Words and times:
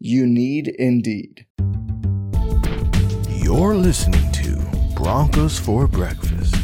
You 0.00 0.26
need 0.26 0.68
Indeed. 0.68 1.46
You're 3.28 3.76
listening 3.76 4.30
to 4.32 4.92
Broncos 4.96 5.58
for 5.58 5.86
Breakfast 5.86 6.54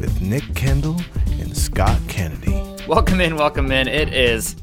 with 0.00 0.20
Nick 0.22 0.42
Kendall 0.54 1.00
and 1.32 1.54
Scott 1.54 2.00
Kennedy. 2.08 2.64
Welcome 2.88 3.20
in, 3.20 3.36
welcome 3.36 3.70
in. 3.70 3.88
It 3.88 4.14
is 4.14 4.56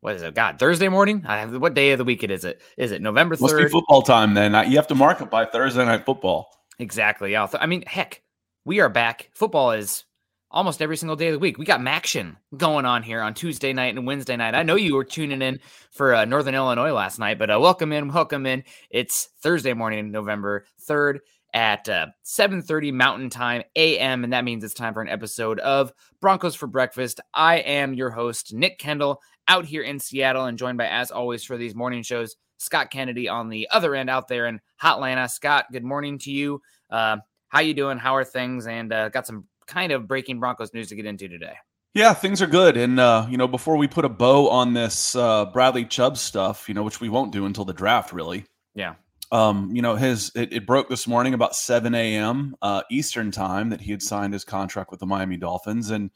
what 0.00 0.16
is 0.16 0.22
it? 0.22 0.34
God, 0.34 0.58
Thursday 0.58 0.88
morning. 0.88 1.24
I 1.28 1.38
have, 1.38 1.54
what 1.60 1.74
day 1.74 1.92
of 1.92 1.98
the 1.98 2.04
week 2.04 2.24
it 2.24 2.30
is? 2.30 2.44
It 2.44 2.60
is 2.78 2.90
it 2.90 3.02
November 3.02 3.36
third. 3.36 3.42
Must 3.42 3.56
be 3.58 3.68
football 3.68 4.02
time 4.02 4.34
then. 4.34 4.52
You 4.70 4.76
have 4.76 4.88
to 4.88 4.94
mark 4.94 5.20
it 5.20 5.30
by 5.30 5.44
Thursday 5.44 5.84
night 5.84 6.06
football. 6.06 6.48
Exactly. 6.78 7.32
Yeah. 7.32 7.46
I 7.60 7.66
mean, 7.66 7.82
heck, 7.86 8.22
we 8.64 8.80
are 8.80 8.88
back. 8.88 9.30
Football 9.34 9.72
is 9.72 10.04
almost 10.52 10.82
every 10.82 10.96
single 10.96 11.16
day 11.16 11.28
of 11.28 11.32
the 11.32 11.38
week. 11.38 11.58
We 11.58 11.64
got 11.64 11.80
MACtion 11.80 12.36
going 12.56 12.84
on 12.84 13.02
here 13.02 13.22
on 13.22 13.34
Tuesday 13.34 13.72
night 13.72 13.96
and 13.96 14.06
Wednesday 14.06 14.36
night. 14.36 14.54
I 14.54 14.62
know 14.62 14.76
you 14.76 14.94
were 14.94 15.04
tuning 15.04 15.42
in 15.42 15.60
for 15.90 16.14
uh, 16.14 16.24
Northern 16.26 16.54
Illinois 16.54 16.92
last 16.92 17.18
night, 17.18 17.38
but 17.38 17.50
uh, 17.50 17.58
welcome 17.58 17.92
in, 17.92 18.08
welcome 18.12 18.44
in. 18.46 18.62
It's 18.90 19.30
Thursday 19.40 19.72
morning, 19.72 20.12
November 20.12 20.66
third 20.80 21.20
at 21.54 21.88
uh, 21.88 22.06
7.30 22.24 22.92
mountain 22.92 23.30
time 23.30 23.62
am 23.76 24.24
and 24.24 24.32
that 24.32 24.44
means 24.44 24.64
it's 24.64 24.72
time 24.72 24.94
for 24.94 25.02
an 25.02 25.08
episode 25.08 25.60
of 25.60 25.92
broncos 26.20 26.54
for 26.54 26.66
breakfast 26.66 27.20
i 27.34 27.56
am 27.56 27.92
your 27.92 28.08
host 28.10 28.54
nick 28.54 28.78
kendall 28.78 29.20
out 29.48 29.66
here 29.66 29.82
in 29.82 29.98
seattle 29.98 30.46
and 30.46 30.56
joined 30.56 30.78
by 30.78 30.86
as 30.86 31.10
always 31.10 31.44
for 31.44 31.58
these 31.58 31.74
morning 31.74 32.02
shows 32.02 32.36
scott 32.56 32.90
kennedy 32.90 33.28
on 33.28 33.50
the 33.50 33.68
other 33.70 33.94
end 33.94 34.08
out 34.08 34.28
there 34.28 34.46
in 34.46 34.60
hotlanta 34.82 35.28
scott 35.28 35.66
good 35.70 35.84
morning 35.84 36.18
to 36.18 36.30
you 36.30 36.62
uh, 36.88 37.18
how 37.48 37.60
you 37.60 37.74
doing 37.74 37.98
how 37.98 38.16
are 38.16 38.24
things 38.24 38.66
and 38.66 38.90
uh, 38.90 39.10
got 39.10 39.26
some 39.26 39.46
kind 39.66 39.92
of 39.92 40.06
breaking 40.08 40.40
broncos 40.40 40.72
news 40.74 40.88
to 40.88 40.96
get 40.96 41.06
into 41.06 41.28
today 41.28 41.54
Yeah, 41.94 42.14
things 42.14 42.40
are 42.40 42.46
good. 42.46 42.76
And, 42.76 42.98
uh, 42.98 43.26
you 43.28 43.36
know, 43.36 43.48
before 43.48 43.76
we 43.76 43.86
put 43.86 44.04
a 44.04 44.08
bow 44.08 44.48
on 44.48 44.72
this 44.72 45.14
uh, 45.14 45.46
Bradley 45.46 45.84
Chubb 45.84 46.16
stuff, 46.16 46.68
you 46.68 46.74
know, 46.74 46.82
which 46.82 47.00
we 47.00 47.08
won't 47.08 47.32
do 47.32 47.44
until 47.44 47.64
the 47.64 47.74
draft, 47.74 48.12
really. 48.12 48.44
yeah 48.74 48.94
Um, 49.30 49.70
you 49.74 49.82
know, 49.82 49.96
his 49.96 50.30
it, 50.34 50.52
it 50.52 50.66
broke 50.66 50.88
this 50.88 51.06
morning 51.06 51.34
about 51.34 51.54
7 51.54 51.94
a.m. 51.94 52.54
Uh, 52.62 52.82
Eastern 52.90 53.30
time 53.30 53.70
that 53.70 53.80
he 53.80 53.90
had 53.90 54.02
signed 54.02 54.32
his 54.32 54.44
contract 54.44 54.90
with 54.90 55.00
the 55.00 55.06
Miami 55.06 55.36
Dolphins. 55.36 55.90
And 55.90 56.10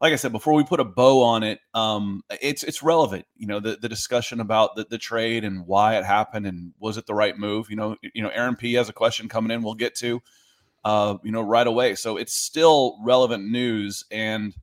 like 0.00 0.12
I 0.12 0.16
said, 0.16 0.32
before 0.32 0.54
we 0.54 0.64
put 0.64 0.80
a 0.80 0.84
bow 0.84 1.22
on 1.22 1.42
it, 1.42 1.60
um, 1.74 2.22
it's 2.40 2.62
it's 2.62 2.82
relevant. 2.82 3.26
You 3.36 3.46
know, 3.46 3.60
the, 3.60 3.76
the 3.80 3.88
discussion 3.88 4.40
about 4.40 4.74
the, 4.74 4.86
the 4.88 4.98
trade 4.98 5.44
and 5.44 5.66
why 5.66 5.98
it 5.98 6.04
happened 6.04 6.46
and 6.46 6.72
was 6.78 6.96
it 6.96 7.06
the 7.06 7.14
right 7.14 7.36
move? 7.36 7.70
You 7.70 7.76
know, 7.76 7.96
you 8.14 8.22
know, 8.22 8.30
Aaron 8.30 8.56
P 8.56 8.74
has 8.74 8.88
a 8.88 8.94
question 8.94 9.28
coming 9.28 9.50
in. 9.50 9.62
We'll 9.62 9.74
get 9.74 9.94
to, 9.96 10.22
uh, 10.84 11.16
you 11.22 11.32
know, 11.32 11.42
right 11.42 11.66
away. 11.66 11.94
So 11.94 12.16
it's 12.16 12.34
still 12.34 12.98
relevant 13.02 13.50
news, 13.50 14.04
and 14.10 14.54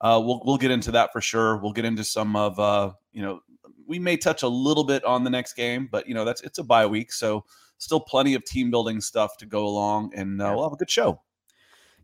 uh, 0.00 0.20
we'll 0.24 0.42
we'll 0.44 0.58
get 0.58 0.70
into 0.70 0.92
that 0.92 1.12
for 1.12 1.20
sure. 1.20 1.56
We'll 1.56 1.72
get 1.72 1.84
into 1.84 2.04
some 2.04 2.36
of 2.36 2.58
uh, 2.58 2.92
you 3.12 3.22
know 3.22 3.40
we 3.86 3.98
may 3.98 4.16
touch 4.16 4.42
a 4.42 4.48
little 4.48 4.84
bit 4.84 5.04
on 5.04 5.24
the 5.24 5.30
next 5.30 5.54
game, 5.54 5.88
but 5.90 6.08
you 6.08 6.14
know 6.14 6.24
that's 6.24 6.42
it's 6.42 6.58
a 6.58 6.64
bye 6.64 6.86
week, 6.86 7.12
so 7.12 7.44
still 7.78 8.00
plenty 8.00 8.34
of 8.34 8.44
team 8.44 8.70
building 8.70 9.00
stuff 9.00 9.36
to 9.38 9.46
go 9.46 9.66
along, 9.66 10.12
and 10.14 10.40
uh, 10.40 10.52
we'll 10.54 10.64
have 10.64 10.72
a 10.72 10.76
good 10.76 10.90
show. 10.90 11.20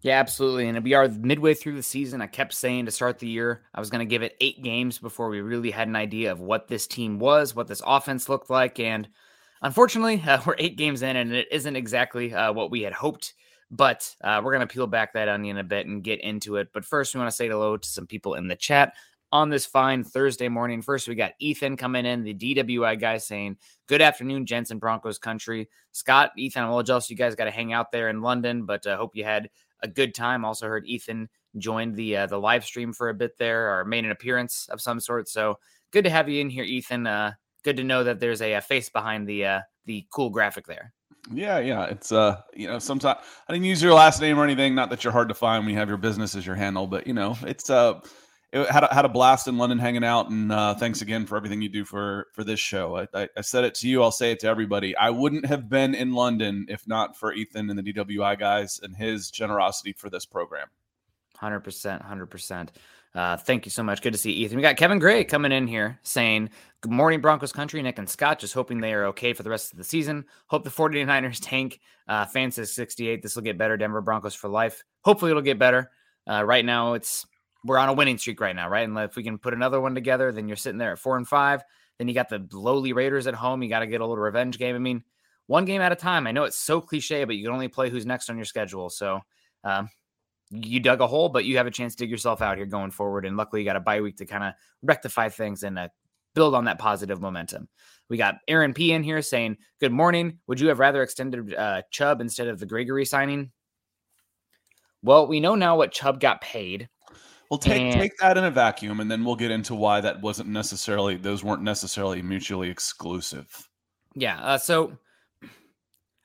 Yeah, 0.02 0.18
absolutely. 0.18 0.66
And 0.66 0.82
we 0.82 0.94
are 0.94 1.08
midway 1.08 1.52
through 1.52 1.76
the 1.76 1.82
season. 1.82 2.22
I 2.22 2.26
kept 2.26 2.54
saying 2.54 2.86
to 2.86 2.90
start 2.90 3.18
the 3.18 3.28
year, 3.28 3.64
I 3.74 3.80
was 3.80 3.90
going 3.90 3.98
to 3.98 4.10
give 4.10 4.22
it 4.22 4.36
eight 4.40 4.62
games 4.62 4.98
before 4.98 5.28
we 5.28 5.42
really 5.42 5.70
had 5.70 5.88
an 5.88 5.96
idea 5.96 6.32
of 6.32 6.40
what 6.40 6.68
this 6.68 6.86
team 6.86 7.18
was, 7.18 7.54
what 7.54 7.68
this 7.68 7.82
offense 7.84 8.26
looked 8.26 8.48
like. 8.48 8.80
And 8.80 9.08
unfortunately, 9.60 10.22
uh, 10.26 10.40
we're 10.46 10.54
eight 10.58 10.76
games 10.76 11.02
in, 11.02 11.16
and 11.16 11.32
it 11.34 11.48
isn't 11.50 11.76
exactly 11.76 12.32
uh, 12.32 12.52
what 12.52 12.70
we 12.70 12.80
had 12.82 12.94
hoped. 12.94 13.34
But 13.70 14.14
uh, 14.22 14.40
we're 14.42 14.52
going 14.52 14.66
to 14.66 14.72
peel 14.72 14.86
back 14.86 15.12
that 15.12 15.28
onion 15.28 15.58
a 15.58 15.64
bit 15.64 15.86
and 15.86 16.02
get 16.02 16.20
into 16.20 16.56
it. 16.56 16.68
But 16.72 16.84
first, 16.84 17.14
we 17.14 17.18
want 17.18 17.30
to 17.30 17.36
say 17.36 17.48
hello 17.48 17.76
to 17.76 17.88
some 17.88 18.06
people 18.06 18.34
in 18.34 18.48
the 18.48 18.56
chat 18.56 18.94
on 19.32 19.48
this 19.48 19.66
fine 19.66 20.02
Thursday 20.02 20.48
morning. 20.48 20.82
First, 20.82 21.06
we 21.06 21.14
got 21.14 21.34
Ethan 21.38 21.76
coming 21.76 22.04
in, 22.04 22.24
the 22.24 22.34
DWI 22.34 22.98
guy 22.98 23.18
saying, 23.18 23.56
Good 23.86 24.02
afternoon, 24.02 24.46
gents 24.46 24.70
in 24.70 24.78
Broncos 24.78 25.18
country. 25.18 25.68
Scott, 25.92 26.32
Ethan, 26.36 26.62
I'm 26.62 26.68
a 26.68 26.72
little 26.72 26.82
jealous 26.82 27.10
you 27.10 27.16
guys 27.16 27.34
got 27.34 27.44
to 27.44 27.50
hang 27.50 27.72
out 27.72 27.92
there 27.92 28.08
in 28.08 28.22
London, 28.22 28.64
but 28.64 28.86
I 28.86 28.92
uh, 28.92 28.96
hope 28.96 29.14
you 29.14 29.24
had 29.24 29.50
a 29.82 29.88
good 29.88 30.14
time. 30.14 30.44
Also 30.44 30.66
heard 30.66 30.86
Ethan 30.86 31.28
joined 31.58 31.96
the 31.96 32.16
uh, 32.16 32.26
the 32.26 32.38
live 32.38 32.64
stream 32.64 32.92
for 32.92 33.08
a 33.08 33.14
bit 33.14 33.38
there 33.38 33.72
or 33.72 33.84
made 33.84 34.04
an 34.04 34.10
appearance 34.10 34.68
of 34.70 34.80
some 34.80 35.00
sort. 35.00 35.28
So 35.28 35.58
good 35.90 36.04
to 36.04 36.10
have 36.10 36.28
you 36.28 36.40
in 36.40 36.50
here, 36.50 36.64
Ethan. 36.64 37.06
Uh, 37.06 37.32
good 37.62 37.76
to 37.76 37.84
know 37.84 38.04
that 38.04 38.20
there's 38.20 38.42
a, 38.42 38.54
a 38.54 38.60
face 38.60 38.88
behind 38.88 39.28
the 39.28 39.46
uh, 39.46 39.60
the 39.86 40.06
cool 40.10 40.30
graphic 40.30 40.66
there. 40.66 40.92
Yeah, 41.32 41.58
yeah. 41.58 41.84
It's 41.84 42.12
uh, 42.12 42.40
you 42.54 42.66
know, 42.66 42.78
sometimes 42.78 43.20
I 43.48 43.52
didn't 43.52 43.66
use 43.66 43.82
your 43.82 43.94
last 43.94 44.20
name 44.20 44.38
or 44.38 44.44
anything. 44.44 44.74
Not 44.74 44.90
that 44.90 45.04
you're 45.04 45.12
hard 45.12 45.28
to 45.28 45.34
find 45.34 45.64
when 45.64 45.72
you 45.72 45.78
have 45.78 45.88
your 45.88 45.98
business 45.98 46.34
as 46.34 46.46
your 46.46 46.56
handle, 46.56 46.86
but 46.86 47.06
you 47.06 47.14
know, 47.14 47.36
it's 47.42 47.70
uh, 47.70 48.00
it 48.52 48.68
had 48.68 48.84
a, 48.84 48.92
had 48.92 49.04
a 49.04 49.08
blast 49.08 49.46
in 49.46 49.56
London 49.56 49.78
hanging 49.78 50.02
out, 50.02 50.28
and 50.28 50.50
uh, 50.50 50.74
thanks 50.74 51.02
again 51.02 51.26
for 51.26 51.36
everything 51.36 51.62
you 51.62 51.68
do 51.68 51.84
for 51.84 52.26
for 52.32 52.42
this 52.42 52.58
show. 52.58 52.96
I, 52.96 53.06
I, 53.14 53.28
I, 53.36 53.40
said 53.42 53.64
it 53.64 53.74
to 53.76 53.88
you, 53.88 54.02
I'll 54.02 54.10
say 54.10 54.32
it 54.32 54.40
to 54.40 54.48
everybody. 54.48 54.96
I 54.96 55.10
wouldn't 55.10 55.46
have 55.46 55.68
been 55.68 55.94
in 55.94 56.14
London 56.14 56.66
if 56.68 56.86
not 56.88 57.16
for 57.16 57.32
Ethan 57.32 57.70
and 57.70 57.78
the 57.78 57.92
DWI 57.92 58.38
guys 58.38 58.80
and 58.82 58.96
his 58.96 59.30
generosity 59.30 59.92
for 59.92 60.10
this 60.10 60.26
program. 60.26 60.66
Hundred 61.36 61.60
percent, 61.60 62.02
hundred 62.02 62.26
percent. 62.26 62.72
Uh, 63.14 63.36
thank 63.36 63.64
you 63.64 63.70
so 63.70 63.82
much. 63.82 64.02
Good 64.02 64.12
to 64.12 64.18
see 64.18 64.30
Ethan. 64.30 64.56
We 64.56 64.62
got 64.62 64.76
Kevin 64.76 65.00
Gray 65.00 65.24
coming 65.24 65.50
in 65.50 65.66
here 65.66 65.98
saying, 66.02 66.50
Good 66.80 66.92
morning, 66.92 67.20
Broncos 67.20 67.52
country. 67.52 67.82
Nick 67.82 67.98
and 67.98 68.08
Scott, 68.08 68.38
just 68.38 68.54
hoping 68.54 68.80
they 68.80 68.94
are 68.94 69.06
okay 69.06 69.32
for 69.32 69.42
the 69.42 69.50
rest 69.50 69.72
of 69.72 69.78
the 69.78 69.84
season. 69.84 70.24
Hope 70.46 70.64
the 70.64 70.70
49ers 70.70 71.38
tank. 71.42 71.80
Uh, 72.08 72.24
fan 72.24 72.50
says 72.50 72.72
68. 72.72 73.22
This 73.22 73.34
will 73.34 73.42
get 73.42 73.58
better. 73.58 73.76
Denver 73.76 74.00
Broncos 74.00 74.34
for 74.34 74.48
life. 74.48 74.82
Hopefully, 75.02 75.30
it'll 75.30 75.42
get 75.42 75.58
better. 75.58 75.90
Uh, 76.30 76.44
right 76.44 76.64
now, 76.64 76.94
it's 76.94 77.26
we're 77.64 77.78
on 77.78 77.88
a 77.88 77.92
winning 77.92 78.16
streak 78.16 78.40
right 78.40 78.56
now, 78.56 78.68
right? 78.68 78.88
And 78.88 78.96
if 78.98 79.16
we 79.16 79.22
can 79.22 79.38
put 79.38 79.54
another 79.54 79.80
one 79.80 79.94
together, 79.94 80.32
then 80.32 80.48
you're 80.48 80.56
sitting 80.56 80.78
there 80.78 80.92
at 80.92 80.98
four 80.98 81.16
and 81.16 81.28
five. 81.28 81.62
Then 81.98 82.08
you 82.08 82.14
got 82.14 82.28
the 82.28 82.46
lowly 82.52 82.92
Raiders 82.92 83.26
at 83.26 83.34
home. 83.34 83.62
You 83.62 83.68
got 83.68 83.80
to 83.80 83.86
get 83.86 84.00
a 84.00 84.06
little 84.06 84.22
revenge 84.22 84.56
game. 84.56 84.74
I 84.74 84.78
mean, 84.78 85.04
one 85.48 85.66
game 85.66 85.82
at 85.82 85.92
a 85.92 85.96
time. 85.96 86.26
I 86.26 86.32
know 86.32 86.44
it's 86.44 86.56
so 86.56 86.80
cliche, 86.80 87.24
but 87.24 87.36
you 87.36 87.44
can 87.44 87.52
only 87.52 87.68
play 87.68 87.90
who's 87.90 88.06
next 88.06 88.30
on 88.30 88.36
your 88.36 88.46
schedule. 88.46 88.88
So 88.88 89.20
um, 89.64 89.90
you 90.50 90.80
dug 90.80 91.00
a 91.00 91.06
hole, 91.06 91.28
but 91.28 91.44
you 91.44 91.56
have 91.56 91.66
a 91.66 91.70
chance 91.70 91.94
to 91.94 92.04
dig 92.04 92.10
yourself 92.10 92.42
out 92.42 92.56
here 92.56 92.66
going 92.66 92.90
forward. 92.90 93.24
And 93.24 93.36
luckily, 93.36 93.62
you 93.62 93.64
got 93.64 93.76
a 93.76 93.80
bye 93.80 94.00
week 94.00 94.16
to 94.16 94.26
kind 94.26 94.44
of 94.44 94.54
rectify 94.82 95.28
things 95.28 95.62
and 95.62 95.78
uh, 95.78 95.88
build 96.34 96.54
on 96.54 96.64
that 96.64 96.78
positive 96.78 97.20
momentum. 97.20 97.68
We 98.08 98.16
got 98.16 98.38
Aaron 98.48 98.74
P 98.74 98.92
in 98.92 99.02
here 99.02 99.22
saying, 99.22 99.58
Good 99.80 99.92
morning. 99.92 100.38
Would 100.48 100.60
you 100.60 100.68
have 100.68 100.80
rather 100.80 101.02
extended 101.02 101.54
uh, 101.54 101.82
Chubb 101.90 102.20
instead 102.20 102.48
of 102.48 102.58
the 102.58 102.66
Gregory 102.66 103.04
signing? 103.04 103.52
Well, 105.02 105.26
we 105.26 105.40
know 105.40 105.54
now 105.54 105.76
what 105.76 105.92
Chubb 105.92 106.20
got 106.20 106.40
paid. 106.40 106.88
Well, 107.50 107.58
take 107.58 107.80
and, 107.80 107.94
take 107.94 108.16
that 108.18 108.36
in 108.36 108.44
a 108.44 108.50
vacuum, 108.50 109.00
and 109.00 109.10
then 109.10 109.24
we'll 109.24 109.36
get 109.36 109.50
into 109.50 109.74
why 109.74 110.00
that 110.00 110.20
wasn't 110.20 110.50
necessarily; 110.50 111.16
those 111.16 111.42
weren't 111.42 111.62
necessarily 111.62 112.22
mutually 112.22 112.70
exclusive. 112.70 113.68
Yeah. 114.14 114.40
Uh, 114.40 114.58
so 114.58 114.96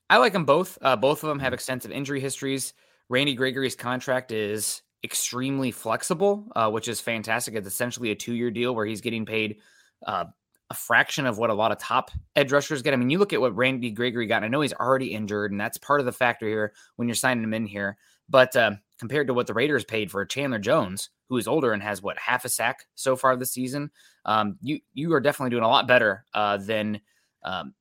I 0.10 0.18
like 0.18 0.33
them 0.33 0.45
both. 0.45 0.78
Uh, 0.81 0.95
both 0.95 1.24
of 1.24 1.30
them 1.30 1.39
have 1.39 1.54
extensive 1.54 1.92
injury 1.92 2.19
histories. 2.19 2.74
Randy 3.10 3.36
Gregory's 3.36 3.75
contract 3.75 4.31
is 4.31 4.81
extremely 5.04 5.72
flexible, 5.72 6.48
uh, 6.56 6.69
which 6.69 6.88
is 6.88 7.00
fantastic. 7.00 7.54
It's 7.54 7.68
essentially 7.68 8.12
a 8.12 8.16
two-year 8.16 8.52
deal 8.52 8.74
where 8.74 8.86
he's 8.86 9.02
getting 9.02 9.25
paid 9.25 9.57
uh, 10.06 10.25
a 10.72 10.74
fraction 10.74 11.25
of 11.25 11.38
what 11.38 11.52
a 11.52 11.54
lot 11.54 11.72
of 11.72 11.78
top 11.78 12.10
edge 12.36 12.52
rushers 12.52 12.81
get. 12.81 12.94
I 12.94 12.98
mean, 12.98 13.10
you 13.10 13.19
look 13.19 13.34
at 13.34 13.42
what 13.42 13.56
Randy 13.56 13.92
Gregory 13.92 14.25
got. 14.25 14.44
I 14.44 14.48
know 14.48 14.62
he's 14.62 14.74
already 14.74 15.13
injured, 15.13 15.52
and 15.52 15.62
that's 15.62 15.78
part 15.78 16.00
of 16.00 16.06
the 16.06 16.12
factor 16.12 16.48
here 16.48 16.74
when 16.96 17.07
you're 17.07 17.16
signing 17.16 17.44
him 17.44 17.54
in 17.54 17.68
here. 17.68 17.98
But 18.28 18.56
uh, 18.56 18.72
compared 19.00 19.28
to 19.28 19.34
what 19.36 19.46
the 19.46 19.54
Raiders 19.54 19.84
paid 19.84 20.10
for 20.10 20.25
Chandler 20.25 20.57
Jones, 20.57 21.12
who 21.30 21.38
is 21.38 21.48
older 21.48 21.72
and 21.72 21.84
has 21.84 22.02
what 22.02 22.18
half 22.18 22.46
a 22.46 22.50
sack 22.50 22.86
so 22.96 23.16
far 23.16 23.36
this 23.36 23.54
season, 23.54 23.92
um, 24.25 24.57
you 24.62 24.80
you 24.96 25.13
are 25.13 25.22
definitely 25.22 25.52
doing 25.52 25.63
a 25.63 25.68
lot 25.68 25.88
better 25.88 26.25
uh, 26.34 26.57
than 26.57 27.00
um, 27.44 27.75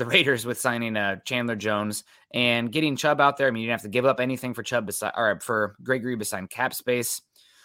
the 0.00 0.06
Raiders 0.06 0.46
with 0.46 0.58
signing 0.58 0.96
uh, 0.96 1.16
Chandler 1.24 1.56
Jones 1.56 2.04
and 2.32 2.72
getting 2.72 2.96
Chubb 2.96 3.20
out 3.20 3.36
there. 3.36 3.46
I 3.46 3.50
mean, 3.50 3.62
you 3.62 3.68
didn't 3.68 3.80
have 3.80 3.90
to 3.90 3.90
give 3.90 4.06
up 4.06 4.18
anything 4.18 4.54
for 4.54 4.62
Chubb 4.62 4.86
beside 4.86 5.12
or 5.14 5.38
for 5.40 5.76
Gregory 5.82 6.16
beside 6.16 6.48
cap 6.48 6.74
space. 6.74 7.20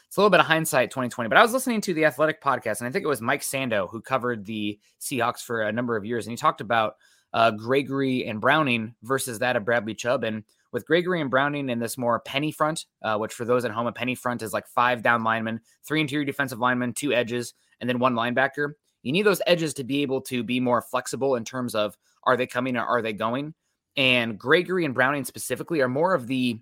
It's 0.07 0.17
a 0.17 0.19
little 0.19 0.29
bit 0.29 0.41
of 0.41 0.45
hindsight 0.45 0.91
2020, 0.91 1.29
but 1.29 1.37
I 1.37 1.41
was 1.41 1.53
listening 1.53 1.81
to 1.81 1.93
the 1.93 2.05
Athletic 2.05 2.43
podcast, 2.43 2.79
and 2.79 2.87
I 2.87 2.91
think 2.91 3.05
it 3.05 3.07
was 3.07 3.21
Mike 3.21 3.41
Sando 3.41 3.89
who 3.89 4.01
covered 4.01 4.45
the 4.45 4.77
Seahawks 5.01 5.39
for 5.39 5.63
a 5.63 5.71
number 5.71 5.95
of 5.95 6.05
years, 6.05 6.25
and 6.25 6.31
he 6.31 6.37
talked 6.37 6.61
about 6.61 6.95
uh, 7.33 7.51
Gregory 7.51 8.27
and 8.27 8.39
Browning 8.39 8.95
versus 9.01 9.39
that 9.39 9.55
of 9.55 9.65
Bradley 9.65 9.95
Chubb. 9.95 10.23
And 10.23 10.43
with 10.71 10.85
Gregory 10.85 11.21
and 11.21 11.29
Browning 11.29 11.69
in 11.69 11.79
this 11.79 11.97
more 11.97 12.19
penny 12.19 12.51
front, 12.51 12.85
uh, 13.01 13.17
which 13.17 13.33
for 13.33 13.45
those 13.45 13.65
at 13.65 13.71
home, 13.71 13.87
a 13.87 13.91
penny 13.91 14.15
front 14.15 14.41
is 14.41 14.53
like 14.53 14.67
five 14.67 15.01
down 15.01 15.23
linemen, 15.23 15.61
three 15.85 16.01
interior 16.01 16.25
defensive 16.25 16.59
linemen, 16.59 16.93
two 16.93 17.13
edges, 17.13 17.53
and 17.79 17.89
then 17.89 17.99
one 17.99 18.13
linebacker. 18.13 18.73
You 19.03 19.11
need 19.11 19.25
those 19.25 19.41
edges 19.45 19.73
to 19.75 19.83
be 19.83 20.01
able 20.01 20.21
to 20.21 20.43
be 20.43 20.59
more 20.59 20.81
flexible 20.81 21.35
in 21.35 21.45
terms 21.45 21.75
of 21.75 21.95
are 22.25 22.37
they 22.37 22.47
coming 22.47 22.77
or 22.77 22.85
are 22.85 23.01
they 23.01 23.13
going? 23.13 23.53
And 23.97 24.37
Gregory 24.37 24.85
and 24.85 24.93
Browning 24.93 25.25
specifically 25.25 25.81
are 25.81 25.87
more 25.87 26.13
of 26.13 26.27
the 26.27 26.59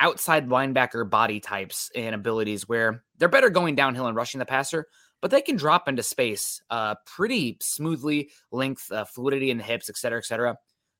outside 0.00 0.48
linebacker 0.48 1.08
body 1.08 1.38
types 1.38 1.90
and 1.94 2.14
abilities 2.14 2.68
where 2.68 3.04
they're 3.18 3.28
better 3.28 3.50
going 3.50 3.74
downhill 3.74 4.06
and 4.06 4.16
rushing 4.16 4.38
the 4.40 4.46
passer, 4.46 4.86
but 5.20 5.30
they 5.30 5.40
can 5.40 5.56
drop 5.56 5.88
into 5.88 6.02
space 6.02 6.60
uh, 6.70 6.96
pretty 7.06 7.56
smoothly, 7.60 8.30
length, 8.50 8.90
uh, 8.90 9.04
fluidity 9.04 9.50
in 9.50 9.58
the 9.58 9.64
hips, 9.64 9.88
et 9.88 9.96
cetera, 9.96 10.18
et 10.18 10.24
cetera. 10.24 10.56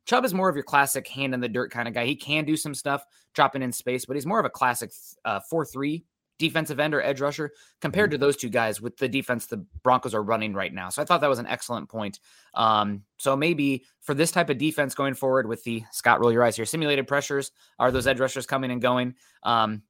Chubb 0.06 0.24
is 0.24 0.34
more 0.34 0.48
of 0.48 0.56
your 0.56 0.64
classic 0.64 1.06
hand 1.08 1.34
in 1.34 1.40
the 1.40 1.48
dirt 1.48 1.70
kind 1.70 1.88
of 1.88 1.94
guy. 1.94 2.06
He 2.06 2.16
can 2.16 2.44
do 2.44 2.56
some 2.56 2.74
stuff 2.74 3.04
dropping 3.34 3.62
in 3.62 3.72
space, 3.72 4.04
but 4.04 4.16
he's 4.16 4.26
more 4.26 4.40
of 4.40 4.46
a 4.46 4.50
classic 4.50 4.92
uh, 5.24 5.40
4 5.48 5.64
3 5.64 6.04
defensive 6.42 6.80
end 6.80 6.92
or 6.92 7.00
edge 7.00 7.20
rusher 7.20 7.52
compared 7.80 8.10
mm-hmm. 8.10 8.20
to 8.20 8.26
those 8.26 8.36
two 8.36 8.48
guys 8.48 8.80
with 8.80 8.96
the 8.96 9.08
defense 9.08 9.46
the 9.46 9.64
Broncos 9.82 10.12
are 10.12 10.22
running 10.22 10.52
right 10.52 10.74
now. 10.74 10.88
So 10.88 11.00
I 11.00 11.04
thought 11.04 11.20
that 11.20 11.30
was 11.30 11.38
an 11.38 11.46
excellent 11.46 11.88
point. 11.88 12.18
Um, 12.54 13.04
so 13.16 13.36
maybe 13.36 13.84
for 14.00 14.12
this 14.12 14.32
type 14.32 14.50
of 14.50 14.58
defense 14.58 14.94
going 14.94 15.14
forward 15.14 15.46
with 15.46 15.62
the 15.62 15.84
Scott, 15.92 16.20
roll 16.20 16.32
your 16.32 16.42
eyes 16.42 16.56
here, 16.56 16.66
simulated 16.66 17.06
pressures, 17.06 17.52
are 17.78 17.92
those 17.92 18.08
edge 18.08 18.20
rushers 18.20 18.44
coming 18.44 18.72
and 18.72 18.82
going? 18.82 19.14
Um, 19.44 19.82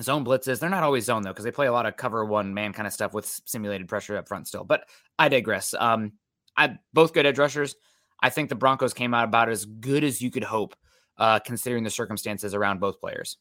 zone 0.00 0.24
blitzes, 0.24 0.60
they're 0.60 0.68
not 0.68 0.82
always 0.82 1.06
zone 1.06 1.22
though, 1.22 1.30
because 1.30 1.44
they 1.44 1.50
play 1.50 1.66
a 1.66 1.72
lot 1.72 1.86
of 1.86 1.96
cover 1.96 2.24
one 2.24 2.52
man 2.52 2.74
kind 2.74 2.86
of 2.86 2.92
stuff 2.92 3.14
with 3.14 3.40
simulated 3.46 3.88
pressure 3.88 4.18
up 4.18 4.28
front 4.28 4.46
still. 4.46 4.64
But 4.64 4.88
I 5.18 5.30
digress. 5.30 5.74
Um, 5.78 6.12
I 6.56 6.78
both 6.92 7.14
good 7.14 7.24
edge 7.26 7.38
rushers. 7.38 7.74
I 8.22 8.30
think 8.30 8.48
the 8.48 8.54
Broncos 8.54 8.94
came 8.94 9.14
out 9.14 9.24
about 9.24 9.48
as 9.48 9.64
good 9.64 10.04
as 10.04 10.20
you 10.20 10.30
could 10.30 10.44
hope, 10.44 10.76
uh, 11.18 11.38
considering 11.40 11.84
the 11.84 11.90
circumstances 11.90 12.54
around 12.54 12.80
both 12.80 13.00
players. 13.00 13.38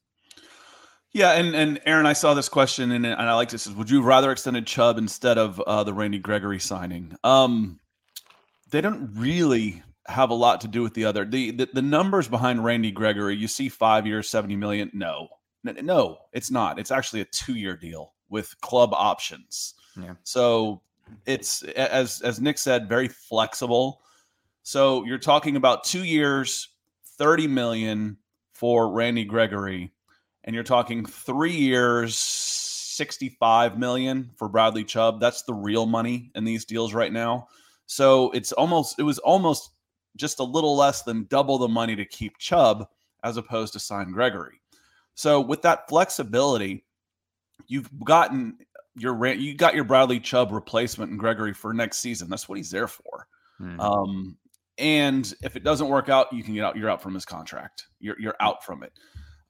Yeah, 1.15 1.31
and 1.31 1.55
and 1.55 1.79
Aaron, 1.85 2.05
I 2.05 2.11
saw 2.11 2.33
this 2.33 2.49
question 2.49 2.91
and, 2.91 3.05
and 3.05 3.21
I 3.21 3.33
like 3.35 3.47
this. 3.47 3.67
Is 3.67 3.73
would 3.73 3.89
you 3.89 4.01
rather 4.01 4.33
extended 4.33 4.67
Chubb 4.67 4.97
instead 4.97 5.37
of 5.37 5.61
uh, 5.61 5.81
the 5.85 5.93
Randy 5.93 6.19
Gregory 6.19 6.59
signing? 6.59 7.15
Um, 7.23 7.79
they 8.69 8.81
don't 8.81 9.09
really 9.15 9.81
have 10.07 10.29
a 10.29 10.33
lot 10.33 10.59
to 10.61 10.67
do 10.67 10.81
with 10.81 10.93
the 10.93 11.05
other. 11.05 11.23
The, 11.23 11.51
the 11.51 11.69
the 11.73 11.81
numbers 11.81 12.27
behind 12.27 12.65
Randy 12.65 12.91
Gregory, 12.91 13.33
you 13.33 13.47
see 13.47 13.69
five 13.69 14.05
years, 14.05 14.27
seventy 14.27 14.57
million. 14.57 14.91
No, 14.93 15.29
no, 15.63 16.17
it's 16.33 16.51
not. 16.51 16.79
It's 16.79 16.91
actually 16.91 17.21
a 17.21 17.25
two 17.25 17.55
year 17.55 17.77
deal 17.77 18.13
with 18.27 18.53
club 18.59 18.89
options. 18.91 19.73
Yeah. 19.97 20.15
So 20.23 20.81
it's 21.25 21.63
as 21.63 22.19
as 22.23 22.41
Nick 22.41 22.57
said, 22.57 22.89
very 22.89 23.07
flexible. 23.07 24.01
So 24.63 25.05
you're 25.05 25.17
talking 25.17 25.55
about 25.55 25.85
two 25.85 26.03
years, 26.03 26.67
thirty 27.17 27.47
million 27.47 28.17
for 28.51 28.91
Randy 28.91 29.23
Gregory 29.23 29.93
and 30.45 30.53
you're 30.53 30.63
talking 30.63 31.05
three 31.05 31.55
years, 31.55 32.17
65 32.17 33.77
million 33.77 34.31
for 34.37 34.47
Bradley 34.47 34.83
Chubb. 34.83 35.19
That's 35.19 35.41
the 35.43 35.53
real 35.53 35.85
money 35.85 36.31
in 36.35 36.45
these 36.45 36.65
deals 36.65 36.93
right 36.93 37.11
now. 37.11 37.47
So 37.87 38.31
it's 38.31 38.51
almost, 38.53 38.97
it 38.99 39.03
was 39.03 39.19
almost 39.19 39.71
just 40.15 40.39
a 40.39 40.43
little 40.43 40.77
less 40.77 41.01
than 41.01 41.25
double 41.25 41.57
the 41.57 41.67
money 41.67 41.95
to 41.95 42.05
keep 42.05 42.37
Chubb 42.37 42.87
as 43.23 43.37
opposed 43.37 43.73
to 43.73 43.79
sign 43.79 44.11
Gregory. 44.11 44.61
So 45.15 45.41
with 45.41 45.61
that 45.63 45.89
flexibility, 45.89 46.85
you've 47.67 47.89
gotten 48.03 48.57
your 48.95 49.13
rent. 49.13 49.39
you 49.39 49.55
got 49.55 49.75
your 49.75 49.83
Bradley 49.83 50.19
Chubb 50.19 50.51
replacement 50.51 51.11
in 51.11 51.17
Gregory 51.17 51.53
for 51.53 51.73
next 51.73 51.97
season. 51.97 52.29
That's 52.29 52.47
what 52.47 52.57
he's 52.57 52.71
there 52.71 52.87
for. 52.87 53.27
Mm-hmm. 53.59 53.79
Um, 53.79 54.37
and 54.77 55.33
if 55.41 55.55
it 55.55 55.63
doesn't 55.63 55.87
work 55.87 56.09
out, 56.09 56.31
you 56.31 56.43
can 56.43 56.53
get 56.53 56.63
out. 56.63 56.75
You're 56.75 56.89
out 56.89 57.01
from 57.01 57.13
his 57.13 57.25
contract. 57.25 57.87
You're 57.99 58.19
you're 58.19 58.35
out 58.39 58.63
from 58.63 58.83
it. 58.83 58.91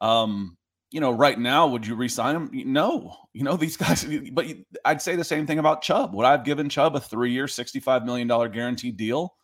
Um, 0.01 0.57
you 0.91 1.01
know, 1.01 1.11
right 1.11 1.37
now, 1.37 1.67
would 1.67 1.85
you 1.85 1.95
resign 1.95 2.35
him? 2.35 2.49
No, 2.71 3.15
you 3.33 3.43
know, 3.43 3.57
these 3.57 3.77
guys, 3.77 4.05
but 4.31 4.45
I'd 4.83 5.01
say 5.01 5.15
the 5.15 5.23
same 5.23 5.45
thing 5.45 5.59
about 5.59 5.81
Chubb. 5.81 6.13
Would 6.13 6.25
I 6.25 6.31
have 6.31 6.45
given 6.45 6.69
Chubb 6.69 6.95
a 6.95 6.99
three 6.99 7.31
year, 7.31 7.45
$65 7.45 8.05
million 8.05 8.27
guaranteed 8.27 8.97
deal? 8.97 9.35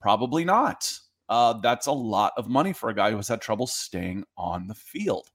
Probably 0.00 0.44
not. 0.44 0.92
Uh, 1.28 1.54
that's 1.62 1.86
a 1.86 1.92
lot 1.92 2.32
of 2.36 2.48
money 2.48 2.72
for 2.72 2.88
a 2.90 2.94
guy 2.94 3.10
who 3.10 3.16
has 3.16 3.28
had 3.28 3.40
trouble 3.40 3.66
staying 3.66 4.24
on 4.36 4.66
the 4.66 4.74
field. 4.74 5.30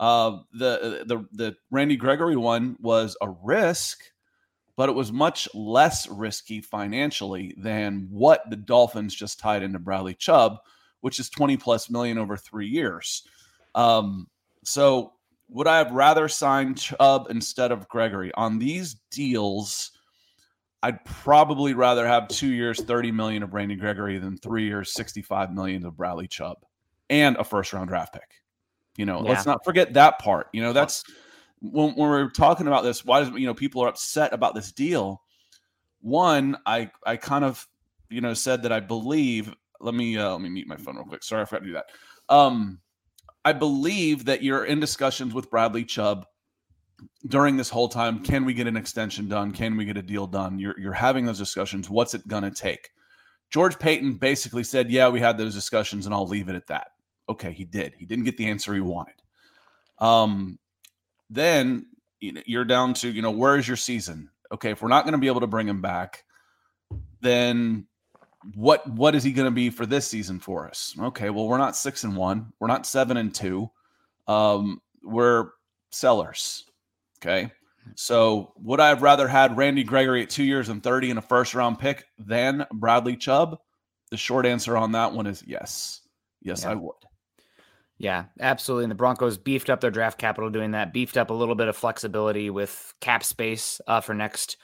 Uh, 0.00 0.38
the, 0.52 1.04
the, 1.06 1.26
the 1.32 1.56
Randy 1.70 1.96
Gregory 1.96 2.34
one 2.34 2.76
was 2.80 3.16
a 3.20 3.28
risk, 3.28 4.02
but 4.76 4.88
it 4.88 4.94
was 4.94 5.12
much 5.12 5.46
less 5.54 6.08
risky 6.08 6.62
financially 6.62 7.54
than 7.58 8.08
what 8.10 8.48
the 8.48 8.56
Dolphins 8.56 9.14
just 9.14 9.38
tied 9.38 9.62
into 9.62 9.78
Bradley 9.78 10.14
Chubb, 10.14 10.56
which 11.02 11.20
is 11.20 11.28
20 11.28 11.58
plus 11.58 11.90
million 11.90 12.16
over 12.16 12.36
three 12.36 12.66
years. 12.66 13.22
Um, 13.74 14.26
so 14.64 15.12
would 15.48 15.66
I 15.66 15.78
have 15.78 15.92
rather 15.92 16.28
signed 16.28 16.78
Chubb 16.78 17.26
instead 17.30 17.72
of 17.72 17.88
Gregory 17.88 18.32
on 18.34 18.58
these 18.58 18.96
deals? 19.10 19.92
I'd 20.82 21.04
probably 21.04 21.74
rather 21.74 22.06
have 22.06 22.28
two 22.28 22.48
years, 22.48 22.80
30 22.80 23.12
million 23.12 23.42
of 23.42 23.52
Randy 23.52 23.76
Gregory 23.76 24.18
than 24.18 24.38
three 24.38 24.64
years, 24.64 24.92
65 24.94 25.52
million 25.52 25.84
of 25.84 25.96
Bradley 25.96 26.26
Chubb 26.26 26.56
and 27.10 27.36
a 27.36 27.44
first 27.44 27.72
round 27.72 27.88
draft 27.88 28.14
pick. 28.14 28.30
You 28.96 29.04
know, 29.04 29.22
yeah. 29.22 29.30
let's 29.30 29.46
not 29.46 29.64
forget 29.64 29.92
that 29.94 30.18
part. 30.18 30.48
You 30.52 30.62
know, 30.62 30.72
that's 30.72 31.04
when, 31.60 31.94
when 31.94 32.08
we're 32.08 32.30
talking 32.30 32.66
about 32.66 32.84
this, 32.84 33.04
why 33.04 33.20
does 33.20 33.30
you 33.30 33.46
know 33.46 33.54
people 33.54 33.82
are 33.82 33.88
upset 33.88 34.32
about 34.32 34.54
this 34.54 34.72
deal? 34.72 35.22
One, 36.00 36.56
I 36.64 36.90
I 37.04 37.16
kind 37.16 37.44
of 37.44 37.66
you 38.08 38.20
know 38.20 38.34
said 38.34 38.62
that 38.62 38.72
I 38.72 38.80
believe. 38.80 39.54
Let 39.80 39.94
me 39.94 40.16
uh, 40.16 40.32
let 40.32 40.40
me 40.40 40.48
mute 40.48 40.66
my 40.66 40.76
phone 40.76 40.96
real 40.96 41.04
quick. 41.04 41.22
Sorry, 41.22 41.42
I 41.42 41.44
forgot 41.44 41.60
to 41.60 41.66
do 41.66 41.72
that. 41.74 41.86
Um, 42.28 42.80
I 43.44 43.52
believe 43.52 44.26
that 44.26 44.42
you're 44.42 44.64
in 44.64 44.80
discussions 44.80 45.34
with 45.34 45.50
Bradley 45.50 45.84
Chubb 45.84 46.26
during 47.26 47.56
this 47.56 47.70
whole 47.70 47.88
time. 47.88 48.22
Can 48.22 48.44
we 48.44 48.54
get 48.54 48.66
an 48.66 48.76
extension 48.76 49.28
done? 49.28 49.52
Can 49.52 49.76
we 49.76 49.84
get 49.84 49.96
a 49.96 50.02
deal 50.02 50.26
done? 50.26 50.58
You're, 50.58 50.78
you're 50.78 50.92
having 50.92 51.24
those 51.24 51.38
discussions. 51.38 51.88
What's 51.88 52.14
it 52.14 52.26
going 52.28 52.42
to 52.42 52.50
take? 52.50 52.90
George 53.50 53.78
Paton 53.78 54.14
basically 54.14 54.62
said, 54.62 54.90
Yeah, 54.90 55.08
we 55.08 55.20
had 55.20 55.38
those 55.38 55.54
discussions, 55.54 56.06
and 56.06 56.14
I'll 56.14 56.26
leave 56.26 56.48
it 56.48 56.54
at 56.54 56.66
that. 56.68 56.88
Okay, 57.28 57.52
he 57.52 57.64
did. 57.64 57.94
He 57.98 58.06
didn't 58.06 58.24
get 58.24 58.36
the 58.36 58.46
answer 58.46 58.74
he 58.74 58.80
wanted. 58.80 59.14
Um, 59.98 60.58
then 61.28 61.86
you're 62.20 62.64
down 62.64 62.94
to, 62.94 63.08
you 63.08 63.22
know, 63.22 63.30
where 63.30 63.56
is 63.56 63.66
your 63.66 63.76
season? 63.76 64.30
Okay, 64.52 64.70
if 64.70 64.82
we're 64.82 64.88
not 64.88 65.04
going 65.04 65.12
to 65.12 65.18
be 65.18 65.28
able 65.28 65.40
to 65.40 65.46
bring 65.46 65.68
him 65.68 65.80
back, 65.80 66.24
then 67.20 67.86
what 68.54 68.88
what 68.90 69.14
is 69.14 69.22
he 69.22 69.32
going 69.32 69.46
to 69.46 69.50
be 69.50 69.70
for 69.70 69.86
this 69.86 70.06
season 70.06 70.38
for 70.38 70.66
us? 70.68 70.94
Okay, 70.98 71.30
well, 71.30 71.46
we're 71.46 71.58
not 71.58 71.76
six 71.76 72.04
and 72.04 72.16
one, 72.16 72.52
we're 72.58 72.68
not 72.68 72.86
seven 72.86 73.16
and 73.16 73.34
two, 73.34 73.70
um, 74.26 74.80
we're 75.02 75.50
sellers. 75.90 76.64
Okay, 77.18 77.50
so 77.94 78.52
would 78.62 78.80
I 78.80 78.88
have 78.88 79.02
rather 79.02 79.28
had 79.28 79.56
Randy 79.56 79.84
Gregory 79.84 80.22
at 80.22 80.30
two 80.30 80.44
years 80.44 80.68
and 80.68 80.82
thirty 80.82 81.10
and 81.10 81.18
a 81.18 81.22
first 81.22 81.54
round 81.54 81.78
pick 81.78 82.06
than 82.18 82.66
Bradley 82.72 83.16
Chubb? 83.16 83.58
The 84.10 84.16
short 84.16 84.46
answer 84.46 84.76
on 84.76 84.92
that 84.92 85.12
one 85.12 85.26
is 85.26 85.44
yes, 85.46 86.00
yes, 86.42 86.62
yeah. 86.62 86.72
I 86.72 86.74
would. 86.74 86.94
Yeah, 87.98 88.24
absolutely. 88.40 88.84
And 88.84 88.90
the 88.90 88.96
Broncos 88.96 89.36
beefed 89.36 89.68
up 89.68 89.82
their 89.82 89.90
draft 89.90 90.18
capital 90.18 90.48
doing 90.48 90.70
that, 90.70 90.94
beefed 90.94 91.18
up 91.18 91.28
a 91.28 91.34
little 91.34 91.54
bit 91.54 91.68
of 91.68 91.76
flexibility 91.76 92.48
with 92.48 92.94
cap 93.02 93.22
space 93.22 93.78
uh, 93.86 94.00
for 94.00 94.14
next 94.14 94.56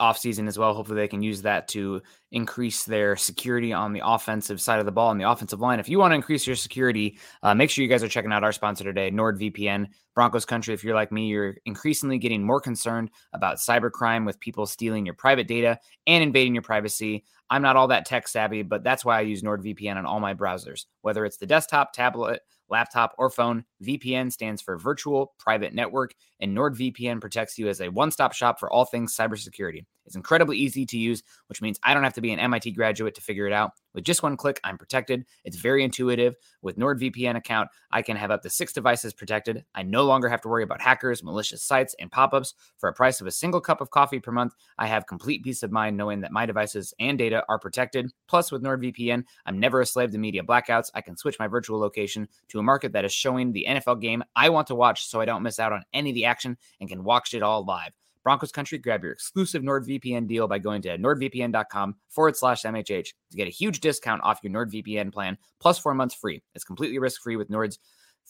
offseason 0.00 0.48
as 0.48 0.58
well. 0.58 0.74
Hopefully, 0.74 0.96
they 0.96 1.08
can 1.08 1.22
use 1.22 1.42
that 1.42 1.68
to 1.68 2.02
increase 2.32 2.84
their 2.84 3.16
security 3.16 3.72
on 3.72 3.92
the 3.92 4.02
offensive 4.04 4.60
side 4.60 4.80
of 4.80 4.86
the 4.86 4.92
ball 4.92 5.10
and 5.10 5.20
the 5.20 5.30
offensive 5.30 5.60
line. 5.60 5.80
If 5.80 5.88
you 5.88 5.98
want 5.98 6.12
to 6.12 6.16
increase 6.16 6.46
your 6.46 6.56
security, 6.56 7.18
uh, 7.42 7.54
make 7.54 7.70
sure 7.70 7.82
you 7.82 7.88
guys 7.88 8.02
are 8.02 8.08
checking 8.08 8.32
out 8.32 8.44
our 8.44 8.52
sponsor 8.52 8.84
today, 8.84 9.10
NordVPN. 9.10 9.88
Broncos 10.14 10.46
country, 10.46 10.72
if 10.72 10.82
you're 10.82 10.94
like 10.94 11.12
me, 11.12 11.26
you're 11.26 11.56
increasingly 11.66 12.16
getting 12.18 12.42
more 12.42 12.60
concerned 12.60 13.10
about 13.34 13.58
cybercrime 13.58 14.24
with 14.24 14.40
people 14.40 14.64
stealing 14.64 15.04
your 15.04 15.14
private 15.14 15.46
data 15.46 15.78
and 16.06 16.22
invading 16.22 16.54
your 16.54 16.62
privacy. 16.62 17.24
I'm 17.50 17.62
not 17.62 17.76
all 17.76 17.88
that 17.88 18.06
tech 18.06 18.26
savvy, 18.26 18.62
but 18.62 18.82
that's 18.82 19.04
why 19.04 19.18
I 19.18 19.22
use 19.22 19.42
NordVPN 19.42 19.96
on 19.96 20.06
all 20.06 20.20
my 20.20 20.34
browsers, 20.34 20.86
whether 21.02 21.24
it's 21.26 21.36
the 21.36 21.46
desktop, 21.46 21.92
tablet, 21.92 22.40
laptop, 22.68 23.14
or 23.18 23.30
phone. 23.30 23.64
VPN 23.82 24.32
stands 24.32 24.62
for 24.62 24.78
Virtual 24.78 25.34
Private 25.38 25.74
Network, 25.74 26.14
and 26.40 26.56
NordVPN 26.56 27.20
protects 27.20 27.58
you 27.58 27.68
as 27.68 27.80
a 27.80 27.88
one 27.88 28.10
stop 28.10 28.32
shop 28.32 28.58
for 28.58 28.70
all 28.70 28.84
things 28.84 29.16
cybersecurity. 29.16 29.84
It's 30.06 30.16
incredibly 30.16 30.56
easy 30.56 30.86
to 30.86 30.98
use, 30.98 31.22
which 31.48 31.60
means 31.60 31.78
I 31.82 31.92
don't 31.92 32.04
have 32.04 32.14
to 32.14 32.20
be 32.20 32.32
an 32.32 32.38
MIT 32.38 32.72
graduate 32.72 33.14
to 33.16 33.20
figure 33.20 33.46
it 33.46 33.52
out. 33.52 33.72
With 33.92 34.04
just 34.04 34.22
one 34.22 34.36
click, 34.36 34.60
I'm 34.62 34.78
protected. 34.78 35.24
It's 35.44 35.56
very 35.56 35.82
intuitive. 35.82 36.36
With 36.62 36.78
NordVPN 36.78 37.36
account, 37.36 37.70
I 37.90 38.02
can 38.02 38.16
have 38.16 38.30
up 38.30 38.42
to 38.42 38.50
six 38.50 38.72
devices 38.72 39.14
protected. 39.14 39.64
I 39.74 39.82
no 39.82 40.04
longer 40.04 40.28
have 40.28 40.42
to 40.42 40.48
worry 40.48 40.62
about 40.62 40.82
hackers, 40.82 41.24
malicious 41.24 41.62
sites, 41.62 41.94
and 41.98 42.12
pop-ups. 42.12 42.54
For 42.78 42.88
a 42.88 42.92
price 42.92 43.20
of 43.20 43.26
a 43.26 43.30
single 43.30 43.60
cup 43.60 43.80
of 43.80 43.90
coffee 43.90 44.20
per 44.20 44.32
month, 44.32 44.54
I 44.78 44.86
have 44.86 45.06
complete 45.06 45.42
peace 45.42 45.62
of 45.62 45.72
mind 45.72 45.96
knowing 45.96 46.20
that 46.20 46.32
my 46.32 46.46
devices 46.46 46.92
and 47.00 47.16
data 47.16 47.42
are 47.48 47.58
protected. 47.58 48.12
Plus, 48.28 48.52
with 48.52 48.62
NordVPN, 48.62 49.24
I'm 49.46 49.58
never 49.58 49.80
a 49.80 49.86
slave 49.86 50.10
to 50.10 50.18
media 50.18 50.42
blackouts. 50.42 50.90
I 50.94 51.00
can 51.00 51.16
switch 51.16 51.38
my 51.38 51.48
virtual 51.48 51.80
location 51.80 52.28
to 52.48 52.58
a 52.58 52.62
market 52.62 52.92
that 52.92 53.04
is 53.04 53.12
showing 53.12 53.52
the 53.52 53.66
NFL 53.68 54.00
game 54.00 54.22
I 54.34 54.50
want 54.50 54.66
to 54.68 54.74
watch 54.74 55.06
so 55.06 55.20
I 55.20 55.24
don't 55.24 55.42
miss 55.42 55.58
out 55.58 55.72
on 55.72 55.84
any 55.92 56.10
of 56.10 56.14
the 56.14 56.26
action 56.26 56.58
and 56.80 56.88
can 56.88 57.02
watch 57.02 57.34
it 57.34 57.42
all 57.42 57.64
live. 57.64 57.92
Broncos 58.26 58.50
Country, 58.50 58.78
grab 58.78 59.04
your 59.04 59.12
exclusive 59.12 59.62
NordVPN 59.62 60.26
deal 60.26 60.48
by 60.48 60.58
going 60.58 60.82
to 60.82 60.98
nordvpn.com 60.98 61.94
forward 62.08 62.36
slash 62.36 62.62
MHH 62.62 63.10
to 63.30 63.36
get 63.36 63.46
a 63.46 63.52
huge 63.52 63.78
discount 63.78 64.20
off 64.24 64.40
your 64.42 64.52
NordVPN 64.52 65.12
plan 65.12 65.38
plus 65.60 65.78
four 65.78 65.94
months 65.94 66.12
free. 66.12 66.42
It's 66.52 66.64
completely 66.64 66.98
risk 66.98 67.22
free 67.22 67.36
with 67.36 67.50
Nord's 67.50 67.78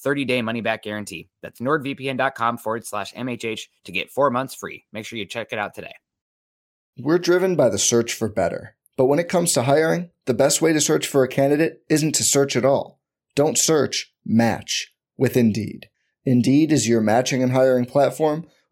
30 0.01 0.27
day 0.27 0.43
money 0.43 0.61
back 0.61 0.83
guarantee. 0.83 1.31
That's 1.41 1.61
nordvpn.com 1.61 2.59
forward 2.59 2.87
slash 2.87 3.15
MHH 3.15 3.63
to 3.87 3.93
get 3.93 4.11
four 4.11 4.29
months 4.29 4.55
free. 4.55 4.85
Make 4.93 5.07
sure 5.07 5.19
you 5.19 5.25
check 5.25 5.49
it 5.51 5.59
out 5.59 5.73
today. 5.73 5.95
We're 6.99 7.19
driven 7.19 7.57
by 7.57 7.71
the 7.71 7.79
search 7.79 8.13
for 8.13 8.29
better. 8.29 8.77
But 8.99 9.07
when 9.07 9.19
it 9.19 9.31
comes 9.31 9.55
to 9.55 9.63
hiring, 9.63 10.11
the 10.27 10.35
best 10.35 10.61
way 10.61 10.75
to 10.75 10.81
search 10.83 11.07
for 11.07 11.23
a 11.23 11.29
candidate 11.29 11.85
isn't 11.89 12.15
to 12.17 12.23
search 12.23 12.55
at 12.55 12.67
all. 12.67 13.01
Don't 13.35 13.57
search, 13.57 14.13
match 14.27 14.93
with 15.17 15.39
Indeed. 15.39 15.89
Indeed 16.27 16.71
is 16.71 16.87
your 16.87 17.01
matching 17.01 17.43
and 17.43 17.53
hiring 17.53 17.87
platform 17.87 18.47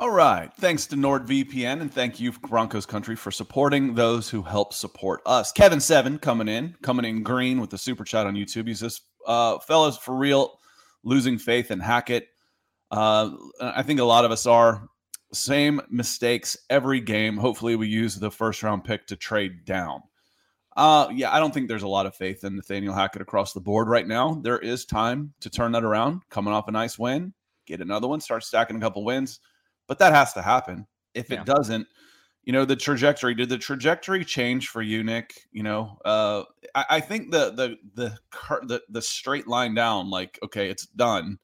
All 0.00 0.10
right. 0.10 0.50
Thanks 0.54 0.86
to 0.86 0.96
NordVPN 0.96 1.82
and 1.82 1.92
thank 1.92 2.18
you, 2.18 2.32
Broncos 2.32 2.86
Country, 2.86 3.14
for 3.14 3.30
supporting 3.30 3.94
those 3.94 4.30
who 4.30 4.40
help 4.40 4.72
support 4.72 5.20
us. 5.26 5.52
Kevin 5.52 5.78
Seven 5.78 6.18
coming 6.18 6.48
in, 6.48 6.74
coming 6.80 7.04
in 7.04 7.22
green 7.22 7.60
with 7.60 7.68
the 7.68 7.76
super 7.76 8.02
chat 8.02 8.26
on 8.26 8.34
YouTube. 8.34 8.66
He 8.66 8.72
says, 8.72 9.02
uh, 9.26 9.58
fellas, 9.58 9.98
for 9.98 10.16
real, 10.16 10.58
losing 11.04 11.36
faith 11.36 11.70
in 11.70 11.80
Hackett. 11.80 12.28
Uh, 12.90 13.32
I 13.60 13.82
think 13.82 14.00
a 14.00 14.04
lot 14.04 14.24
of 14.24 14.30
us 14.30 14.46
are. 14.46 14.88
Same 15.34 15.82
mistakes 15.90 16.56
every 16.70 17.02
game. 17.02 17.36
Hopefully, 17.36 17.76
we 17.76 17.86
use 17.86 18.14
the 18.14 18.30
first 18.30 18.62
round 18.62 18.84
pick 18.84 19.06
to 19.08 19.16
trade 19.16 19.66
down. 19.66 20.00
Uh, 20.78 21.08
yeah, 21.12 21.30
I 21.30 21.38
don't 21.38 21.52
think 21.52 21.68
there's 21.68 21.82
a 21.82 21.88
lot 21.88 22.06
of 22.06 22.14
faith 22.14 22.42
in 22.42 22.56
Nathaniel 22.56 22.94
Hackett 22.94 23.20
across 23.20 23.52
the 23.52 23.60
board 23.60 23.86
right 23.86 24.08
now. 24.08 24.40
There 24.42 24.60
is 24.60 24.86
time 24.86 25.34
to 25.40 25.50
turn 25.50 25.72
that 25.72 25.84
around. 25.84 26.22
Coming 26.30 26.54
off 26.54 26.68
a 26.68 26.72
nice 26.72 26.98
win, 26.98 27.34
get 27.66 27.82
another 27.82 28.08
one, 28.08 28.22
start 28.22 28.44
stacking 28.44 28.76
a 28.78 28.80
couple 28.80 29.04
wins 29.04 29.40
but 29.90 29.98
that 29.98 30.12
has 30.12 30.32
to 30.34 30.40
happen. 30.40 30.86
If 31.14 31.32
it 31.32 31.44
doesn't, 31.44 31.84
you 32.44 32.52
know, 32.52 32.64
the 32.64 32.76
trajectory. 32.76 33.34
Did 33.34 33.48
the 33.48 33.58
trajectory 33.58 34.24
change 34.24 34.68
for 34.68 34.82
you, 34.82 35.02
Nick? 35.02 35.48
You 35.50 35.64
know, 35.64 35.98
uh, 36.04 36.44
I, 36.76 36.84
I 36.90 37.00
think 37.00 37.32
the 37.32 37.50
the 37.50 37.76
the 37.96 38.16
the 38.68 38.80
the 38.88 39.02
straight 39.02 39.48
line 39.48 39.74
down, 39.74 40.08
like 40.08 40.38
okay, 40.44 40.70
it's 40.70 40.86
done, 40.86 41.40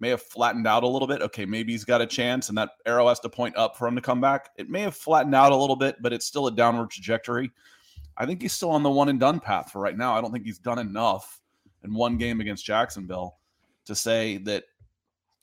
may 0.00 0.08
have 0.08 0.22
flattened 0.22 0.66
out 0.66 0.84
a 0.84 0.88
little 0.88 1.06
bit. 1.06 1.20
Okay, 1.20 1.44
maybe 1.44 1.72
he's 1.72 1.84
got 1.84 2.00
a 2.00 2.06
chance, 2.06 2.48
and 2.48 2.56
that 2.56 2.70
arrow 2.86 3.08
has 3.08 3.20
to 3.20 3.28
point 3.28 3.54
up 3.58 3.76
for 3.76 3.86
him 3.86 3.94
to 3.94 4.00
come 4.00 4.22
back. 4.22 4.48
It 4.56 4.70
may 4.70 4.80
have 4.80 4.96
flattened 4.96 5.34
out 5.34 5.52
a 5.52 5.56
little 5.56 5.76
bit, 5.76 5.96
but 6.00 6.14
it's 6.14 6.24
still 6.24 6.46
a 6.46 6.50
downward 6.50 6.88
trajectory. 6.88 7.50
I 8.16 8.24
think 8.24 8.40
he's 8.40 8.54
still 8.54 8.70
on 8.70 8.82
the 8.82 8.90
one 8.90 9.10
and 9.10 9.20
done 9.20 9.38
path 9.38 9.70
for 9.70 9.82
right 9.82 9.98
now. 9.98 10.14
I 10.14 10.22
don't 10.22 10.32
think 10.32 10.46
he's 10.46 10.58
done 10.58 10.78
enough 10.78 11.42
in 11.84 11.92
one 11.92 12.16
game 12.16 12.40
against 12.40 12.64
Jacksonville 12.64 13.36
to 13.84 13.94
say 13.94 14.38
that 14.38 14.64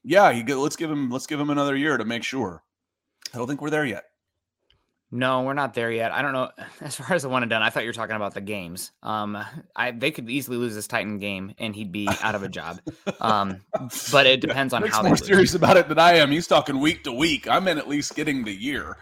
yeah, 0.03 0.32
he 0.32 0.44
let's 0.44 0.75
give 0.75 0.91
him 0.91 1.10
let's 1.10 1.27
give 1.27 1.39
him 1.39 1.50
another 1.50 1.75
year 1.75 1.98
to 1.98 2.06
make 2.06 2.24
sure. 2.24 2.63
I 3.34 3.38
don't 3.38 3.48
think 3.48 3.62
we're 3.62 3.70
there 3.70 3.86
yet. 3.86 4.03
No, 5.12 5.41
we're 5.41 5.56
not 5.56 5.74
there 5.74 5.91
yet. 5.91 6.12
I 6.12 6.22
don't 6.22 6.34
know. 6.34 6.51
As 6.82 6.96
far 6.96 7.15
as 7.15 7.24
the 7.24 7.29
one 7.29 7.41
and 7.41 7.50
done, 7.50 7.63
I 7.63 7.70
thought 7.70 7.84
you 7.84 7.89
were 7.89 7.94
talking 7.94 8.15
about 8.15 8.34
the 8.34 8.41
games. 8.41 8.91
Um, 9.01 9.38
I 9.75 9.91
they 9.91 10.12
could 10.12 10.29
easily 10.29 10.58
lose 10.58 10.75
this 10.75 10.88
Titan 10.88 11.18
game 11.18 11.53
and 11.58 11.75
he'd 11.75 11.91
be 11.91 12.08
out 12.22 12.36
of 12.36 12.44
a 12.44 12.50
job. 12.50 12.79
Um, 13.20 13.62
but 14.12 14.25
it 14.27 14.41
depends 14.41 14.74
on 14.74 14.84
Nick's 14.84 14.96
how 14.96 15.03
more 15.03 15.18
serious 15.18 15.56
about 15.56 15.77
it 15.77 15.88
than 15.89 16.00
I 16.00 16.13
am. 16.13 16.32
He's 16.32 16.48
talking 16.48 16.79
week 16.79 17.03
to 17.06 17.12
week. 17.12 17.48
I'm 17.48 17.68
in 17.68 17.77
at 17.77 17.88
least 17.88 18.15
getting 18.15 18.44
the 18.44 18.53
year. 18.53 18.98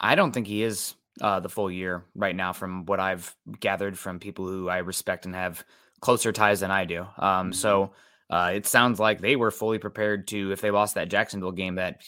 I 0.00 0.16
don't 0.16 0.32
think 0.32 0.46
he 0.46 0.62
is 0.62 0.94
uh, 1.20 1.40
the 1.40 1.48
full 1.48 1.70
year 1.70 2.04
right 2.14 2.34
now, 2.34 2.52
from 2.52 2.84
what 2.86 2.98
I've 2.98 3.34
gathered 3.60 3.96
from 3.98 4.18
people 4.18 4.46
who 4.46 4.68
I 4.68 4.78
respect 4.78 5.24
and 5.24 5.34
have 5.34 5.64
closer 6.00 6.32
ties 6.32 6.60
than 6.60 6.70
I 6.70 6.84
do. 6.84 7.06
Um, 7.16 7.52
so 7.52 7.92
uh, 8.34 8.50
it 8.52 8.66
sounds 8.66 8.98
like 8.98 9.20
they 9.20 9.36
were 9.36 9.52
fully 9.52 9.78
prepared 9.78 10.26
to, 10.26 10.50
if 10.50 10.60
they 10.60 10.72
lost 10.72 10.96
that 10.96 11.08
Jacksonville 11.08 11.52
game, 11.52 11.76
that 11.76 12.02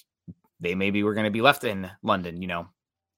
they 0.58 0.74
maybe 0.74 1.04
were 1.04 1.14
going 1.14 1.22
to 1.22 1.30
be 1.30 1.40
left 1.40 1.62
in 1.62 1.88
London, 2.02 2.42
you 2.42 2.48
know, 2.48 2.66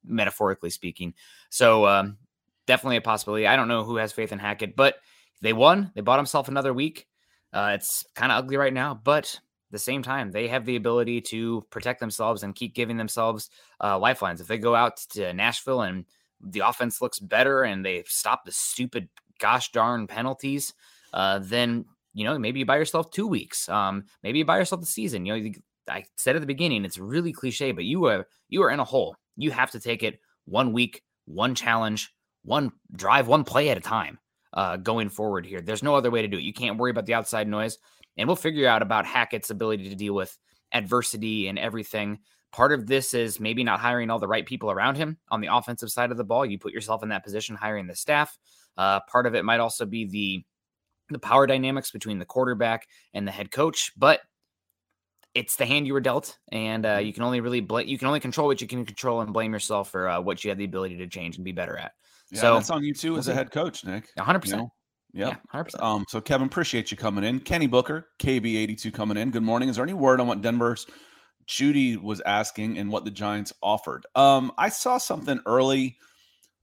metaphorically 0.04 0.68
speaking. 0.68 1.14
So 1.48 1.86
um, 1.86 2.18
definitely 2.66 2.98
a 2.98 3.00
possibility. 3.00 3.46
I 3.46 3.56
don't 3.56 3.66
know 3.66 3.82
who 3.82 3.96
has 3.96 4.12
faith 4.12 4.30
in 4.30 4.38
Hackett, 4.38 4.76
but 4.76 4.96
they 5.40 5.54
won. 5.54 5.90
They 5.94 6.02
bought 6.02 6.18
himself 6.18 6.48
another 6.48 6.74
week. 6.74 7.06
Uh, 7.50 7.70
it's 7.76 8.04
kind 8.14 8.30
of 8.30 8.36
ugly 8.36 8.58
right 8.58 8.74
now, 8.74 9.00
but 9.02 9.24
at 9.24 9.72
the 9.72 9.78
same 9.78 10.02
time, 10.02 10.30
they 10.30 10.46
have 10.48 10.66
the 10.66 10.76
ability 10.76 11.22
to 11.22 11.64
protect 11.70 12.00
themselves 12.00 12.42
and 12.42 12.54
keep 12.54 12.74
giving 12.74 12.98
themselves 12.98 13.48
uh, 13.82 13.98
lifelines. 13.98 14.42
If 14.42 14.48
they 14.48 14.58
go 14.58 14.74
out 14.74 14.98
to 15.12 15.32
Nashville 15.32 15.80
and 15.80 16.04
the 16.42 16.60
offense 16.60 17.00
looks 17.00 17.20
better 17.20 17.62
and 17.62 17.82
they 17.82 18.04
stop 18.06 18.44
the 18.44 18.52
stupid 18.52 19.08
gosh 19.38 19.72
darn 19.72 20.08
penalties, 20.08 20.74
uh, 21.14 21.38
then 21.42 21.86
you 22.18 22.24
know 22.24 22.38
maybe 22.38 22.58
you 22.60 22.66
buy 22.66 22.76
yourself 22.76 23.10
two 23.10 23.26
weeks. 23.26 23.68
Um, 23.68 24.04
maybe 24.22 24.38
you 24.38 24.44
buy 24.44 24.58
yourself 24.58 24.80
the 24.80 24.86
season. 24.86 25.24
You 25.26 25.32
know, 25.32 25.38
you- 25.38 25.54
I 25.88 26.04
said 26.18 26.36
at 26.36 26.42
the 26.42 26.46
beginning, 26.46 26.84
it's 26.84 26.98
really 26.98 27.32
cliche, 27.32 27.72
but 27.72 27.84
you 27.84 28.04
are 28.04 28.26
you 28.50 28.62
are 28.62 28.70
in 28.70 28.80
a 28.80 28.84
hole. 28.84 29.16
You 29.36 29.50
have 29.52 29.70
to 29.70 29.80
take 29.80 30.02
it 30.02 30.20
one 30.44 30.72
week, 30.74 31.02
one 31.24 31.54
challenge, 31.54 32.10
one 32.42 32.72
drive, 32.94 33.26
one 33.26 33.44
play 33.44 33.70
at 33.70 33.78
a 33.78 33.80
time. 33.80 34.18
Uh, 34.52 34.76
going 34.76 35.08
forward 35.08 35.46
here, 35.46 35.60
there's 35.62 35.82
no 35.82 35.94
other 35.94 36.10
way 36.10 36.22
to 36.22 36.28
do 36.28 36.38
it. 36.38 36.42
You 36.42 36.52
can't 36.52 36.78
worry 36.78 36.90
about 36.90 37.06
the 37.06 37.14
outside 37.14 37.48
noise, 37.48 37.78
and 38.16 38.26
we'll 38.26 38.36
figure 38.36 38.68
out 38.68 38.82
about 38.82 39.06
Hackett's 39.06 39.50
ability 39.50 39.88
to 39.88 39.94
deal 39.94 40.14
with 40.14 40.36
adversity 40.72 41.48
and 41.48 41.58
everything. 41.58 42.18
Part 42.52 42.72
of 42.72 42.86
this 42.86 43.12
is 43.14 43.40
maybe 43.40 43.62
not 43.62 43.80
hiring 43.80 44.10
all 44.10 44.18
the 44.18 44.28
right 44.28 44.46
people 44.46 44.70
around 44.70 44.96
him 44.96 45.18
on 45.30 45.40
the 45.40 45.54
offensive 45.54 45.90
side 45.90 46.10
of 46.10 46.16
the 46.16 46.24
ball. 46.24 46.46
You 46.46 46.58
put 46.58 46.72
yourself 46.72 47.02
in 47.02 47.10
that 47.10 47.24
position, 47.24 47.56
hiring 47.56 47.86
the 47.86 47.94
staff. 47.94 48.36
Uh, 48.76 49.00
part 49.00 49.26
of 49.26 49.34
it 49.34 49.44
might 49.44 49.60
also 49.60 49.84
be 49.84 50.06
the 50.06 50.44
the 51.10 51.18
power 51.18 51.46
dynamics 51.46 51.90
between 51.90 52.18
the 52.18 52.24
quarterback 52.24 52.86
and 53.14 53.26
the 53.26 53.32
head 53.32 53.50
coach, 53.50 53.92
but 53.96 54.20
it's 55.34 55.56
the 55.56 55.66
hand 55.66 55.86
you 55.86 55.92
were 55.92 56.00
dealt, 56.00 56.38
and 56.50 56.84
uh, 56.84 56.96
you 56.96 57.12
can 57.12 57.22
only 57.22 57.40
really 57.40 57.60
bl- 57.60 57.80
you 57.80 57.98
can 57.98 58.08
only 58.08 58.20
control 58.20 58.48
what 58.48 58.60
you 58.60 58.66
can 58.66 58.84
control 58.84 59.20
and 59.20 59.32
blame 59.32 59.52
yourself 59.52 59.90
for 59.90 60.08
uh, 60.08 60.20
what 60.20 60.42
you 60.42 60.50
have 60.50 60.58
the 60.58 60.64
ability 60.64 60.96
to 60.96 61.06
change 61.06 61.36
and 61.36 61.44
be 61.44 61.52
better 61.52 61.76
at. 61.76 61.92
Yeah, 62.30 62.40
so 62.40 62.54
that's 62.54 62.70
on 62.70 62.82
you 62.82 62.94
too 62.94 63.16
as 63.16 63.28
a 63.28 63.34
head 63.34 63.50
coach, 63.50 63.84
Nick. 63.84 64.08
One 64.14 64.26
hundred 64.26 64.40
percent. 64.40 64.68
Yeah, 65.14 65.28
100. 65.28 65.64
percent 65.64 65.82
Um, 65.82 66.04
so 66.08 66.20
Kevin, 66.20 66.46
appreciate 66.46 66.90
you 66.90 66.96
coming 66.96 67.24
in. 67.24 67.40
Kenny 67.40 67.66
Booker, 67.66 68.08
KB82 68.20 68.92
coming 68.92 69.16
in. 69.16 69.30
Good 69.30 69.42
morning. 69.42 69.68
Is 69.68 69.76
there 69.76 69.84
any 69.84 69.94
word 69.94 70.20
on 70.20 70.26
what 70.26 70.42
Denver's 70.42 70.86
Jeudy 71.48 72.00
was 72.00 72.20
asking 72.20 72.78
and 72.78 72.90
what 72.90 73.04
the 73.04 73.10
Giants 73.10 73.52
offered. 73.62 74.06
Um, 74.14 74.52
I 74.58 74.68
saw 74.68 74.98
something 74.98 75.40
early 75.46 75.96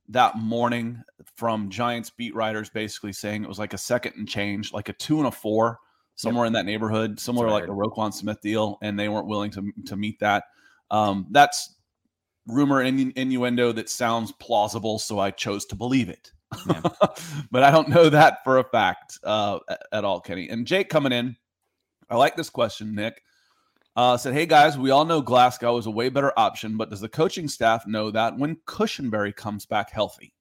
that 0.10 0.38
morning 0.38 1.02
from 1.36 1.70
Giants 1.70 2.10
beat 2.10 2.36
writers 2.36 2.70
basically 2.70 3.14
saying 3.14 3.44
it 3.44 3.50
was 3.50 3.60
like 3.60 3.74
a 3.74 3.78
second 3.78 4.14
and 4.18 4.28
change, 4.28 4.72
like 4.72 4.90
a 4.90 4.94
two 4.94 5.18
and 5.18 5.28
a 5.28 5.32
four, 5.32 5.80
somewhere 6.16 6.46
yep. 6.46 6.50
in 6.50 6.54
that 6.54 6.66
neighborhood, 6.66 7.20
similar 7.20 7.50
like 7.50 7.66
a 7.66 7.68
Roquan 7.68 8.14
Smith 8.14 8.40
deal, 8.42 8.78
and 8.82 9.00
they 9.00 9.10
weren't 9.10 9.28
willing 9.28 9.52
to 9.52 9.72
to 9.86 9.96
meet 9.96 10.20
that. 10.20 10.46
Um, 10.92 11.28
that's 11.32 11.76
rumor 12.48 12.82
and 12.82 13.12
innuendo 13.18 13.72
that 13.72 13.90
sounds 13.90 14.32
plausible, 14.34 15.00
so 15.00 15.20
I 15.20 15.32
chose 15.32 15.66
to 15.68 15.76
believe 15.76 16.10
it. 16.10 16.32
Yeah. 16.68 16.82
but 17.52 17.64
I 17.64 17.72
don't 17.72 17.90
know 17.90 18.10
that 18.10 18.44
for 18.44 18.60
a 18.60 18.64
fact 18.64 19.20
uh, 19.24 19.60
at 19.92 20.06
all, 20.06 20.22
Kenny. 20.22 20.50
And 20.50 20.68
Jake 20.68 20.90
coming 20.90 21.12
in, 21.12 21.36
I 22.10 22.16
like 22.16 22.36
this 22.36 22.50
question, 22.50 22.94
Nick. 22.94 23.22
Uh, 23.96 24.18
said, 24.18 24.34
"Hey 24.34 24.46
guys, 24.46 24.78
we 24.78 24.92
all 24.92 25.06
know 25.06 25.22
Glasgow 25.22 25.78
is 25.78 25.86
a 25.86 25.92
way 25.92 26.10
better 26.10 26.34
option, 26.38 26.76
but 26.76 26.90
does 26.90 27.00
the 27.00 27.08
coaching 27.10 27.48
staff 27.48 27.88
know 27.88 28.12
that 28.12 28.38
when 28.38 28.58
Cushenberry 28.68 29.34
comes 29.34 29.66
back 29.66 29.92
healthy?" 29.92 30.34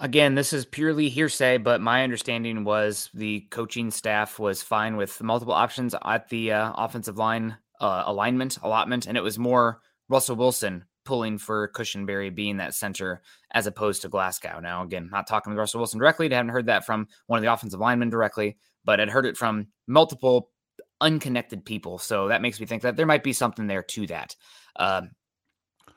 Again, 0.00 0.34
this 0.34 0.52
is 0.52 0.64
purely 0.64 1.08
hearsay, 1.08 1.58
but 1.58 1.80
my 1.80 2.02
understanding 2.04 2.64
was 2.64 3.10
the 3.12 3.40
coaching 3.50 3.90
staff 3.90 4.38
was 4.38 4.62
fine 4.62 4.96
with 4.96 5.22
multiple 5.22 5.54
options 5.54 5.94
at 6.04 6.28
the 6.28 6.52
uh, 6.52 6.72
offensive 6.76 7.18
line 7.18 7.56
uh, 7.80 8.04
alignment 8.06 8.58
allotment, 8.62 9.06
and 9.06 9.18
it 9.18 9.22
was 9.22 9.38
more 9.38 9.80
Russell 10.08 10.36
Wilson 10.36 10.84
pulling 11.04 11.38
for 11.38 11.70
Cushenberry 11.72 12.34
being 12.34 12.58
that 12.58 12.74
center 12.74 13.22
as 13.52 13.66
opposed 13.66 14.02
to 14.02 14.08
Glasgow. 14.08 14.60
Now, 14.60 14.82
again, 14.82 15.08
not 15.10 15.26
talking 15.26 15.52
to 15.52 15.58
Russell 15.58 15.80
Wilson 15.80 15.98
directly, 15.98 16.30
I 16.30 16.36
haven't 16.36 16.52
heard 16.52 16.66
that 16.66 16.86
from 16.86 17.08
one 17.26 17.38
of 17.38 17.42
the 17.42 17.52
offensive 17.52 17.80
linemen 17.80 18.10
directly, 18.10 18.58
but 18.84 19.00
I'd 19.00 19.10
heard 19.10 19.26
it 19.26 19.36
from 19.36 19.68
multiple 19.86 20.50
unconnected 21.00 21.64
people. 21.64 21.98
So 21.98 22.28
that 22.28 22.42
makes 22.42 22.60
me 22.60 22.66
think 22.66 22.82
that 22.82 22.96
there 22.96 23.06
might 23.06 23.22
be 23.22 23.32
something 23.32 23.66
there 23.66 23.82
to 23.82 24.06
that. 24.08 24.36
Um, 24.76 25.10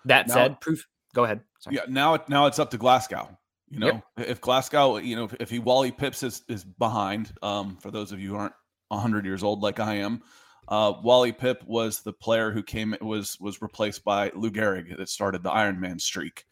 that 0.06 0.28
now, 0.28 0.34
said, 0.34 0.62
proof. 0.62 0.88
Go 1.14 1.24
ahead. 1.24 1.42
Sorry. 1.60 1.76
Yeah. 1.76 1.84
Now, 1.88 2.18
now 2.28 2.46
it's 2.46 2.60
up 2.60 2.72
to 2.72 2.78
Glasgow. 2.78 3.38
You 3.70 3.80
know, 3.80 3.86
yep. 3.88 4.04
if 4.18 4.42
Glasgow, 4.42 4.98
you 4.98 5.16
know, 5.16 5.30
if 5.40 5.50
he 5.50 5.60
Wally 5.60 5.92
Pipps 5.92 6.24
is 6.24 6.44
is 6.50 6.66
behind. 6.66 7.32
Um, 7.42 7.78
for 7.78 7.90
those 7.90 8.12
of 8.12 8.20
you 8.20 8.30
who 8.30 8.36
aren't 8.36 8.54
hundred 8.92 9.26
years 9.26 9.44
old 9.44 9.62
like 9.62 9.80
I 9.80 9.96
am, 9.96 10.22
uh, 10.68 10.94
Wally 11.02 11.32
Pipp 11.32 11.66
was 11.66 12.02
the 12.02 12.12
player 12.12 12.52
who 12.52 12.64
came 12.64 12.94
was 13.00 13.38
was 13.40 13.62
replaced 13.62 14.04
by 14.04 14.30
Lou 14.36 14.52
Gehrig 14.52 14.98
that 14.98 15.08
started 15.08 15.42
the 15.42 15.52
Iron 15.52 15.80
Man 15.80 16.00
streak. 16.00 16.44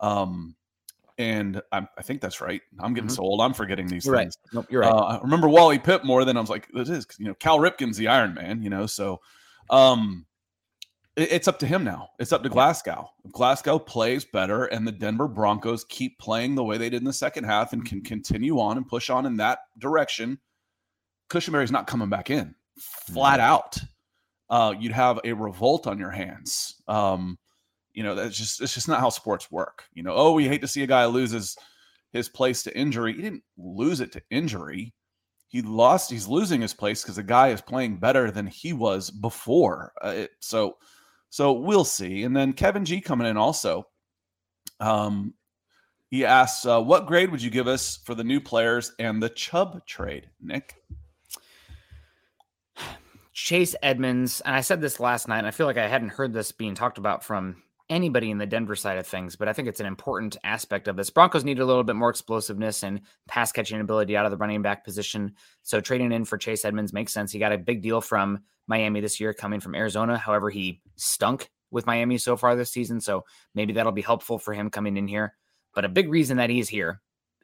Um, 0.00 0.56
and 1.18 1.62
I, 1.72 1.86
I 1.96 2.02
think 2.02 2.20
that's 2.20 2.40
right. 2.40 2.60
I'm 2.78 2.94
getting 2.94 3.08
mm-hmm. 3.08 3.16
so 3.16 3.22
old. 3.22 3.40
I'm 3.40 3.54
forgetting 3.54 3.86
these 3.86 4.04
you're 4.04 4.16
things. 4.16 4.36
Right. 4.46 4.54
Nope, 4.54 4.66
you're 4.70 4.82
right. 4.82 4.92
Uh, 4.92 5.18
I 5.18 5.20
remember 5.20 5.48
Wally 5.48 5.78
Pipp 5.78 6.04
more 6.04 6.24
than 6.24 6.36
I 6.36 6.40
was 6.40 6.50
like, 6.50 6.68
this 6.72 6.88
is, 6.88 7.06
you 7.18 7.26
know, 7.26 7.34
Cal 7.34 7.58
Ripken's 7.58 7.96
the 7.96 8.08
Iron 8.08 8.34
Man, 8.34 8.62
you 8.62 8.70
know, 8.70 8.86
so 8.86 9.20
um, 9.70 10.26
it, 11.16 11.32
it's 11.32 11.48
up 11.48 11.58
to 11.60 11.66
him 11.66 11.84
now. 11.84 12.10
It's 12.18 12.32
up 12.32 12.42
to 12.42 12.48
Glasgow. 12.48 13.08
If 13.24 13.32
Glasgow 13.32 13.78
plays 13.78 14.24
better 14.24 14.66
and 14.66 14.86
the 14.86 14.92
Denver 14.92 15.28
Broncos 15.28 15.84
keep 15.84 16.18
playing 16.18 16.54
the 16.54 16.64
way 16.64 16.78
they 16.78 16.90
did 16.90 17.00
in 17.00 17.04
the 17.04 17.12
second 17.12 17.44
half 17.44 17.72
and 17.72 17.84
can 17.84 18.02
continue 18.02 18.60
on 18.60 18.76
and 18.76 18.86
push 18.86 19.10
on 19.10 19.26
in 19.26 19.36
that 19.38 19.60
direction, 19.78 20.38
Cushenberry's 21.30 21.72
not 21.72 21.86
coming 21.86 22.08
back 22.08 22.30
in 22.30 22.54
flat 22.78 23.40
mm-hmm. 23.40 23.52
out. 23.52 23.78
Uh, 24.48 24.74
you'd 24.78 24.92
have 24.92 25.18
a 25.24 25.32
revolt 25.32 25.86
on 25.86 25.98
your 25.98 26.10
hands. 26.10 26.80
Um, 26.86 27.38
you 27.96 28.02
know, 28.02 28.14
that's 28.14 28.36
just 28.36 28.60
it's 28.60 28.74
just 28.74 28.88
not 28.88 29.00
how 29.00 29.08
sports 29.08 29.50
work. 29.50 29.84
You 29.94 30.02
know, 30.02 30.12
oh, 30.14 30.32
we 30.32 30.46
hate 30.46 30.60
to 30.60 30.68
see 30.68 30.82
a 30.82 30.86
guy 30.86 31.06
lose 31.06 31.30
his 31.30 31.56
his 32.12 32.28
place 32.28 32.62
to 32.62 32.78
injury. 32.78 33.14
He 33.14 33.22
didn't 33.22 33.42
lose 33.56 34.00
it 34.00 34.12
to 34.12 34.22
injury. 34.30 34.92
He 35.48 35.62
lost. 35.62 36.10
He's 36.10 36.28
losing 36.28 36.60
his 36.60 36.74
place 36.74 37.02
because 37.02 37.16
the 37.16 37.22
guy 37.22 37.48
is 37.48 37.62
playing 37.62 37.96
better 37.96 38.30
than 38.30 38.46
he 38.46 38.74
was 38.74 39.10
before. 39.10 39.92
Uh, 40.04 40.08
it, 40.08 40.30
so, 40.40 40.76
so 41.30 41.52
we'll 41.52 41.84
see. 41.84 42.24
And 42.24 42.36
then 42.36 42.52
Kevin 42.52 42.84
G 42.84 43.00
coming 43.00 43.26
in 43.26 43.38
also. 43.38 43.86
Um, 44.78 45.32
he 46.10 46.26
asks, 46.26 46.66
uh, 46.66 46.82
"What 46.82 47.06
grade 47.06 47.30
would 47.30 47.42
you 47.42 47.50
give 47.50 47.66
us 47.66 47.98
for 48.04 48.14
the 48.14 48.24
new 48.24 48.42
players 48.42 48.92
and 48.98 49.22
the 49.22 49.30
Chubb 49.30 49.86
trade, 49.86 50.28
Nick?" 50.38 50.74
Chase 53.32 53.74
Edmonds, 53.82 54.42
and 54.42 54.54
I 54.54 54.60
said 54.60 54.82
this 54.82 55.00
last 55.00 55.28
night, 55.28 55.38
and 55.38 55.46
I 55.46 55.50
feel 55.50 55.66
like 55.66 55.78
I 55.78 55.88
hadn't 55.88 56.10
heard 56.10 56.34
this 56.34 56.52
being 56.52 56.74
talked 56.74 56.98
about 56.98 57.24
from 57.24 57.62
anybody 57.88 58.30
in 58.30 58.38
the 58.38 58.46
Denver 58.46 58.76
side 58.76 58.98
of 58.98 59.06
things, 59.06 59.36
but 59.36 59.48
I 59.48 59.52
think 59.52 59.68
it's 59.68 59.80
an 59.80 59.86
important 59.86 60.36
aspect 60.44 60.88
of 60.88 60.96
this. 60.96 61.10
Broncos 61.10 61.44
need 61.44 61.58
a 61.58 61.64
little 61.64 61.84
bit 61.84 61.96
more 61.96 62.10
explosiveness 62.10 62.82
and 62.82 63.00
pass 63.28 63.52
catching 63.52 63.80
ability 63.80 64.16
out 64.16 64.24
of 64.24 64.30
the 64.30 64.36
running 64.36 64.62
back 64.62 64.84
position. 64.84 65.34
So 65.62 65.80
trading 65.80 66.12
in 66.12 66.24
for 66.24 66.38
Chase 66.38 66.64
Edmonds 66.64 66.92
makes 66.92 67.12
sense. 67.12 67.32
He 67.32 67.38
got 67.38 67.52
a 67.52 67.58
big 67.58 67.82
deal 67.82 68.00
from 68.00 68.40
Miami 68.66 69.00
this 69.00 69.20
year 69.20 69.32
coming 69.32 69.60
from 69.60 69.74
Arizona. 69.74 70.18
However, 70.18 70.50
he 70.50 70.80
stunk 70.96 71.50
with 71.70 71.86
Miami 71.86 72.18
so 72.18 72.36
far 72.36 72.56
this 72.56 72.72
season. 72.72 73.00
So 73.00 73.24
maybe 73.54 73.72
that'll 73.72 73.92
be 73.92 74.02
helpful 74.02 74.38
for 74.38 74.52
him 74.54 74.70
coming 74.70 74.96
in 74.96 75.08
here. 75.08 75.34
But 75.74 75.84
a 75.84 75.88
big 75.88 76.08
reason 76.08 76.38
that 76.38 76.50
he's 76.50 76.68
here 76.68 77.00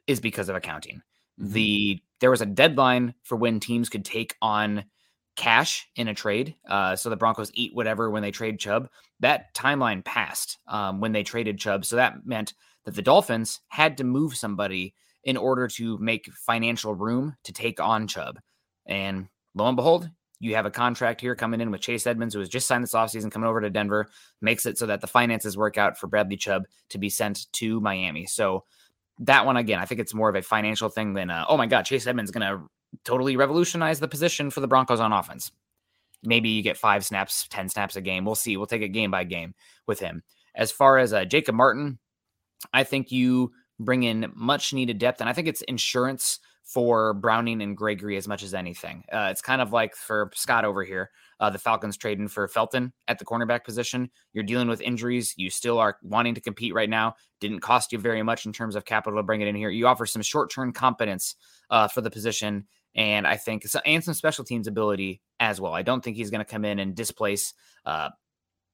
is 0.07 0.19
because 0.19 0.49
of 0.49 0.55
accounting. 0.55 1.01
Mm-hmm. 1.39 1.53
The 1.53 2.03
there 2.19 2.31
was 2.31 2.41
a 2.41 2.45
deadline 2.45 3.15
for 3.23 3.35
when 3.35 3.59
teams 3.59 3.89
could 3.89 4.05
take 4.05 4.35
on 4.41 4.85
cash 5.35 5.87
in 5.95 6.07
a 6.07 6.13
trade. 6.13 6.55
Uh, 6.67 6.95
so 6.95 7.09
the 7.09 7.15
Broncos 7.15 7.51
eat 7.53 7.73
whatever 7.73 8.09
when 8.09 8.21
they 8.21 8.31
trade 8.31 8.59
Chubb. 8.59 8.89
That 9.19 9.53
timeline 9.53 10.03
passed 10.03 10.59
um, 10.67 10.99
when 10.99 11.11
they 11.11 11.23
traded 11.23 11.57
Chubb. 11.57 11.85
So 11.85 11.95
that 11.95 12.25
meant 12.25 12.53
that 12.85 12.95
the 12.95 13.01
Dolphins 13.01 13.61
had 13.67 13.97
to 13.97 14.03
move 14.03 14.35
somebody 14.35 14.93
in 15.23 15.37
order 15.37 15.67
to 15.67 15.97
make 15.99 16.31
financial 16.33 16.93
room 16.93 17.35
to 17.43 17.53
take 17.53 17.79
on 17.79 18.07
Chubb. 18.07 18.39
And 18.85 19.27
lo 19.55 19.67
and 19.67 19.75
behold, 19.75 20.09
you 20.39 20.55
have 20.55 20.65
a 20.65 20.71
contract 20.71 21.21
here 21.21 21.35
coming 21.35 21.61
in 21.61 21.71
with 21.71 21.79
Chase 21.79 22.05
Edmonds, 22.05 22.33
who 22.33 22.41
has 22.41 22.49
just 22.49 22.67
signed 22.67 22.83
this 22.83 22.93
offseason, 22.93 23.31
coming 23.31 23.47
over 23.47 23.61
to 23.61 23.69
Denver, 23.69 24.09
makes 24.41 24.65
it 24.65 24.77
so 24.77 24.85
that 24.87 24.99
the 24.99 25.07
finances 25.07 25.55
work 25.55 25.77
out 25.77 25.97
for 25.97 26.07
Bradley 26.07 26.35
Chubb 26.35 26.65
to 26.89 26.97
be 26.97 27.09
sent 27.09 27.51
to 27.53 27.79
Miami. 27.79 28.25
So 28.25 28.65
that 29.19 29.45
one, 29.45 29.55
again, 29.55 29.79
I 29.79 29.85
think 29.85 30.01
it's 30.01 30.13
more 30.13 30.27
of 30.27 30.35
a 30.35 30.41
financial 30.41 30.89
thing 30.89 31.13
than, 31.13 31.29
uh, 31.29 31.45
oh 31.47 31.55
my 31.55 31.65
God, 31.65 31.83
Chase 31.83 32.05
Edmonds 32.05 32.31
going 32.31 32.45
to 32.45 32.65
totally 33.03 33.35
revolutionize 33.35 33.99
the 33.99 34.07
position 34.07 34.49
for 34.49 34.59
the 34.59 34.67
Broncos 34.67 34.99
on 34.99 35.13
offense. 35.13 35.51
Maybe 36.23 36.49
you 36.49 36.63
get 36.63 36.77
five 36.77 37.05
snaps, 37.05 37.47
10 37.49 37.69
snaps 37.69 37.95
a 37.95 38.01
game. 38.01 38.25
We'll 38.25 38.35
see. 38.35 38.55
We'll 38.55 38.65
take 38.65 38.81
it 38.81 38.89
game 38.89 39.11
by 39.11 39.25
game 39.25 39.53
with 39.87 39.99
him. 39.99 40.23
As 40.55 40.71
far 40.71 40.97
as 40.97 41.13
uh, 41.13 41.25
Jacob 41.25 41.55
Martin, 41.55 41.99
I 42.73 42.83
think 42.83 43.11
you 43.11 43.51
bring 43.79 44.03
in 44.03 44.31
much 44.35 44.73
needed 44.73 44.99
depth, 44.99 45.19
and 45.19 45.29
I 45.29 45.33
think 45.33 45.47
it's 45.47 45.61
insurance 45.63 46.39
for 46.63 47.13
Browning 47.13 47.61
and 47.61 47.75
Gregory 47.75 48.15
as 48.15 48.27
much 48.27 48.41
as 48.41 48.53
anything. 48.53 49.03
Uh, 49.11 49.27
it's 49.29 49.41
kind 49.41 49.61
of 49.61 49.73
like 49.73 49.95
for 49.95 50.31
Scott 50.33 50.63
over 50.63 50.83
here, 50.83 51.09
uh, 51.39 51.49
the 51.49 51.57
Falcons 51.57 51.97
trading 51.97 52.29
for 52.29 52.47
Fenton 52.47 52.93
at 53.07 53.19
the 53.19 53.25
cornerback 53.25 53.65
position. 53.65 54.09
You're 54.31 54.45
dealing 54.45 54.69
with 54.69 54.79
injuries. 54.79 55.33
You 55.35 55.49
still 55.49 55.77
are 55.77 55.97
wanting 56.01 56.35
to 56.35 56.41
compete 56.41 56.73
right 56.73 56.89
now. 56.89 57.15
Didn't 57.41 57.59
cost 57.59 57.91
you 57.91 57.99
very 57.99 58.23
much 58.23 58.45
in 58.45 58.53
terms 58.53 58.75
of 58.75 58.85
capital 58.85 59.19
to 59.19 59.23
bring 59.23 59.41
it 59.41 59.47
in 59.47 59.55
here. 59.55 59.69
You 59.69 59.87
offer 59.87 60.05
some 60.05 60.21
short 60.21 60.51
term 60.51 60.71
competence 60.71 61.35
uh, 61.69 61.89
for 61.89 62.01
the 62.01 62.11
position 62.11 62.65
and 62.95 63.25
I 63.25 63.37
think 63.37 63.65
and 63.85 64.03
some 64.03 64.13
special 64.13 64.45
teams 64.45 64.67
ability 64.67 65.21
as 65.39 65.59
well. 65.59 65.73
I 65.73 65.81
don't 65.81 66.03
think 66.03 66.17
he's 66.17 66.29
going 66.29 66.43
to 66.43 66.49
come 66.49 66.65
in 66.65 66.79
and 66.79 66.95
displace 66.95 67.53
uh, 67.85 68.09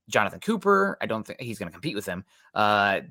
Jonathan 0.09 0.39
Cooper. 0.39 0.97
I 1.01 1.05
don't 1.05 1.25
think 1.25 1.41
he's 1.41 1.59
going 1.59 1.69
to 1.69 1.73
compete 1.73 1.95
with 1.95 2.05
him. 2.05 2.25
Uh, 2.53 3.01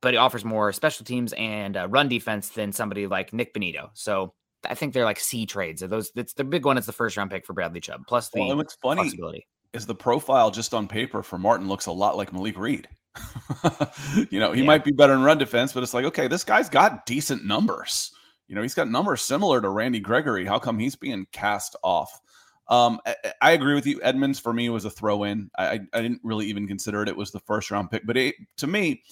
but 0.00 0.12
he 0.12 0.18
offers 0.18 0.44
more 0.44 0.72
special 0.72 1.04
teams 1.04 1.32
and 1.34 1.76
uh, 1.76 1.88
run 1.88 2.08
defense 2.08 2.50
than 2.50 2.72
somebody 2.72 3.06
like 3.06 3.32
Nik 3.32 3.54
Bonitto. 3.54 3.88
So 3.94 4.34
I 4.68 4.74
think 4.74 4.92
they're 4.92 5.04
like 5.04 5.18
C 5.18 5.46
trades. 5.46 5.82
Are 5.82 5.88
those 5.88 6.12
it's 6.14 6.34
the 6.34 6.44
big 6.44 6.64
one 6.64 6.78
is 6.78 6.86
the 6.86 6.92
first 6.92 7.16
round 7.16 7.30
pick 7.30 7.46
for 7.46 7.52
Bradley 7.52 7.80
Chubb. 7.80 8.02
Plus 8.06 8.28
the 8.28 8.40
well, 8.40 8.50
and 8.50 8.58
what's 8.58 8.76
funny 8.82 9.46
is 9.72 9.86
the 9.86 9.94
profile 9.94 10.50
just 10.50 10.72
on 10.72 10.86
paper 10.86 11.22
for 11.22 11.38
Martin 11.38 11.68
looks 11.68 11.86
a 11.86 11.92
lot 11.92 12.16
like 12.16 12.32
Malik 12.32 12.56
Reed. 12.58 12.88
you 14.30 14.40
know, 14.40 14.52
he 14.52 14.60
yeah. 14.60 14.66
might 14.66 14.84
be 14.84 14.92
better 14.92 15.12
in 15.12 15.22
run 15.22 15.38
defense, 15.38 15.72
but 15.72 15.82
it's 15.82 15.94
like, 15.94 16.04
okay, 16.04 16.28
this 16.28 16.44
guy's 16.44 16.68
got 16.68 17.06
decent 17.06 17.44
numbers. 17.44 18.12
You 18.54 18.60
know, 18.60 18.62
he's 18.62 18.74
got 18.74 18.88
numbers 18.88 19.20
similar 19.20 19.60
to 19.60 19.68
Randy 19.68 19.98
Gregory. 19.98 20.46
How 20.46 20.60
come 20.60 20.78
he's 20.78 20.94
being 20.94 21.26
cast 21.32 21.74
off? 21.82 22.20
Um, 22.68 23.00
I, 23.04 23.16
I, 23.42 23.50
agree 23.50 23.74
with 23.74 23.84
you. 23.84 24.00
Edmonds 24.00 24.38
for 24.38 24.52
me 24.52 24.68
was 24.68 24.84
a 24.84 24.90
throw 24.90 25.24
in. 25.24 25.50
I, 25.58 25.80
I, 25.92 26.00
didn't 26.00 26.20
really 26.22 26.46
even 26.46 26.68
consider 26.68 27.02
it. 27.02 27.08
It 27.08 27.16
was 27.16 27.32
the 27.32 27.40
first 27.40 27.72
round 27.72 27.90
pick, 27.90 28.06
but 28.06 28.16
it, 28.16 28.36
to 28.58 28.68
me, 28.68 29.02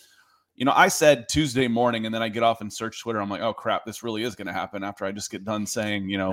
you 0.54 0.64
know, 0.64 0.72
I 0.76 0.86
said 0.86 1.28
Tuesday 1.28 1.66
morning, 1.66 2.06
and 2.06 2.14
then 2.14 2.22
I 2.22 2.28
get 2.28 2.44
off 2.44 2.60
and 2.60 2.72
search 2.72 3.00
Twitter. 3.00 3.20
I'm 3.20 3.28
like, 3.28 3.40
oh 3.40 3.52
crap, 3.52 3.84
this 3.84 4.04
really 4.04 4.22
is 4.22 4.36
going 4.36 4.46
to 4.46 4.52
happen. 4.52 4.84
After 4.84 5.04
I 5.06 5.10
just 5.10 5.28
get 5.28 5.44
done 5.44 5.66
saying, 5.66 6.08
you 6.08 6.18
know, 6.18 6.30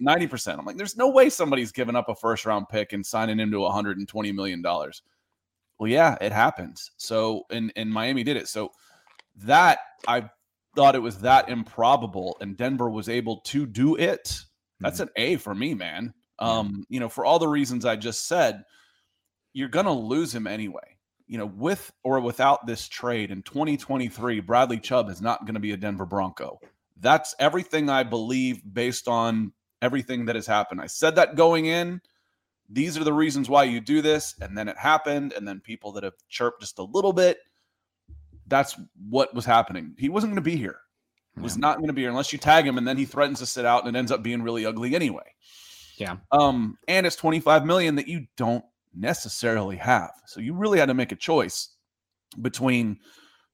ninety 0.00 0.26
percent. 0.26 0.58
I'm 0.58 0.66
like, 0.66 0.76
there's 0.76 0.96
no 0.96 1.08
way 1.08 1.30
somebody's 1.30 1.70
giving 1.70 1.94
up 1.94 2.08
a 2.08 2.14
first 2.16 2.44
round 2.44 2.68
pick 2.68 2.92
and 2.92 3.06
signing 3.06 3.38
him 3.38 3.52
to 3.52 3.60
120 3.60 4.32
million 4.32 4.62
dollars. 4.62 5.02
Well, 5.78 5.88
yeah, 5.88 6.16
it 6.20 6.32
happens. 6.32 6.90
So, 6.96 7.44
and 7.50 7.72
and 7.76 7.88
Miami 7.88 8.24
did 8.24 8.36
it. 8.36 8.48
So 8.48 8.72
that 9.36 9.78
I 10.08 10.28
thought 10.76 10.94
it 10.94 11.02
was 11.02 11.18
that 11.18 11.48
improbable 11.48 12.36
and 12.40 12.56
Denver 12.56 12.88
was 12.88 13.08
able 13.08 13.38
to 13.46 13.66
do 13.66 13.96
it, 13.96 14.38
that's 14.78 15.00
mm-hmm. 15.00 15.08
an 15.08 15.08
A 15.16 15.36
for 15.36 15.54
me, 15.54 15.74
man. 15.74 16.14
Um, 16.38 16.84
you 16.88 17.00
know, 17.00 17.08
for 17.08 17.24
all 17.24 17.38
the 17.38 17.48
reasons 17.48 17.84
I 17.84 17.96
just 17.96 18.28
said, 18.28 18.62
you're 19.54 19.68
going 19.68 19.86
to 19.86 19.92
lose 19.92 20.34
him 20.34 20.46
anyway. 20.46 20.98
You 21.26 21.38
know, 21.38 21.46
with 21.46 21.90
or 22.04 22.20
without 22.20 22.66
this 22.66 22.86
trade 22.86 23.30
in 23.30 23.42
2023, 23.42 24.40
Bradley 24.40 24.78
Chubb 24.78 25.08
is 25.08 25.20
not 25.20 25.44
going 25.44 25.54
to 25.54 25.60
be 25.60 25.72
a 25.72 25.76
Denver 25.76 26.06
Bronco. 26.06 26.60
That's 27.00 27.34
everything 27.40 27.90
I 27.90 28.04
believe 28.04 28.62
based 28.70 29.08
on 29.08 29.52
everything 29.82 30.26
that 30.26 30.36
has 30.36 30.46
happened. 30.46 30.80
I 30.80 30.86
said 30.86 31.16
that 31.16 31.34
going 31.34 31.66
in. 31.66 32.00
these 32.68 32.98
are 32.98 33.04
the 33.04 33.12
reasons 33.12 33.48
why 33.48 33.64
you 33.64 33.80
do 33.80 34.02
this, 34.02 34.34
and 34.40 34.56
then 34.56 34.68
it 34.68 34.76
happened, 34.76 35.32
and 35.32 35.48
then 35.48 35.60
people 35.60 35.92
that 35.92 36.04
have 36.04 36.14
chirped 36.28 36.60
just 36.60 36.78
a 36.78 36.84
little 36.84 37.12
bit. 37.12 37.38
That's 38.46 38.76
what 39.08 39.34
was 39.34 39.44
happening. 39.44 39.94
He 39.98 40.08
wasn't 40.08 40.32
going 40.32 40.42
to 40.42 40.50
be 40.50 40.56
here. 40.56 40.80
He 41.34 41.42
was 41.42 41.58
not 41.58 41.76
going 41.76 41.88
to 41.88 41.92
be 41.92 42.02
here 42.02 42.10
unless 42.10 42.32
you 42.32 42.38
tag 42.38 42.66
him, 42.66 42.78
and 42.78 42.88
then 42.88 42.96
he 42.96 43.04
threatens 43.04 43.40
to 43.40 43.46
sit 43.46 43.66
out, 43.66 43.84
and 43.84 43.94
it 43.94 43.98
ends 43.98 44.10
up 44.10 44.22
being 44.22 44.42
really 44.42 44.64
ugly 44.64 44.94
anyway. 44.94 45.34
Yeah. 45.98 46.16
Um, 46.32 46.78
and 46.88 47.06
it's 47.06 47.16
25 47.16 47.66
million 47.66 47.96
that 47.96 48.08
you 48.08 48.26
don't 48.36 48.64
necessarily 48.94 49.76
have. 49.76 50.12
So 50.26 50.40
you 50.40 50.54
really 50.54 50.78
had 50.78 50.86
to 50.86 50.94
make 50.94 51.12
a 51.12 51.16
choice 51.16 51.74
between 52.40 52.98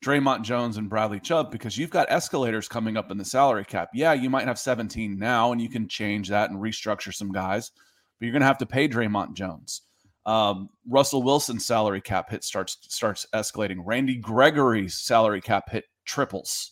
Dre'Mont 0.04 0.42
Jones 0.42 0.76
and 0.76 0.88
Bradley 0.88 1.20
Chubb 1.20 1.50
because 1.50 1.78
you've 1.78 1.90
got 1.90 2.10
escalators 2.10 2.68
coming 2.68 2.96
up 2.96 3.10
in 3.10 3.18
the 3.18 3.24
salary 3.24 3.64
cap. 3.64 3.90
Yeah, 3.94 4.12
you 4.12 4.30
might 4.30 4.46
have 4.46 4.58
17 4.58 5.18
now, 5.18 5.52
and 5.52 5.60
you 5.60 5.68
can 5.68 5.88
change 5.88 6.28
that 6.28 6.50
and 6.50 6.60
restructure 6.60 7.14
some 7.14 7.32
guys, 7.32 7.70
but 8.18 8.26
you're 8.26 8.32
going 8.32 8.40
to 8.40 8.46
have 8.46 8.58
to 8.58 8.66
pay 8.66 8.88
Dre'Mont 8.88 9.34
Jones. 9.34 9.82
Um, 10.24 10.68
Russell 10.88 11.22
Wilson's 11.22 11.66
salary 11.66 12.00
cap 12.00 12.30
hit 12.30 12.44
starts 12.44 12.78
starts 12.82 13.26
escalating. 13.34 13.82
Randy 13.84 14.16
Gregory's 14.16 14.94
salary 14.94 15.40
cap 15.40 15.70
hit 15.70 15.84
triples. 16.04 16.70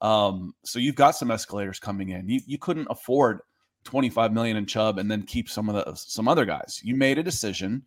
Um, 0.00 0.54
so 0.64 0.78
you've 0.78 0.94
got 0.94 1.12
some 1.12 1.30
escalators 1.30 1.78
coming 1.78 2.10
in. 2.10 2.28
You 2.28 2.40
you 2.46 2.58
couldn't 2.58 2.88
afford 2.90 3.40
25 3.84 4.32
million 4.32 4.56
in 4.56 4.66
Chubb 4.66 4.98
and 4.98 5.10
then 5.10 5.22
keep 5.22 5.48
some 5.48 5.68
of 5.68 5.74
the 5.74 5.94
some 5.94 6.28
other 6.28 6.44
guys. 6.44 6.80
You 6.82 6.96
made 6.96 7.18
a 7.18 7.22
decision 7.22 7.82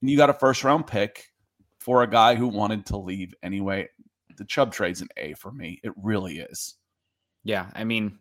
and 0.00 0.10
you 0.10 0.16
got 0.16 0.30
a 0.30 0.34
first 0.34 0.64
round 0.64 0.86
pick 0.86 1.32
for 1.78 2.02
a 2.02 2.10
guy 2.10 2.34
who 2.34 2.48
wanted 2.48 2.86
to 2.86 2.96
leave 2.96 3.34
anyway. 3.42 3.88
The 4.36 4.44
Chubb 4.44 4.72
trade's 4.72 5.00
an 5.00 5.08
A 5.16 5.34
for 5.34 5.50
me. 5.50 5.80
It 5.82 5.92
really 5.96 6.38
is. 6.38 6.76
Yeah, 7.44 7.70
I 7.74 7.84
mean, 7.84 8.18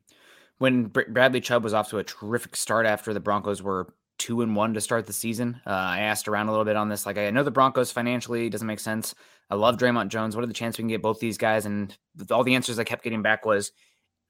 when 0.58 0.88
Bradley 0.88 1.42
Chubb 1.42 1.64
was 1.64 1.74
off 1.74 1.90
to 1.90 2.00
a 2.00 2.04
terrific 2.04 2.56
start 2.56 2.86
after 2.86 3.14
the 3.14 3.20
Broncos 3.20 3.62
were 3.62 3.94
two 4.22 4.44
and 4.44 4.56
one 4.56 4.76
to 4.76 4.82
start 4.82 5.08
the 5.08 5.14
season. 5.14 5.60
Uh, 5.66 5.72
I 5.72 6.02
asked 6.02 6.28
around 6.28 6.48
a 6.48 6.52
little 6.52 6.64
bit 6.64 6.76
on 6.76 6.90
this. 6.90 7.08
Like, 7.08 7.18
I 7.18 7.32
know 7.32 7.42
the 7.44 7.50
Broncos 7.50 7.92
financially 7.92 8.50
doesn't 8.50 8.68
make 8.68 8.80
sense. 8.80 9.16
I 9.50 9.56
love 9.56 9.78
Dre'Mont 9.78 10.10
Jones. 10.10 10.36
What 10.36 10.44
are 10.44 10.48
the 10.48 10.54
chances 10.54 10.78
we 10.78 10.84
can 10.84 10.90
get 10.90 11.02
both 11.02 11.20
these 11.20 11.40
guys? 11.40 11.66
And 11.66 11.98
all 12.30 12.44
the 12.44 12.54
answers 12.54 12.78
I 12.78 12.84
kept 12.84 13.04
getting 13.04 13.24
back 13.24 13.48
was 13.48 13.72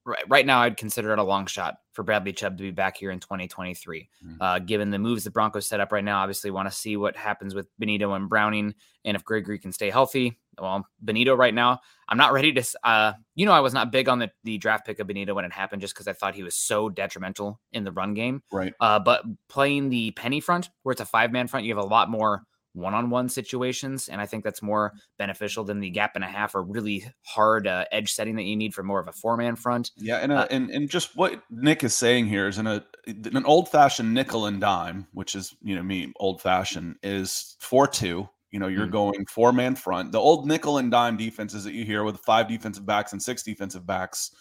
right, 0.06 0.24
right 0.30 0.46
now, 0.46 0.62
I'd 0.62 0.78
consider 0.78 1.12
it 1.12 1.20
a 1.20 1.24
long 1.24 1.46
shot 1.46 1.76
for 1.92 2.04
Bradley 2.04 2.32
Chubb 2.32 2.58
to 2.58 2.64
be 2.64 2.72
back 2.72 2.96
here 2.96 3.12
in 3.12 3.20
2023. 3.20 4.10
Mm-hmm. 4.26 4.42
Uh, 4.42 4.60
given 4.60 4.92
the 4.92 4.98
moves 4.98 5.26
the 5.26 5.32
Broncos 5.32 5.68
set 5.68 5.82
up 5.82 5.92
right 5.92 6.06
now, 6.06 6.22
obviously 6.22 6.52
want 6.52 6.70
to 6.70 6.76
see 6.76 6.96
what 6.96 7.18
happens 7.18 7.54
with 7.54 7.68
Bonitto 7.78 8.16
and 8.16 8.30
Browning, 8.30 8.74
and 9.04 9.16
if 9.16 9.26
Gregory 9.26 9.60
can 9.60 9.74
stay 9.74 9.90
healthy. 9.90 10.40
Well, 10.60 10.86
Bonitto 11.04 11.38
right 11.38 11.54
now, 11.54 11.80
I'm 12.08 12.18
not 12.18 12.34
ready 12.34 12.54
to. 12.54 12.64
Uh, 12.84 13.14
you 13.36 13.46
know, 13.46 13.54
I 13.54 13.62
was 13.62 13.74
not 13.74 13.92
big 13.92 14.10
on 14.10 14.20
the, 14.20 14.32
the 14.44 14.58
draft 14.58 14.86
pick 14.86 15.00
of 15.00 15.08
Bonitto 15.08 15.34
when 15.34 15.46
it 15.46 15.54
happened, 15.54 15.82
just 15.82 15.94
because 15.94 16.08
I 16.08 16.14
thought 16.14 16.36
he 16.36 16.44
was 16.44 16.56
so 16.56 16.90
detrimental 16.90 17.60
in 17.72 17.84
the 17.84 17.92
run 17.92 18.14
game. 18.14 18.44
Right. 18.52 18.74
Uh, 18.80 19.00
but 19.00 19.24
playing 19.48 19.90
the 19.90 20.12
penny 20.12 20.40
front, 20.40 20.70
where 20.84 20.92
it's 20.92 21.02
a 21.02 21.06
five 21.06 21.32
man 21.32 21.48
front, 21.48 21.66
you 21.66 21.76
have 21.76 21.84
a 21.84 21.88
lot 21.88 22.10
more 22.10 22.44
one-on-one 22.74 23.28
situations 23.28 24.08
and 24.08 24.22
i 24.22 24.26
think 24.26 24.44
that's 24.44 24.62
more 24.62 24.94
beneficial 25.18 25.64
than 25.64 25.80
the 25.80 25.90
gap 25.90 26.12
and 26.16 26.24
a 26.24 26.28
half 26.28 26.56
or 26.56 26.64
really 26.64 27.06
hard 27.26 27.68
uh, 27.68 27.86
edge 27.92 28.14
setting 28.14 28.36
that 28.36 28.44
you 28.44 28.56
need 28.56 28.74
for 28.74 28.84
more 28.84 29.00
of 29.00 29.08
a 29.08 29.12
four-man 29.12 29.56
front 29.56 29.92
yeah 29.98 30.18
and, 30.18 30.32
uh, 30.32 30.48
and 30.50 30.70
and 30.70 30.90
just 30.90 31.16
what 31.16 31.42
nick 31.50 31.84
is 31.84 31.96
saying 31.96 32.28
here 32.28 32.48
is 32.48 32.58
in 32.58 32.68
a 32.68 32.84
an 33.08 33.46
old-fashioned 33.46 34.14
nickel 34.14 34.46
and 34.46 34.62
dime 34.62 35.06
which 35.14 35.36
is 35.36 35.54
you 35.62 35.76
know 35.76 35.84
me 35.84 36.12
old-fashioned 36.18 36.96
is 37.04 37.58
4-2 37.62 38.30
you 38.52 38.60
know 38.60 38.68
you're 38.68 38.84
mm-hmm. 38.84 38.92
going 38.92 39.26
four-man 39.26 39.76
front 39.76 40.12
the 40.12 40.20
old 40.20 40.48
nickel 40.48 40.78
and 40.78 40.92
dime 40.92 41.18
defenses 41.18 41.64
that 41.64 41.74
you 41.74 41.86
hear 41.86 42.04
with 42.04 42.18
five 42.20 42.48
defensive 42.48 42.86
backs 42.86 43.12
and 43.14 43.22
six 43.22 43.44
defensive 43.44 43.86
backs 43.86 44.32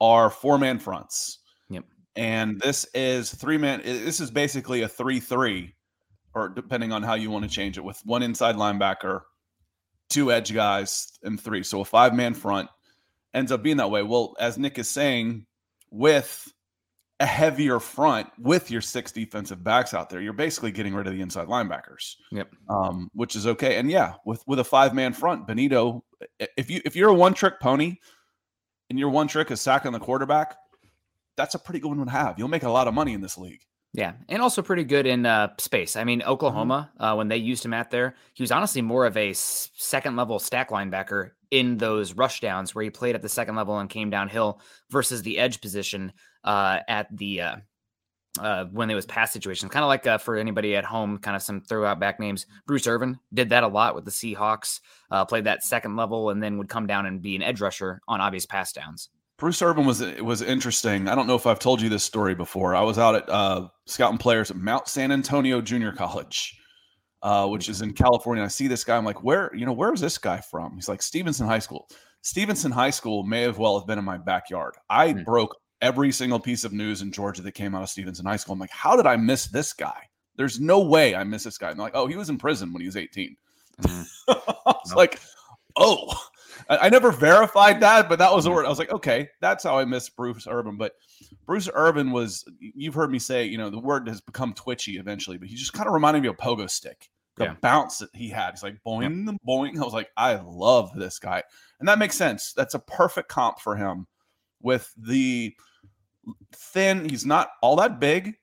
are 0.00 0.30
four-man 0.30 0.78
fronts 0.78 1.40
yep 1.68 1.84
and 2.16 2.60
this 2.60 2.86
is 2.94 3.32
three-man 3.34 3.80
this 3.82 4.20
is 4.20 4.30
basically 4.30 4.82
a 4.82 4.88
3-3 4.88 5.72
or 6.34 6.48
depending 6.48 6.92
on 6.92 7.02
how 7.02 7.14
you 7.14 7.30
want 7.30 7.44
to 7.44 7.50
change 7.50 7.76
it, 7.76 7.84
with 7.84 8.00
one 8.04 8.22
inside 8.22 8.54
linebacker, 8.56 9.22
two 10.08 10.32
edge 10.32 10.52
guys, 10.54 11.18
and 11.22 11.40
three. 11.40 11.62
So 11.62 11.80
a 11.80 11.84
five 11.84 12.14
man 12.14 12.34
front 12.34 12.68
ends 13.34 13.52
up 13.52 13.62
being 13.62 13.78
that 13.78 13.90
way. 13.90 14.02
Well, 14.02 14.34
as 14.38 14.58
Nick 14.58 14.78
is 14.78 14.88
saying, 14.88 15.46
with 15.90 16.52
a 17.20 17.26
heavier 17.26 17.78
front 17.78 18.28
with 18.38 18.70
your 18.70 18.80
six 18.80 19.12
defensive 19.12 19.62
backs 19.62 19.92
out 19.92 20.08
there, 20.08 20.22
you're 20.22 20.32
basically 20.32 20.72
getting 20.72 20.94
rid 20.94 21.06
of 21.06 21.12
the 21.12 21.20
inside 21.20 21.48
linebackers. 21.48 22.16
Yep. 22.32 22.50
Um, 22.68 23.10
which 23.12 23.36
is 23.36 23.46
okay. 23.46 23.76
And 23.76 23.90
yeah, 23.90 24.14
with 24.24 24.42
with 24.46 24.58
a 24.58 24.64
five 24.64 24.94
man 24.94 25.12
front, 25.12 25.46
Bonitto, 25.46 26.00
if 26.56 26.70
you 26.70 26.80
if 26.84 26.96
you're 26.96 27.10
a 27.10 27.14
one 27.14 27.34
trick 27.34 27.60
pony 27.60 27.96
and 28.88 28.98
your 28.98 29.10
one 29.10 29.28
trick 29.28 29.50
is 29.50 29.60
sacking 29.60 29.92
the 29.92 30.00
quarterback, 30.00 30.56
that's 31.36 31.54
a 31.54 31.58
pretty 31.58 31.78
good 31.78 31.88
one 31.88 32.04
to 32.04 32.10
have. 32.10 32.38
You'll 32.38 32.48
make 32.48 32.62
a 32.62 32.70
lot 32.70 32.88
of 32.88 32.94
money 32.94 33.12
in 33.12 33.20
this 33.20 33.36
league. 33.36 33.60
Yeah, 33.92 34.12
and 34.28 34.40
also 34.40 34.62
pretty 34.62 34.84
good 34.84 35.04
in 35.06 35.26
uh, 35.26 35.48
space. 35.58 35.96
I 35.96 36.04
mean, 36.04 36.20
mm-hmm. 36.20 36.30
Oklahoma, 36.30 36.90
uh, 36.98 37.14
when 37.14 37.28
they 37.28 37.36
used 37.36 37.64
him 37.64 37.74
at 37.74 37.90
there, 37.90 38.14
he 38.34 38.42
was 38.42 38.52
honestly 38.52 38.82
more 38.82 39.04
of 39.04 39.16
a 39.16 39.32
second 39.34 40.16
level 40.16 40.38
stack 40.38 40.70
linebacker 40.70 41.32
in 41.50 41.76
those 41.76 42.14
rush 42.14 42.40
downs 42.40 42.74
where 42.74 42.84
he 42.84 42.90
played 42.90 43.16
at 43.16 43.22
the 43.22 43.28
second 43.28 43.56
level 43.56 43.78
and 43.78 43.90
came 43.90 44.08
downhill 44.08 44.60
versus 44.90 45.22
the 45.22 45.38
edge 45.38 45.60
position 45.60 46.12
uh, 46.44 46.78
at 46.88 47.06
the 47.16 47.40
uh, 47.40 47.56
uh, 48.38 48.64
when 48.66 48.88
there 48.88 48.94
was 48.94 49.06
pass 49.06 49.32
situations. 49.32 49.72
Kind 49.72 49.84
of 49.84 49.88
like 49.88 50.06
uh, 50.06 50.18
for 50.18 50.36
anybody 50.36 50.76
at 50.76 50.84
home, 50.84 51.18
kind 51.18 51.36
of 51.36 51.42
some 51.42 51.60
throw 51.62 51.84
out 51.84 52.00
back 52.00 52.20
names. 52.20 52.46
Bruce 52.66 52.86
Irvin 52.86 53.18
did 53.32 53.50
that 53.50 53.62
a 53.62 53.68
lot 53.68 53.94
with 53.94 54.04
the 54.04 54.10
Seahawks, 54.10 54.80
played 55.28 55.44
that 55.44 55.62
second 55.62 55.96
level 55.96 56.30
and 56.30 56.42
then 56.42 56.58
would 56.58 56.68
come 56.68 56.86
down 56.86 57.06
and 57.06 57.22
be 57.22 57.36
an 57.36 57.42
edge 57.42 57.60
rusher 57.60 58.00
on 58.08 58.20
obvious 58.20 58.46
pass 58.46 58.72
downs. 58.72 59.10
Bruce 59.40 59.62
Irvin 59.62 59.86
was 59.86 60.02
was 60.20 60.42
interesting. 60.42 61.08
I 61.08 61.14
don't 61.14 61.26
know 61.26 61.34
if 61.34 61.46
I've 61.46 61.58
told 61.58 61.80
you 61.80 61.88
this 61.88 62.04
story 62.04 62.34
before. 62.34 62.76
I 62.76 62.82
was 62.82 62.98
out 62.98 63.14
at 63.14 63.28
uh, 63.30 63.68
scouting 63.86 64.18
players 64.18 64.50
at 64.50 64.58
Mount 64.58 64.86
San 64.86 65.10
Antonio 65.10 65.62
Junior 65.62 65.92
College, 65.92 66.60
uh, 67.22 67.48
which 67.48 67.70
is 67.70 67.80
in 67.80 67.94
California. 67.94 68.44
I 68.44 68.48
see 68.48 68.68
this 68.68 68.84
guy. 68.84 68.98
I'm 68.98 69.06
like, 69.06 69.24
where 69.24 69.50
you 69.54 69.64
know 69.64 69.72
where 69.72 69.94
is 69.94 70.00
this 70.02 70.18
guy 70.18 70.42
from? 70.42 70.74
He's 70.74 70.90
like 70.90 71.00
Stephenson 71.00 71.46
High 71.46 71.58
School. 71.58 71.88
Stephenson 72.20 72.70
High 72.70 72.90
School 72.90 73.22
may 73.24 73.40
have 73.40 73.56
well 73.56 73.78
have 73.78 73.86
been 73.86 73.98
in 73.98 74.04
my 74.04 74.18
backyard. 74.18 74.74
I 74.90 75.14
mm-hmm. 75.14 75.22
broke 75.22 75.56
every 75.82 76.12
single 76.12 76.40
piece 76.40 76.64
of 76.64 76.72
news 76.72 77.02
in 77.02 77.12
Georgia 77.12 77.42
that 77.42 77.52
came 77.52 77.74
out 77.74 77.82
of 77.82 77.88
Stephenson 77.88 78.26
High 78.26 78.36
School. 78.36 78.54
I'm 78.54 78.58
like, 78.58 78.70
how 78.70 78.96
did 78.96 79.06
I 79.06 79.16
miss 79.16 79.46
this 79.46 79.72
guy? 79.72 80.08
There's 80.36 80.60
no 80.60 80.80
way 80.80 81.14
I 81.14 81.24
miss 81.24 81.44
this 81.44 81.58
guy. 81.58 81.70
And 81.70 81.78
they're 81.78 81.86
like, 81.86 81.96
oh, 81.96 82.06
he 82.06 82.16
was 82.16 82.30
in 82.30 82.38
prison 82.38 82.72
when 82.72 82.80
he 82.80 82.86
was 82.86 82.96
18. 82.96 83.36
Mm-hmm. 83.82 84.02
I 84.28 84.50
was 84.66 84.90
nope. 84.90 84.96
like, 84.96 85.20
oh, 85.76 86.12
I, 86.68 86.76
I, 86.78 86.88
never 86.88 87.10
verified 87.10 87.80
that, 87.80 88.08
but 88.08 88.18
that 88.18 88.32
was 88.32 88.44
the 88.44 88.50
word. 88.50 88.66
I 88.66 88.68
was 88.68 88.78
like, 88.78 88.92
okay, 88.92 89.28
that's 89.40 89.64
how 89.64 89.78
I 89.78 89.84
miss 89.84 90.08
Bruce 90.08 90.46
Irvin. 90.46 90.76
But 90.76 90.92
Bruce 91.46 91.68
Irvin 91.72 92.10
was, 92.10 92.44
you've 92.58 92.94
heard 92.94 93.10
me 93.10 93.18
say, 93.18 93.44
you 93.44 93.58
know, 93.58 93.70
the 93.70 93.78
word 93.78 94.08
has 94.08 94.20
become 94.20 94.52
twitchy 94.54 94.98
eventually, 94.98 95.38
but 95.38 95.48
he 95.48 95.54
just 95.54 95.72
kind 95.72 95.86
of 95.86 95.94
reminded 95.94 96.22
me 96.22 96.28
of 96.28 96.36
pogo 96.36 96.68
stick. 96.68 97.10
The 97.36 97.44
yeah. 97.44 97.54
bounce 97.62 97.98
that 97.98 98.10
he 98.12 98.28
had. 98.28 98.50
He's 98.50 98.62
like 98.62 98.76
boing, 98.86 99.26
yeah. 99.26 99.32
boing. 99.48 99.78
I 99.78 99.84
was 99.84 99.94
like, 99.94 100.10
I 100.16 100.34
love 100.44 100.90
this 100.94 101.18
guy. 101.18 101.42
And 101.78 101.88
that 101.88 101.98
makes 101.98 102.16
sense. 102.16 102.52
That's 102.52 102.74
a 102.74 102.80
perfect 102.80 103.28
comp 103.28 103.60
for 103.60 103.76
him 103.76 104.06
with 104.60 104.92
the 104.98 105.54
thin, 106.54 107.08
he's 107.08 107.26
not 107.26 107.50
all 107.62 107.76
that 107.76 108.00
big. 108.00 108.34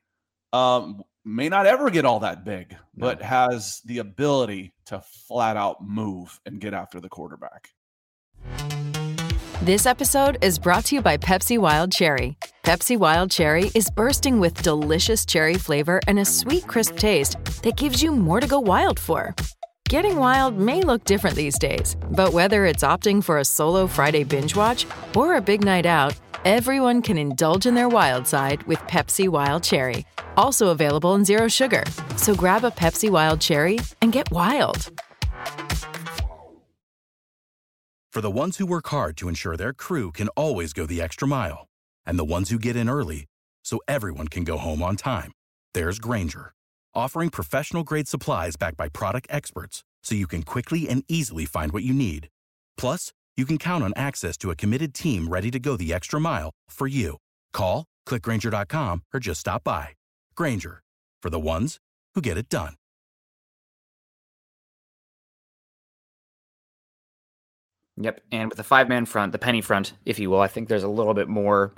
Um, 0.53 1.03
may 1.25 1.49
not 1.49 1.65
ever 1.65 1.89
get 1.89 2.05
all 2.05 2.21
that 2.21 2.45
big, 2.45 2.71
no. 2.95 3.07
but 3.07 3.21
has 3.21 3.81
the 3.85 3.99
ability 3.99 4.73
to 4.85 5.01
flat 5.27 5.57
out 5.57 5.85
move 5.85 6.39
and 6.45 6.59
get 6.59 6.73
after 6.73 6.99
the 6.99 7.09
quarterback. 7.09 7.69
This 9.61 9.85
episode 9.85 10.37
is 10.41 10.59
brought 10.59 10.85
to 10.85 10.95
you 10.95 11.01
by 11.01 11.17
Pepsi 11.17 11.57
Wild 11.57 11.91
Cherry. 11.91 12.37
Pepsi 12.63 12.95
Wild 12.95 13.31
Cherry 13.31 13.71
is 13.73 13.89
bursting 13.89 14.39
with 14.39 14.61
delicious 14.61 15.25
cherry 15.25 15.55
flavor 15.55 15.99
and 16.07 16.19
a 16.19 16.25
sweet, 16.25 16.67
crisp 16.67 16.97
taste 16.97 17.43
that 17.63 17.75
gives 17.75 18.01
you 18.03 18.11
more 18.11 18.39
to 18.39 18.47
go 18.47 18.59
wild 18.59 18.99
for. 18.99 19.35
Getting 19.89 20.17
wild 20.17 20.57
may 20.57 20.81
look 20.81 21.05
different 21.05 21.35
these 21.35 21.57
days, 21.57 21.95
but 22.11 22.33
whether 22.33 22.65
it's 22.65 22.83
opting 22.83 23.23
for 23.23 23.39
a 23.39 23.45
solo 23.45 23.87
Friday 23.87 24.23
binge 24.23 24.55
watch 24.55 24.85
or 25.15 25.35
a 25.35 25.41
big 25.41 25.63
night 25.63 25.85
out, 25.85 26.13
everyone 26.43 27.01
can 27.01 27.17
indulge 27.17 27.65
in 27.65 27.75
their 27.75 27.89
wild 27.89 28.27
side 28.27 28.63
with 28.63 28.79
Pepsi 28.79 29.29
Wild 29.29 29.63
Cherry. 29.63 30.05
Also 30.35 30.69
available 30.69 31.15
in 31.15 31.23
Zero 31.23 31.47
Sugar. 31.47 31.83
So 32.15 32.35
grab 32.35 32.63
a 32.63 32.71
Pepsi 32.71 33.09
Wild 33.09 33.39
Cherry 33.39 33.79
and 34.01 34.11
get 34.11 34.31
wild. 34.31 34.91
For 38.11 38.21
the 38.21 38.31
ones 38.31 38.57
who 38.57 38.65
work 38.65 38.87
hard 38.87 39.15
to 39.17 39.29
ensure 39.29 39.55
their 39.55 39.73
crew 39.73 40.11
can 40.11 40.27
always 40.29 40.73
go 40.73 40.87
the 40.87 41.03
extra 41.03 41.27
mile, 41.27 41.67
and 42.03 42.17
the 42.17 42.25
ones 42.25 42.49
who 42.49 42.57
get 42.57 42.75
in 42.75 42.89
early 42.89 43.25
so 43.63 43.79
everyone 43.87 44.27
can 44.27 44.43
go 44.43 44.57
home 44.57 44.81
on 44.81 44.95
time, 44.95 45.31
there's 45.75 45.99
Grainger, 45.99 46.51
offering 46.95 47.29
professional 47.29 47.83
grade 47.83 48.07
supplies 48.07 48.55
backed 48.55 48.75
by 48.75 48.89
product 48.89 49.27
experts 49.29 49.83
so 50.01 50.15
you 50.15 50.25
can 50.25 50.41
quickly 50.41 50.89
and 50.89 51.03
easily 51.07 51.45
find 51.45 51.71
what 51.71 51.83
you 51.83 51.93
need. 51.93 52.29
Plus, 52.75 53.13
you 53.37 53.45
can 53.45 53.59
count 53.59 53.83
on 53.83 53.93
access 53.95 54.35
to 54.37 54.49
a 54.49 54.55
committed 54.55 54.93
team 54.93 55.27
ready 55.27 55.51
to 55.51 55.59
go 55.59 55.77
the 55.77 55.93
extra 55.93 56.19
mile 56.19 56.49
for 56.69 56.87
you. 56.87 57.17
Call, 57.53 57.85
clickgrainger.com, 58.07 59.03
or 59.13 59.19
just 59.19 59.41
stop 59.41 59.63
by. 59.63 59.89
Grainger, 60.35 60.81
for 61.21 61.29
the 61.29 61.39
ones 61.39 61.77
who 62.15 62.21
get 62.21 62.37
it 62.37 62.49
done. 62.49 62.73
Yep. 67.97 68.21
And 68.31 68.49
with 68.49 68.57
the 68.57 68.63
five 68.63 68.89
man 68.89 69.05
front, 69.05 69.31
the 69.31 69.39
penny 69.39 69.61
front, 69.61 69.93
if 70.05 70.19
you 70.19 70.29
will, 70.29 70.41
I 70.41 70.47
think 70.47 70.69
there's 70.69 70.83
a 70.83 70.87
little 70.87 71.13
bit 71.13 71.27
more 71.27 71.73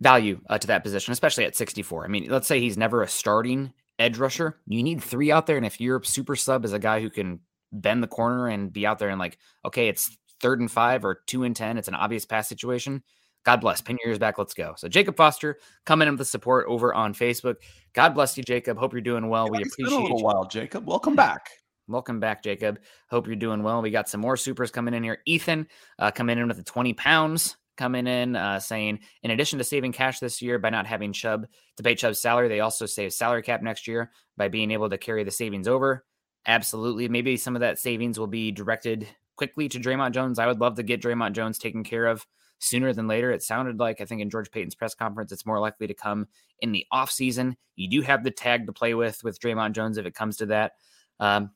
value 0.00 0.40
uh, 0.48 0.58
to 0.58 0.66
that 0.68 0.82
position, 0.82 1.12
especially 1.12 1.44
at 1.44 1.56
64. 1.56 2.04
I 2.04 2.08
mean, 2.08 2.26
let's 2.28 2.46
say 2.48 2.60
he's 2.60 2.78
never 2.78 3.02
a 3.02 3.08
starting 3.08 3.72
edge 3.98 4.18
rusher. 4.18 4.58
You 4.66 4.82
need 4.82 5.02
three 5.02 5.30
out 5.30 5.46
there. 5.46 5.56
And 5.56 5.66
if 5.66 5.80
your 5.80 6.02
super 6.02 6.34
sub 6.34 6.64
is 6.64 6.72
a 6.72 6.78
guy 6.78 7.00
who 7.00 7.10
can 7.10 7.40
bend 7.72 8.02
the 8.02 8.08
corner 8.08 8.48
and 8.48 8.72
be 8.72 8.86
out 8.86 8.98
there 8.98 9.10
and 9.10 9.18
like, 9.18 9.38
okay, 9.64 9.88
it's 9.88 10.16
third 10.44 10.60
and 10.60 10.70
five 10.70 11.06
or 11.06 11.22
two 11.26 11.44
and 11.44 11.56
10, 11.56 11.78
it's 11.78 11.88
an 11.88 11.94
obvious 11.94 12.26
pass 12.26 12.50
situation. 12.50 13.02
God 13.46 13.62
bless. 13.62 13.80
Pin 13.80 13.96
your 14.02 14.10
ears 14.10 14.18
back. 14.18 14.36
Let's 14.36 14.52
go. 14.52 14.74
So 14.76 14.88
Jacob 14.88 15.16
Foster 15.16 15.56
coming 15.86 16.06
in 16.06 16.14
with 16.14 16.18
the 16.18 16.26
support 16.26 16.66
over 16.68 16.92
on 16.92 17.14
Facebook. 17.14 17.56
God 17.94 18.10
bless 18.10 18.36
you, 18.36 18.42
Jacob. 18.42 18.76
Hope 18.76 18.92
you're 18.92 19.00
doing 19.00 19.30
well. 19.30 19.46
Yeah, 19.46 19.52
we 19.52 19.62
appreciate 19.62 19.98
a 19.98 20.02
little 20.02 20.18
you. 20.18 20.24
while, 20.24 20.44
Jacob. 20.44 20.86
Welcome 20.86 21.16
back. 21.16 21.48
Welcome 21.88 22.20
back, 22.20 22.42
Jacob. 22.42 22.78
Hope 23.08 23.26
you're 23.26 23.36
doing 23.36 23.62
well. 23.62 23.80
We 23.80 23.90
got 23.90 24.08
some 24.08 24.20
more 24.20 24.36
supers 24.36 24.70
coming 24.70 24.92
in 24.92 25.02
here. 25.02 25.18
Ethan 25.24 25.66
uh, 25.98 26.10
coming 26.10 26.38
in 26.38 26.46
with 26.46 26.58
the 26.58 26.62
20 26.62 26.92
pounds 26.92 27.56
coming 27.78 28.06
in 28.06 28.36
uh, 28.36 28.60
saying, 28.60 29.00
in 29.22 29.30
addition 29.30 29.58
to 29.58 29.64
saving 29.64 29.92
cash 29.92 30.18
this 30.18 30.42
year 30.42 30.58
by 30.58 30.68
not 30.68 30.86
having 30.86 31.14
Chubb 31.14 31.46
to 31.78 31.82
pay 31.82 31.94
Chubb's 31.94 32.20
salary, 32.20 32.48
they 32.48 32.60
also 32.60 32.84
save 32.84 33.14
salary 33.14 33.42
cap 33.42 33.62
next 33.62 33.88
year 33.88 34.10
by 34.36 34.48
being 34.48 34.70
able 34.70 34.90
to 34.90 34.98
carry 34.98 35.24
the 35.24 35.30
savings 35.30 35.68
over. 35.68 36.04
Absolutely. 36.46 37.08
Maybe 37.08 37.38
some 37.38 37.56
of 37.56 37.60
that 37.60 37.78
savings 37.78 38.18
will 38.18 38.26
be 38.26 38.52
directed 38.52 39.08
quickly 39.36 39.68
to 39.68 39.78
Dre'Mont 39.80 40.12
Jones. 40.12 40.38
I 40.38 40.46
would 40.46 40.60
love 40.60 40.76
to 40.76 40.82
get 40.82 41.02
Dre'Mont 41.02 41.32
Jones 41.32 41.58
taken 41.58 41.84
care 41.84 42.06
of 42.06 42.26
sooner 42.58 42.92
than 42.92 43.08
later. 43.08 43.30
It 43.30 43.42
sounded 43.42 43.78
like, 43.78 44.00
I 44.00 44.04
think 44.04 44.20
in 44.20 44.30
George 44.30 44.50
Paton's 44.50 44.74
press 44.74 44.94
conference, 44.94 45.32
it's 45.32 45.46
more 45.46 45.60
likely 45.60 45.86
to 45.86 45.94
come 45.94 46.28
in 46.60 46.72
the 46.72 46.86
offseason. 46.92 47.54
You 47.76 47.88
do 47.88 48.00
have 48.02 48.24
the 48.24 48.30
tag 48.30 48.66
to 48.66 48.72
play 48.72 48.94
with 48.94 49.22
with 49.24 49.40
Dre'Mont 49.40 49.72
Jones 49.72 49.98
if 49.98 50.06
it 50.06 50.14
comes 50.14 50.36
to 50.38 50.46
that. 50.46 50.72
Um, 51.20 51.50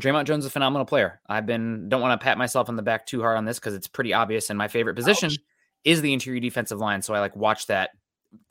Dre'Mont 0.00 0.26
Jones 0.26 0.44
is 0.44 0.48
a 0.48 0.52
phenomenal 0.52 0.86
player. 0.86 1.20
I've 1.28 1.46
been 1.46 1.88
don't 1.88 2.00
want 2.00 2.18
to 2.18 2.24
pat 2.24 2.38
myself 2.38 2.68
on 2.68 2.76
the 2.76 2.82
back 2.82 3.06
too 3.06 3.20
hard 3.22 3.36
on 3.36 3.44
this 3.44 3.58
because 3.58 3.74
it's 3.74 3.88
pretty 3.88 4.14
obvious. 4.14 4.48
And 4.48 4.56
my 4.56 4.68
favorite 4.68 4.94
position 4.94 5.30
Ouch. 5.30 5.38
is 5.84 6.00
the 6.00 6.12
interior 6.12 6.40
defensive 6.40 6.78
line, 6.78 7.02
so 7.02 7.12
I 7.12 7.20
like 7.20 7.34
watch 7.34 7.66
that 7.66 7.90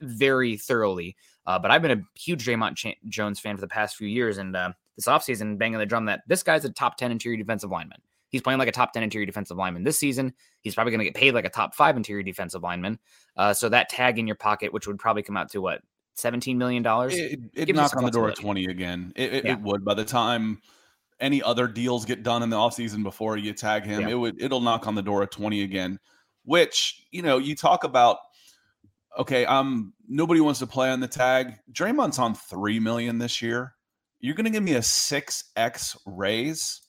very 0.01 0.57
thoroughly. 0.57 1.15
Uh, 1.45 1.57
but 1.57 1.71
I've 1.71 1.81
been 1.81 1.99
a 1.99 2.19
huge 2.19 2.45
Dre'Mont 2.45 2.75
Ch- 2.75 2.97
Jones 3.07 3.39
fan 3.39 3.55
for 3.55 3.61
the 3.61 3.67
past 3.67 3.95
few 3.95 4.07
years, 4.07 4.37
and 4.37 4.53
uh, 4.55 4.73
this 4.97 5.07
offseason 5.07 5.57
banging 5.57 5.79
the 5.79 5.85
drum 5.85 6.05
that 6.05 6.21
this 6.27 6.43
guy's 6.43 6.65
a 6.65 6.69
top 6.69 6.97
ten 6.97 7.09
interior 7.09 7.37
defensive 7.37 7.71
lineman. 7.71 8.01
He's 8.29 8.41
playing 8.41 8.59
like 8.59 8.67
a 8.67 8.71
top 8.71 8.93
ten 8.93 9.03
interior 9.03 9.25
defensive 9.25 9.57
lineman 9.57 9.83
this 9.83 9.97
season. 9.99 10.33
He's 10.61 10.75
probably 10.75 10.91
going 10.91 10.99
to 10.99 11.05
get 11.05 11.15
paid 11.15 11.33
like 11.33 11.45
a 11.45 11.49
top 11.49 11.75
five 11.75 11.97
interior 11.97 12.23
defensive 12.23 12.63
lineman. 12.63 12.99
Uh, 13.35 13.53
so 13.53 13.69
that 13.69 13.89
tag 13.89 14.19
in 14.19 14.27
your 14.27 14.35
pocket, 14.35 14.71
which 14.73 14.87
would 14.87 14.99
probably 14.99 15.23
come 15.23 15.35
out 15.37 15.49
to 15.51 15.61
what 15.61 15.81
seventeen 16.15 16.57
million 16.57 16.83
dollars. 16.83 17.15
It, 17.15 17.39
it 17.53 17.67
you 17.69 17.73
knock 17.73 17.95
on 17.95 18.03
the 18.03 18.11
door 18.11 18.29
at 18.29 18.35
20 18.35 18.65
again. 18.65 19.13
It, 19.15 19.33
it, 19.33 19.45
Yeah. 19.45 19.53
it 19.53 19.61
would 19.61 19.83
by 19.83 19.93
the 19.93 20.05
time 20.05 20.61
any 21.19 21.41
other 21.41 21.67
deals 21.67 22.05
get 22.05 22.23
done 22.23 22.43
in 22.43 22.49
the 22.49 22.57
offseason 22.57 23.03
before 23.03 23.35
you 23.37 23.53
tag 23.53 23.83
him, 23.85 24.01
Yeah. 24.01 24.09
it 24.09 24.15
would 24.15 24.41
it'll 24.41 24.61
knock 24.61 24.87
on 24.87 24.95
the 24.95 25.01
door 25.01 25.23
at 25.23 25.31
20 25.31 25.63
again. 25.63 25.99
Which, 26.43 27.05
you 27.11 27.21
know, 27.21 27.37
you 27.37 27.55
talk 27.55 27.83
about 27.83 28.17
okay, 29.17 29.45
um 29.45 29.93
nobody 30.07 30.39
wants 30.41 30.59
to 30.59 30.67
play 30.67 30.89
on 30.89 30.99
the 30.99 31.07
tag. 31.07 31.55
Dre'Mont's 31.71 32.19
on 32.19 32.35
three 32.35 32.79
million 32.79 33.17
this 33.17 33.41
year. 33.41 33.75
You're 34.19 34.35
gonna 34.35 34.49
give 34.49 34.63
me 34.63 34.73
a 34.73 34.83
six 34.83 35.45
X 35.55 35.97
raise. 36.05 36.81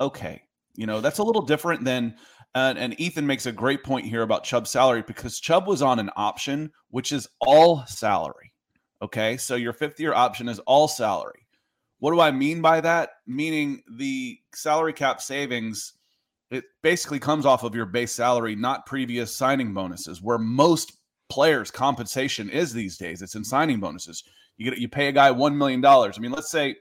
Okay. 0.00 0.42
You 0.78 0.86
know, 0.86 1.00
that's 1.00 1.18
a 1.18 1.24
little 1.24 1.42
different 1.42 1.84
than 1.84 2.14
and, 2.54 2.78
and 2.78 3.00
Ethan 3.00 3.26
makes 3.26 3.46
a 3.46 3.52
great 3.52 3.82
point 3.82 4.06
here 4.06 4.22
about 4.22 4.44
Chubb's 4.44 4.70
salary 4.70 5.02
because 5.02 5.40
Chubb 5.40 5.66
was 5.66 5.82
on 5.82 5.98
an 5.98 6.08
option, 6.16 6.70
which 6.90 7.10
is 7.10 7.28
all 7.40 7.84
salary. 7.86 8.52
Okay. 9.02 9.36
So 9.36 9.56
your 9.56 9.72
fifth 9.72 9.98
year 9.98 10.14
option 10.14 10.48
is 10.48 10.60
all 10.60 10.86
salary. 10.86 11.46
What 11.98 12.12
do 12.12 12.20
I 12.20 12.30
mean 12.30 12.62
by 12.62 12.80
that? 12.80 13.10
Meaning 13.26 13.82
the 13.90 14.38
salary 14.54 14.92
cap 14.92 15.20
savings, 15.20 15.94
it 16.52 16.62
basically 16.82 17.18
comes 17.18 17.44
off 17.44 17.64
of 17.64 17.74
your 17.74 17.86
base 17.86 18.12
salary, 18.12 18.54
not 18.54 18.86
previous 18.86 19.36
signing 19.36 19.74
bonuses, 19.74 20.22
where 20.22 20.38
most 20.38 20.92
players' 21.28 21.72
compensation 21.72 22.48
is 22.48 22.72
these 22.72 22.96
days. 22.96 23.20
It's 23.20 23.34
in 23.34 23.44
signing 23.44 23.80
bonuses. 23.80 24.22
You 24.56 24.70
get 24.70 24.78
you 24.78 24.88
pay 24.88 25.08
a 25.08 25.12
guy 25.12 25.32
one 25.32 25.58
million 25.58 25.80
dollars. 25.80 26.16
I 26.16 26.20
mean, 26.20 26.30
let's 26.30 26.52
say, 26.52 26.76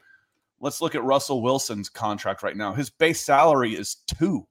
let's 0.60 0.82
look 0.82 0.96
at 0.96 1.04
Russell 1.04 1.42
Wilson's 1.42 1.90
contract 1.90 2.44
right 2.44 2.58
now. 2.58 2.74
His 2.74 2.90
base 2.90 3.22
salary 3.22 3.76
is 3.76 3.96
two. 4.08 4.48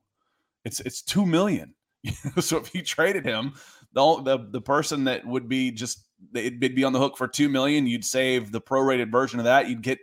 It's 0.64 0.80
it's 0.80 1.02
two 1.02 1.26
million. 1.26 1.74
so 2.40 2.58
if 2.58 2.74
you 2.74 2.82
traded 2.82 3.24
him, 3.24 3.54
the 3.92 4.22
the 4.22 4.38
the 4.50 4.60
person 4.60 5.04
that 5.04 5.26
would 5.26 5.48
be 5.48 5.70
just 5.70 6.04
it'd 6.34 6.60
be 6.60 6.84
on 6.84 6.92
the 6.92 6.98
hook 6.98 7.16
for 7.16 7.28
two 7.28 7.48
million, 7.48 7.86
you'd 7.86 8.04
save 8.04 8.52
the 8.52 8.60
prorated 8.60 9.10
version 9.10 9.38
of 9.38 9.44
that. 9.44 9.68
You'd 9.68 9.82
get 9.82 9.98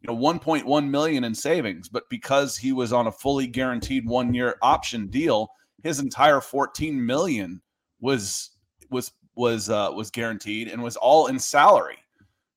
you 0.00 0.08
know 0.08 0.16
1.1 0.16 0.90
million 0.90 1.24
in 1.24 1.34
savings, 1.34 1.88
but 1.88 2.04
because 2.10 2.56
he 2.56 2.72
was 2.72 2.92
on 2.92 3.06
a 3.06 3.12
fully 3.12 3.46
guaranteed 3.46 4.06
one 4.06 4.34
year 4.34 4.56
option 4.62 5.08
deal, 5.08 5.48
his 5.82 6.00
entire 6.00 6.40
14 6.40 7.04
million 7.04 7.60
was 8.00 8.50
was 8.90 9.12
was 9.34 9.70
uh, 9.70 9.90
was 9.94 10.10
guaranteed 10.10 10.68
and 10.68 10.82
was 10.82 10.96
all 10.96 11.26
in 11.26 11.38
salary. 11.38 11.98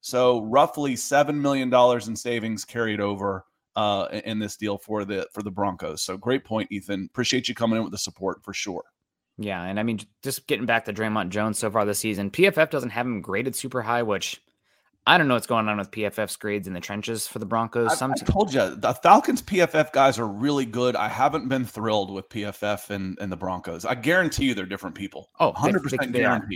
So 0.01 0.41
roughly 0.45 0.95
seven 0.95 1.41
million 1.41 1.69
dollars 1.69 2.07
in 2.07 2.15
savings 2.15 2.65
carried 2.65 2.99
over 2.99 3.45
uh, 3.75 4.07
in- 4.25 4.39
this 4.39 4.57
deal 4.57 4.77
for 4.77 5.05
the 5.05 5.27
for 5.33 5.43
the 5.43 5.51
Broncos. 5.51 6.01
So 6.01 6.17
great 6.17 6.43
point, 6.43 6.71
Ethan. 6.71 7.07
Appreciate 7.11 7.47
you 7.47 7.55
coming 7.55 7.77
in 7.77 7.83
with 7.83 7.91
the 7.91 7.97
support 7.99 8.43
for 8.43 8.53
sure. 8.53 8.83
Yeah, 9.37 9.63
and 9.63 9.79
I 9.79 9.83
mean, 9.83 9.99
just 10.21 10.45
getting 10.47 10.65
back 10.65 10.85
to 10.85 10.93
Dre'Mont 10.93 11.29
Jones 11.29 11.57
so 11.57 11.71
far 11.71 11.85
this 11.85 11.99
season, 11.99 12.29
PFF 12.31 12.69
doesn't 12.69 12.89
have 12.91 13.05
him 13.05 13.21
graded 13.21 13.55
super 13.55 13.81
high, 13.81 14.03
which 14.03 14.41
I 15.07 15.17
don't 15.17 15.27
know 15.27 15.33
what's 15.35 15.47
going 15.47 15.67
on 15.67 15.77
with 15.77 15.89
PFF's 15.89 16.35
grades 16.35 16.67
in 16.67 16.73
the 16.73 16.79
trenches 16.79 17.27
for 17.27 17.39
the 17.39 17.45
Broncos. 17.45 17.91
I, 17.91 17.95
Some 17.95 18.11
I 18.11 18.15
told 18.23 18.53
you 18.53 18.75
the 18.75 18.93
Falcons 18.93 19.41
PFF 19.41 19.93
guys 19.93 20.19
are 20.19 20.27
really 20.27 20.65
good. 20.65 20.95
I 20.95 21.07
haven't 21.07 21.47
been 21.47 21.65
thrilled 21.65 22.11
with 22.11 22.29
PFF 22.29 22.89
and, 22.91 23.17
and 23.19 23.31
the 23.31 23.37
Broncos. 23.37 23.83
I 23.85 23.95
guarantee 23.95 24.45
you 24.45 24.53
they're 24.53 24.65
different 24.67 24.95
people. 24.95 25.29
Oh, 25.39 25.47
they- 25.47 25.71
100 25.71 25.79
they- 25.79 25.83
percent 25.83 26.13
they 26.13 26.25
are. 26.25 26.47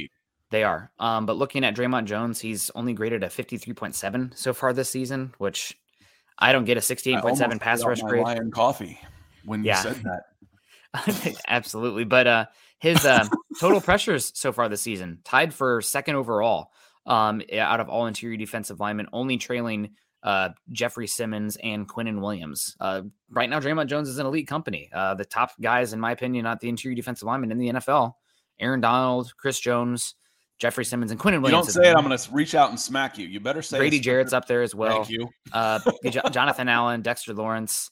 They 0.51 0.63
are. 0.63 0.91
Um, 0.99 1.25
but 1.25 1.38
looking 1.38 1.63
at 1.65 1.75
Dre'Mont 1.75 2.05
Jones, 2.05 2.39
he's 2.39 2.69
only 2.75 2.93
graded 2.93 3.23
a 3.23 3.27
53.7 3.27 4.38
so 4.38 4.53
far 4.53 4.73
this 4.73 4.89
season, 4.89 5.34
which 5.38 5.77
I 6.38 6.51
don't 6.53 6.65
get 6.65 6.77
a 6.77 6.81
68.7 6.81 7.60
pass 7.60 7.84
rush 7.84 8.01
grade. 8.01 8.23
Lion 8.23 8.51
coffee 8.51 8.99
when 9.43 9.62
you 9.63 9.67
Yeah. 9.69 9.81
said 9.81 10.03
that. 10.03 11.36
Absolutely. 11.47 12.03
But 12.05 12.27
uh 12.27 12.45
his 12.79 13.05
uh, 13.05 13.29
total 13.60 13.81
pressures 13.81 14.31
so 14.36 14.51
far 14.51 14.69
this 14.69 14.81
season 14.81 15.19
tied 15.23 15.53
for 15.53 15.81
second 15.81 16.15
overall 16.15 16.71
um 17.05 17.41
out 17.58 17.79
of 17.79 17.89
all 17.89 18.05
interior 18.08 18.38
defensive 18.38 18.79
linemen, 18.79 19.08
only 19.12 19.38
trailing 19.38 19.91
uh 20.23 20.49
Jeffery 20.71 21.08
Simmons 21.08 21.58
and 21.62 21.88
Quinnen 21.88 22.21
Williams. 22.21 22.75
Uh 22.79 23.01
right 23.29 23.49
now 23.49 23.60
Dre'Mont 23.60 23.88
Jones 23.88 24.10
is 24.10 24.19
an 24.19 24.25
elite 24.25 24.47
company. 24.47 24.89
Uh 24.93 25.15
the 25.15 25.25
top 25.25 25.51
guys 25.62 25.91
in 25.93 25.99
my 25.99 26.12
opinion 26.12 26.43
not 26.43 26.60
the 26.62 26.69
interior 26.69 26.95
defensive 26.95 27.25
linemen 27.25 27.51
in 27.51 27.58
the 27.58 27.69
NFL. 27.69 28.13
Aaron 28.60 28.79
Donald, 28.79 29.34
Chris 29.38 29.60
Jones, 29.60 30.15
Jeffery 30.58 30.86
Simmons 30.86 31.12
and 31.12 31.20
Quinnen 31.20 31.34
You 31.34 31.41
Williams. 31.41 31.74
don't 31.74 31.84
say 31.84 31.89
it, 31.91 31.96
I'm 31.96 32.06
going 32.06 32.18
to 32.18 32.32
reach 32.34 32.56
out 32.56 32.70
and 32.70 32.80
smack 32.80 33.18
you. 33.18 33.28
You 33.28 33.39
better 33.39 33.62
say 33.62 33.78
Grady 33.78 33.98
it. 33.98 34.02
Jarrett's 34.04 34.34
up 34.34 34.48
there 34.48 34.62
as 34.62 34.74
well. 34.74 35.04
Thank 35.04 35.10
you. 35.10 35.30
Uh, 35.52 35.80
Jonathan 36.32 36.70
Allen, 36.70 37.02
Dexter 37.02 37.34
Lawrence, 37.34 37.91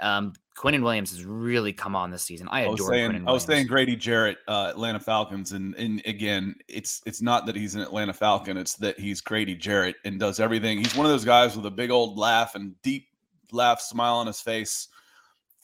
um, 0.00 0.32
Quinnen 0.56 0.82
Williams 0.82 1.10
has 1.10 1.24
really 1.24 1.72
come 1.72 1.96
on 1.96 2.10
this 2.12 2.22
season. 2.22 2.46
I 2.50 2.60
I 2.60 2.62
adore 2.62 2.88
saying, 2.90 3.10
Quinnen 3.10 3.14
I 3.14 3.18
was 3.18 3.24
Williams. 3.26 3.44
saying 3.46 3.66
Grady 3.66 3.96
Jarrett, 3.96 4.38
uh, 4.46 4.68
Atlanta 4.70 5.00
Falcons, 5.00 5.50
and 5.52 5.74
and 5.74 6.00
again, 6.06 6.54
it's 6.68 7.02
it's 7.06 7.20
not 7.20 7.46
that 7.46 7.56
he's 7.56 7.74
an 7.74 7.80
Atlanta 7.80 8.12
Falcon; 8.12 8.56
it's 8.56 8.76
that 8.76 8.98
he's 8.98 9.20
Grady 9.20 9.56
Jarrett 9.56 9.96
and 10.04 10.20
does 10.20 10.38
everything. 10.38 10.78
He's 10.78 10.94
one 10.94 11.06
of 11.06 11.10
those 11.12 11.24
guys 11.24 11.56
with 11.56 11.66
a 11.66 11.70
big 11.70 11.90
old 11.90 12.16
laugh 12.16 12.54
and 12.54 12.80
deep 12.82 13.08
laugh, 13.50 13.80
smile 13.80 14.14
on 14.14 14.28
his 14.28 14.40
face. 14.40 14.88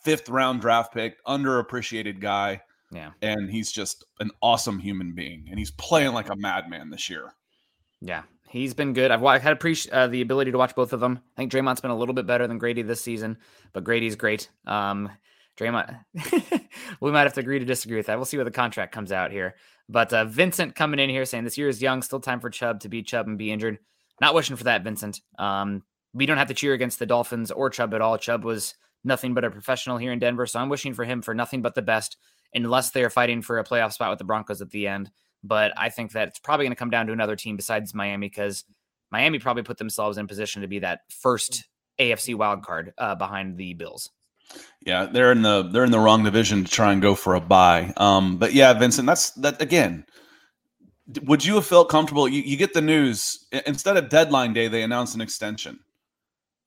Fifth 0.02 0.28
round 0.28 0.60
draft 0.60 0.92
pick, 0.94 1.22
underappreciated 1.26 2.20
guy, 2.20 2.60
yeah, 2.92 3.10
and 3.22 3.50
he's 3.50 3.72
just 3.72 4.04
an 4.18 4.30
awesome 4.42 4.78
human 4.78 5.14
being, 5.14 5.46
and 5.50 5.58
he's 5.58 5.70
playing 5.70 6.12
like 6.12 6.28
a 6.30 6.36
madman 6.36 6.90
this 6.90 7.08
year. 7.10 7.34
yeah, 8.00 8.22
he's 8.48 8.74
been 8.74 8.92
good. 8.92 9.10
I've, 9.10 9.24
I've 9.24 9.42
had 9.42 9.58
appreci- 9.58 9.92
uh, 9.92 10.06
the 10.08 10.22
ability 10.22 10.50
to 10.52 10.58
watch 10.58 10.74
both 10.74 10.92
of 10.92 11.00
them. 11.00 11.20
I 11.36 11.40
think 11.40 11.52
Dre'Mont's 11.52 11.80
been 11.80 11.90
a 11.90 11.96
little 11.96 12.14
bit 12.14 12.26
better 12.26 12.46
than 12.46 12.58
Grady 12.58 12.82
this 12.82 13.00
season, 13.00 13.38
but 13.72 13.84
Grady's 13.84 14.16
great. 14.16 14.48
Um, 14.66 15.10
Dre'Mont, 15.58 15.98
we 17.00 17.10
might 17.10 17.22
have 17.22 17.34
to 17.34 17.40
agree 17.40 17.58
to 17.58 17.64
disagree 17.64 17.96
with 17.96 18.06
that. 18.06 18.16
We'll 18.16 18.24
see 18.24 18.38
where 18.38 18.44
the 18.44 18.50
contract 18.50 18.92
comes 18.92 19.12
out 19.12 19.30
here. 19.30 19.56
But 19.88 20.12
uh, 20.12 20.24
Vincent 20.24 20.74
coming 20.74 21.00
in 21.00 21.10
here 21.10 21.24
saying 21.24 21.44
this 21.44 21.58
year 21.58 21.68
is 21.68 21.82
young, 21.82 22.00
still 22.02 22.20
time 22.20 22.40
for 22.40 22.48
Chubb 22.48 22.80
to 22.80 22.88
be 22.88 23.02
Chubb 23.02 23.26
and 23.26 23.36
be 23.36 23.50
injured. 23.52 23.78
Not 24.20 24.34
wishing 24.34 24.56
for 24.56 24.64
that, 24.64 24.84
Vincent. 24.84 25.20
Um, 25.38 25.82
we 26.14 26.26
don't 26.26 26.38
have 26.38 26.48
to 26.48 26.54
cheer 26.54 26.72
against 26.72 26.98
the 26.98 27.06
Dolphins 27.06 27.50
or 27.50 27.70
Chubb 27.70 27.92
at 27.94 28.00
all. 28.00 28.16
Chubb 28.16 28.44
was 28.44 28.74
nothing 29.04 29.34
but 29.34 29.44
a 29.44 29.50
professional 29.50 29.98
here 29.98 30.12
in 30.12 30.18
Denver, 30.18 30.46
so 30.46 30.60
I'm 30.60 30.68
wishing 30.68 30.94
for 30.94 31.04
him 31.04 31.22
for 31.22 31.34
nothing 31.34 31.62
but 31.62 31.74
the 31.74 31.82
best, 31.82 32.16
unless 32.54 32.90
they're 32.90 33.10
fighting 33.10 33.42
for 33.42 33.58
a 33.58 33.64
playoff 33.64 33.92
spot 33.92 34.10
with 34.10 34.18
the 34.18 34.24
Broncos 34.24 34.60
at 34.60 34.70
the 34.70 34.86
end. 34.86 35.10
But 35.42 35.72
I 35.76 35.88
think 35.88 36.12
that 36.12 36.28
it's 36.28 36.38
probably 36.38 36.66
going 36.66 36.72
to 36.72 36.78
come 36.78 36.90
down 36.90 37.06
to 37.06 37.12
another 37.12 37.36
team 37.36 37.56
besides 37.56 37.94
Miami 37.94 38.28
because 38.28 38.64
Miami 39.10 39.38
probably 39.38 39.62
put 39.62 39.78
themselves 39.78 40.18
in 40.18 40.26
position 40.26 40.62
to 40.62 40.68
be 40.68 40.80
that 40.80 41.00
first 41.10 41.64
AFC 41.98 42.34
wild 42.34 42.62
card 42.62 42.92
uh, 42.98 43.14
behind 43.14 43.56
the 43.56 43.74
Bills. 43.74 44.10
Yeah, 44.84 45.06
they're 45.06 45.32
in 45.32 45.42
the 45.42 45.62
they're 45.62 45.84
in 45.84 45.92
the 45.92 46.00
wrong 46.00 46.24
division 46.24 46.64
to 46.64 46.70
try 46.70 46.92
and 46.92 47.00
go 47.00 47.14
for 47.14 47.34
a 47.34 47.40
buy. 47.40 47.92
Um, 47.96 48.36
but 48.36 48.52
yeah, 48.52 48.72
Vincent, 48.72 49.06
that's 49.06 49.30
that 49.32 49.62
again. 49.62 50.04
Would 51.22 51.44
you 51.44 51.54
have 51.56 51.66
felt 51.66 51.88
comfortable? 51.88 52.28
You, 52.28 52.42
you 52.42 52.56
get 52.56 52.72
the 52.72 52.80
news 52.80 53.46
instead 53.66 53.96
of 53.96 54.08
deadline 54.08 54.52
day, 54.52 54.68
they 54.68 54.82
announce 54.82 55.14
an 55.14 55.20
extension, 55.20 55.80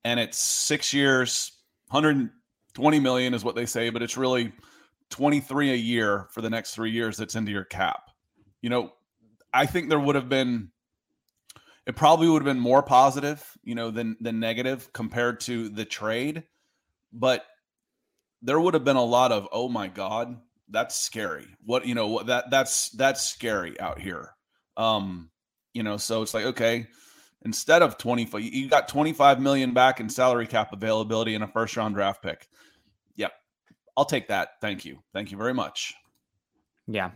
and 0.03 0.19
it's 0.19 0.37
six 0.39 0.93
years, 0.93 1.51
120 1.89 2.99
million 2.99 3.33
is 3.33 3.43
what 3.43 3.55
they 3.55 3.65
say, 3.65 3.89
but 3.89 4.01
it's 4.01 4.17
really 4.17 4.51
23 5.13 5.71
a 5.71 5.75
year 5.75 6.27
for 6.31 6.41
the 6.41 6.49
next 6.49 6.73
three 6.73 6.89
years. 6.89 7.17
That's 7.17 7.35
into 7.35 7.51
your 7.51 7.63
cap. 7.63 8.09
You 8.63 8.71
know, 8.71 8.93
I 9.53 9.67
think 9.67 9.89
there 9.89 9.99
would 9.99 10.15
have 10.15 10.27
been 10.27 10.71
it 11.85 11.95
probably 11.95 12.27
would 12.29 12.41
have 12.41 12.51
been 12.55 12.59
more 12.59 12.81
positive, 12.81 13.45
you 13.63 13.75
know, 13.75 13.91
than 13.91 14.17
than 14.19 14.39
negative 14.39 14.91
compared 14.91 15.39
to 15.41 15.69
the 15.69 15.85
trade. 15.85 16.43
But 17.11 17.45
there 18.41 18.59
would 18.59 18.73
have 18.73 18.83
been 18.83 18.95
a 18.95 19.03
lot 19.03 19.31
of, 19.31 19.47
oh 19.51 19.69
my 19.69 19.87
God, 19.87 20.39
that's 20.67 20.97
scary. 20.97 21.45
What 21.63 21.85
you 21.85 21.93
know, 21.93 22.23
that 22.23 22.49
that's 22.49 22.89
that's 22.89 23.29
scary 23.29 23.79
out 23.79 23.99
here. 23.99 24.31
Um, 24.77 25.29
you 25.73 25.83
know, 25.83 25.97
so 25.97 26.23
it's 26.23 26.33
like, 26.33 26.45
okay, 26.45 26.87
instead 27.45 27.83
of 27.83 27.99
25, 27.99 28.41
you 28.41 28.67
got 28.67 28.87
25 28.87 29.39
million 29.39 29.73
back 29.73 29.99
in 29.99 30.09
salary 30.09 30.47
cap 30.47 30.73
availability 30.73 31.35
and 31.35 31.43
a 31.43 31.47
first 31.47 31.77
round 31.77 31.93
draft 31.93 32.23
pick. 32.23 32.47
I'll 33.95 34.05
take 34.05 34.27
that. 34.27 34.51
Thank 34.61 34.85
you. 34.85 34.99
Thank 35.13 35.31
you 35.31 35.37
very 35.37 35.53
much. 35.53 35.93
Yeah. 36.87 37.11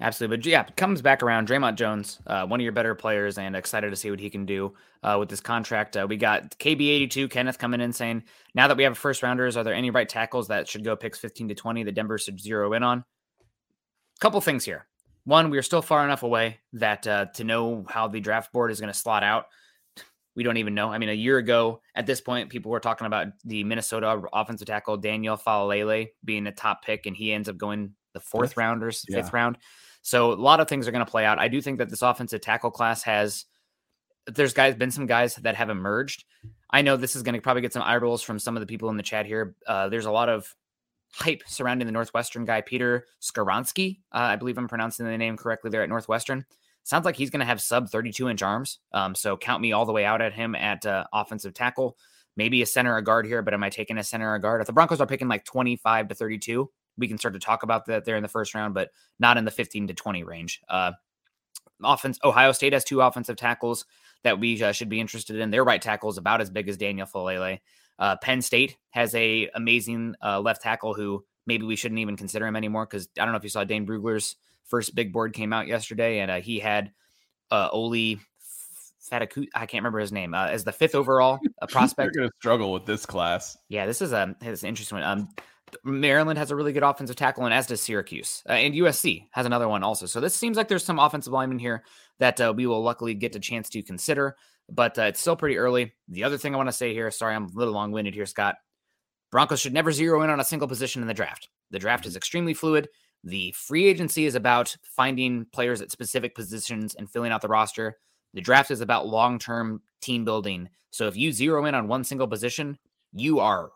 Absolutely. 0.00 0.38
But 0.38 0.46
yeah, 0.46 0.62
comes 0.76 1.02
back 1.02 1.22
around. 1.22 1.46
Dre'Mont 1.46 1.74
Jones, 1.74 2.20
uh, 2.26 2.46
one 2.46 2.58
of 2.58 2.64
your 2.64 2.72
better 2.72 2.94
players, 2.94 3.36
and 3.36 3.54
excited 3.54 3.90
to 3.90 3.96
see 3.96 4.10
what 4.10 4.18
he 4.18 4.30
can 4.30 4.46
do 4.46 4.72
uh, 5.02 5.16
with 5.18 5.28
this 5.28 5.40
contract. 5.40 5.96
Uh, 5.96 6.06
we 6.08 6.16
got 6.16 6.56
KB82, 6.58 7.30
Kenneth 7.30 7.58
coming 7.58 7.82
in 7.82 7.92
saying, 7.92 8.22
now 8.54 8.66
that 8.66 8.78
we 8.78 8.84
have 8.84 8.96
first 8.96 9.22
rounders, 9.22 9.58
are 9.58 9.64
there 9.64 9.74
any 9.74 9.90
right 9.90 10.08
tackles 10.08 10.48
that 10.48 10.66
should 10.66 10.84
go 10.84 10.96
picks 10.96 11.18
15 11.18 11.48
to 11.48 11.54
20 11.54 11.82
that 11.84 11.92
Denver 11.94 12.16
should 12.16 12.40
zero 12.40 12.72
in 12.72 12.82
on? 12.82 13.04
Couple 14.20 14.40
things 14.40 14.64
here. 14.64 14.86
One, 15.24 15.50
we 15.50 15.58
are 15.58 15.62
still 15.62 15.82
far 15.82 16.02
enough 16.04 16.22
away 16.22 16.60
that 16.72 17.06
uh, 17.06 17.26
to 17.34 17.44
know 17.44 17.84
how 17.88 18.08
the 18.08 18.20
draft 18.20 18.52
board 18.52 18.70
is 18.70 18.80
going 18.80 18.92
to 18.92 18.98
slot 18.98 19.22
out, 19.22 19.46
we 20.40 20.44
don't 20.44 20.56
even 20.56 20.74
know. 20.74 20.90
I 20.90 20.96
mean, 20.96 21.10
a 21.10 21.12
year 21.12 21.36
ago 21.36 21.82
at 21.94 22.06
this 22.06 22.22
point, 22.22 22.48
people 22.48 22.70
were 22.70 22.80
talking 22.80 23.06
about 23.06 23.26
the 23.44 23.62
Minnesota 23.62 24.22
offensive 24.32 24.66
tackle 24.66 24.96
Daniel 24.96 25.36
Faalele 25.36 26.08
being 26.24 26.46
a 26.46 26.50
top 26.50 26.82
pick, 26.82 27.04
and 27.04 27.14
he 27.14 27.30
ends 27.30 27.46
up 27.46 27.58
going 27.58 27.92
the 28.14 28.20
fourth 28.20 28.56
round 28.56 28.82
or 28.82 28.90
fifth 28.90 29.34
round. 29.34 29.58
So 30.00 30.32
a 30.32 30.34
lot 30.34 30.58
of 30.58 30.66
things 30.66 30.88
are 30.88 30.92
going 30.92 31.04
to 31.04 31.10
play 31.10 31.26
out. 31.26 31.38
I 31.38 31.48
do 31.48 31.60
think 31.60 31.76
that 31.76 31.90
this 31.90 32.00
offensive 32.00 32.40
tackle 32.40 32.70
class 32.70 33.02
has 33.02 33.44
there's 34.28 34.54
guys 34.54 34.76
been 34.76 34.90
some 34.90 35.04
guys 35.04 35.34
that 35.34 35.56
have 35.56 35.68
emerged. 35.68 36.24
I 36.70 36.80
know 36.80 36.96
this 36.96 37.16
is 37.16 37.22
going 37.22 37.34
to 37.34 37.42
probably 37.42 37.60
get 37.60 37.74
some 37.74 37.82
eye 37.82 37.98
rolls 37.98 38.22
from 38.22 38.38
some 38.38 38.56
of 38.56 38.62
the 38.62 38.66
people 38.66 38.88
in 38.88 38.96
the 38.96 39.02
chat 39.02 39.26
here. 39.26 39.56
Uh, 39.66 39.90
there's 39.90 40.06
a 40.06 40.10
lot 40.10 40.30
of 40.30 40.56
hype 41.12 41.42
surrounding 41.46 41.84
the 41.84 41.92
Northwestern 41.92 42.46
guy, 42.46 42.62
Peter 42.62 43.04
Skoronski. 43.20 43.98
Uh, 44.10 44.32
I 44.32 44.36
believe 44.36 44.56
I'm 44.56 44.68
pronouncing 44.68 45.04
the 45.04 45.18
name 45.18 45.36
correctly 45.36 45.70
there 45.70 45.82
at 45.82 45.90
Northwestern. 45.90 46.46
Sounds 46.90 47.04
like 47.04 47.14
he's 47.14 47.30
going 47.30 47.38
to 47.38 47.46
have 47.46 47.60
sub 47.60 47.88
32 47.88 48.28
inch 48.28 48.42
arms. 48.42 48.80
Um, 48.92 49.14
so 49.14 49.36
count 49.36 49.62
me 49.62 49.70
all 49.70 49.86
the 49.86 49.92
way 49.92 50.04
out 50.04 50.20
at 50.20 50.32
him 50.32 50.56
at 50.56 50.84
uh, 50.84 51.04
offensive 51.12 51.54
tackle. 51.54 51.96
Maybe 52.36 52.62
a 52.62 52.66
center 52.66 52.96
or 52.96 53.00
guard 53.00 53.26
here, 53.26 53.42
but 53.42 53.54
am 53.54 53.62
I 53.62 53.70
taking 53.70 53.96
a 53.96 54.02
center 54.02 54.34
or 54.34 54.40
guard? 54.40 54.60
If 54.60 54.66
the 54.66 54.72
Broncos 54.72 55.00
are 55.00 55.06
picking 55.06 55.28
like 55.28 55.44
25 55.44 56.08
to 56.08 56.16
32, 56.16 56.68
we 56.98 57.06
can 57.06 57.16
start 57.16 57.34
to 57.34 57.38
talk 57.38 57.62
about 57.62 57.86
that 57.86 58.06
there 58.06 58.16
in 58.16 58.24
the 58.24 58.28
first 58.28 58.56
round, 58.56 58.74
but 58.74 58.90
not 59.20 59.36
in 59.36 59.44
the 59.44 59.52
15 59.52 59.86
to 59.86 59.94
20 59.94 60.24
range. 60.24 60.60
Uh, 60.68 60.90
offense, 61.80 62.18
Ohio 62.24 62.50
State 62.50 62.72
has 62.72 62.82
two 62.82 63.02
offensive 63.02 63.36
tackles 63.36 63.86
that 64.24 64.40
we 64.40 64.60
uh, 64.60 64.72
should 64.72 64.88
be 64.88 64.98
interested 64.98 65.36
in. 65.36 65.52
Their 65.52 65.62
right 65.62 65.80
tackle 65.80 66.10
is 66.10 66.18
about 66.18 66.40
as 66.40 66.50
big 66.50 66.68
as 66.68 66.76
Daniel 66.76 67.06
Faalele. 67.06 67.60
Uh, 68.00 68.16
Penn 68.16 68.42
State 68.42 68.78
has 68.90 69.14
a 69.14 69.48
amazing 69.54 70.16
uh, 70.24 70.40
left 70.40 70.60
tackle 70.60 70.94
who 70.94 71.24
maybe 71.46 71.64
we 71.66 71.76
shouldn't 71.76 72.00
even 72.00 72.16
consider 72.16 72.48
him 72.48 72.56
anymore 72.56 72.84
because 72.84 73.08
I 73.16 73.22
don't 73.24 73.30
know 73.30 73.38
if 73.38 73.44
you 73.44 73.48
saw 73.48 73.62
Dane 73.62 73.86
Brugler's 73.86 74.34
first 74.70 74.94
big 74.94 75.12
board 75.12 75.34
came 75.34 75.52
out 75.52 75.66
yesterday, 75.66 76.20
and 76.20 76.30
uh, 76.30 76.40
he 76.40 76.58
had 76.58 76.92
uh, 77.50 77.68
Oli 77.72 78.20
Fataku, 79.10 79.46
I 79.54 79.66
can't 79.66 79.82
remember 79.82 79.98
his 79.98 80.12
name, 80.12 80.34
uh, 80.34 80.46
as 80.46 80.64
the 80.64 80.72
fifth 80.72 80.94
overall 80.94 81.40
uh, 81.62 81.66
prospect. 81.66 82.14
You're 82.14 82.22
going 82.22 82.30
to 82.30 82.36
struggle 82.38 82.72
with 82.72 82.86
this 82.86 83.04
class. 83.04 83.58
Yeah, 83.68 83.86
this 83.86 84.00
is 84.00 84.12
a 84.12 84.34
this 84.40 84.58
is 84.58 84.62
an 84.62 84.68
interesting 84.68 84.98
one. 84.98 85.04
Um, 85.04 85.28
Maryland 85.84 86.38
has 86.38 86.50
a 86.50 86.56
really 86.56 86.72
good 86.72 86.82
offensive 86.82 87.16
tackle, 87.16 87.44
and 87.44 87.54
as 87.54 87.66
does 87.66 87.80
Syracuse. 87.80 88.42
Uh, 88.48 88.52
and 88.52 88.74
USC 88.74 89.26
has 89.32 89.46
another 89.46 89.68
one 89.68 89.82
also. 89.82 90.06
So 90.06 90.20
this 90.20 90.34
seems 90.34 90.56
like 90.56 90.68
there's 90.68 90.84
some 90.84 90.98
offensive 90.98 91.32
linemen 91.32 91.58
here 91.58 91.84
that 92.18 92.40
uh, 92.40 92.52
we 92.54 92.66
will 92.66 92.82
luckily 92.82 93.14
get 93.14 93.36
a 93.36 93.40
chance 93.40 93.68
to 93.70 93.82
consider, 93.82 94.36
but 94.68 94.98
uh, 94.98 95.02
it's 95.02 95.20
still 95.20 95.36
pretty 95.36 95.58
early. 95.58 95.94
The 96.08 96.24
other 96.24 96.38
thing 96.38 96.54
I 96.54 96.56
want 96.56 96.68
to 96.68 96.72
say 96.72 96.92
here, 96.92 97.10
sorry, 97.10 97.34
I'm 97.34 97.44
a 97.44 97.50
little 97.54 97.74
long 97.74 97.92
winded 97.92 98.14
here, 98.14 98.26
Scott. 98.26 98.56
Broncos 99.30 99.60
should 99.60 99.72
never 99.72 99.92
zero 99.92 100.22
in 100.22 100.30
on 100.30 100.40
a 100.40 100.44
single 100.44 100.68
position 100.68 101.02
in 101.02 101.08
the 101.08 101.14
draft. 101.14 101.48
The 101.70 101.78
draft 101.78 102.04
is 102.04 102.16
extremely 102.16 102.52
fluid. 102.52 102.88
The 103.24 103.52
free 103.52 103.86
agency 103.86 104.26
is 104.26 104.34
about 104.34 104.76
finding 104.82 105.46
players 105.52 105.80
at 105.80 105.90
specific 105.90 106.34
positions 106.34 106.94
and 106.94 107.10
filling 107.10 107.32
out 107.32 107.42
the 107.42 107.48
roster. 107.48 107.98
The 108.34 108.40
draft 108.40 108.70
is 108.70 108.80
about 108.80 109.06
long 109.06 109.38
term 109.38 109.82
team 110.00 110.24
building. 110.24 110.68
So 110.90 111.06
if 111.06 111.16
you 111.16 111.32
zero 111.32 111.64
in 111.66 111.74
on 111.74 111.88
one 111.88 112.04
single 112.04 112.26
position, 112.26 112.78
you 113.12 113.40
are 113.40 113.70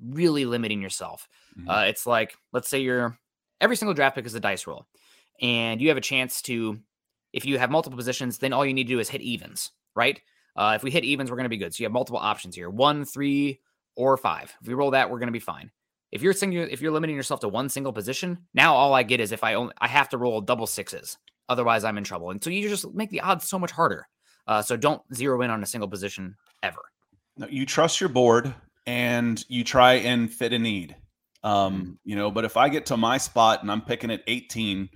really 0.00 0.44
limiting 0.44 0.80
yourself. 0.80 1.28
Mm-hmm. 1.58 1.68
Uh, 1.68 1.82
it's 1.82 2.06
like, 2.06 2.34
let's 2.52 2.68
say 2.68 2.80
you're 2.80 3.18
every 3.60 3.76
single 3.76 3.94
draft 3.94 4.16
pick 4.16 4.26
is 4.26 4.34
a 4.34 4.40
dice 4.40 4.66
roll, 4.66 4.86
and 5.40 5.80
you 5.80 5.88
have 5.88 5.96
a 5.96 6.02
chance 6.02 6.42
to, 6.42 6.78
if 7.32 7.44
you 7.44 7.58
have 7.58 7.70
multiple 7.70 7.96
positions, 7.96 8.38
then 8.38 8.52
all 8.52 8.64
you 8.64 8.74
need 8.74 8.84
to 8.84 8.94
do 8.94 9.00
is 9.00 9.08
hit 9.08 9.22
evens, 9.22 9.72
right? 9.94 10.20
Uh, 10.56 10.74
if 10.76 10.82
we 10.82 10.90
hit 10.90 11.04
evens, 11.04 11.30
we're 11.30 11.36
going 11.36 11.44
to 11.44 11.50
be 11.50 11.56
good. 11.56 11.74
So 11.74 11.82
you 11.82 11.86
have 11.86 11.92
multiple 11.92 12.20
options 12.20 12.54
here 12.54 12.70
one, 12.70 13.04
three, 13.04 13.60
or 13.96 14.16
five. 14.16 14.54
If 14.60 14.68
we 14.68 14.74
roll 14.74 14.92
that, 14.92 15.10
we're 15.10 15.18
going 15.18 15.28
to 15.28 15.32
be 15.32 15.40
fine. 15.40 15.70
If 16.14 16.22
you're 16.22 16.32
single, 16.32 16.62
if 16.70 16.80
you're 16.80 16.92
limiting 16.92 17.16
yourself 17.16 17.40
to 17.40 17.48
one 17.48 17.68
single 17.68 17.92
position, 17.92 18.38
now 18.54 18.74
all 18.74 18.94
I 18.94 19.02
get 19.02 19.18
is 19.18 19.32
if 19.32 19.42
I 19.42 19.54
only 19.54 19.74
I 19.80 19.88
have 19.88 20.08
to 20.10 20.16
roll 20.16 20.40
double 20.40 20.68
sixes. 20.68 21.18
Otherwise, 21.48 21.82
I'm 21.82 21.98
in 21.98 22.04
trouble. 22.04 22.30
And 22.30 22.42
so 22.42 22.50
you 22.50 22.68
just 22.68 22.94
make 22.94 23.10
the 23.10 23.20
odds 23.20 23.48
so 23.48 23.58
much 23.58 23.72
harder. 23.72 24.06
Uh, 24.46 24.62
so 24.62 24.76
don't 24.76 25.02
zero 25.12 25.42
in 25.42 25.50
on 25.50 25.62
a 25.62 25.66
single 25.66 25.88
position 25.88 26.36
ever. 26.62 26.80
No, 27.36 27.48
you 27.48 27.66
trust 27.66 28.00
your 28.00 28.08
board 28.08 28.54
and 28.86 29.44
you 29.48 29.64
try 29.64 29.94
and 29.94 30.32
fit 30.32 30.52
a 30.52 30.58
need. 30.58 30.94
Um, 31.42 31.74
mm-hmm. 31.74 31.92
you 32.04 32.14
know, 32.14 32.30
but 32.30 32.44
if 32.44 32.56
I 32.56 32.68
get 32.68 32.86
to 32.86 32.96
my 32.96 33.18
spot 33.18 33.62
and 33.62 33.70
I'm 33.70 33.82
picking 33.82 34.12
at 34.12 34.22
18, 34.28 34.88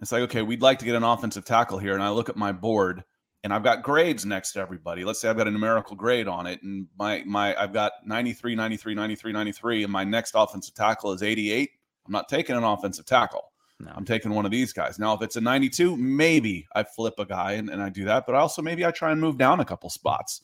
it's 0.00 0.12
like, 0.12 0.22
okay, 0.22 0.42
we'd 0.42 0.62
like 0.62 0.78
to 0.78 0.84
get 0.84 0.94
an 0.94 1.02
offensive 1.02 1.44
tackle 1.44 1.78
here. 1.78 1.94
And 1.94 2.02
I 2.02 2.10
look 2.10 2.28
at 2.28 2.36
my 2.36 2.52
board 2.52 3.02
and 3.42 3.54
I've 3.54 3.64
got 3.64 3.82
grades 3.82 4.26
next 4.26 4.52
to 4.52 4.60
everybody. 4.60 5.04
Let's 5.04 5.20
say 5.20 5.28
I've 5.28 5.36
got 5.36 5.48
a 5.48 5.50
numerical 5.50 5.96
grade 5.96 6.28
on 6.28 6.46
it, 6.46 6.62
and 6.62 6.86
my 6.98 7.22
my 7.26 7.60
I've 7.60 7.72
got 7.72 7.92
93, 8.04 8.54
93, 8.54 8.94
93, 8.94 9.32
93, 9.32 9.82
and 9.84 9.92
my 9.92 10.04
next 10.04 10.32
offensive 10.34 10.74
tackle 10.74 11.12
is 11.12 11.22
88. 11.22 11.70
I'm 12.06 12.12
not 12.12 12.28
taking 12.28 12.56
an 12.56 12.64
offensive 12.64 13.06
tackle. 13.06 13.50
No. 13.78 13.92
I'm 13.94 14.04
taking 14.04 14.32
one 14.32 14.44
of 14.44 14.50
these 14.50 14.72
guys. 14.72 14.98
Now, 14.98 15.14
if 15.14 15.22
it's 15.22 15.36
a 15.36 15.40
92, 15.40 15.96
maybe 15.96 16.66
I 16.74 16.82
flip 16.82 17.14
a 17.18 17.24
guy 17.24 17.52
and, 17.52 17.70
and 17.70 17.82
I 17.82 17.88
do 17.88 18.04
that, 18.04 18.26
but 18.26 18.34
also 18.34 18.60
maybe 18.60 18.84
I 18.84 18.90
try 18.90 19.10
and 19.10 19.20
move 19.20 19.38
down 19.38 19.60
a 19.60 19.64
couple 19.64 19.88
spots. 19.88 20.42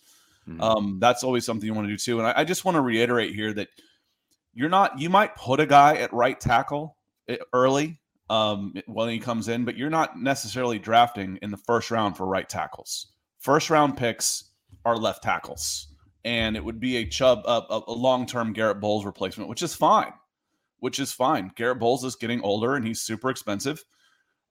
Mm-hmm. 0.49 0.61
Um, 0.63 0.99
that's 1.01 1.23
always 1.23 1.45
something 1.45 1.67
you 1.67 1.75
want 1.75 1.87
to 1.87 1.93
do 1.93 1.99
too. 1.99 2.19
And 2.19 2.27
I, 2.27 2.35
I 2.37 2.45
just 2.45 2.65
want 2.65 2.77
to 2.77 2.81
reiterate 2.81 3.35
here 3.35 3.53
that 3.53 3.69
you're 4.55 4.71
not, 4.71 4.99
you 4.99 5.11
might 5.11 5.37
put 5.37 5.61
a 5.61 5.67
guy 5.67 5.97
at 5.97 6.13
right 6.15 6.41
tackle 6.41 6.97
eh, 7.29 7.37
early 7.53 8.01
um, 8.29 8.75
when 8.87 9.09
he 9.09 9.19
comes 9.19 9.49
in, 9.49 9.65
but 9.65 9.77
you're 9.77 9.91
not 9.91 10.21
necessarily 10.21 10.79
drafting 10.79 11.39
in 11.43 11.51
the 11.51 11.57
first 11.57 11.91
round 11.91 12.17
for 12.17 12.27
right 12.27 12.49
tackles. 12.49 13.09
First 13.39 13.71
round 13.71 13.97
picks 13.97 14.51
are 14.85 14.97
left 14.97 15.23
tackles, 15.23 15.89
and 16.25 16.57
it 16.57 16.65
would 16.65 16.81
be 16.81 16.97
a 16.97 17.07
Chubb, 17.07 17.43
a, 17.47 17.83
a 17.87 17.93
long 17.93 18.27
term 18.27 18.53
Garrett 18.53 18.81
Bolles 18.81 19.05
replacement, 19.05 19.49
which 19.49 19.63
is 19.63 19.75
fine. 19.75 20.13
Which 20.81 20.99
is 20.99 21.13
fine. 21.13 21.53
Garrett 21.55 21.79
Bolles 21.79 22.05
is 22.05 22.17
getting 22.17 22.43
older 22.43 22.75
and 22.75 22.87
he's 22.87 23.01
super 23.01 23.31
expensive, 23.31 23.83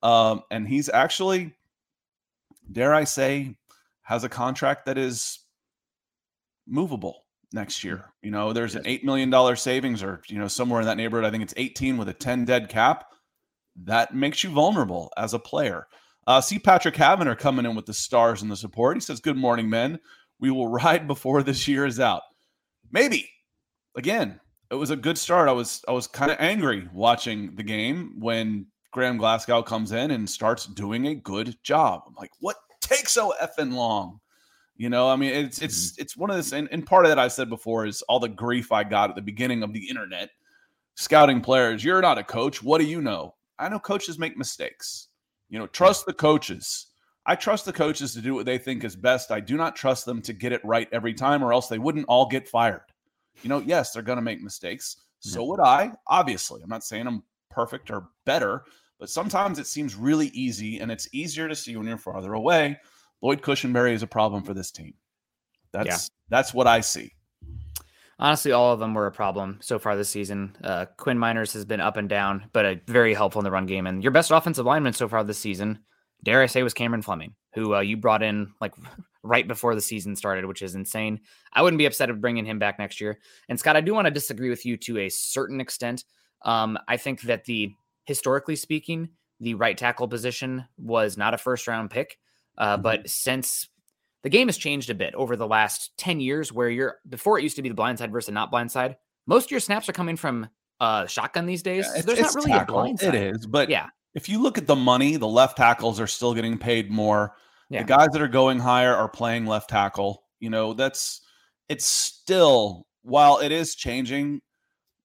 um, 0.02 0.42
and 0.52 0.68
he's 0.68 0.90
actually, 0.90 1.54
dare 2.72 2.94
I 2.94 3.04
say, 3.04 3.56
has 4.02 4.24
a 4.24 4.30
contract 4.30 4.86
that 4.86 4.98
is 4.98 5.40
movable 6.68 7.26
next 7.54 7.84
year. 7.84 8.06
You 8.22 8.32
know, 8.32 8.54
there's 8.54 8.76
an 8.76 8.84
$8 8.84 9.04
million 9.04 9.56
savings 9.56 10.04
or, 10.04 10.22
you 10.28 10.38
know, 10.38 10.48
somewhere 10.48 10.82
in 10.82 10.88
that 10.88 10.98
neighborhood. 10.98 11.26
I 11.26 11.32
think 11.32 11.44
it's 11.44 11.54
18 11.58 11.98
with 11.98 12.10
a 12.10 12.14
10 12.14 12.46
dead 12.46 12.70
cap 12.70 13.06
that 13.84 14.16
makes 14.16 14.44
you 14.44 14.50
vulnerable 14.50 15.12
as 15.18 15.34
a 15.34 15.40
player. 15.40 15.88
Uh, 16.28 16.42
see 16.42 16.58
Patrick 16.58 16.96
Havener 16.96 17.38
coming 17.38 17.66
in 17.66 17.76
with 17.76 17.86
the 17.86 17.94
stars 17.94 18.42
and 18.42 18.52
the 18.52 18.56
support. 18.56 18.98
He 18.98 19.02
says, 19.02 19.20
Good 19.20 19.38
morning, 19.38 19.70
men. 19.70 20.00
We 20.40 20.52
will 20.52 20.68
ride 20.70 21.08
before 21.08 21.44
this 21.44 21.68
year 21.68 21.86
is 21.86 22.00
out. 22.00 22.24
Maybe. 22.92 23.30
Again, 23.96 24.40
it 24.72 24.76
was 24.76 24.90
a 24.90 24.96
good 24.96 25.18
start. 25.18 25.48
I 25.48 25.54
was 25.54 25.84
I 25.88 25.92
was 25.92 26.08
kind 26.08 26.32
of 26.32 26.38
angry 26.40 26.90
watching 26.94 27.56
the 27.56 27.64
game 27.64 28.16
when 28.20 28.66
Graham 28.92 29.18
Glasgow 29.18 29.62
comes 29.62 29.92
in 29.92 30.12
and 30.12 30.30
starts 30.30 30.66
doing 30.66 31.08
a 31.08 31.16
good 31.16 31.58
job. 31.64 32.04
I'm 32.08 32.16
like, 32.16 32.32
what 32.40 32.58
takes 32.82 33.14
so 33.14 33.34
effing 33.42 33.74
long? 33.74 34.20
You 34.78 34.90
know, 34.90 35.08
I 35.08 35.16
mean, 35.16 35.32
it's 35.32 35.62
it's 35.62 35.92
mm-hmm. 35.92 36.02
it's 36.02 36.18
one 36.18 36.30
of 36.30 36.36
this, 36.36 36.52
and, 36.52 36.68
and 36.72 36.86
part 36.86 37.06
of 37.06 37.10
that 37.10 37.20
I 37.20 37.30
said 37.30 37.50
before 37.50 37.86
is 37.86 38.02
all 38.04 38.20
the 38.20 38.28
grief 38.28 38.72
I 38.72 38.84
got 38.84 39.10
at 39.10 39.16
the 39.16 39.22
beginning 39.22 39.64
of 39.64 39.72
the 39.72 39.88
internet 39.88 40.30
scouting 40.96 41.42
players. 41.42 41.84
You're 41.84 42.02
not 42.02 42.18
a 42.18 42.24
coach. 42.24 42.62
What 42.64 42.82
do 42.82 42.88
you 42.88 43.02
know? 43.02 43.35
I 43.60 43.70
know 43.70 43.80
coaches 43.80 44.20
make 44.20 44.38
mistakes. 44.38 45.10
You 45.50 45.60
know, 45.60 45.68
trust 45.68 46.06
the 46.06 46.14
coaches. 46.14 46.88
I 47.26 47.36
trust 47.36 47.66
the 47.66 47.74
coaches 47.74 48.14
to 48.14 48.22
do 48.22 48.36
what 48.36 48.46
they 48.46 48.58
think 48.58 48.84
is 48.84 48.96
best. 48.96 49.32
I 49.32 49.40
do 49.40 49.58
not 49.58 49.76
trust 49.76 50.06
them 50.06 50.22
to 50.24 50.34
get 50.34 50.52
it 50.52 50.64
right 50.64 50.88
every 50.92 51.14
time, 51.14 51.44
or 51.44 51.54
else 51.54 51.68
they 51.68 51.80
wouldn't 51.80 52.06
all 52.08 52.28
get 52.28 52.48
fired. 52.48 52.82
You 53.42 53.50
know, 53.50 53.60
yes, 53.60 53.92
they're 53.92 54.04
going 54.04 54.18
to 54.18 54.22
make 54.22 54.42
mistakes. 54.42 54.98
So 55.20 55.44
would 55.46 55.60
I, 55.60 55.92
obviously. 56.08 56.62
I'm 56.62 56.70
not 56.70 56.84
saying 56.84 57.08
I'm 57.08 57.24
perfect 57.50 57.90
or 57.90 58.10
better, 58.26 58.66
but 59.00 59.10
sometimes 59.10 59.58
it 59.58 59.66
seems 59.66 59.96
really 59.96 60.28
easy 60.28 60.80
and 60.80 60.92
it's 60.92 61.10
easier 61.14 61.48
to 61.48 61.56
see 61.56 61.76
when 61.76 61.88
you're 61.88 61.98
farther 61.98 62.34
away. 62.34 62.78
Lloyd 63.22 63.42
Cushenberry 63.42 63.94
is 63.94 64.04
a 64.04 64.08
problem 64.08 64.44
for 64.44 64.54
this 64.54 64.70
team. 64.70 64.94
That's 65.72 65.88
yeah. 65.88 65.98
that's 66.30 66.54
what 66.54 66.68
I 66.68 66.82
see 66.82 67.12
honestly, 68.20 68.52
all 68.52 68.72
of 68.72 68.80
them 68.80 68.94
were 68.94 69.08
a 69.08 69.12
problem 69.12 69.60
so 69.62 69.80
far 69.80 69.96
this 69.96 70.10
season. 70.10 70.56
Uh, 70.64 70.86
Quinn 70.98 71.18
Meinerz 71.18 71.54
has 71.54 71.66
been 71.66 71.82
up 71.82 71.98
and 71.98 72.10
down, 72.10 72.50
but 72.54 72.66
uh, 72.66 72.76
very 72.88 73.14
helpful 73.14 73.40
in 73.40 73.44
the 73.44 73.52
run 73.52 73.66
game. 73.66 73.88
And 73.88 74.04
your 74.04 74.12
best 74.12 74.32
offensive 74.32 74.66
lineman 74.66 74.94
so 74.94 75.08
far 75.08 75.24
this 75.24 75.38
season, 75.38 75.80
dare 76.24 76.42
I 76.42 76.46
say, 76.48 76.64
was 76.64 76.74
Cameron 76.74 77.02
Fleming, 77.02 77.36
who 77.54 77.76
uh, 77.76 77.82
you 77.82 77.98
brought 77.98 78.24
in 78.24 78.54
like 78.62 78.74
right 79.24 79.48
before 79.48 79.76
the 79.76 79.82
season 79.82 80.16
started, 80.16 80.46
which 80.46 80.62
is 80.62 80.76
insane. 80.76 81.20
I 81.54 81.62
wouldn't 81.62 81.80
be 81.80 81.86
upset 81.86 82.10
of 82.10 82.22
bringing 82.22 82.46
him 82.46 82.60
back 82.60 82.80
next 82.80 83.02
year. 83.02 83.20
And 83.50 83.60
Scott, 83.60 83.76
I 83.76 83.82
do 83.82 83.94
want 83.94 84.06
to 84.06 84.12
disagree 84.12 84.50
with 84.50 84.66
you 84.66 84.78
to 84.78 85.00
a 85.00 85.10
certain 85.10 85.60
extent. 85.60 86.04
Um, 86.44 86.78
I 86.88 86.98
think 86.98 87.22
that 87.24 87.46
the 87.46 87.74
historically 88.06 88.56
speaking, 88.56 89.10
the 89.40 89.56
right 89.56 89.78
tackle 89.78 90.08
position 90.08 90.66
was 90.78 91.18
not 91.18 91.34
a 91.34 91.38
first 91.38 91.68
round 91.68 91.90
pick. 91.90 92.18
Uh, 92.58 92.74
mm-hmm. 92.74 92.84
But 92.84 93.10
since 93.10 93.68
the 94.26 94.30
game 94.32 94.48
has 94.48 94.58
changed 94.58 94.90
a 94.90 94.96
bit 94.96 95.14
over 95.14 95.36
the 95.36 95.46
last 95.46 95.96
10 96.00 96.20
years, 96.20 96.52
where 96.52 96.68
you're 96.68 96.96
before 97.08 97.38
it 97.38 97.44
used 97.44 97.58
to 97.58 97.62
be 97.62 97.70
the 97.70 97.76
blind 97.76 98.00
side 98.00 98.12
versus 98.12 98.34
not 98.34 98.50
blind 98.50 98.72
side, 98.72 98.98
most 99.28 99.46
of 99.46 99.52
your 99.52 99.60
snaps 99.60 99.88
are 99.88 99.94
coming 99.94 100.16
from 100.18 100.50
uh, 100.80 101.06
shotgun 101.06 101.46
these 101.46 101.62
days. 101.62 101.86
Yeah, 101.94 102.02
so 102.02 102.08
there's 102.08 102.20
not 102.22 102.34
really 102.34 102.52
tackle. 102.52 102.80
a 102.80 102.82
blind 102.82 103.00
side. 103.00 103.14
It 103.14 103.36
is, 103.36 103.46
but 103.46 103.70
yeah, 103.70 103.90
if 104.16 104.28
you 104.28 104.42
look 104.42 104.58
at 104.58 104.66
the 104.66 104.76
money, 104.76 105.18
the 105.18 105.28
left 105.28 105.58
tackles 105.58 106.00
are 106.00 106.08
still 106.08 106.34
getting 106.34 106.58
paid 106.58 106.90
more. 106.90 107.36
Yeah. 107.70 107.84
The 107.84 107.88
guys 107.88 108.08
that 108.14 108.22
are 108.22 108.28
going 108.28 108.58
higher 108.58 108.96
are 108.96 109.08
playing 109.08 109.46
left 109.46 109.70
tackle. 109.70 110.24
You 110.40 110.50
know, 110.50 110.74
that's 110.74 111.22
it's 111.70 111.86
still 111.86 112.88
while 113.04 113.38
it 113.38 113.52
is 113.52 113.76
changing, 113.76 114.42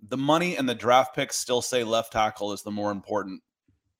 the 0.08 0.16
money 0.16 0.56
and 0.56 0.66
the 0.66 0.74
draft 0.74 1.14
picks 1.14 1.36
still 1.36 1.60
say 1.60 1.84
left 1.84 2.14
tackle 2.14 2.54
is 2.54 2.62
the 2.62 2.70
more 2.70 2.90
important. 2.90 3.42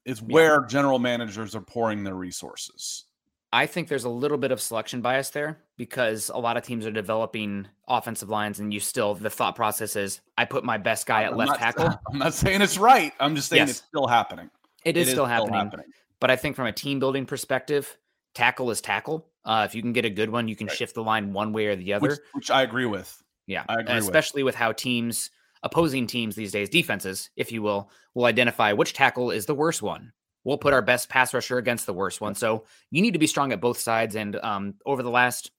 Is 0.07 0.23
where 0.23 0.63
yeah. 0.63 0.67
general 0.67 0.99
managers 0.99 1.55
are 1.55 1.61
pouring 1.61 2.05
their 2.05 2.15
resources. 2.15 3.05
I 3.53 3.67
think 3.67 3.89
there's 3.89 4.05
a 4.05 4.11
little 4.11 4.39
bit 4.39 4.53
of 4.53 4.61
selection 4.61 5.01
bias 5.01 5.31
there 5.31 5.59
because 5.77 6.31
a 6.33 6.39
lot 6.39 6.57
of 6.57 6.63
teams 6.63 6.87
are 6.87 6.93
developing 6.93 7.67
offensive 7.89 8.29
lines, 8.29 8.61
and 8.61 8.73
you 8.73 8.79
still 8.79 9.15
the 9.15 9.31
thought 9.31 9.57
process 9.57 9.97
is 9.97 10.21
I 10.39 10.45
put 10.45 10.65
my 10.65 10.79
best 10.79 11.07
guy 11.07 11.25
at 11.25 11.33
I'm 11.33 11.39
left 11.39 11.51
not, 11.51 11.59
tackle. 11.59 12.01
I'm 12.13 12.19
not 12.19 12.35
saying 12.35 12.63
it's 12.63 12.79
right. 12.79 13.13
I'm 13.19 13.35
just 13.35 13.49
saying 13.49 13.61
yes. 13.61 13.71
it's 13.71 13.79
still 13.89 14.07
happening. 14.07 14.51
It 14.85 14.97
is, 14.97 15.09
it 15.09 15.13
still, 15.13 15.25
is 15.25 15.31
happening, 15.31 15.49
still, 15.49 15.59
happening, 15.59 15.87
But 16.21 16.31
I 16.31 16.37
think 16.37 16.57
from 16.57 16.67
a 16.67 16.73
team 16.73 17.01
building 17.01 17.27
perspective, 17.27 17.99
tackle 18.35 18.71
is 18.71 18.81
tackle. 18.81 19.27
Uh, 19.45 19.67
if 19.69 19.75
you 19.75 19.83
can 19.83 19.93
get 19.93 20.05
a 20.05 20.11
good 20.11 20.31
one, 20.31 20.47
you 20.47 20.55
can 20.55 20.69
right. 20.69 20.77
shift 20.77 20.95
the 20.95 21.03
line 21.03 21.33
one 21.33 21.53
way 21.53 21.67
or 21.67 21.77
the 21.77 21.93
other. 21.93 22.11
Which, 22.11 22.19
which 22.33 22.51
I 22.51 22.63
agree 22.63 22.87
with. 22.87 23.21
Yeah, 23.47 23.65
I 23.69 23.81
agree 23.81 23.97
especially 23.97 24.43
with. 24.45 24.55
with 24.55 24.55
how 24.55 24.73
teams, 24.73 25.31
opposing 25.65 26.07
teams 26.07 26.37
these 26.37 26.53
days, 26.53 26.69
defenses, 26.69 27.31
if 27.37 27.51
you 27.51 27.63
will, 27.63 27.91
will 28.15 28.27
identify 28.27 28.73
which 28.73 28.93
tackle 28.93 29.33
is 29.33 29.47
the 29.47 29.55
worst 29.55 29.83
one 29.83 30.13
we'll 30.45 30.59
put 30.59 30.73
our 30.73 30.83
best 30.83 31.09
pass 31.09 31.35
rusher 31.35 31.59
against 31.59 31.87
the 31.87 31.93
worst 31.93 32.21
one. 32.21 32.35
So 32.35 32.65
you 32.91 33.03
need 33.03 33.13
to 33.13 33.19
be 33.19 33.27
strong 33.27 33.53
at 33.53 33.61
both 33.61 33.79
sides. 33.79 34.17
And 34.17 34.37
um, 34.37 34.75
over 34.87 35.03
the 35.03 35.11
last 35.11 35.51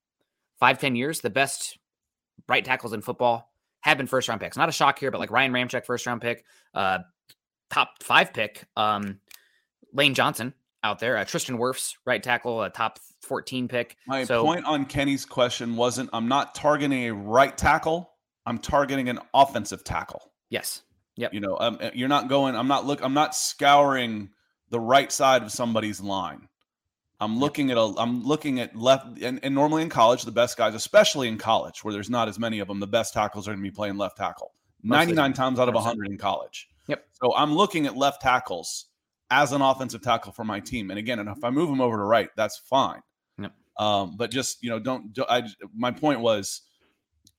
five, 0.60 0.80
ten 0.80 0.96
years, 0.96 1.22
the 1.22 1.30
best 1.30 1.78
right 2.48 2.64
tackles 2.64 2.94
in 2.94 3.02
football 3.02 3.52
have 3.82 3.98
been 3.98 4.08
first 4.08 4.28
round 4.28 4.42
picks. 4.42 4.58
Not 4.58 4.70
a 4.70 4.72
shock 4.72 5.00
here, 5.00 5.12
but 5.12 5.20
like 5.20 5.32
Ryan 5.32 5.52
Ramczyk, 5.52 5.86
first 5.86 6.06
round 6.06 6.22
pick, 6.22 6.46
uh, 6.74 7.00
top 7.70 8.04
five 8.04 8.34
pick, 8.34 8.66
um, 8.76 9.20
Lane 9.94 10.14
Johnson 10.14 10.54
out 10.84 11.00
there, 11.00 11.18
uh, 11.18 11.26
Tristan 11.26 11.58
Wirfs, 11.58 11.96
right 12.06 12.22
tackle, 12.22 12.64
a 12.64 12.70
top 12.70 13.00
14 13.22 13.68
pick. 13.68 13.98
My 14.08 14.24
so, 14.24 14.44
point 14.44 14.66
on 14.66 14.86
Kenny's 14.86 15.26
question 15.26 15.76
wasn't 15.76 16.10
I'm 16.14 16.28
not 16.28 16.56
targeting 16.56 17.06
a 17.06 17.14
right 17.14 17.56
tackle, 17.58 18.12
I'm 18.46 18.58
targeting 18.58 19.10
an 19.10 19.20
offensive 19.34 19.84
tackle. 19.84 20.32
Yes. 20.50 20.82
Yep. 21.18 21.34
You 21.34 21.40
know, 21.42 21.58
um, 21.60 21.80
you're 21.94 22.10
not 22.10 22.30
going, 22.30 22.56
I'm 22.56 22.68
not 22.68 22.86
look, 22.86 23.04
I'm 23.04 23.14
not 23.14 23.36
scouring 23.36 24.30
the 24.72 24.80
right 24.80 25.12
side 25.12 25.44
of 25.44 25.52
somebody's 25.52 26.02
line. 26.02 26.48
I'm 27.20 27.38
looking 27.38 27.70
at 27.70 27.78
a 27.78 27.94
I'm 27.98 28.24
looking 28.24 28.60
at 28.60 28.76
left 28.76 29.22
and, 29.22 29.40
and, 29.44 29.54
normally 29.54 29.84
in 29.84 29.90
college, 29.90 30.24
the 30.24 30.32
best 30.32 30.58
guys, 30.58 30.74
especially 30.74 31.28
in 31.28 31.38
college, 31.38 31.84
where 31.84 31.94
there's 31.94 32.10
not 32.10 32.28
as 32.28 32.40
many 32.40 32.58
of 32.58 32.68
them, 32.68 32.80
the 32.80 32.88
best 32.88 33.14
tackles 33.14 33.48
are 33.48 33.52
going 33.52 33.64
to 33.64 33.70
be 33.70 33.74
playing 33.74 33.96
left 33.96 34.18
tackle. 34.18 34.54
99 34.84 35.34
times 35.34 35.60
out 35.60 35.70
of 35.70 35.76
100 35.76 36.08
in 36.08 36.18
college. 36.18 36.68
Yep. 36.88 37.06
So 37.22 37.36
I'm 37.36 37.54
looking 37.54 37.86
at 37.86 37.96
left 37.96 38.24
tackles 38.24 38.88
as 39.30 39.52
an 39.52 39.62
offensive 39.62 40.02
tackle 40.02 40.32
for 40.32 40.44
my 40.44 40.60
team. 40.60 40.90
And 40.90 40.98
again, 40.98 41.20
and 41.20 41.30
if 41.30 41.44
I 41.44 41.52
move 41.52 41.70
them 41.70 41.80
over 41.80 41.98
to 41.98 42.04
right, 42.04 42.30
that's 42.36 42.58
fine. 42.58 43.02
Yep. 43.38 43.54
Um, 43.78 44.18
but 44.18 44.32
just 44.32 44.64
you 44.64 44.72
know, 44.72 44.80
don't, 44.80 45.14
don't 45.14 45.30
I 45.30 45.44
my 45.76 45.92
point 45.92 46.22
was 46.22 46.62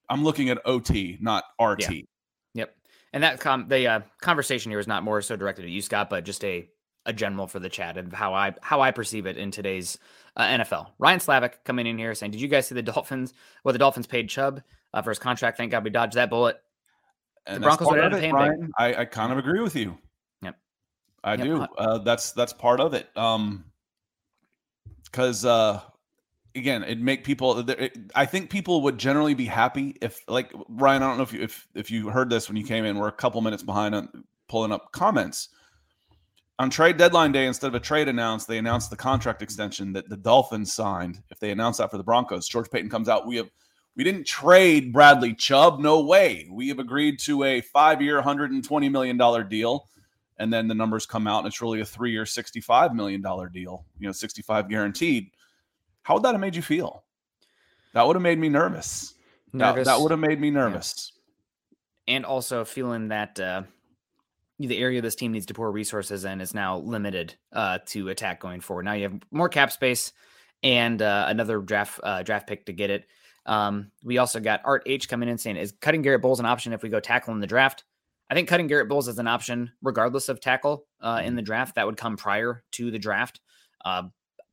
I'm 0.09 0.23
looking 0.23 0.49
at 0.49 0.61
OT, 0.65 1.17
not 1.19 1.43
RT. 1.61 1.91
Yeah. 1.91 2.01
Yep. 2.53 2.75
And 3.11 3.23
that 3.23 3.41
com 3.41 3.67
the 3.67 3.87
uh, 3.87 3.99
conversation 4.21 4.71
here 4.71 4.79
is 4.79 4.87
not 4.87 5.03
more 5.03 5.21
so 5.21 5.35
directed 5.35 5.65
at 5.65 5.71
you, 5.71 5.81
Scott, 5.81 6.09
but 6.09 6.23
just 6.23 6.43
a 6.45 6.69
a 7.05 7.13
general 7.13 7.47
for 7.47 7.59
the 7.59 7.69
chat 7.69 7.97
and 7.97 8.13
how 8.13 8.33
I 8.33 8.53
how 8.61 8.81
I 8.81 8.91
perceive 8.91 9.25
it 9.25 9.37
in 9.37 9.51
today's 9.51 9.97
uh, 10.37 10.43
NFL. 10.43 10.87
Ryan 10.99 11.19
Slavic 11.19 11.63
coming 11.63 11.87
in 11.87 11.97
here 11.97 12.15
saying, 12.15 12.31
"Did 12.31 12.41
you 12.41 12.47
guys 12.47 12.67
see 12.67 12.75
the 12.75 12.81
Dolphins? 12.81 13.33
Well, 13.63 13.73
the 13.73 13.79
Dolphins 13.79 14.07
paid 14.07 14.29
Chubb 14.29 14.61
uh, 14.93 15.01
for 15.01 15.11
his 15.11 15.19
contract. 15.19 15.57
Thank 15.57 15.71
God 15.71 15.83
we 15.83 15.89
dodged 15.89 16.15
that 16.15 16.29
bullet. 16.29 16.61
And 17.45 17.57
the 17.57 17.67
Broncos 17.67 17.89
would 17.89 17.99
have 17.99 18.11
paid 18.13 18.23
him. 18.23 18.71
I, 18.77 18.95
I 18.95 19.05
kind 19.05 19.31
of 19.31 19.37
agree 19.37 19.59
with 19.59 19.75
you. 19.75 19.97
Yep, 20.41 20.55
I 21.23 21.33
yep. 21.35 21.45
do. 21.45 21.61
Uh, 21.77 21.97
that's 21.99 22.31
that's 22.31 22.53
part 22.53 22.79
of 22.79 22.93
it. 22.93 23.09
Um, 23.17 23.65
because 25.03 25.45
uh, 25.45 25.81
again, 26.55 26.83
it 26.83 26.99
make 26.99 27.23
people. 27.23 27.69
It, 27.69 27.97
I 28.15 28.25
think 28.25 28.49
people 28.49 28.81
would 28.81 28.97
generally 28.97 29.33
be 29.33 29.45
happy 29.45 29.97
if, 30.01 30.21
like 30.27 30.51
Ryan. 30.69 31.03
I 31.03 31.07
don't 31.07 31.17
know 31.17 31.23
if 31.23 31.33
you 31.33 31.41
if 31.41 31.67
if 31.75 31.91
you 31.91 32.09
heard 32.09 32.29
this 32.29 32.47
when 32.47 32.55
you 32.55 32.63
came 32.63 32.85
in. 32.85 32.97
We're 32.97 33.09
a 33.09 33.11
couple 33.11 33.41
minutes 33.41 33.63
behind 33.63 33.93
on 33.93 34.23
pulling 34.47 34.71
up 34.71 34.91
comments 34.93 35.49
on 36.63 36.69
trade 36.69 36.97
deadline 36.97 37.33
day, 37.33 37.45
instead 37.45 37.67
of 37.67 37.75
a 37.75 37.79
trade 37.79 38.07
announced, 38.07 38.47
they 38.47 38.57
announced 38.57 38.89
the 38.89 38.95
contract 38.95 39.41
extension 39.41 39.91
that 39.93 40.07
the 40.09 40.15
Dolphins 40.15 40.73
signed. 40.73 41.21
If 41.29 41.37
they 41.39 41.51
announce 41.51 41.77
that 41.77 41.91
for 41.91 41.97
the 41.97 42.03
Broncos, 42.03 42.47
George 42.47 42.71
Paton 42.71 42.89
comes 42.89 43.09
out. 43.09 43.27
We 43.27 43.35
have 43.35 43.49
we 43.95 44.03
didn't 44.03 44.23
trade 44.23 44.93
Bradley 44.93 45.35
Chubb. 45.35 45.79
No 45.79 46.01
way. 46.01 46.47
We 46.49 46.69
have 46.69 46.79
agreed 46.79 47.19
to 47.19 47.43
a 47.43 47.61
five-year, 47.61 48.21
hundred 48.21 48.51
and 48.51 48.63
twenty 48.63 48.87
million 48.89 49.17
dollar 49.17 49.43
deal, 49.43 49.89
and 50.37 50.51
then 50.51 50.67
the 50.67 50.73
numbers 50.73 51.05
come 51.05 51.27
out, 51.27 51.39
and 51.39 51.47
it's 51.47 51.61
really 51.61 51.81
a 51.81 51.85
three-year, 51.85 52.25
sixty-five 52.25 52.95
million 52.95 53.21
dollar 53.21 53.49
deal. 53.49 53.85
You 53.99 54.07
know, 54.07 54.13
sixty-five 54.13 54.69
guaranteed. 54.69 55.31
How 56.03 56.13
would 56.15 56.23
that 56.23 56.33
have 56.33 56.41
made 56.41 56.55
you 56.55 56.61
feel? 56.61 57.03
That 57.93 58.07
would 58.07 58.15
have 58.15 58.23
made 58.23 58.39
me 58.39 58.49
nervous. 58.49 59.15
Nervous. 59.51 59.85
That, 59.85 59.97
that 59.97 60.01
would 60.01 60.11
have 60.11 60.19
made 60.19 60.39
me 60.39 60.49
nervous. 60.49 61.11
Yeah. 62.07 62.15
And 62.15 62.25
also 62.25 62.63
feeling 62.65 63.09
that. 63.09 63.39
Uh 63.39 63.63
the 64.67 64.79
area 64.79 65.01
this 65.01 65.15
team 65.15 65.31
needs 65.31 65.45
to 65.47 65.53
pour 65.53 65.71
resources 65.71 66.25
in 66.25 66.41
is 66.41 66.53
now 66.53 66.77
limited 66.77 67.35
uh, 67.51 67.79
to 67.87 68.09
attack 68.09 68.39
going 68.39 68.61
forward. 68.61 68.85
Now 68.85 68.93
you 68.93 69.03
have 69.03 69.19
more 69.31 69.49
cap 69.49 69.71
space 69.71 70.13
and 70.61 71.01
uh, 71.01 71.25
another 71.27 71.59
draft 71.59 71.99
uh, 72.03 72.23
draft 72.23 72.47
pick 72.47 72.65
to 72.65 72.73
get 72.73 72.89
it. 72.89 73.05
Um, 73.45 73.91
we 74.03 74.17
also 74.17 74.39
got 74.39 74.61
Art 74.63 74.83
H 74.85 75.09
coming 75.09 75.29
in 75.29 75.37
saying, 75.37 75.57
"Is 75.57 75.73
cutting 75.81 76.01
Garrett 76.01 76.21
Bolles 76.21 76.39
an 76.39 76.45
option 76.45 76.73
if 76.73 76.81
we 76.81 76.89
go 76.89 76.99
tackle 76.99 77.33
in 77.33 77.39
the 77.39 77.47
draft?" 77.47 77.83
I 78.29 78.35
think 78.35 78.47
cutting 78.47 78.67
Garrett 78.67 78.89
Bolles 78.89 79.07
is 79.07 79.19
an 79.19 79.27
option 79.27 79.71
regardless 79.81 80.29
of 80.29 80.39
tackle 80.39 80.85
uh, 81.01 81.21
in 81.23 81.35
the 81.35 81.41
draft. 81.41 81.75
That 81.75 81.85
would 81.85 81.97
come 81.97 82.17
prior 82.17 82.63
to 82.71 82.89
the 82.89 82.99
draft. 82.99 83.41
Uh, 83.83 84.03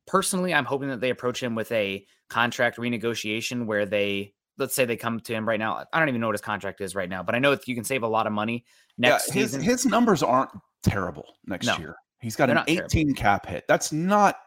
personally, 0.05 0.53
I'm 0.53 0.65
hoping 0.65 0.89
that 0.89 0.99
they 0.99 1.09
approach 1.09 1.41
him 1.41 1.55
with 1.55 1.71
a 1.71 2.05
contract 2.29 2.77
renegotiation 2.77 3.65
where 3.65 3.85
they 3.85 4.33
let's 4.61 4.73
say 4.75 4.85
they 4.85 4.95
come 4.95 5.19
to 5.19 5.33
him 5.33 5.45
right 5.45 5.59
now. 5.59 5.83
I 5.91 5.99
don't 5.99 6.07
even 6.07 6.21
know 6.21 6.27
what 6.27 6.35
his 6.35 6.41
contract 6.41 6.79
is 6.79 6.95
right 6.95 7.09
now, 7.09 7.21
but 7.21 7.35
I 7.35 7.39
know 7.39 7.51
that 7.51 7.67
you 7.67 7.75
can 7.75 7.83
save 7.83 8.03
a 8.03 8.07
lot 8.07 8.27
of 8.27 8.31
money 8.31 8.63
next 8.97 9.27
yeah, 9.27 9.41
his, 9.41 9.51
season. 9.51 9.61
His 9.61 9.85
numbers 9.85 10.23
aren't 10.23 10.51
terrible 10.83 11.25
next 11.45 11.65
no, 11.65 11.77
year. 11.77 11.95
He's 12.21 12.35
got 12.35 12.49
an 12.49 12.61
18 12.67 12.87
terrible. 12.87 13.13
cap 13.15 13.45
hit. 13.47 13.65
That's 13.67 13.91
not 13.91 14.37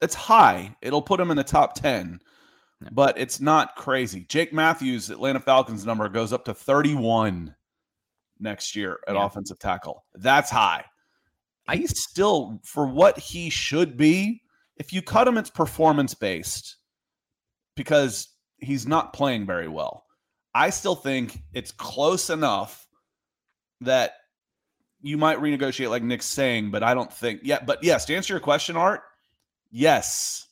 that's 0.00 0.14
high. 0.14 0.76
It'll 0.80 1.02
put 1.02 1.18
him 1.18 1.32
in 1.32 1.36
the 1.36 1.42
top 1.42 1.74
10, 1.74 2.20
but 2.92 3.18
it's 3.18 3.40
not 3.40 3.74
crazy. 3.74 4.26
Jake 4.28 4.52
Matthews, 4.52 5.10
Atlanta 5.10 5.40
Falcons 5.40 5.84
number 5.84 6.08
goes 6.08 6.32
up 6.32 6.44
to 6.44 6.54
31 6.54 7.54
next 8.38 8.76
year 8.76 9.00
at 9.08 9.14
yeah. 9.14 9.26
offensive 9.26 9.58
tackle. 9.58 10.04
That's 10.14 10.50
high. 10.50 10.84
He's 11.72 12.00
still 12.00 12.60
for 12.64 12.86
what 12.86 13.18
he 13.18 13.50
should 13.50 13.96
be. 13.96 14.42
If 14.76 14.92
you 14.92 15.02
cut 15.02 15.28
him, 15.28 15.36
it's 15.36 15.50
performance 15.50 16.14
based 16.14 16.76
because 17.76 18.28
he's 18.58 18.86
not 18.86 19.12
playing 19.12 19.46
very 19.46 19.68
well. 19.68 20.04
I 20.54 20.70
still 20.70 20.94
think 20.94 21.42
it's 21.52 21.72
close 21.72 22.30
enough 22.30 22.86
that 23.80 24.12
you 25.00 25.16
might 25.16 25.38
renegotiate 25.38 25.90
like 25.90 26.02
Nick's 26.02 26.26
saying, 26.26 26.70
but 26.70 26.82
I 26.82 26.94
don't 26.94 27.12
think 27.12 27.40
yeah, 27.44 27.60
but 27.64 27.82
yes, 27.82 28.04
to 28.06 28.16
answer 28.16 28.32
your 28.32 28.40
question, 28.40 28.76
Art, 28.76 29.02
yes. 29.70 30.46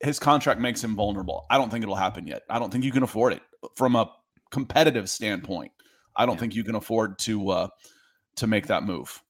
His 0.00 0.18
contract 0.18 0.60
makes 0.60 0.84
him 0.84 0.94
vulnerable. 0.94 1.46
I 1.48 1.56
don't 1.56 1.70
think 1.70 1.82
it'll 1.82 1.96
happen 1.96 2.26
yet. 2.26 2.42
I 2.50 2.58
don't 2.58 2.70
think 2.70 2.84
you 2.84 2.92
can 2.92 3.02
afford 3.02 3.32
it 3.32 3.42
from 3.76 3.96
a 3.96 4.10
competitive 4.50 5.08
standpoint. 5.08 5.72
I 6.14 6.26
don't 6.26 6.34
yeah. 6.34 6.40
think 6.40 6.54
you 6.54 6.64
can 6.64 6.74
afford 6.74 7.18
to 7.20 7.50
uh 7.50 7.68
to 8.36 8.46
make 8.46 8.66
that 8.66 8.84
move 8.84 9.22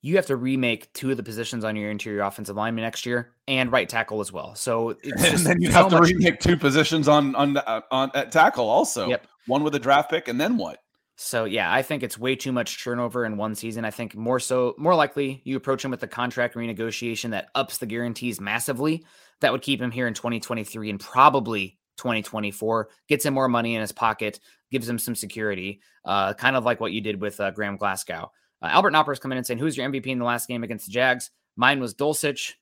you 0.00 0.16
have 0.16 0.26
to 0.26 0.36
remake 0.36 0.92
two 0.92 1.10
of 1.10 1.16
the 1.16 1.22
positions 1.22 1.64
on 1.64 1.74
your 1.74 1.90
interior 1.90 2.22
offensive 2.22 2.56
lineman 2.56 2.84
next 2.84 3.04
year 3.04 3.32
and 3.48 3.72
right 3.72 3.88
tackle 3.88 4.20
as 4.20 4.32
well. 4.32 4.54
So 4.54 4.90
and 5.04 5.38
then 5.38 5.60
you 5.60 5.70
have 5.70 5.88
to 5.88 6.00
remake 6.00 6.40
two 6.40 6.56
positions 6.56 7.08
on 7.08 7.34
on 7.34 7.56
uh, 7.56 7.80
on 7.90 8.10
at 8.14 8.32
tackle 8.32 8.68
also. 8.68 9.08
Yep. 9.08 9.26
One 9.46 9.62
with 9.64 9.74
a 9.74 9.78
draft 9.78 10.10
pick, 10.10 10.28
and 10.28 10.40
then 10.40 10.58
what? 10.58 10.78
So 11.16 11.46
yeah, 11.46 11.72
I 11.72 11.82
think 11.82 12.04
it's 12.04 12.16
way 12.16 12.36
too 12.36 12.52
much 12.52 12.82
turnover 12.82 13.24
in 13.24 13.36
one 13.36 13.56
season. 13.56 13.84
I 13.84 13.90
think 13.90 14.14
more 14.14 14.38
so, 14.38 14.76
more 14.78 14.94
likely, 14.94 15.42
you 15.44 15.56
approach 15.56 15.84
him 15.84 15.90
with 15.90 16.02
a 16.04 16.06
contract 16.06 16.54
renegotiation 16.54 17.30
that 17.30 17.48
ups 17.56 17.78
the 17.78 17.86
guarantees 17.86 18.40
massively. 18.40 19.04
That 19.40 19.50
would 19.50 19.62
keep 19.62 19.82
him 19.82 19.90
here 19.90 20.06
in 20.06 20.14
2023 20.14 20.90
and 20.90 21.00
probably 21.00 21.78
2024. 21.96 22.88
Gets 23.08 23.24
him 23.24 23.34
more 23.34 23.48
money 23.48 23.74
in 23.74 23.80
his 23.80 23.90
pocket, 23.90 24.38
gives 24.70 24.88
him 24.88 24.98
some 24.98 25.16
security, 25.16 25.80
uh, 26.04 26.34
kind 26.34 26.54
of 26.54 26.64
like 26.64 26.78
what 26.78 26.92
you 26.92 27.00
did 27.00 27.20
with 27.20 27.40
uh, 27.40 27.50
Graham 27.50 27.76
Glasgow. 27.76 28.30
Uh, 28.62 28.66
Albert 28.66 28.92
Knopper 28.92 29.12
is 29.12 29.18
coming 29.18 29.38
in 29.38 29.44
saying, 29.44 29.58
Who's 29.58 29.76
your 29.76 29.88
MVP 29.88 30.06
in 30.06 30.18
the 30.18 30.24
last 30.24 30.48
game 30.48 30.64
against 30.64 30.86
the 30.86 30.92
Jags? 30.92 31.30
Mine 31.56 31.80
was 31.80 31.94
Dulcich, 31.94 32.52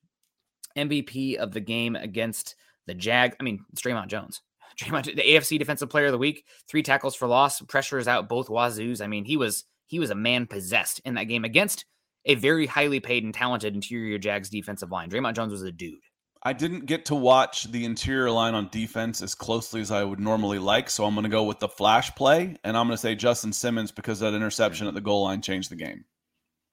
MVP 0.76 1.36
of 1.36 1.52
the 1.52 1.60
game 1.60 1.96
against 1.96 2.56
The 2.86 2.94
Jag, 2.94 3.36
I 3.40 3.42
mean, 3.42 3.64
it's 3.72 3.82
Dre'Mont 3.82 4.08
Jones. 4.08 4.42
Dre'Mont, 4.80 5.04
the 5.04 5.22
AFC 5.22 5.58
Defensive 5.58 5.88
Player 5.88 6.06
of 6.06 6.12
the 6.12 6.18
Week, 6.18 6.44
three 6.68 6.82
tackles 6.82 7.14
for 7.14 7.26
loss, 7.26 7.60
pressures 7.62 8.08
out 8.08 8.28
both 8.28 8.48
Wazoos. 8.48 9.00
I 9.00 9.06
mean, 9.06 9.24
he 9.24 9.36
was 9.36 9.64
he 9.86 9.98
was 9.98 10.10
a 10.10 10.16
man 10.16 10.46
possessed 10.46 11.00
in 11.04 11.14
that 11.14 11.24
game 11.24 11.44
against 11.44 11.84
a 12.24 12.34
very 12.34 12.66
highly 12.66 12.98
paid 12.98 13.22
and 13.22 13.32
talented 13.32 13.74
interior 13.74 14.18
Jags 14.18 14.50
defensive 14.50 14.90
line. 14.90 15.08
Dre'Mont 15.08 15.34
Jones 15.34 15.52
was 15.52 15.62
a 15.62 15.72
dude. 15.72 16.00
I 16.46 16.52
didn't 16.52 16.86
get 16.86 17.06
to 17.06 17.16
watch 17.16 17.72
the 17.72 17.84
interior 17.84 18.30
line 18.30 18.54
on 18.54 18.68
defense 18.68 19.20
as 19.20 19.34
closely 19.34 19.80
as 19.80 19.90
I 19.90 20.04
would 20.04 20.20
normally 20.20 20.60
like, 20.60 20.88
so 20.88 21.04
I'm 21.04 21.16
going 21.16 21.24
to 21.24 21.28
go 21.28 21.42
with 21.42 21.58
the 21.58 21.66
flash 21.66 22.14
play, 22.14 22.54
and 22.62 22.76
I'm 22.76 22.86
going 22.86 22.96
to 22.96 23.00
say 23.02 23.16
Justin 23.16 23.52
Simmons 23.52 23.90
because 23.90 24.20
that 24.20 24.32
interception 24.32 24.86
at 24.86 24.94
the 24.94 25.00
goal 25.00 25.24
line 25.24 25.42
changed 25.42 25.72
the 25.72 25.74
game. 25.76 26.04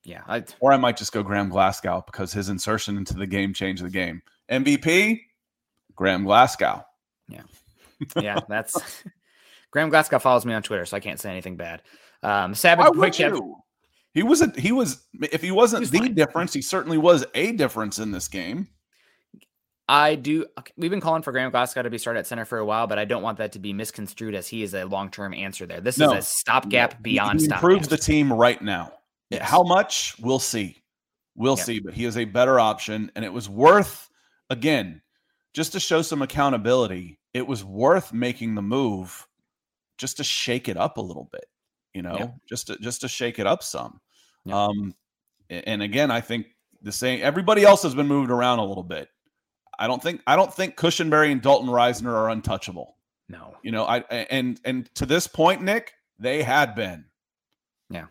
Yeah, 0.04 0.22
I, 0.28 0.44
or 0.60 0.74
I 0.74 0.78
might 0.78 0.96
just 0.96 1.12
go 1.12 1.24
Graham 1.24 1.50
Glasgow 1.50 2.04
because 2.06 2.32
his 2.32 2.50
insertion 2.50 2.98
into 2.98 3.16
the 3.16 3.26
game 3.26 3.52
changed 3.52 3.84
the 3.84 3.90
game. 3.90 4.22
MVP, 4.52 5.22
Graham 5.96 6.24
Glasgow. 6.24 6.86
Yeah, 7.28 7.42
yeah, 8.22 8.42
that's 8.48 9.04
Graham 9.72 9.90
Glasgow 9.90 10.20
follows 10.20 10.46
me 10.46 10.54
on 10.54 10.62
Twitter, 10.62 10.86
so 10.86 10.98
I 10.98 11.00
can't 11.00 11.20
say 11.20 11.32
anything 11.32 11.58
bad. 11.58 11.82
Um, 12.22 12.54
Savage, 12.54 13.18
you? 13.18 13.56
He 14.14 14.22
was 14.22 14.44
a, 14.44 14.54
he 14.56 14.72
was 14.72 15.04
if 15.20 15.42
he 15.42 15.50
wasn't 15.50 15.80
he 15.80 15.86
was 15.86 15.92
the 15.92 15.98
fine. 15.98 16.14
difference, 16.14 16.54
he 16.54 16.62
certainly 16.62 17.00
was 17.00 17.26
a 17.34 17.54
difference 17.54 17.98
in 17.98 18.12
this 18.12 18.28
game. 18.28 18.68
I 19.88 20.16
do. 20.16 20.46
We've 20.78 20.92
been 20.92 21.02
calling 21.02 21.24
for 21.24 21.32
Graham 21.32 21.52
Glasgow 21.52 21.84
to 21.84 21.90
be 21.90 21.98
started 21.98 22.22
at 22.22 22.28
center 22.28 22.46
for 22.46 22.58
a 22.58 22.66
while, 22.66 22.88
but 22.88 22.98
I 22.98 23.06
don't 23.06 23.22
want 23.22 23.38
that 23.40 23.52
to 23.54 23.60
be 23.60 23.74
misconstrued 23.74 24.34
as 24.34 24.48
he 24.48 24.64
is 24.64 24.74
a 24.74 24.86
long 24.86 25.12
term 25.12 25.34
answer 25.34 25.66
there. 25.66 25.82
This 25.82 25.98
no, 25.98 26.14
is 26.14 26.20
a 26.20 26.28
stopgap 26.28 26.94
no. 26.94 27.00
beyond. 27.02 27.42
He 27.42 27.46
improves 27.46 27.88
the 27.90 27.98
team 27.98 28.32
right 28.32 28.62
now. 28.62 28.94
Yes. 29.30 29.50
How 29.50 29.64
much 29.64 30.16
we'll 30.20 30.40
see, 30.40 30.82
we'll 31.36 31.58
yep. 31.58 31.66
see. 31.66 31.80
But 31.80 31.94
he 31.94 32.06
is 32.06 32.18
a 32.18 32.26
better 32.26 32.60
option, 32.60 33.12
and 33.16 33.26
it 33.26 33.34
was 33.34 33.50
worth 33.50 34.10
again 34.50 35.02
just 35.54 35.74
to 35.74 35.80
show 35.80 36.02
some 36.02 36.22
accountability. 36.22 37.20
It 37.34 37.46
was 37.46 37.64
worth 37.66 38.14
making 38.14 38.56
the 38.56 38.62
move 38.62 39.28
just 39.98 40.18
to 40.18 40.24
shake 40.24 40.70
it 40.70 40.78
up 40.78 40.98
a 40.98 41.02
little 41.02 41.28
bit, 41.32 41.46
you 41.94 42.04
know, 42.04 42.16
yep. 42.18 42.36
just 42.48 42.68
to 42.68 42.78
just 42.78 43.02
to 43.02 43.10
shake 43.10 43.38
it 43.38 43.48
up 43.48 43.64
some. 43.64 44.00
Yep. 44.46 44.56
Um, 44.56 44.96
and 45.50 45.82
again, 45.82 46.10
I 46.10 46.22
think 46.22 46.48
the 46.82 46.92
same. 46.92 47.20
Everybody 47.22 47.64
else 47.64 47.84
has 47.84 47.94
been 47.94 48.08
moved 48.08 48.32
around 48.32 48.60
a 48.60 48.66
little 48.66 48.84
bit. 48.84 49.10
I 49.84 49.88
don't 49.88 50.02
think 50.02 50.22
I 50.26 50.38
don't 50.38 50.54
think 50.54 50.78
Cushenberry 50.78 51.30
and 51.30 51.42
Dalton 51.42 51.68
Risner 51.68 52.14
are 52.14 52.30
untouchable. 52.30 52.96
No. 53.28 53.56
You 53.64 53.72
know, 53.72 53.84
I 53.84 54.00
and 54.00 54.58
and 54.64 54.94
to 54.96 55.06
this 55.06 55.28
point, 55.28 55.62
Nick, 55.62 55.92
they 56.18 56.42
had 56.42 56.74
been. 56.74 57.04
Yeah. 57.90 58.06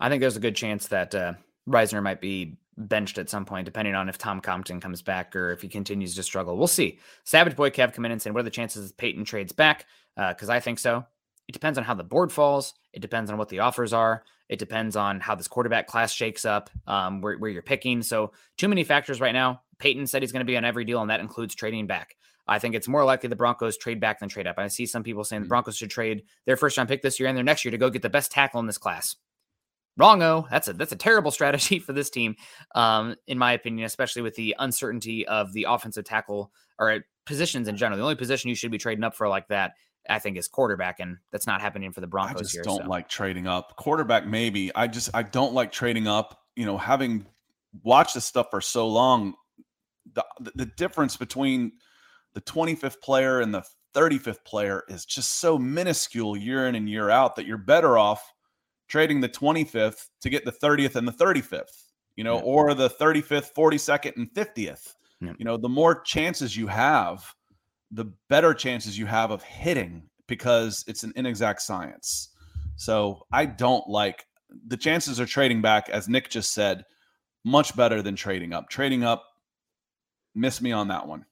I 0.00 0.08
think 0.08 0.20
there's 0.20 0.36
a 0.36 0.40
good 0.40 0.56
chance 0.56 0.88
that 0.88 1.14
uh 1.14 1.34
Risner 1.68 2.02
might 2.02 2.20
be 2.20 2.58
benched 2.76 3.18
at 3.18 3.30
some 3.30 3.44
point, 3.44 3.66
depending 3.66 3.94
on 3.94 4.08
if 4.08 4.18
Tom 4.18 4.40
Compton 4.40 4.80
comes 4.80 5.00
back 5.00 5.36
or 5.36 5.52
if 5.52 5.62
he 5.62 5.68
continues 5.68 6.16
to 6.16 6.24
struggle. 6.24 6.56
We'll 6.56 6.66
see. 6.66 6.98
Savage 7.22 7.54
Boy 7.54 7.70
Kev 7.70 7.92
come 7.94 8.04
in 8.04 8.10
and 8.10 8.20
saying, 8.20 8.34
What 8.34 8.40
are 8.40 8.44
the 8.44 8.50
chances 8.50 8.90
Paton 8.90 9.24
trades 9.24 9.52
back? 9.52 9.86
Because 10.16 10.50
uh, 10.50 10.54
I 10.54 10.58
think 10.58 10.80
so. 10.80 11.06
It 11.46 11.52
depends 11.52 11.78
on 11.78 11.84
how 11.84 11.94
the 11.94 12.02
board 12.02 12.32
falls. 12.32 12.74
It 12.92 13.00
depends 13.00 13.30
on 13.30 13.38
what 13.38 13.48
the 13.48 13.60
offers 13.60 13.92
are. 13.92 14.24
It 14.48 14.58
depends 14.58 14.96
on 14.96 15.20
how 15.20 15.36
this 15.36 15.46
quarterback 15.46 15.86
class 15.86 16.12
shakes 16.12 16.44
up, 16.44 16.68
um, 16.88 17.20
where, 17.20 17.38
where 17.38 17.50
you're 17.50 17.62
picking. 17.62 18.02
So, 18.02 18.32
too 18.58 18.66
many 18.66 18.82
factors 18.82 19.20
right 19.20 19.32
now. 19.32 19.62
Paton 19.80 20.06
said 20.06 20.22
he's 20.22 20.32
going 20.32 20.46
to 20.46 20.50
be 20.50 20.56
on 20.56 20.64
every 20.64 20.84
deal, 20.84 21.00
and 21.00 21.10
that 21.10 21.20
includes 21.20 21.54
trading 21.54 21.86
back. 21.86 22.14
I 22.46 22.58
think 22.58 22.74
it's 22.74 22.88
more 22.88 23.04
likely 23.04 23.28
the 23.28 23.36
Broncos 23.36 23.76
trade 23.76 24.00
back 24.00 24.20
than 24.20 24.28
trade 24.28 24.46
up. 24.46 24.58
I 24.58 24.68
see 24.68 24.86
some 24.86 25.02
people 25.02 25.24
saying 25.24 25.42
the 25.42 25.44
mm-hmm. 25.44 25.50
Broncos 25.50 25.76
should 25.76 25.90
trade 25.90 26.24
their 26.46 26.56
first 26.56 26.76
round 26.76 26.88
pick 26.88 27.02
this 27.02 27.18
year 27.18 27.28
and 27.28 27.36
their 27.36 27.44
next 27.44 27.64
year 27.64 27.70
to 27.70 27.78
go 27.78 27.90
get 27.90 28.02
the 28.02 28.10
best 28.10 28.32
tackle 28.32 28.60
in 28.60 28.66
this 28.66 28.78
class. 28.78 29.16
Wrongo. 29.98 30.48
That's 30.50 30.68
a 30.68 30.72
that's 30.72 30.92
a 30.92 30.96
terrible 30.96 31.30
strategy 31.30 31.78
for 31.78 31.92
this 31.92 32.10
team, 32.10 32.36
um, 32.74 33.16
in 33.26 33.38
my 33.38 33.52
opinion, 33.52 33.86
especially 33.86 34.22
with 34.22 34.34
the 34.34 34.56
uncertainty 34.58 35.26
of 35.26 35.52
the 35.52 35.66
offensive 35.68 36.04
tackle 36.04 36.52
or 36.78 37.04
positions 37.26 37.68
in 37.68 37.76
general. 37.76 37.98
The 37.98 38.02
only 38.04 38.16
position 38.16 38.48
you 38.48 38.54
should 38.54 38.70
be 38.70 38.78
trading 38.78 39.04
up 39.04 39.14
for 39.14 39.28
like 39.28 39.48
that, 39.48 39.72
I 40.08 40.18
think, 40.18 40.36
is 40.36 40.48
quarterback, 40.48 41.00
and 41.00 41.18
that's 41.30 41.46
not 41.46 41.60
happening 41.60 41.92
for 41.92 42.00
the 42.00 42.06
Broncos. 42.06 42.36
I 42.36 42.42
just 42.42 42.54
here, 42.54 42.62
don't 42.62 42.82
so. 42.82 42.88
like 42.88 43.08
trading 43.08 43.46
up. 43.46 43.76
Quarterback, 43.76 44.26
maybe. 44.26 44.74
I 44.74 44.86
just 44.86 45.10
I 45.14 45.22
don't 45.22 45.54
like 45.54 45.72
trading 45.72 46.08
up. 46.08 46.38
You 46.56 46.66
know, 46.66 46.78
having 46.78 47.26
watched 47.82 48.14
this 48.14 48.24
stuff 48.24 48.48
for 48.50 48.60
so 48.60 48.88
long, 48.88 49.34
the 50.12 50.24
the 50.54 50.66
difference 50.66 51.16
between 51.16 51.72
the 52.34 52.40
25th 52.40 53.00
player 53.00 53.40
and 53.40 53.54
the 53.54 53.62
35th 53.94 54.44
player 54.44 54.84
is 54.88 55.04
just 55.04 55.40
so 55.40 55.58
minuscule 55.58 56.36
year 56.36 56.66
in 56.66 56.74
and 56.74 56.88
year 56.88 57.10
out 57.10 57.36
that 57.36 57.46
you're 57.46 57.58
better 57.58 57.98
off 57.98 58.32
trading 58.88 59.20
the 59.20 59.28
25th 59.28 60.08
to 60.20 60.30
get 60.30 60.44
the 60.44 60.52
30th 60.52 60.96
and 60.96 61.06
the 61.06 61.12
35th, 61.12 61.86
you 62.16 62.24
know, 62.24 62.36
yeah. 62.36 62.42
or 62.42 62.74
the 62.74 62.90
35th, 62.90 63.52
42nd, 63.56 64.16
and 64.16 64.30
50th. 64.34 64.94
Yeah. 65.20 65.32
You 65.38 65.44
know, 65.44 65.56
the 65.56 65.68
more 65.68 66.00
chances 66.02 66.56
you 66.56 66.66
have, 66.66 67.24
the 67.90 68.06
better 68.28 68.54
chances 68.54 68.98
you 68.98 69.06
have 69.06 69.30
of 69.30 69.42
hitting 69.42 70.08
because 70.26 70.84
it's 70.86 71.02
an 71.02 71.12
inexact 71.16 71.62
science. 71.62 72.30
So 72.76 73.26
I 73.32 73.46
don't 73.46 73.88
like 73.88 74.24
the 74.66 74.76
chances 74.76 75.18
of 75.18 75.28
trading 75.28 75.62
back, 75.62 75.88
as 75.88 76.08
Nick 76.08 76.30
just 76.30 76.52
said, 76.52 76.84
much 77.44 77.76
better 77.76 78.02
than 78.02 78.16
trading 78.16 78.52
up. 78.52 78.68
Trading 78.68 79.04
up, 79.04 79.24
miss 80.34 80.60
me 80.60 80.72
on 80.72 80.88
that 80.88 81.06
one 81.06 81.24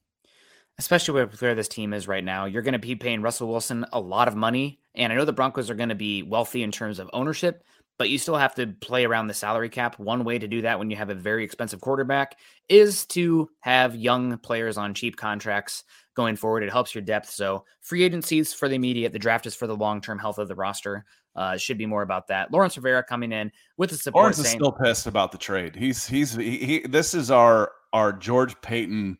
especially 0.79 1.25
with 1.25 1.41
where 1.41 1.55
this 1.55 1.67
team 1.67 1.93
is 1.93 2.07
right 2.07 2.23
now. 2.23 2.45
You're 2.45 2.61
going 2.61 2.71
to 2.71 2.79
be 2.79 2.95
paying 2.95 3.21
Russell 3.21 3.49
Wilson 3.49 3.85
a 3.91 3.99
lot 3.99 4.29
of 4.29 4.35
money. 4.35 4.79
And 4.95 5.11
I 5.11 5.15
know 5.17 5.25
the 5.25 5.33
Broncos 5.33 5.69
are 5.69 5.75
going 5.75 5.89
to 5.89 5.95
be 5.95 6.23
wealthy 6.23 6.63
in 6.63 6.71
terms 6.71 6.99
of 6.99 7.09
ownership, 7.11 7.63
but 7.97 8.09
you 8.09 8.17
still 8.17 8.37
have 8.37 8.55
to 8.55 8.67
play 8.67 9.03
around 9.03 9.27
the 9.27 9.33
salary 9.33 9.67
cap. 9.67 9.99
One 9.99 10.23
way 10.23 10.39
to 10.39 10.47
do 10.47 10.61
that 10.61 10.79
when 10.79 10.89
you 10.89 10.95
have 10.95 11.09
a 11.09 11.15
very 11.15 11.43
expensive 11.43 11.81
quarterback 11.81 12.39
is 12.69 13.05
to 13.07 13.49
have 13.59 13.93
young 13.97 14.37
players 14.37 14.77
on 14.77 14.93
cheap 14.93 15.17
contracts 15.17 15.83
going 16.15 16.37
forward. 16.37 16.63
It 16.63 16.71
helps 16.71 16.95
your 16.95 17.01
depth. 17.01 17.29
So 17.29 17.65
free 17.81 18.03
agencies 18.03 18.53
for 18.53 18.69
the 18.69 18.75
immediate, 18.75 19.11
the 19.11 19.19
draft 19.19 19.45
is 19.45 19.55
for 19.55 19.67
the 19.67 19.75
long 19.75 19.99
term 19.99 20.17
health 20.17 20.37
of 20.37 20.47
the 20.47 20.55
roster. 20.55 21.05
Uh, 21.35 21.57
should 21.57 21.77
be 21.77 21.85
more 21.85 22.01
about 22.01 22.27
that. 22.27 22.51
Lawrence 22.51 22.75
Rivera 22.75 23.03
coming 23.03 23.31
in 23.31 23.51
with 23.77 23.91
the 23.91 23.97
support. 23.97 24.23
Lawrence 24.23 24.39
is 24.39 24.47
still 24.47 24.71
pissed 24.71 25.07
about 25.07 25.31
the 25.31 25.37
trade. 25.37 25.75
He's 25.75 26.07
he's 26.07 26.33
he, 26.33 26.57
he 26.57 26.79
this 26.87 27.13
is 27.13 27.29
our 27.31 27.71
our 27.93 28.13
George 28.13 28.59
Paton 28.61 29.17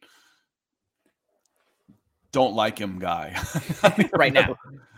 don't 2.31 2.53
like 2.53 2.77
him 2.77 2.99
guy 2.99 3.35
right 4.13 4.33
now. 4.33 4.55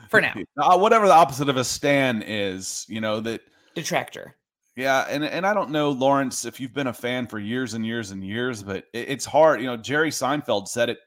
For 0.09 0.19
now, 0.19 0.34
uh, 0.57 0.78
whatever 0.78 1.07
the 1.07 1.13
opposite 1.13 1.49
of 1.49 1.57
a 1.57 1.63
stan 1.63 2.22
is, 2.22 2.86
you 2.89 3.01
know 3.01 3.19
that 3.22 3.41
detractor. 3.76 4.36
Yeah, 4.76 5.05
and 5.09 5.24
and 5.24 5.45
I 5.45 5.53
don't 5.53 5.72
know 5.72 5.91
Lawrence 5.91 6.45
if 6.45 6.59
you've 6.59 6.74
been 6.74 6.88
a 6.88 6.93
fan 6.93 7.28
for 7.28 7.39
years 7.39 7.74
and 7.74 7.86
years 7.86 8.11
and 8.11 8.24
years, 8.24 8.63
but 8.63 8.86
it, 8.93 9.09
it's 9.09 9.26
hard. 9.26 9.61
You 9.61 9.67
know, 9.67 9.78
Jerry 9.78 10.11
Seinfeld 10.11 10.67
said 10.67 10.89
it 10.89 10.99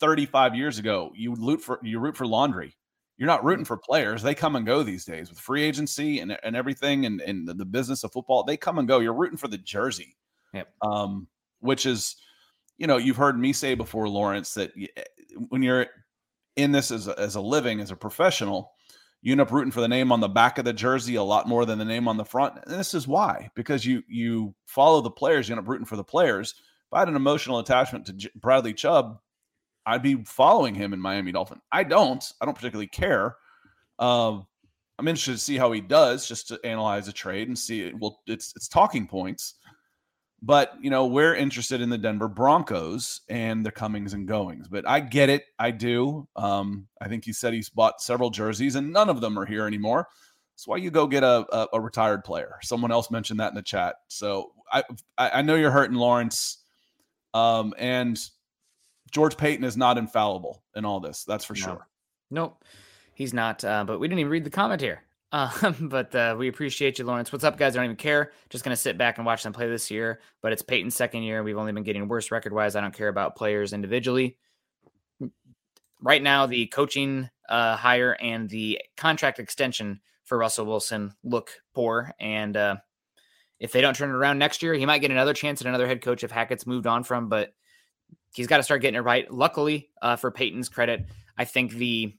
35 0.00 0.54
years 0.54 0.78
ago. 0.78 1.12
You 1.14 1.34
root 1.34 1.60
for 1.60 1.80
you 1.82 1.98
root 1.98 2.16
for 2.16 2.26
laundry. 2.26 2.74
You're 3.16 3.26
not 3.26 3.44
rooting 3.44 3.64
for 3.64 3.76
players. 3.76 4.22
They 4.22 4.34
come 4.34 4.54
and 4.54 4.64
go 4.64 4.84
these 4.84 5.04
days 5.04 5.28
with 5.28 5.40
free 5.40 5.64
agency 5.64 6.20
and, 6.20 6.38
and 6.44 6.54
everything 6.54 7.04
and, 7.04 7.20
and 7.20 7.48
the 7.48 7.64
business 7.64 8.04
of 8.04 8.12
football. 8.12 8.44
They 8.44 8.56
come 8.56 8.78
and 8.78 8.86
go. 8.86 9.00
You're 9.00 9.12
rooting 9.12 9.36
for 9.36 9.48
the 9.48 9.58
jersey. 9.58 10.16
Yep. 10.54 10.68
Um, 10.82 11.26
which 11.60 11.86
is, 11.86 12.16
you 12.76 12.86
know, 12.86 12.96
you've 12.96 13.16
heard 13.16 13.38
me 13.38 13.52
say 13.52 13.74
before, 13.74 14.08
Lawrence, 14.08 14.54
that 14.54 14.72
when 15.48 15.62
you're 15.62 15.86
in 16.56 16.72
this 16.72 16.90
as 16.90 17.08
a, 17.08 17.18
as 17.18 17.34
a 17.36 17.40
living, 17.40 17.80
as 17.80 17.90
a 17.90 17.96
professional, 17.96 18.72
you 19.20 19.32
end 19.32 19.40
up 19.40 19.50
rooting 19.50 19.72
for 19.72 19.80
the 19.80 19.88
name 19.88 20.12
on 20.12 20.20
the 20.20 20.28
back 20.28 20.58
of 20.58 20.64
the 20.64 20.72
jersey 20.72 21.16
a 21.16 21.22
lot 21.22 21.48
more 21.48 21.64
than 21.66 21.78
the 21.78 21.84
name 21.84 22.06
on 22.06 22.16
the 22.16 22.24
front. 22.24 22.54
And 22.66 22.78
this 22.78 22.94
is 22.94 23.08
why, 23.08 23.50
because 23.54 23.84
you 23.84 24.02
you 24.08 24.54
follow 24.66 25.00
the 25.00 25.10
players, 25.10 25.48
you 25.48 25.54
end 25.54 25.60
up 25.60 25.68
rooting 25.68 25.86
for 25.86 25.96
the 25.96 26.04
players. 26.04 26.54
If 26.58 26.94
I 26.94 27.00
had 27.00 27.08
an 27.08 27.16
emotional 27.16 27.58
attachment 27.58 28.06
to 28.06 28.12
J- 28.12 28.30
Bradley 28.36 28.72
Chubb, 28.72 29.18
I'd 29.84 30.02
be 30.02 30.22
following 30.24 30.74
him 30.74 30.92
in 30.92 31.00
Miami 31.00 31.32
Dolphin. 31.32 31.60
I 31.72 31.82
don't. 31.82 32.24
I 32.40 32.44
don't 32.44 32.54
particularly 32.54 32.88
care. 32.88 33.36
Um, 33.98 34.46
I'm 34.98 35.08
interested 35.08 35.32
to 35.32 35.38
see 35.38 35.56
how 35.56 35.72
he 35.72 35.80
does, 35.80 36.28
just 36.28 36.48
to 36.48 36.60
analyze 36.64 37.08
a 37.08 37.12
trade 37.12 37.48
and 37.48 37.58
see. 37.58 37.82
It. 37.82 37.98
Well, 37.98 38.20
it's 38.26 38.52
it's 38.56 38.68
talking 38.68 39.06
points. 39.06 39.54
But, 40.40 40.74
you 40.80 40.88
know, 40.90 41.06
we're 41.06 41.34
interested 41.34 41.80
in 41.80 41.90
the 41.90 41.98
Denver 41.98 42.28
Broncos 42.28 43.22
and 43.28 43.66
the 43.66 43.72
comings 43.72 44.14
and 44.14 44.28
goings. 44.28 44.68
But 44.68 44.88
I 44.88 45.00
get 45.00 45.28
it. 45.28 45.44
I 45.58 45.72
do. 45.72 46.28
Um, 46.36 46.86
I 47.00 47.08
think 47.08 47.24
he 47.24 47.32
said 47.32 47.54
he's 47.54 47.68
bought 47.68 48.00
several 48.00 48.30
jerseys 48.30 48.76
and 48.76 48.92
none 48.92 49.08
of 49.08 49.20
them 49.20 49.36
are 49.38 49.46
here 49.46 49.66
anymore. 49.66 50.08
That's 50.54 50.68
why 50.68 50.76
you 50.76 50.90
go 50.90 51.06
get 51.06 51.24
a, 51.24 51.44
a, 51.52 51.68
a 51.74 51.80
retired 51.80 52.24
player. 52.24 52.56
Someone 52.62 52.92
else 52.92 53.10
mentioned 53.10 53.40
that 53.40 53.48
in 53.48 53.56
the 53.56 53.62
chat. 53.62 53.96
So 54.06 54.52
I, 54.72 54.84
I 55.18 55.42
know 55.42 55.56
you're 55.56 55.70
hurting 55.70 55.96
Lawrence. 55.96 56.58
Um, 57.34 57.74
and 57.76 58.18
George 59.10 59.36
Paton 59.36 59.64
is 59.64 59.76
not 59.76 59.98
infallible 59.98 60.62
in 60.74 60.84
all 60.84 61.00
this. 61.00 61.24
That's 61.24 61.44
for 61.44 61.54
no. 61.54 61.60
sure. 61.60 61.88
Nope, 62.30 62.64
he's 63.14 63.34
not. 63.34 63.64
Uh, 63.64 63.84
but 63.84 63.98
we 63.98 64.08
didn't 64.08 64.20
even 64.20 64.30
read 64.30 64.44
the 64.44 64.50
comment 64.50 64.80
here. 64.80 65.02
Um, 65.32 65.76
but 65.90 66.14
uh, 66.14 66.36
we 66.38 66.48
appreciate 66.48 66.98
you, 66.98 67.04
Lawrence. 67.04 67.32
What's 67.32 67.44
up, 67.44 67.58
guys? 67.58 67.74
I 67.74 67.78
don't 67.78 67.86
even 67.86 67.96
care. 67.96 68.32
Just 68.50 68.64
to 68.64 68.76
sit 68.76 68.98
back 68.98 69.18
and 69.18 69.26
watch 69.26 69.42
them 69.42 69.52
play 69.52 69.68
this 69.68 69.90
year. 69.90 70.20
But 70.42 70.52
it's 70.52 70.62
Paton's 70.62 70.94
second 70.94 71.22
year. 71.22 71.42
We've 71.42 71.58
only 71.58 71.72
been 71.72 71.84
getting 71.84 72.08
worse 72.08 72.30
record 72.30 72.52
wise. 72.52 72.76
I 72.76 72.80
don't 72.80 72.94
care 72.94 73.08
about 73.08 73.36
players 73.36 73.72
individually. 73.72 74.36
Right 76.00 76.22
now, 76.22 76.46
the 76.46 76.66
coaching 76.66 77.28
uh, 77.48 77.76
hire 77.76 78.16
and 78.20 78.48
the 78.48 78.80
contract 78.96 79.38
extension 79.38 80.00
for 80.24 80.38
Russell 80.38 80.66
Wilson 80.66 81.12
look 81.24 81.50
poor. 81.74 82.12
And 82.20 82.56
uh, 82.56 82.76
if 83.58 83.72
they 83.72 83.80
don't 83.80 83.96
turn 83.96 84.10
it 84.10 84.14
around 84.14 84.38
next 84.38 84.62
year, 84.62 84.74
he 84.74 84.86
might 84.86 85.00
get 85.00 85.10
another 85.10 85.34
chance 85.34 85.60
at 85.60 85.66
another 85.66 85.88
head 85.88 86.02
coach 86.02 86.22
if 86.22 86.30
Hackett's 86.30 86.66
moved 86.66 86.86
on 86.86 87.02
from. 87.02 87.28
But 87.28 87.52
he's 88.32 88.46
got 88.46 88.58
to 88.58 88.62
start 88.62 88.82
getting 88.82 88.98
it 88.98 89.04
right. 89.04 89.28
Luckily, 89.32 89.90
uh, 90.00 90.16
for 90.16 90.30
Paton's 90.30 90.68
credit, 90.68 91.06
I 91.36 91.44
think 91.44 91.72
the 91.72 92.14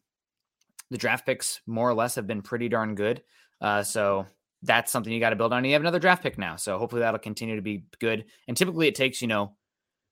the 0.89 0.97
draft 0.97 1.25
picks 1.25 1.61
more 1.67 1.89
or 1.89 1.93
less 1.93 2.15
have 2.15 2.27
been 2.27 2.41
pretty 2.41 2.69
darn 2.69 2.95
good. 2.95 3.21
Uh, 3.61 3.83
so 3.83 4.25
that's 4.63 4.91
something 4.91 5.11
you 5.13 5.19
got 5.19 5.29
to 5.31 5.35
build 5.35 5.53
on. 5.53 5.63
You 5.65 5.73
have 5.73 5.81
another 5.81 5.99
draft 5.99 6.23
pick 6.23 6.37
now, 6.37 6.55
so 6.55 6.77
hopefully 6.77 7.01
that'll 7.01 7.19
continue 7.19 7.55
to 7.55 7.61
be 7.61 7.85
good. 7.99 8.25
And 8.47 8.55
typically, 8.57 8.87
it 8.87 8.95
takes 8.95 9.21
you 9.21 9.27
know 9.27 9.55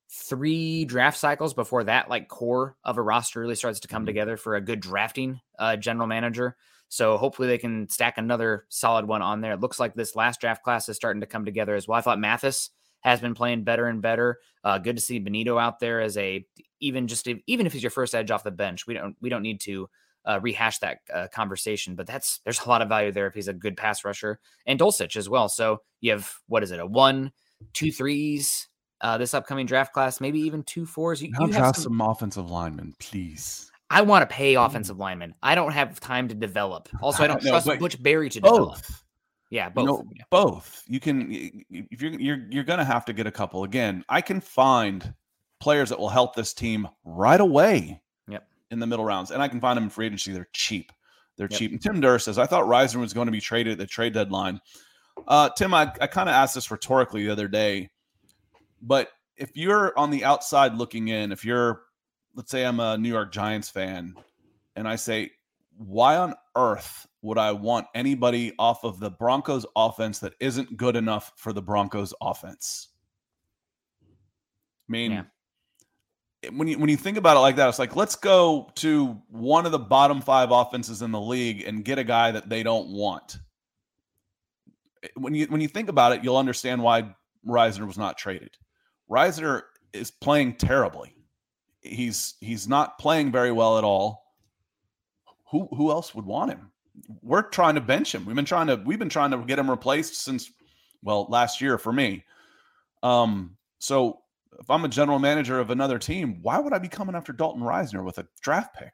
three 0.09 0.85
draft 0.85 1.17
cycles 1.17 1.53
before 1.53 1.83
that 1.83 2.09
like 2.09 2.29
core 2.29 2.77
of 2.83 2.97
a 2.97 3.01
roster 3.01 3.41
really 3.41 3.55
starts 3.55 3.79
to 3.81 3.87
come 3.89 4.03
Mhm. 4.03 4.07
together 4.07 4.37
for 4.37 4.55
a 4.55 4.61
good 4.61 4.79
drafting 4.79 5.41
uh, 5.59 5.75
general 5.75 6.07
manager. 6.07 6.55
So 6.87 7.17
hopefully 7.17 7.49
they 7.49 7.57
can 7.57 7.89
stack 7.89 8.17
another 8.17 8.65
solid 8.69 9.05
one 9.05 9.21
on 9.21 9.41
there. 9.41 9.51
It 9.51 9.59
looks 9.59 9.79
like 9.79 9.93
this 9.93 10.15
last 10.15 10.39
draft 10.39 10.63
class 10.63 10.87
is 10.87 10.95
starting 10.95 11.19
to 11.19 11.27
come 11.27 11.43
together 11.43 11.75
as 11.75 11.87
well. 11.87 11.97
I 11.97 12.01
thought 12.01 12.19
Mathis 12.19 12.69
has 13.01 13.19
been 13.19 13.33
playing 13.33 13.65
better 13.65 13.87
and 13.87 14.01
better. 14.01 14.39
Uh, 14.63 14.77
good 14.77 14.95
to 14.95 15.01
see 15.01 15.19
Bonitto 15.19 15.61
out 15.61 15.79
there 15.79 15.99
as 15.99 16.17
a 16.17 16.45
even 16.79 17.07
just 17.07 17.27
if, 17.27 17.39
even 17.45 17.65
if 17.65 17.73
he's 17.73 17.83
your 17.83 17.89
first 17.89 18.15
edge 18.15 18.31
off 18.31 18.43
the 18.45 18.51
bench. 18.51 18.87
We 18.87 18.93
don't 18.93 19.17
we 19.19 19.27
don't 19.29 19.43
need 19.43 19.59
to 19.61 19.89
uh, 20.27 20.39
rehash 20.41 20.77
that 20.79 20.99
uh, 21.11 21.27
conversation, 21.33 21.95
but 21.95 22.05
that's 22.05 22.39
there's 22.43 22.59
a 22.63 22.69
lot 22.69 22.81
of 22.83 22.89
value 22.89 23.11
there 23.11 23.25
if 23.27 23.33
he's 23.33 23.47
a 23.47 23.53
good 23.53 23.75
pass 23.77 24.03
rusher 24.05 24.39
and 24.67 24.79
Dulcich 24.79 25.15
as 25.15 25.27
well. 25.29 25.49
So 25.49 25.81
you 26.01 26.11
have 26.11 26.31
what 26.47 26.61
is 26.63 26.71
it 26.71 26.79
a 26.79 26.85
one, 26.85 27.31
two 27.73 27.91
threes 27.91 28.67
uh, 29.01 29.17
this 29.17 29.33
upcoming 29.33 29.65
draft 29.67 29.93
class, 29.93 30.19
maybe 30.19 30.39
even 30.39 30.63
two 30.63 30.85
fours. 30.85 31.21
You, 31.21 31.29
Now 31.31 31.41
you 31.41 31.47
have 31.53 31.55
draft 31.55 31.75
some- 31.77 31.83
some 31.83 32.01
offensive 32.01 32.49
linemen, 32.49 32.93
please. 32.99 33.71
I 33.89 34.01
want 34.01 34.27
to 34.27 34.35
pay 34.35 34.55
offensive 34.55 34.97
linemen. 34.97 35.33
I 35.41 35.55
don't 35.55 35.71
have 35.71 35.99
time 36.01 36.27
to 36.27 36.35
develop. 36.35 36.89
Also, 37.01 37.23
I 37.23 37.27
don't 37.31 37.41
No, 37.43 37.51
trust 37.51 37.67
but 37.67 37.79
Butch 37.79 38.01
Barry 38.03 38.29
to 38.29 38.39
develop. 38.41 38.73
Both. 38.73 39.03
Yeah, 39.49 39.67
You 39.67 39.73
both. 39.75 39.85
know, 39.85 40.03
Yeah. 40.13 40.23
both. 40.29 40.83
You 40.87 40.99
can 40.99 41.31
if 41.69 42.01
you're 42.01 42.11
you're 42.19 42.45
you're 42.49 42.63
gonna 42.65 42.83
have 42.83 43.05
to 43.05 43.13
get 43.13 43.27
a 43.27 43.31
couple. 43.31 43.63
Again, 43.63 44.03
I 44.09 44.19
can 44.19 44.41
find 44.41 45.13
players 45.61 45.87
that 45.89 45.99
will 45.99 46.09
help 46.09 46.35
this 46.35 46.53
team 46.53 46.87
right 47.05 47.39
away. 47.39 48.01
In 48.69 48.79
the 48.79 48.87
middle 48.87 49.05
rounds, 49.05 49.31
and 49.31 49.41
I 49.41 49.47
can 49.47 49.61
find 49.61 49.77
them 49.77 49.85
in 49.85 49.89
free 49.89 50.07
agency. 50.07 50.33
They're 50.33 50.49
cheap. 50.53 50.91
They're 51.37 51.47
Yep. 51.49 51.59
cheap. 51.59 51.71
And 51.71 51.81
Tim 51.81 52.01
Durr 52.01 52.19
says, 52.19 52.37
I 52.37 52.45
thought 52.45 52.65
Risner 52.65 52.99
was 52.99 53.13
going 53.13 53.27
to 53.27 53.31
be 53.31 53.39
traded 53.39 53.73
at 53.73 53.77
the 53.77 53.85
trade 53.85 54.13
deadline. 54.13 54.59
Uh, 55.27 55.49
Tim, 55.49 55.73
I, 55.73 55.91
I 56.01 56.07
kind 56.07 56.27
of 56.27 56.33
asked 56.33 56.55
this 56.55 56.69
rhetorically 56.69 57.23
the 57.23 57.31
other 57.31 57.47
day, 57.47 57.89
but 58.81 59.09
if 59.37 59.51
you're 59.55 59.97
on 59.97 60.09
the 60.11 60.25
outside 60.25 60.75
looking 60.75 61.07
in, 61.07 61.31
if 61.31 61.45
you're, 61.45 61.83
let's 62.35 62.51
say 62.51 62.65
I'm 62.65 62.79
a 62.79 62.97
New 62.97 63.09
York 63.09 63.31
Giants 63.31 63.69
fan, 63.69 64.15
and 64.75 64.87
I 64.87 64.95
say, 64.95 65.31
why 65.77 66.17
on 66.17 66.33
earth 66.55 67.07
would 67.21 67.37
I 67.37 67.51
want 67.51 67.87
anybody 67.95 68.53
off 68.59 68.83
of 68.83 68.99
the 68.99 69.11
Broncos 69.11 69.65
offense 69.75 70.19
that 70.19 70.33
isn't 70.39 70.75
good 70.75 70.95
enough 70.95 71.33
for 71.37 71.53
the 71.53 71.61
Broncos 71.61 72.13
offense? 72.19 72.89
I 74.01 74.05
mean, 74.91 75.11
Yeah. 75.11 75.23
When 76.51 76.67
you 76.67 76.77
when 76.77 76.89
you 76.89 76.97
think 76.97 77.17
about 77.17 77.37
it 77.37 77.41
like 77.41 77.55
that, 77.57 77.69
it's 77.69 77.79
like 77.79 77.95
let's 77.95 78.15
go 78.15 78.71
to 78.75 79.21
one 79.29 79.65
of 79.65 79.71
the 79.71 79.79
bottom 79.79 80.21
five 80.21 80.51
offenses 80.51 81.01
in 81.01 81.11
the 81.11 81.19
league 81.19 81.63
and 81.65 81.83
get 81.83 81.97
a 81.97 82.03
guy 82.03 82.31
that 82.31 82.49
they 82.49 82.63
don't 82.63 82.89
want. 82.89 83.37
When 85.15 85.33
you 85.33 85.47
when 85.47 85.61
you 85.61 85.67
think 85.67 85.89
about 85.89 86.13
it, 86.13 86.23
you'll 86.23 86.37
understand 86.37 86.81
why 86.81 87.15
Risner 87.45 87.87
was 87.87 87.97
not 87.97 88.17
traded. 88.17 88.51
Risner 89.09 89.63
is 89.93 90.11
playing 90.11 90.55
terribly. 90.55 91.15
He's 91.81 92.35
he's 92.39 92.67
not 92.67 92.97
playing 92.97 93.31
very 93.31 93.51
well 93.51 93.77
at 93.77 93.83
all. 93.83 94.23
Who 95.51 95.67
who 95.75 95.91
else 95.91 96.13
would 96.13 96.25
want 96.25 96.51
him? 96.51 96.71
We're 97.21 97.43
trying 97.43 97.75
to 97.75 97.81
bench 97.81 98.13
him. 98.13 98.25
We've 98.25 98.35
been 98.35 98.45
trying 98.45 98.67
to 98.67 98.75
we've 98.75 98.99
been 98.99 99.09
trying 99.09 99.31
to 99.31 99.37
get 99.37 99.59
him 99.59 99.69
replaced 99.69 100.21
since 100.21 100.51
well 101.03 101.25
last 101.29 101.61
year 101.61 101.77
for 101.77 101.93
me. 101.93 102.25
Um, 103.03 103.57
so 103.79 104.21
if 104.59 104.69
I'm 104.69 104.85
a 104.85 104.89
general 104.89 105.19
manager 105.19 105.59
of 105.59 105.69
another 105.69 105.99
team, 105.99 106.39
why 106.41 106.59
would 106.59 106.73
I 106.73 106.79
be 106.79 106.87
coming 106.87 107.15
after 107.15 107.33
Dalton 107.33 107.61
Risner 107.61 108.03
with 108.03 108.17
a 108.17 108.27
draft 108.41 108.75
pick? 108.75 108.93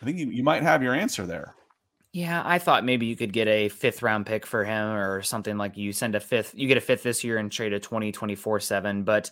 I 0.00 0.04
think 0.04 0.18
you, 0.18 0.30
you 0.30 0.42
might 0.42 0.62
have 0.62 0.82
your 0.82 0.94
answer 0.94 1.26
there. 1.26 1.54
Yeah, 2.12 2.42
I 2.44 2.58
thought 2.58 2.84
maybe 2.84 3.06
you 3.06 3.14
could 3.14 3.32
get 3.32 3.46
a 3.46 3.68
fifth 3.68 4.02
round 4.02 4.26
pick 4.26 4.44
for 4.44 4.64
him 4.64 4.88
or 4.88 5.22
something 5.22 5.56
like 5.56 5.76
you 5.76 5.92
send 5.92 6.14
a 6.14 6.20
fifth, 6.20 6.54
you 6.56 6.66
get 6.66 6.76
a 6.76 6.80
fifth 6.80 7.04
this 7.04 7.22
year 7.22 7.38
and 7.38 7.52
trade 7.52 7.72
a 7.72 7.78
20, 7.78 8.10
24 8.10 8.60
7. 8.60 9.04
But 9.04 9.30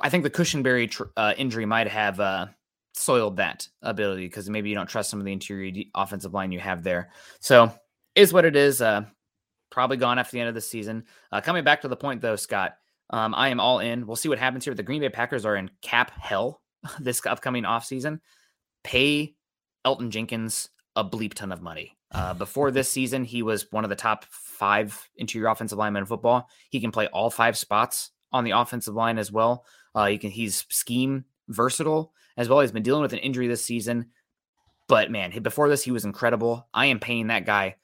I 0.00 0.08
think 0.08 0.24
the 0.24 0.30
Cushenberry 0.30 0.90
tr- 0.90 1.04
uh, 1.16 1.34
injury 1.36 1.66
might 1.66 1.88
have 1.88 2.18
uh, 2.18 2.46
soiled 2.94 3.36
that 3.36 3.68
ability 3.82 4.26
because 4.26 4.50
maybe 4.50 4.68
you 4.68 4.74
don't 4.74 4.88
trust 4.88 5.10
some 5.10 5.20
of 5.20 5.26
the 5.26 5.32
interior 5.32 5.70
d- 5.70 5.90
offensive 5.94 6.34
line 6.34 6.50
you 6.50 6.58
have 6.58 6.82
there. 6.82 7.10
So 7.40 7.72
is 8.16 8.32
what 8.32 8.44
it 8.44 8.56
is. 8.56 8.82
Uh, 8.82 9.04
probably 9.70 9.96
gone 9.96 10.18
after 10.18 10.32
the 10.32 10.40
end 10.40 10.48
of 10.48 10.54
the 10.54 10.60
season. 10.60 11.04
Uh, 11.32 11.40
coming 11.40 11.64
back 11.64 11.82
to 11.82 11.88
the 11.88 11.96
point 11.96 12.20
though, 12.20 12.36
Scott, 12.36 12.76
um, 13.14 13.32
I 13.32 13.50
am 13.50 13.60
all 13.60 13.78
in. 13.78 14.08
We'll 14.08 14.16
see 14.16 14.28
what 14.28 14.40
happens 14.40 14.64
here. 14.64 14.74
The 14.74 14.82
Green 14.82 15.00
Bay 15.00 15.08
Packers 15.08 15.44
are 15.46 15.54
in 15.54 15.70
cap 15.82 16.10
hell 16.18 16.60
this 16.98 17.24
upcoming 17.24 17.62
offseason. 17.62 18.18
Pay 18.82 19.36
Elgton 19.86 20.10
Jenkins 20.10 20.68
a 20.96 21.04
bleep 21.04 21.34
ton 21.34 21.52
of 21.52 21.62
money. 21.62 21.96
Uh, 22.10 22.34
before 22.34 22.72
this 22.72 22.88
season, 22.90 23.22
he 23.22 23.40
was 23.44 23.70
one 23.70 23.84
of 23.84 23.90
the 23.90 23.94
top 23.94 24.24
five 24.24 25.08
interior 25.14 25.46
offensive 25.46 25.78
linemen 25.78 26.02
in 26.02 26.06
football. 26.06 26.48
He 26.70 26.80
can 26.80 26.90
play 26.90 27.06
all 27.06 27.30
five 27.30 27.56
spots 27.56 28.10
on 28.32 28.42
the 28.42 28.50
offensive 28.50 28.94
line 28.94 29.18
as 29.18 29.30
well. 29.30 29.64
Uh, 29.94 30.06
he 30.06 30.18
can 30.18 30.32
he's 30.32 30.66
scheme 30.68 31.24
versatile 31.46 32.12
as 32.36 32.48
well. 32.48 32.62
He's 32.62 32.72
been 32.72 32.82
dealing 32.82 33.02
with 33.02 33.12
an 33.12 33.20
injury 33.20 33.46
this 33.46 33.64
season, 33.64 34.10
but 34.88 35.12
man, 35.12 35.30
before 35.40 35.68
this 35.68 35.84
he 35.84 35.92
was 35.92 36.04
incredible. 36.04 36.66
I 36.74 36.86
am 36.86 36.98
paying 36.98 37.28
that 37.28 37.46
guy 37.46 37.76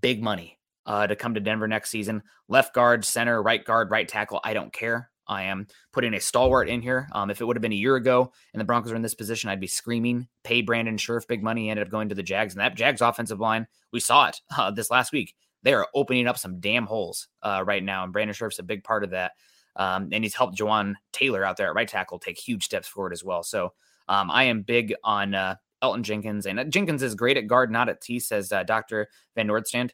big 0.00 0.22
money 0.22 0.58
uh, 0.86 1.06
to 1.06 1.16
come 1.16 1.34
to 1.34 1.40
Denver 1.40 1.68
next 1.68 1.90
season. 1.90 2.22
Left 2.48 2.74
guard, 2.74 3.04
center, 3.04 3.42
right 3.42 3.64
guard, 3.64 3.90
right 3.90 4.08
tackle. 4.08 4.40
I 4.44 4.54
don't 4.54 4.72
care. 4.72 5.10
I 5.30 5.44
am 5.44 5.68
putting 5.92 6.12
a 6.14 6.20
stalwart 6.20 6.68
in 6.68 6.82
here. 6.82 7.08
Um, 7.12 7.30
if 7.30 7.40
it 7.40 7.44
would 7.44 7.56
have 7.56 7.62
been 7.62 7.72
a 7.72 7.76
year 7.76 7.94
ago 7.94 8.32
and 8.52 8.60
the 8.60 8.64
Broncos 8.64 8.90
were 8.90 8.96
in 8.96 9.02
this 9.02 9.14
position, 9.14 9.48
I'd 9.48 9.60
be 9.60 9.68
screaming, 9.68 10.26
pay 10.42 10.60
Brandon 10.60 10.96
Scherff 10.96 11.28
big 11.28 11.42
money. 11.42 11.64
He 11.64 11.70
ended 11.70 11.86
up 11.86 11.90
going 11.90 12.08
to 12.08 12.16
the 12.16 12.22
Jags. 12.22 12.54
And 12.54 12.60
that 12.60 12.74
Jags 12.74 13.00
offensive 13.00 13.38
line, 13.38 13.68
we 13.92 14.00
saw 14.00 14.26
it 14.26 14.40
uh, 14.58 14.72
this 14.72 14.90
last 14.90 15.12
week. 15.12 15.34
They 15.62 15.72
are 15.72 15.86
opening 15.94 16.26
up 16.26 16.36
some 16.36 16.58
damn 16.58 16.86
holes 16.86 17.28
uh, 17.42 17.62
right 17.64 17.84
now. 17.84 18.02
And 18.02 18.12
Brandon 18.12 18.34
Scherff's 18.34 18.58
a 18.58 18.64
big 18.64 18.82
part 18.82 19.04
of 19.04 19.10
that. 19.10 19.32
Um, 19.76 20.08
and 20.10 20.24
he's 20.24 20.34
helped 20.34 20.58
Jawaan 20.58 20.94
Taylor 21.12 21.44
out 21.44 21.56
there 21.56 21.68
at 21.68 21.74
right 21.74 21.86
tackle 21.88 22.18
take 22.18 22.38
huge 22.38 22.64
steps 22.64 22.88
forward 22.88 23.12
as 23.12 23.22
well. 23.22 23.44
So 23.44 23.72
um, 24.08 24.30
I 24.30 24.44
am 24.44 24.62
big 24.62 24.94
on 25.04 25.34
uh, 25.34 25.54
Elgton 25.80 26.02
Jenkins. 26.02 26.46
And 26.46 26.58
uh, 26.58 26.64
Jenkins 26.64 27.04
is 27.04 27.14
great 27.14 27.36
at 27.36 27.46
guard, 27.46 27.70
not 27.70 27.88
at 27.88 28.00
T, 28.00 28.18
says 28.18 28.50
uh, 28.50 28.64
Dr. 28.64 29.06
Van 29.36 29.46
Nordstrand. 29.46 29.90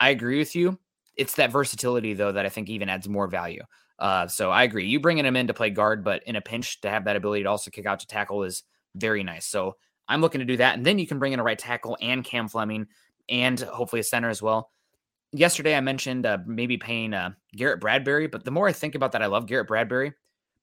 I 0.00 0.10
agree 0.10 0.38
with 0.38 0.54
you. 0.54 0.78
It's 1.16 1.36
that 1.36 1.52
versatility, 1.52 2.14
though, 2.14 2.32
that 2.32 2.46
I 2.46 2.48
think 2.48 2.68
even 2.68 2.88
adds 2.88 3.08
more 3.08 3.28
value. 3.28 3.62
Uh, 3.98 4.26
so 4.26 4.50
I 4.50 4.64
agree. 4.64 4.86
You 4.86 5.00
bringing 5.00 5.24
him 5.24 5.36
in 5.36 5.46
to 5.46 5.54
play 5.54 5.70
guard, 5.70 6.02
but 6.02 6.22
in 6.24 6.36
a 6.36 6.40
pinch 6.40 6.80
to 6.80 6.90
have 6.90 7.04
that 7.04 7.16
ability 7.16 7.44
to 7.44 7.48
also 7.48 7.70
kick 7.70 7.86
out 7.86 8.00
to 8.00 8.06
tackle 8.06 8.42
is 8.42 8.64
very 8.96 9.22
nice. 9.22 9.46
So 9.46 9.76
I'm 10.08 10.20
looking 10.20 10.40
to 10.40 10.44
do 10.44 10.56
that. 10.56 10.76
And 10.76 10.84
then 10.84 10.98
you 10.98 11.06
can 11.06 11.18
bring 11.18 11.32
in 11.32 11.40
a 11.40 11.44
right 11.44 11.58
tackle 11.58 11.96
and 12.00 12.24
Cam 12.24 12.48
Fleming 12.48 12.86
and 13.28 13.58
hopefully 13.60 14.00
a 14.00 14.04
center 14.04 14.28
as 14.28 14.42
well. 14.42 14.70
Yesterday 15.32 15.76
I 15.76 15.80
mentioned 15.80 16.26
uh, 16.26 16.38
maybe 16.46 16.76
paying 16.76 17.14
uh, 17.14 17.30
Garrett 17.56 17.80
Bradbury, 17.80 18.26
but 18.26 18.44
the 18.44 18.50
more 18.50 18.68
I 18.68 18.72
think 18.72 18.94
about 18.94 19.12
that, 19.12 19.22
I 19.22 19.26
love 19.26 19.46
Garrett 19.46 19.68
Bradbury. 19.68 20.12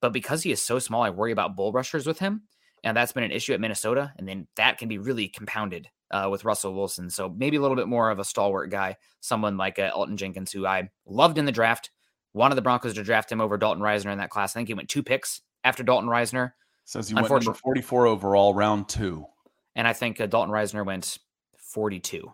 But 0.02 0.14
because 0.14 0.44
he 0.44 0.52
is 0.52 0.62
so 0.62 0.80
small, 0.80 1.04
I 1.04 1.10
worry 1.10 1.32
about 1.32 1.56
bull 1.56 1.72
rushers 1.72 2.06
with 2.06 2.20
him. 2.20 2.44
And 2.84 2.98
that's 2.98 3.12
been 3.12 3.24
an 3.24 3.32
issue 3.32 3.54
at 3.54 3.62
Minnesota. 3.62 4.14
And 4.18 4.28
then 4.28 4.48
that 4.56 4.78
can 4.78 4.88
be 4.88 4.98
really 4.98 5.28
compounded 5.28 5.88
uh, 6.12 6.28
with 6.30 6.46
Russell 6.46 6.74
Wilson. 6.74 7.10
So 7.10 7.30
maybe 7.30 7.58
a 7.58 7.62
little 7.62 7.78
bit 7.78 7.88
more 7.88 8.12
of 8.12 8.20
a 8.20 8.24
stalwart 8.24 8.70
guy, 8.70 8.98
someone 9.20 9.58
like 9.58 9.80
uh, 9.80 9.92
Elgton 9.92 10.16
Jenkins, 10.16 10.52
who 10.52 10.66
I 10.66 10.90
loved 11.06 11.38
in 11.38 11.46
the 11.46 11.52
draft. 11.52 11.90
Wanted 12.34 12.56
the 12.56 12.62
Broncos 12.62 12.94
to 12.94 13.04
draft 13.04 13.32
him 13.32 13.42
over 13.42 13.58
Dalton 13.58 13.84
Risner 13.84 14.12
in 14.12 14.18
that 14.20 14.30
class. 14.30 14.56
I 14.56 14.60
think 14.60 14.70
he 14.70 14.74
went 14.74 14.88
two 14.88 15.04
picks 15.04 15.42
after 15.64 15.84
Dalton 15.84 16.10
Risner. 16.10 16.54
Says 16.86 17.10
he 17.10 17.16
went 17.16 17.30
number 17.30 17.54
44 17.54 18.08
overall, 18.08 18.54
round 18.54 18.88
two. 18.88 19.26
And 19.76 19.88
I 19.88 19.94
think 19.94 20.20
uh, 20.22 20.28
Dalton 20.28 20.54
Risner 20.54 20.86
went 20.86 21.18
42 21.58 22.32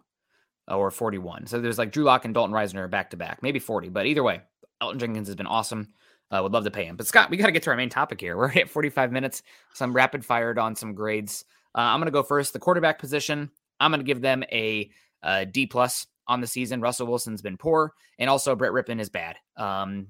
or 0.67 0.91
41. 0.91 1.47
So 1.47 1.59
there's 1.59 1.77
like 1.77 1.91
Drew 1.91 2.03
Lock 2.03 2.25
and 2.25 2.33
Dalton 2.33 2.53
Risner 2.53 2.89
back 2.89 3.11
to 3.11 3.17
back, 3.17 3.41
maybe 3.41 3.59
40. 3.59 3.89
But 3.89 4.05
either 4.05 4.23
way, 4.23 4.41
Elgton 4.81 4.99
Jenkins 4.99 5.27
has 5.27 5.35
been 5.35 5.47
awesome. 5.47 5.87
Uh, 6.29 6.41
would 6.43 6.51
love 6.51 6.65
to 6.65 6.71
pay 6.71 6.85
him. 6.85 6.97
But 6.97 7.07
Scott, 7.07 7.29
we 7.29 7.37
got 7.37 7.45
to 7.45 7.51
get 7.53 7.63
to 7.63 7.69
our 7.69 7.77
main 7.77 7.89
topic 7.89 8.19
here. 8.19 8.35
We're 8.37 8.51
at 8.51 8.69
45 8.69 9.11
minutes. 9.11 9.43
Some 9.73 9.93
rapid 9.93 10.25
fired 10.25 10.59
on 10.59 10.75
some 10.75 10.93
grades. 10.93 11.45
Uh, 11.73 11.81
I'm 11.81 11.99
going 11.99 12.07
to 12.07 12.11
go 12.11 12.23
first. 12.23 12.53
The 12.53 12.59
quarterback 12.59 12.99
position. 12.99 13.49
I'm 13.79 13.91
going 13.91 13.99
to 13.99 14.05
give 14.05 14.21
them 14.21 14.43
a, 14.51 14.89
uh 15.23 15.45
plus 15.69 16.07
on 16.27 16.41
the 16.41 16.47
season. 16.47 16.81
Russell 16.81 17.07
Wilson's 17.07 17.41
been 17.41 17.57
poor, 17.57 17.93
and 18.19 18.29
also 18.29 18.55
Brett 18.55 18.71
Rypien 18.71 18.99
is 18.99 19.09
bad. 19.09 19.37
Um, 19.55 20.07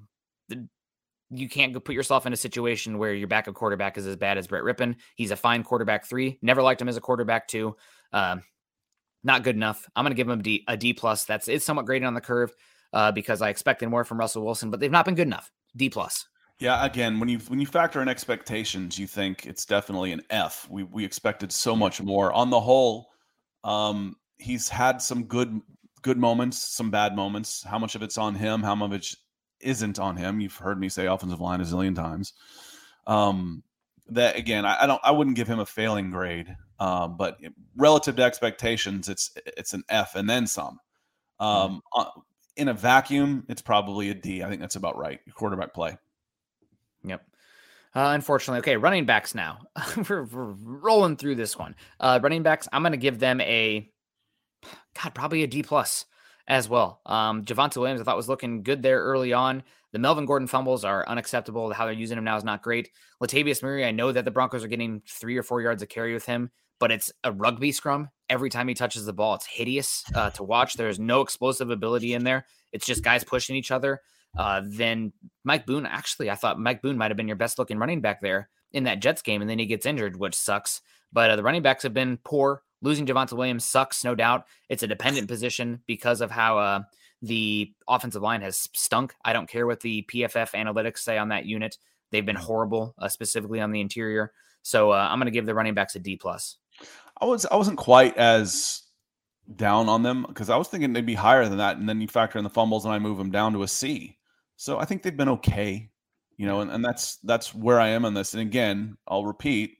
the, 0.48 0.68
you 1.30 1.48
can't 1.48 1.72
put 1.84 1.94
yourself 1.94 2.26
in 2.26 2.32
a 2.32 2.36
situation 2.36 2.98
where 2.98 3.14
your 3.14 3.28
backup 3.28 3.54
quarterback 3.54 3.98
is 3.98 4.06
as 4.06 4.16
bad 4.16 4.38
as 4.38 4.46
Brett 4.46 4.62
Rypien. 4.62 4.96
He's 5.14 5.30
a 5.30 5.36
fine 5.36 5.62
quarterback 5.62 6.06
three. 6.06 6.38
Never 6.42 6.62
liked 6.62 6.80
him 6.80 6.88
as 6.88 6.96
a 6.96 7.02
quarterback 7.02 7.48
two. 7.48 7.76
Um, 8.12 8.42
not 9.22 9.42
good 9.42 9.56
enough. 9.56 9.88
I'm 9.94 10.04
going 10.04 10.12
to 10.12 10.16
give 10.16 10.28
him 10.28 10.40
a 10.40 10.42
D, 10.42 10.64
a 10.68 10.76
D 10.76 10.94
plus. 10.94 11.24
That's 11.24 11.48
it's 11.48 11.64
somewhat 11.64 11.86
graded 11.86 12.06
on 12.06 12.14
the 12.14 12.20
curve 12.20 12.54
uh, 12.92 13.12
because 13.12 13.42
I 13.42 13.50
expected 13.50 13.88
more 13.88 14.04
from 14.04 14.18
Russell 14.18 14.44
Wilson, 14.44 14.70
but 14.70 14.80
they've 14.80 14.90
not 14.90 15.04
been 15.04 15.14
good 15.14 15.26
enough. 15.26 15.50
D 15.76 15.90
plus. 15.90 16.26
Yeah, 16.60 16.84
again, 16.84 17.20
when 17.20 17.28
you 17.28 17.38
when 17.48 17.60
you 17.60 17.66
factor 17.66 18.02
in 18.02 18.08
expectations, 18.08 18.98
you 18.98 19.06
think 19.06 19.46
it's 19.46 19.64
definitely 19.64 20.12
an 20.12 20.22
F. 20.30 20.66
We 20.70 20.82
we 20.82 21.04
expected 21.04 21.52
so 21.52 21.76
much 21.76 22.00
more. 22.00 22.32
On 22.32 22.50
the 22.50 22.58
whole, 22.58 23.10
um, 23.68 24.16
he's 24.38 24.68
had 24.68 25.02
some 25.02 25.24
good 25.24 25.60
good 26.00 26.16
moments, 26.16 26.56
some 26.58 26.90
bad 26.90 27.14
moments. 27.14 27.62
How 27.62 27.78
much 27.78 27.94
of 27.94 28.02
it's 28.02 28.16
on 28.16 28.34
him? 28.34 28.62
How 28.62 28.74
much 28.74 28.88
of 28.88 28.94
it 28.94 29.14
isn't 29.60 29.98
on 29.98 30.16
him? 30.16 30.40
You've 30.40 30.56
heard 30.56 30.80
me 30.80 30.88
say 30.88 31.06
offensive 31.06 31.40
line 31.40 31.60
a 31.60 31.64
zillion 31.64 31.94
times. 31.94 32.32
Um, 33.06 33.62
that 34.08 34.36
again, 34.36 34.64
I, 34.64 34.84
I 34.84 34.86
don't, 34.86 35.00
I 35.04 35.10
wouldn't 35.10 35.36
give 35.36 35.48
him 35.48 35.58
a 35.58 35.66
failing 35.66 36.10
grade, 36.10 36.56
um, 36.80 37.18
but 37.18 37.36
relative 37.76 38.16
to 38.16 38.22
expectations, 38.22 39.10
it's 39.10 39.32
it's 39.44 39.74
an 39.74 39.84
F 39.90 40.14
and 40.14 40.28
then 40.28 40.46
some. 40.46 40.78
Um, 41.38 41.82
uh, 41.94 42.06
in 42.56 42.68
a 42.68 42.74
vacuum, 42.74 43.44
it's 43.50 43.62
probably 43.62 44.08
a 44.08 44.14
D. 44.14 44.42
I 44.42 44.48
think 44.48 44.62
that's 44.62 44.76
about 44.76 44.96
right. 44.96 45.20
Quarterback 45.34 45.74
play. 45.74 45.98
Uh, 47.94 48.12
unfortunately, 48.14 48.58
okay, 48.58 48.76
running 48.76 49.06
backs 49.06 49.34
now. 49.34 49.58
we're, 50.08 50.24
we're, 50.24 50.52
rolling 50.52 51.16
through 51.16 51.34
this 51.34 51.56
one. 51.56 51.74
Uh, 51.98 52.20
running 52.22 52.42
backs, 52.42 52.68
I'm 52.72 52.82
going 52.82 52.92
to 52.92 52.98
give 52.98 53.18
them 53.18 53.40
a, 53.40 53.90
God, 55.02 55.14
probably 55.14 55.42
a 55.42 55.46
D 55.46 55.62
plus 55.62 56.04
as 56.46 56.68
well. 56.68 57.00
Um, 57.06 57.44
Javonte 57.44 57.76
Williams, 57.76 58.00
I 58.00 58.04
thought 58.04 58.16
was 58.16 58.28
looking 58.28 58.62
good 58.62 58.82
there 58.82 59.00
early 59.00 59.32
on. 59.32 59.62
The 59.92 59.98
Melvin 59.98 60.26
Gordon 60.26 60.48
fumbles 60.48 60.84
are 60.84 61.08
unacceptable. 61.08 61.72
How 61.72 61.86
they're 61.86 61.94
using 61.94 62.18
him 62.18 62.24
now 62.24 62.36
is 62.36 62.44
not 62.44 62.62
great. 62.62 62.90
Latavius 63.22 63.62
Murray, 63.62 63.84
I 63.84 63.90
know 63.90 64.12
that 64.12 64.24
the 64.24 64.30
Broncos 64.30 64.64
are 64.64 64.68
getting 64.68 65.02
three 65.08 65.36
or 65.36 65.42
four 65.42 65.62
yards 65.62 65.82
of 65.82 65.88
carry 65.88 66.12
with 66.12 66.26
him, 66.26 66.50
but 66.78 66.90
it's 66.90 67.10
a 67.24 67.32
rugby 67.32 67.72
scrum. 67.72 68.08
Every 68.28 68.50
time 68.50 68.68
he 68.68 68.74
touches 68.74 69.06
the 69.06 69.14
ball, 69.14 69.34
it's 69.34 69.46
hideous 69.46 70.04
uh, 70.14 70.30
to 70.30 70.42
watch. 70.42 70.74
There's 70.74 71.00
no 71.00 71.22
explosive 71.22 71.70
ability 71.70 72.12
in 72.12 72.24
there. 72.24 72.44
It's 72.72 72.84
just 72.84 73.02
guys 73.02 73.24
pushing 73.24 73.56
each 73.56 73.70
other. 73.70 74.00
Uh, 74.36 74.62
then 74.64 75.12
Mike 75.44 75.66
Boone, 75.66 75.86
actually, 75.86 76.30
I 76.30 76.34
thought 76.34 76.60
Mike 76.60 76.82
Boone 76.82 76.98
might 76.98 77.10
have 77.10 77.16
been 77.16 77.28
your 77.28 77.36
best 77.36 77.58
looking 77.58 77.78
running 77.78 78.00
back 78.00 78.20
there 78.20 78.48
in 78.72 78.84
that 78.84 79.00
Jets 79.00 79.22
game, 79.22 79.40
and 79.40 79.50
then 79.50 79.58
he 79.58 79.66
gets 79.66 79.86
injured, 79.86 80.16
which 80.16 80.34
sucks. 80.34 80.80
But 81.12 81.30
uh, 81.30 81.36
the 81.36 81.42
running 81.42 81.62
backs 81.62 81.82
have 81.82 81.94
been 81.94 82.18
poor. 82.24 82.62
Losing 82.80 83.06
Javonte 83.06 83.32
Williams 83.32 83.64
sucks, 83.64 84.04
no 84.04 84.14
doubt. 84.14 84.44
It's 84.68 84.82
a 84.82 84.88
dependent 84.88 85.28
position 85.28 85.82
because 85.86 86.20
of 86.20 86.30
how 86.30 86.58
uh, 86.58 86.82
the 87.22 87.72
offensive 87.88 88.22
line 88.22 88.42
has 88.42 88.68
stunk. 88.74 89.14
I 89.24 89.32
don't 89.32 89.48
care 89.48 89.66
what 89.66 89.80
the 89.80 90.06
PFF 90.12 90.52
analytics 90.52 90.98
say 90.98 91.18
on 91.18 91.30
that 91.30 91.46
unit; 91.46 91.78
they've 92.10 92.26
been 92.26 92.36
horrible, 92.36 92.94
uh, 92.98 93.08
specifically 93.08 93.60
on 93.60 93.72
the 93.72 93.80
interior. 93.80 94.32
So 94.62 94.92
uh, 94.92 95.08
I'm 95.10 95.18
going 95.18 95.26
to 95.26 95.32
give 95.32 95.46
the 95.46 95.54
running 95.54 95.74
backs 95.74 95.96
a 95.96 95.98
D 95.98 96.16
plus. 96.16 96.56
I 97.20 97.24
was 97.24 97.46
I 97.46 97.56
wasn't 97.56 97.78
quite 97.78 98.16
as 98.16 98.82
down 99.56 99.88
on 99.88 100.02
them 100.02 100.26
because 100.28 100.50
I 100.50 100.56
was 100.56 100.68
thinking 100.68 100.92
they'd 100.92 101.06
be 101.06 101.14
higher 101.14 101.48
than 101.48 101.58
that, 101.58 101.78
and 101.78 101.88
then 101.88 102.00
you 102.00 102.08
factor 102.08 102.38
in 102.38 102.44
the 102.44 102.50
fumbles, 102.50 102.84
and 102.84 102.92
I 102.92 102.98
move 102.98 103.18
them 103.18 103.30
down 103.30 103.52
to 103.54 103.62
a 103.62 103.68
C. 103.68 104.17
So 104.58 104.80
I 104.80 104.84
think 104.84 105.04
they've 105.04 105.16
been 105.16 105.28
okay, 105.28 105.88
you 106.36 106.44
know, 106.44 106.60
and, 106.60 106.70
and 106.72 106.84
that's 106.84 107.18
that's 107.22 107.54
where 107.54 107.80
I 107.80 107.90
am 107.90 108.04
on 108.04 108.12
this. 108.12 108.34
And 108.34 108.42
again, 108.42 108.96
I'll 109.06 109.24
repeat, 109.24 109.76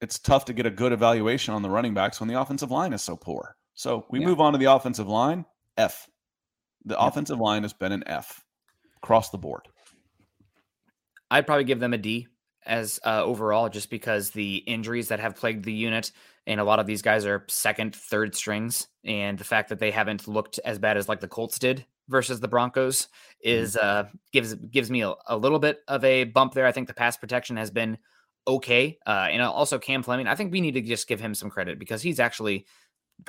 it's 0.00 0.20
tough 0.20 0.44
to 0.44 0.52
get 0.52 0.66
a 0.66 0.70
good 0.70 0.92
evaluation 0.92 1.52
on 1.52 1.62
the 1.62 1.68
running 1.68 1.92
backs 1.92 2.20
when 2.20 2.28
the 2.28 2.40
offensive 2.40 2.70
line 2.70 2.92
is 2.92 3.02
so 3.02 3.16
poor. 3.16 3.56
So 3.74 4.06
we 4.08 4.20
yeah. 4.20 4.26
move 4.26 4.40
on 4.40 4.52
to 4.52 4.58
the 4.58 4.72
offensive 4.72 5.08
line. 5.08 5.44
F. 5.76 6.08
The 6.84 6.94
yeah. 6.94 7.08
offensive 7.08 7.40
line 7.40 7.62
has 7.62 7.72
been 7.72 7.90
an 7.90 8.04
F 8.06 8.40
across 8.98 9.30
the 9.30 9.38
board. 9.38 9.62
I'd 11.28 11.44
probably 11.44 11.64
give 11.64 11.80
them 11.80 11.92
a 11.92 11.98
D 11.98 12.28
as 12.64 13.00
uh, 13.04 13.24
overall, 13.24 13.68
just 13.68 13.90
because 13.90 14.30
the 14.30 14.58
injuries 14.58 15.08
that 15.08 15.18
have 15.18 15.34
plagued 15.34 15.64
the 15.64 15.72
unit, 15.72 16.12
and 16.46 16.60
a 16.60 16.64
lot 16.64 16.78
of 16.78 16.86
these 16.86 17.02
guys 17.02 17.26
are 17.26 17.44
second, 17.48 17.96
third 17.96 18.36
strings, 18.36 18.86
and 19.04 19.36
the 19.36 19.44
fact 19.44 19.70
that 19.70 19.80
they 19.80 19.90
haven't 19.90 20.28
looked 20.28 20.60
as 20.64 20.78
bad 20.78 20.96
as 20.96 21.08
like 21.08 21.18
the 21.18 21.26
Colts 21.26 21.58
did 21.58 21.84
versus 22.08 22.40
the 22.40 22.48
Broncos 22.48 23.02
mm-hmm. 23.02 23.48
is 23.48 23.76
uh, 23.76 24.04
gives 24.32 24.54
gives 24.54 24.90
me 24.90 25.02
a, 25.02 25.14
a, 25.26 25.36
little 25.36 25.58
bit 25.58 25.80
of 25.88 26.04
a 26.04 26.24
bump 26.24 26.54
there. 26.54 26.66
I 26.66 26.72
think 26.72 26.88
the 26.88 26.94
pass 26.94 27.16
protection 27.16 27.56
has 27.56 27.70
been 27.70 27.98
okay, 28.46 28.98
uh, 29.06 29.28
and 29.30 29.42
also 29.42 29.78
Cam 29.78 30.02
Fleming. 30.02 30.26
I 30.26 30.34
think 30.34 30.52
we 30.52 30.60
need 30.60 30.74
to 30.74 30.80
just 30.80 31.08
give 31.08 31.20
him 31.20 31.34
some 31.34 31.50
credit 31.50 31.78
because 31.78 32.02
he's 32.02 32.20
actually 32.20 32.66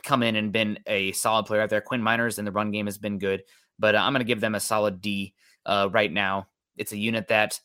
come 0.03 0.23
in 0.23 0.36
and 0.36 0.51
been 0.51 0.80
a 0.86 1.11
solid 1.13 1.45
player 1.45 1.61
out 1.61 1.69
there. 1.69 1.82
Quinn 1.82 2.01
Meinerz 2.01 2.39
in 2.39 2.45
the 2.45 2.51
run 2.51 2.71
game 2.71 2.86
has 2.86 2.97
been 2.97 3.19
good, 3.19 3.43
but 3.80 3.95
uh, 3.95 3.99
I'm 3.99 4.13
going 4.13 4.19
to 4.19 4.25
give 4.25 4.41
them 4.41 4.55
a 4.55 4.59
solid 4.59 5.01
D 5.01 5.34
uh, 5.65 5.89
right 5.91 6.11
now. 6.11 6.47
It's 6.78 6.91
a 6.91 6.97
unit 6.97 7.30
that 7.30 7.59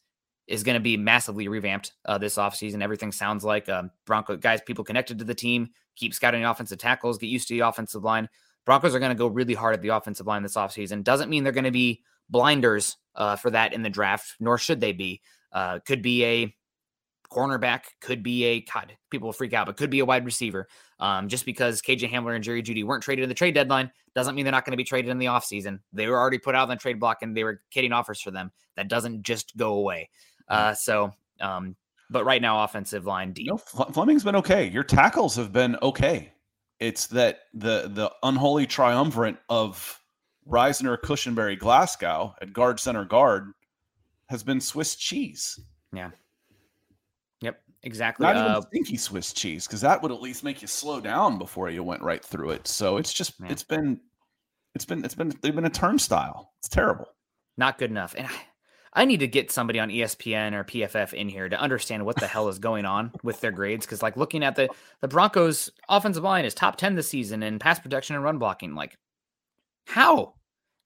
is 0.46 0.62
going 0.62 0.74
to 0.74 0.80
be 0.80 0.96
massively 0.96 1.48
revamped 1.48 1.92
uh, 2.04 2.18
this 2.18 2.36
offseason. 2.36 2.82
Everything 2.82 3.12
sounds 3.12 3.44
like 3.44 3.68
um, 3.68 3.90
Bronco 4.06 4.36
guys, 4.36 4.60
people 4.60 4.84
connected 4.84 5.18
to 5.18 5.24
the 5.24 5.34
team, 5.34 5.70
keep 5.96 6.14
scouting 6.14 6.44
offensive 6.44 6.78
tackles, 6.78 7.18
get 7.18 7.28
used 7.28 7.48
to 7.48 7.54
the 7.54 7.60
offensive 7.60 8.02
line. 8.02 8.28
Broncos 8.64 8.94
are 8.94 8.98
going 9.00 9.10
to 9.10 9.18
go 9.18 9.26
really 9.26 9.54
hard 9.54 9.74
at 9.74 9.82
the 9.82 9.88
offensive 9.88 10.26
line 10.26 10.42
this 10.42 10.54
offseason. 10.54 11.02
Doesn't 11.02 11.30
mean 11.30 11.44
they're 11.44 11.52
going 11.52 11.64
to 11.64 11.70
be 11.70 12.02
blinders 12.30 12.96
uh, 13.14 13.36
for 13.36 13.50
that 13.50 13.72
in 13.72 13.82
the 13.82 13.90
draft, 13.90 14.36
nor 14.40 14.58
should 14.58 14.80
they 14.80 14.92
be. 14.92 15.20
Uh, 15.52 15.80
could 15.80 16.02
be 16.02 16.24
a 16.24 16.56
cornerback, 17.30 17.82
could 18.00 18.22
be 18.22 18.44
a 18.44 18.60
God, 18.60 18.96
people 19.10 19.28
will 19.28 19.32
freak 19.32 19.52
out, 19.52 19.66
but 19.66 19.76
could 19.76 19.90
be 19.90 20.00
a 20.00 20.04
wide 20.04 20.24
receiver. 20.24 20.68
Um, 21.00 21.28
just 21.28 21.44
because 21.46 21.82
KJ 21.82 22.10
Hamler 22.10 22.34
and 22.34 22.44
Jerry 22.44 22.62
Jeudy 22.62 22.84
weren't 22.84 23.02
traded 23.02 23.22
in 23.22 23.28
the 23.28 23.34
trade 23.34 23.54
deadline 23.54 23.90
doesn't 24.14 24.34
mean 24.34 24.44
they're 24.44 24.52
not 24.52 24.64
going 24.64 24.72
to 24.72 24.76
be 24.76 24.84
traded 24.84 25.10
in 25.10 25.18
the 25.18 25.26
offseason. 25.26 25.80
They 25.92 26.06
were 26.06 26.18
already 26.18 26.38
put 26.38 26.54
out 26.54 26.64
on 26.64 26.68
the 26.68 26.76
trade 26.76 27.00
block 27.00 27.18
and 27.22 27.36
they 27.36 27.44
were 27.44 27.62
getting 27.70 27.92
offers 27.92 28.20
for 28.20 28.30
them. 28.30 28.52
That 28.76 28.88
doesn't 28.88 29.22
just 29.22 29.56
go 29.56 29.74
away. 29.74 30.10
Mm. 30.50 30.54
Uh, 30.54 30.74
so, 30.74 31.14
um, 31.40 31.76
but 32.10 32.24
right 32.24 32.42
now, 32.42 32.62
offensive 32.62 33.06
line 33.06 33.32
D. 33.32 33.44
You 33.44 33.52
know, 33.52 33.56
Fleming's 33.56 34.22
been 34.22 34.36
okay. 34.36 34.68
Your 34.68 34.84
tackles 34.84 35.34
have 35.36 35.52
been 35.52 35.76
okay. 35.82 36.32
It's 36.82 37.06
that 37.08 37.42
the 37.54 37.88
the 37.88 38.12
unholy 38.24 38.66
triumvirate 38.66 39.36
of 39.48 40.00
Risner, 40.48 40.98
Cushenberry, 40.98 41.56
Glasgow 41.56 42.34
at 42.42 42.52
guard 42.52 42.80
center 42.80 43.04
guard 43.04 43.52
has 44.28 44.42
been 44.42 44.60
Swiss 44.60 44.96
cheese. 44.96 45.60
Yeah. 45.92 46.10
Yep. 47.40 47.62
Exactly. 47.84 48.26
Not 48.26 48.36
uh, 48.36 48.50
even 48.50 48.62
stinky 48.62 48.96
Swiss 48.96 49.32
cheese 49.32 49.68
because 49.68 49.80
that 49.82 50.02
would 50.02 50.10
at 50.10 50.20
least 50.20 50.42
make 50.42 50.60
you 50.60 50.66
slow 50.66 51.00
down 51.00 51.38
before 51.38 51.70
you 51.70 51.84
went 51.84 52.02
right 52.02 52.24
through 52.24 52.50
it. 52.50 52.66
So 52.66 52.96
it's 52.96 53.12
just 53.12 53.38
man. 53.38 53.52
it's 53.52 53.62
been 53.62 54.00
it's 54.74 54.84
been 54.84 55.04
it's 55.04 55.14
been 55.14 55.32
they've 55.40 55.54
been 55.54 55.66
a 55.66 55.70
turnstile. 55.70 56.52
It's 56.58 56.68
terrible. 56.68 57.06
Not 57.56 57.78
good 57.78 57.90
enough. 57.90 58.16
And 58.18 58.26
I, 58.26 58.32
I 58.94 59.04
need 59.06 59.20
to 59.20 59.26
get 59.26 59.50
somebody 59.50 59.78
on 59.78 59.88
ESPN 59.88 60.52
or 60.52 60.64
PFF 60.64 61.14
in 61.14 61.28
here 61.28 61.48
to 61.48 61.58
understand 61.58 62.04
what 62.04 62.16
the 62.16 62.26
hell 62.26 62.48
is 62.48 62.58
going 62.58 62.84
on 62.84 63.12
with 63.22 63.40
their 63.40 63.50
grades. 63.50 63.86
Because 63.86 64.02
like 64.02 64.16
looking 64.16 64.44
at 64.44 64.56
the 64.56 64.68
the 65.00 65.08
Broncos 65.08 65.70
offensive 65.88 66.22
line 66.22 66.44
is 66.44 66.54
top 66.54 66.76
ten 66.76 66.94
this 66.94 67.08
season 67.08 67.42
in 67.42 67.58
pass 67.58 67.78
protection 67.78 68.16
and 68.16 68.24
run 68.24 68.38
blocking. 68.38 68.74
Like 68.74 68.98
how? 69.86 70.34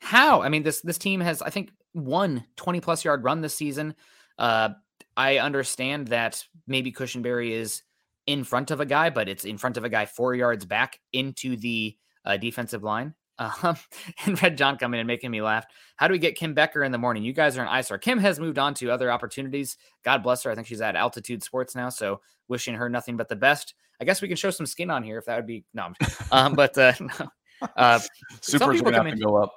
How? 0.00 0.42
I 0.42 0.48
mean 0.48 0.62
this 0.62 0.80
this 0.82 0.98
team 0.98 1.20
has 1.20 1.42
I 1.42 1.50
think 1.50 1.70
one 1.92 2.44
20 2.56 2.80
plus 2.80 3.04
yard 3.04 3.24
run 3.24 3.40
this 3.40 3.54
season. 3.54 3.94
Uh, 4.38 4.70
I 5.16 5.38
understand 5.38 6.08
that 6.08 6.44
maybe 6.66 6.92
Cushenberry 6.92 7.50
is 7.50 7.82
in 8.26 8.44
front 8.44 8.70
of 8.70 8.80
a 8.80 8.86
guy, 8.86 9.10
but 9.10 9.28
it's 9.28 9.44
in 9.44 9.58
front 9.58 9.76
of 9.76 9.84
a 9.84 9.88
guy 9.88 10.04
four 10.04 10.34
yards 10.34 10.64
back 10.64 11.00
into 11.12 11.56
the 11.56 11.96
uh, 12.24 12.36
defensive 12.36 12.82
line. 12.82 13.14
Um, 13.38 13.76
and 14.26 14.42
Red 14.42 14.56
John 14.56 14.78
coming 14.78 15.00
and 15.00 15.06
making 15.06 15.30
me 15.30 15.42
laugh. 15.42 15.66
How 15.96 16.08
do 16.08 16.12
we 16.12 16.18
get 16.18 16.36
Kim 16.36 16.54
Becker 16.54 16.82
in 16.82 16.92
the 16.92 16.98
morning? 16.98 17.22
You 17.22 17.32
guys 17.32 17.56
are 17.56 17.62
an 17.62 17.68
ISR. 17.68 18.00
Kim 18.00 18.18
has 18.18 18.40
moved 18.40 18.58
on 18.58 18.74
to 18.74 18.90
other 18.90 19.10
opportunities. 19.10 19.76
God 20.04 20.22
bless 20.22 20.42
her. 20.44 20.50
I 20.50 20.54
think 20.54 20.66
she's 20.66 20.80
at 20.80 20.96
Altitude 20.96 21.42
Sports 21.42 21.74
now. 21.74 21.88
So 21.88 22.20
wishing 22.48 22.74
her 22.74 22.88
nothing 22.88 23.16
but 23.16 23.28
the 23.28 23.36
best. 23.36 23.74
I 24.00 24.04
guess 24.04 24.20
we 24.20 24.28
can 24.28 24.36
show 24.36 24.50
some 24.50 24.66
skin 24.66 24.90
on 24.90 25.02
here 25.02 25.18
if 25.18 25.24
that 25.26 25.36
would 25.36 25.46
be 25.46 25.64
no. 25.72 25.92
Um, 26.30 26.54
but 26.54 26.76
uh, 26.76 26.92
no. 27.00 27.30
Uh, 27.76 28.00
Super 28.42 28.72
people 28.72 28.92
come 28.92 29.06
in, 29.06 29.18
go 29.18 29.36
up. 29.36 29.52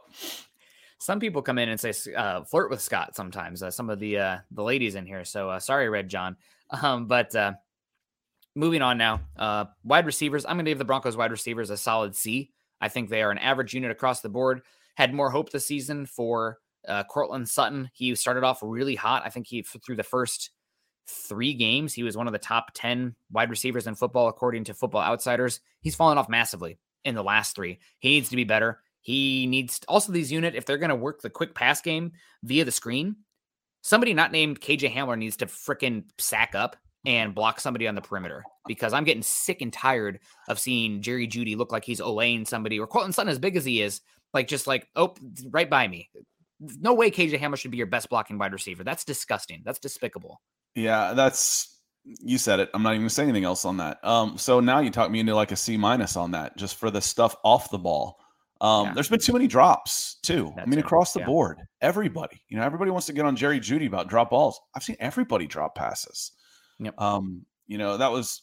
Some 0.99 1.19
people 1.19 1.41
come 1.41 1.57
in 1.57 1.69
and 1.69 1.79
say 1.79 1.93
uh, 2.13 2.43
flirt 2.43 2.69
with 2.69 2.81
Scott 2.81 3.15
sometimes. 3.15 3.63
Uh, 3.63 3.71
some 3.71 3.89
of 3.89 3.99
the 3.99 4.17
uh, 4.17 4.37
the 4.51 4.63
ladies 4.63 4.95
in 4.95 5.05
here. 5.05 5.23
So 5.23 5.49
uh, 5.49 5.59
sorry, 5.59 5.89
Red 5.89 6.09
John. 6.09 6.35
Um, 6.71 7.07
but 7.07 7.35
uh, 7.35 7.53
moving 8.53 8.83
on 8.83 8.99
now. 8.99 9.21
Uh, 9.35 9.65
wide 9.83 10.05
receivers. 10.05 10.45
I'm 10.45 10.55
going 10.55 10.65
to 10.65 10.71
give 10.71 10.77
the 10.77 10.85
Broncos 10.85 11.17
wide 11.17 11.31
receivers 11.31 11.71
a 11.71 11.77
solid 11.77 12.15
C. 12.15 12.51
I 12.81 12.89
think 12.89 13.09
they 13.09 13.21
are 13.21 13.31
an 13.31 13.37
average 13.37 13.73
unit 13.73 13.91
across 13.91 14.21
the 14.21 14.29
board. 14.29 14.61
Had 14.95 15.13
more 15.13 15.29
hope 15.29 15.51
this 15.51 15.65
season 15.65 16.05
for 16.05 16.57
uh, 16.87 17.03
Courtland 17.03 17.47
Sutton. 17.47 17.89
He 17.93 18.13
started 18.15 18.43
off 18.43 18.59
really 18.61 18.95
hot. 18.95 19.23
I 19.25 19.29
think 19.29 19.47
he 19.47 19.61
through 19.63 19.95
the 19.95 20.03
first 20.03 20.51
three 21.09 21.53
games, 21.53 21.93
he 21.93 22.03
was 22.03 22.15
one 22.15 22.27
of 22.27 22.33
the 22.33 22.39
top 22.39 22.71
10 22.75 23.15
wide 23.31 23.49
receivers 23.49 23.87
in 23.87 23.95
football, 23.95 24.27
according 24.27 24.65
to 24.65 24.73
Football 24.73 25.01
Outsiders. 25.01 25.59
He's 25.81 25.95
fallen 25.95 26.17
off 26.17 26.29
massively 26.29 26.77
in 27.03 27.15
the 27.15 27.23
last 27.23 27.55
three. 27.55 27.79
He 27.99 28.09
needs 28.09 28.29
to 28.29 28.35
be 28.35 28.43
better. 28.43 28.79
He 29.01 29.47
needs 29.47 29.79
also 29.87 30.11
these 30.11 30.31
unit, 30.31 30.55
if 30.55 30.65
they're 30.65 30.77
going 30.77 30.89
to 30.89 30.95
work 30.95 31.21
the 31.21 31.29
quick 31.29 31.55
pass 31.55 31.81
game 31.81 32.11
via 32.43 32.65
the 32.65 32.71
screen, 32.71 33.15
somebody 33.81 34.13
not 34.13 34.31
named 34.31 34.61
KJ 34.61 34.93
Hamler 34.93 35.17
needs 35.17 35.37
to 35.37 35.45
freaking 35.45 36.03
sack 36.17 36.53
up 36.53 36.75
and 37.05 37.33
block 37.33 37.59
somebody 37.59 37.87
on 37.87 37.95
the 37.95 38.01
perimeter 38.01 38.43
because 38.67 38.93
I'm 38.93 39.03
getting 39.03 39.23
sick 39.23 39.61
and 39.61 39.71
tired 39.71 40.19
of 40.47 40.59
seeing 40.59 41.01
Jerry 41.01 41.27
Jeudy 41.27 41.55
look 41.55 41.71
like 41.71 41.85
he's 41.85 42.01
olaying 42.01 42.47
somebody 42.47 42.79
or 42.79 42.87
Courtland 42.87 43.15
Sutton 43.15 43.31
as 43.31 43.39
big 43.39 43.55
as 43.55 43.65
he 43.65 43.81
is, 43.81 44.01
like 44.33 44.47
just 44.47 44.67
like, 44.67 44.87
oh, 44.95 45.15
right 45.49 45.69
by 45.69 45.87
me. 45.87 46.09
No 46.59 46.93
way 46.93 47.09
KJ 47.09 47.39
Hamler 47.39 47.57
should 47.57 47.71
be 47.71 47.77
your 47.77 47.87
best 47.87 48.09
blocking 48.09 48.37
wide 48.37 48.51
receiver. 48.51 48.83
That's 48.83 49.05
disgusting. 49.05 49.61
That's 49.63 49.79
despicable. 49.79 50.41
Yeah, 50.75 51.13
that's 51.13 51.79
you 52.03 52.37
said 52.37 52.59
it. 52.59 52.69
I'm 52.73 52.83
not 52.83 52.91
even 52.91 53.01
gonna 53.03 53.09
say 53.09 53.23
anything 53.23 53.45
else 53.45 53.65
on 53.65 53.77
that. 53.77 54.03
Um, 54.03 54.37
so 54.37 54.59
now 54.59 54.79
you 54.79 54.89
talk 54.89 55.09
me 55.09 55.19
into 55.19 55.35
like 55.35 55.51
a 55.51 55.55
C 55.55 55.77
minus 55.77 56.17
on 56.17 56.31
that, 56.31 56.57
just 56.57 56.75
for 56.75 56.91
the 56.91 57.01
stuff 57.01 57.35
off 57.43 57.71
the 57.71 57.77
ball. 57.77 58.19
Um, 58.61 58.87
yeah. 58.87 58.93
there's 58.93 59.07
been 59.07 59.19
too 59.19 59.33
many 59.33 59.47
drops 59.47 60.17
too. 60.21 60.51
That's 60.55 60.67
I 60.67 60.69
mean, 60.69 60.79
across 60.79 61.13
the 61.13 61.21
yeah. 61.21 61.27
board, 61.27 61.59
everybody, 61.81 62.41
you 62.49 62.57
know, 62.57 62.63
everybody 62.63 62.91
wants 62.91 63.07
to 63.07 63.13
get 63.13 63.25
on 63.25 63.35
Jerry 63.35 63.59
Jeudy 63.59 63.87
about 63.87 64.09
drop 64.09 64.31
balls. 64.31 64.59
I've 64.75 64.83
seen 64.83 64.97
everybody 64.99 65.47
drop 65.47 65.75
passes. 65.75 66.33
Yep. 66.79 66.99
Um, 66.99 67.45
you 67.67 67.77
know, 67.77 67.97
that 67.97 68.11
was 68.11 68.41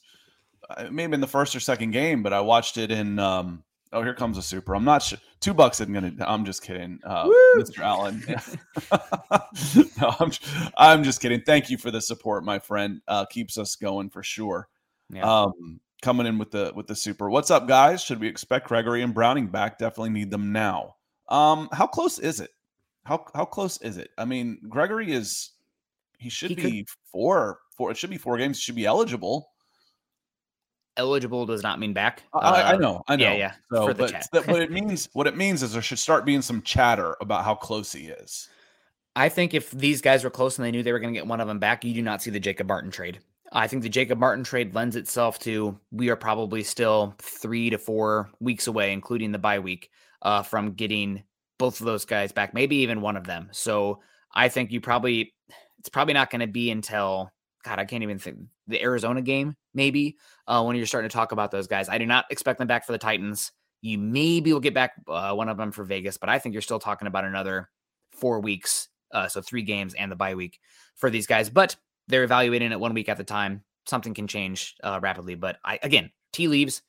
uh, 0.71 0.89
maybe 0.91 1.15
in 1.15 1.21
the 1.21 1.27
first 1.27 1.55
or 1.57 1.61
second 1.61 1.91
game, 1.91 2.23
but 2.23 2.33
I 2.33 2.41
watched 2.41 2.77
it 2.77 2.91
in 2.91 3.19
um, 3.19 3.65
Oh, 3.93 4.03
here 4.03 4.15
comes 4.15 4.37
a 4.37 4.43
super. 4.43 4.75
I'm 4.75 4.85
not 4.85 5.03
sure. 5.03 5.19
Two 5.41 5.55
bucks 5.55 5.81
isn't 5.81 5.93
gonna. 5.93 6.13
I'm 6.21 6.45
just 6.45 6.63
kidding, 6.63 6.99
uh, 7.05 7.27
Mr. 7.57 7.79
Allen. 7.79 8.23
no, 10.01 10.15
I'm. 10.19 10.33
I'm 10.77 11.05
just 11.05 11.21
kidding. 11.21 11.41
Thank 11.43 11.71
you 11.71 11.79
for 11.79 11.91
the 11.91 12.01
support, 12.01 12.45
my 12.45 12.59
friend. 12.59 13.01
Uh, 13.07 13.25
keeps 13.27 13.57
us 13.57 13.77
going 13.77 14.11
for 14.11 14.23
sure. 14.23 14.69
Yeah. 15.09 15.23
Um, 15.23 15.81
coming 16.03 16.27
in 16.27 16.37
with 16.37 16.51
the 16.51 16.73
with 16.75 16.89
the 16.89 16.97
super. 16.97 17.31
What's 17.31 17.51
up, 17.51 17.69
guys? 17.69 18.03
Should 18.03 18.21
we 18.21 18.27
expect 18.27 18.69
Gregory 18.69 19.03
and 19.03 19.15
Browning 19.15 19.47
back? 19.47 19.79
Definitely 19.79 20.11
need 20.11 20.31
them 20.31 20.53
now. 20.53 20.97
Um, 21.29 21.69
how 21.73 21.87
close 21.87 22.19
is 22.19 22.41
it? 22.41 22.51
How 23.05 23.25
how 23.35 23.45
close 23.45 23.81
is 23.83 23.99
it? 23.99 24.11
I 24.19 24.25
mean, 24.25 24.59
Gregory 24.69 25.13
is. 25.13 25.53
He 26.19 26.29
should 26.31 26.51
He 26.51 26.55
be 26.57 26.63
could- 26.85 26.89
four. 27.13 27.59
Four. 27.77 27.91
It 27.91 27.97
should 27.99 28.11
be 28.11 28.19
four 28.19 28.39
games. 28.39 28.59
He 28.59 28.63
should 28.63 28.75
be 28.75 28.87
eligible. 28.87 29.51
Eligible 30.97 31.45
does 31.45 31.63
not 31.63 31.79
mean 31.79 31.93
back. 31.93 32.23
I, 32.33 32.39
I 32.63 32.73
Uh, 32.73 32.77
know, 32.79 33.03
I 33.07 33.17
know. 33.17 33.25
yeah, 33.25 33.35
yeah, 33.35 33.55
So, 33.71 33.87
for 33.89 33.93
the 33.95 34.05
but 34.05 34.11
chat. 34.13 34.29
that- 34.33 34.47
what 34.47 34.63
it 34.63 34.71
means, 34.73 35.11
what 35.13 35.27
it 35.27 35.37
means 35.37 35.63
is 35.63 35.73
there 35.75 35.83
should 35.83 35.99
start 35.99 36.25
being 36.25 36.41
some 36.41 36.63
chatter 36.63 37.17
about 37.21 37.45
how 37.45 37.55
close 37.55 37.93
he 37.93 38.07
is. 38.07 38.49
I 39.15 39.29
think 39.29 39.53
if 39.53 39.71
these 39.71 40.01
guys 40.01 40.25
were 40.25 40.31
close 40.31 40.59
and 40.59 40.65
they 40.65 40.71
knew 40.71 40.83
they 40.83 40.93
were 40.93 40.99
going 40.99 41.13
to 41.13 41.19
get 41.19 41.27
one 41.27 41.41
of 41.41 41.49
them 41.49 41.59
back, 41.59 41.85
you 41.85 41.93
do 41.95 42.03
not 42.03 42.23
see 42.23 42.31
the 42.31 42.41
Jacob 42.41 42.67
Martin 42.69 42.91
trade. 42.91 43.21
I 43.53 43.67
think 43.69 43.83
the 43.83 43.89
Jacob 43.89 44.19
Martin 44.19 44.45
trade 44.45 44.75
lends 44.75 44.97
itself 44.97 45.39
to 45.41 45.79
we 45.91 46.09
are 46.11 46.17
probably 46.17 46.63
still 46.63 47.15
three 47.19 47.71
to 47.71 47.79
four 47.79 48.31
weeks 48.41 48.67
away, 48.67 48.93
including 48.93 49.33
the 49.33 49.39
bye 49.39 49.59
week, 49.59 49.91
uh, 50.23 50.43
from 50.43 50.73
getting 50.73 51.23
both 51.59 51.81
of 51.81 51.87
those 51.87 52.05
guys 52.05 52.33
back, 52.33 52.53
maybe 52.55 52.77
even 52.77 53.01
one 53.01 53.17
of 53.17 53.25
them. 53.27 53.49
So 53.53 54.01
I 54.35 54.49
think 54.49 54.73
you 54.73 54.81
probably 54.81 55.33
it's 55.87 55.93
probably 55.93 56.15
not 56.15 56.31
going 56.31 56.41
to 56.41 56.49
be 56.49 56.73
until 56.73 57.31
God, 57.65 57.79
I 57.79 57.85
can't 57.85 58.03
even 58.03 58.19
think 58.19 58.39
the 58.67 58.83
Arizona 58.83 59.23
game, 59.23 59.55
maybe 59.73 60.17
uh, 60.49 60.65
when 60.65 60.75
you're 60.75 60.85
starting 60.85 61.09
to 61.09 61.15
talk 61.15 61.31
about 61.31 61.53
those 61.53 61.69
guys. 61.69 61.89
I 61.89 61.97
do 61.97 62.07
not 62.07 62.25
expect 62.29 62.59
them 62.59 62.67
back 62.67 62.85
for 62.85 62.91
the 62.91 62.99
Titans. 62.99 63.53
You 63.83 63.97
maybe 63.97 64.53
will 64.53 64.59
get 64.59 64.75
back 64.75 64.95
uh, 65.07 65.33
one 65.33 65.49
of 65.49 65.57
them 65.57 65.71
for 65.71 65.85
Vegas, 65.85 66.17
but 66.17 66.29
I 66.29 66.41
think 66.41 66.55
you're 66.55 66.63
still 66.63 66.81
talking 66.81 67.07
about 67.07 67.25
another 67.25 67.71
four 68.11 68.41
weeks, 68.41 68.89
uh, 69.13 69.29
so 69.29 69.41
three 69.41 69.63
games 69.63 69.95
and 69.95 70.11
the 70.11 70.17
bye 70.17 70.35
week 70.35 70.59
for 70.97 71.09
these 71.09 71.29
guys. 71.29 71.49
But 71.49 71.77
they're 72.09 72.25
evaluating 72.25 72.73
it 72.73 72.81
one 72.81 72.95
week 72.95 73.09
at 73.09 73.17
the 73.17 73.23
time. 73.23 73.63
Something 73.87 74.13
can 74.13 74.27
change 74.27 74.75
uh, 74.83 74.99
rapidly. 75.01 75.37
But 75.37 75.59
I 75.65 75.79
again, 75.85 76.11
T 76.33 76.49
leaves. 76.49 76.83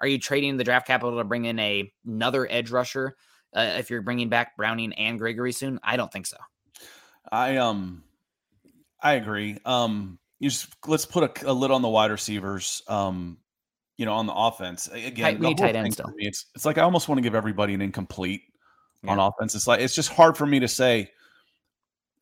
Are 0.00 0.08
you 0.08 0.18
trading 0.18 0.56
the 0.56 0.64
draft 0.64 0.88
capital 0.88 1.18
to 1.18 1.24
bring 1.24 1.44
in 1.44 1.58
a 1.60 1.92
another 2.04 2.50
edge 2.50 2.72
rusher? 2.72 3.14
Uh, 3.54 3.74
if 3.78 3.90
you're 3.90 4.02
bringing 4.02 4.28
back 4.28 4.56
Browning 4.56 4.92
and 4.94 5.20
Gregory 5.20 5.52
soon, 5.52 5.78
I 5.84 5.96
don't 5.96 6.12
think 6.12 6.26
so. 6.26 6.36
I 7.30 7.58
um, 7.58 8.02
I 9.02 9.14
agree. 9.14 9.58
Um, 9.64 10.18
you 10.38 10.50
just 10.50 10.74
let's 10.86 11.06
put 11.06 11.42
a, 11.42 11.50
a 11.50 11.52
lid 11.52 11.70
on 11.70 11.82
the 11.82 11.88
wide 11.88 12.10
receivers. 12.10 12.82
Um, 12.88 13.38
you 13.96 14.06
know, 14.06 14.14
on 14.14 14.26
the 14.26 14.32
offense 14.32 14.88
again. 14.88 15.38
Tight- 15.38 15.40
the 15.40 15.54
tight 15.54 15.76
ends 15.76 15.96
still. 15.96 16.08
me, 16.16 16.26
It's 16.26 16.46
it's 16.54 16.64
like 16.64 16.78
I 16.78 16.82
almost 16.82 17.08
want 17.08 17.18
to 17.18 17.22
give 17.22 17.34
everybody 17.34 17.74
an 17.74 17.82
incomplete 17.82 18.42
on 19.06 19.18
offense. 19.18 19.54
It's 19.54 19.66
like 19.66 19.80
it's 19.80 19.94
just 19.94 20.10
hard 20.10 20.36
for 20.36 20.46
me 20.46 20.60
to 20.60 20.68
say 20.68 21.10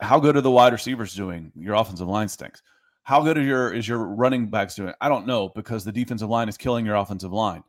how 0.01 0.19
good 0.21 0.37
are 0.37 0.41
the 0.41 0.51
wide 0.51 0.73
receivers 0.73 1.15
doing. 1.15 1.53
Your 1.57 1.75
offensive 1.75 2.09
line 2.09 2.29
stinks. 2.29 2.63
How 3.05 3.23
good 3.23 3.39
are 3.39 3.43
your 3.43 3.73
is 3.73 3.87
your 3.87 3.99
running 3.99 4.49
backs 4.49 4.75
doing? 4.75 4.93
I 5.01 5.09
don't 5.09 5.27
know 5.27 5.51
because 5.55 5.85
the 5.85 5.93
defensive 5.93 6.29
line 6.29 6.49
is 6.49 6.57
killing 6.57 6.85
your 6.85 6.97
offensive 6.97 7.33
line. 7.33 7.63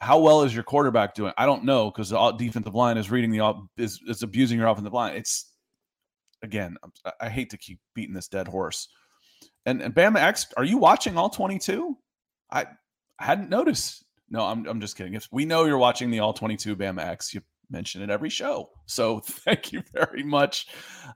How 0.00 0.18
well 0.18 0.42
is 0.42 0.54
your 0.54 0.62
quarterback 0.62 1.14
doing? 1.14 1.32
I 1.38 1.46
don't 1.46 1.64
know 1.64 1.90
because 1.90 2.10
the 2.10 2.32
defensive 2.32 2.74
line 2.74 2.98
is 2.98 3.10
reading 3.10 3.30
the 3.30 3.54
is 3.76 4.00
is 4.06 4.22
abusing 4.22 4.58
your 4.58 4.68
offensive 4.68 4.92
line. 4.92 5.16
It's 5.16 5.52
again, 6.46 6.76
I- 7.20 7.28
hate 7.28 7.50
to 7.50 7.58
keep 7.58 7.78
beating 7.94 8.14
this 8.14 8.28
dead 8.28 8.48
horse. 8.48 8.88
And 9.66 9.82
and 9.82 9.94
Bama 9.94 10.16
X, 10.18 10.46
are 10.56 10.64
you 10.64 10.78
watching 10.78 11.18
all 11.18 11.28
22? 11.28 11.96
I, 12.50 12.66
I 13.18 13.24
hadn't 13.24 13.50
noticed. 13.50 14.04
No, 14.30 14.44
I'm 14.44 14.66
I'm 14.66 14.80
just 14.80 14.96
kidding. 14.96 15.14
If 15.14 15.28
we 15.30 15.44
know 15.44 15.64
you're 15.64 15.76
watching 15.78 16.10
the 16.10 16.20
all 16.20 16.32
22 16.32 16.76
Bama 16.76 17.02
X, 17.02 17.34
you 17.34 17.42
mention 17.68 18.00
it 18.00 18.10
every 18.10 18.30
show. 18.30 18.70
So 18.86 19.20
thank 19.26 19.72
you 19.72 19.82
very 19.92 20.22
much. 20.22 20.68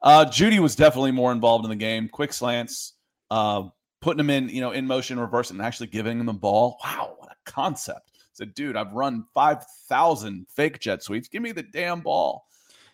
Uh, 0.03 0.25
Jeudy 0.27 0.59
was 0.59 0.77
definitely 0.77 1.13
more 1.13 1.33
involved 1.33 1.65
in 1.65 1.71
the 1.71 1.77
game. 1.77 2.09
Quick 2.09 2.33
slants, 2.33 2.95
uh, 3.31 3.65
putting 4.01 4.19
them 4.19 4.31
in, 4.31 4.49
you 4.49 4.61
know, 4.61 4.73
in 4.73 4.87
motion, 4.87 5.19
reverse, 5.19 5.51
and 5.51 5.63
actually 5.63 5.87
giving 5.87 6.19
them 6.19 6.27
the 6.27 6.33
ball. 6.33 6.79
Wow, 6.85 7.15
what 7.19 7.31
a 7.31 7.51
concept! 7.51 8.11
Said, 8.33 8.55
dude, 8.55 8.77
I've 8.77 8.93
run 8.93 9.25
five 9.33 9.65
thousand 9.89 10.47
fake 10.49 10.81
jet 10.81 11.03
sweeps. 11.03 11.29
Give 11.29 11.43
me 11.43 11.53
the 11.53 11.63
damn 11.63 12.01
ball. 12.01 12.47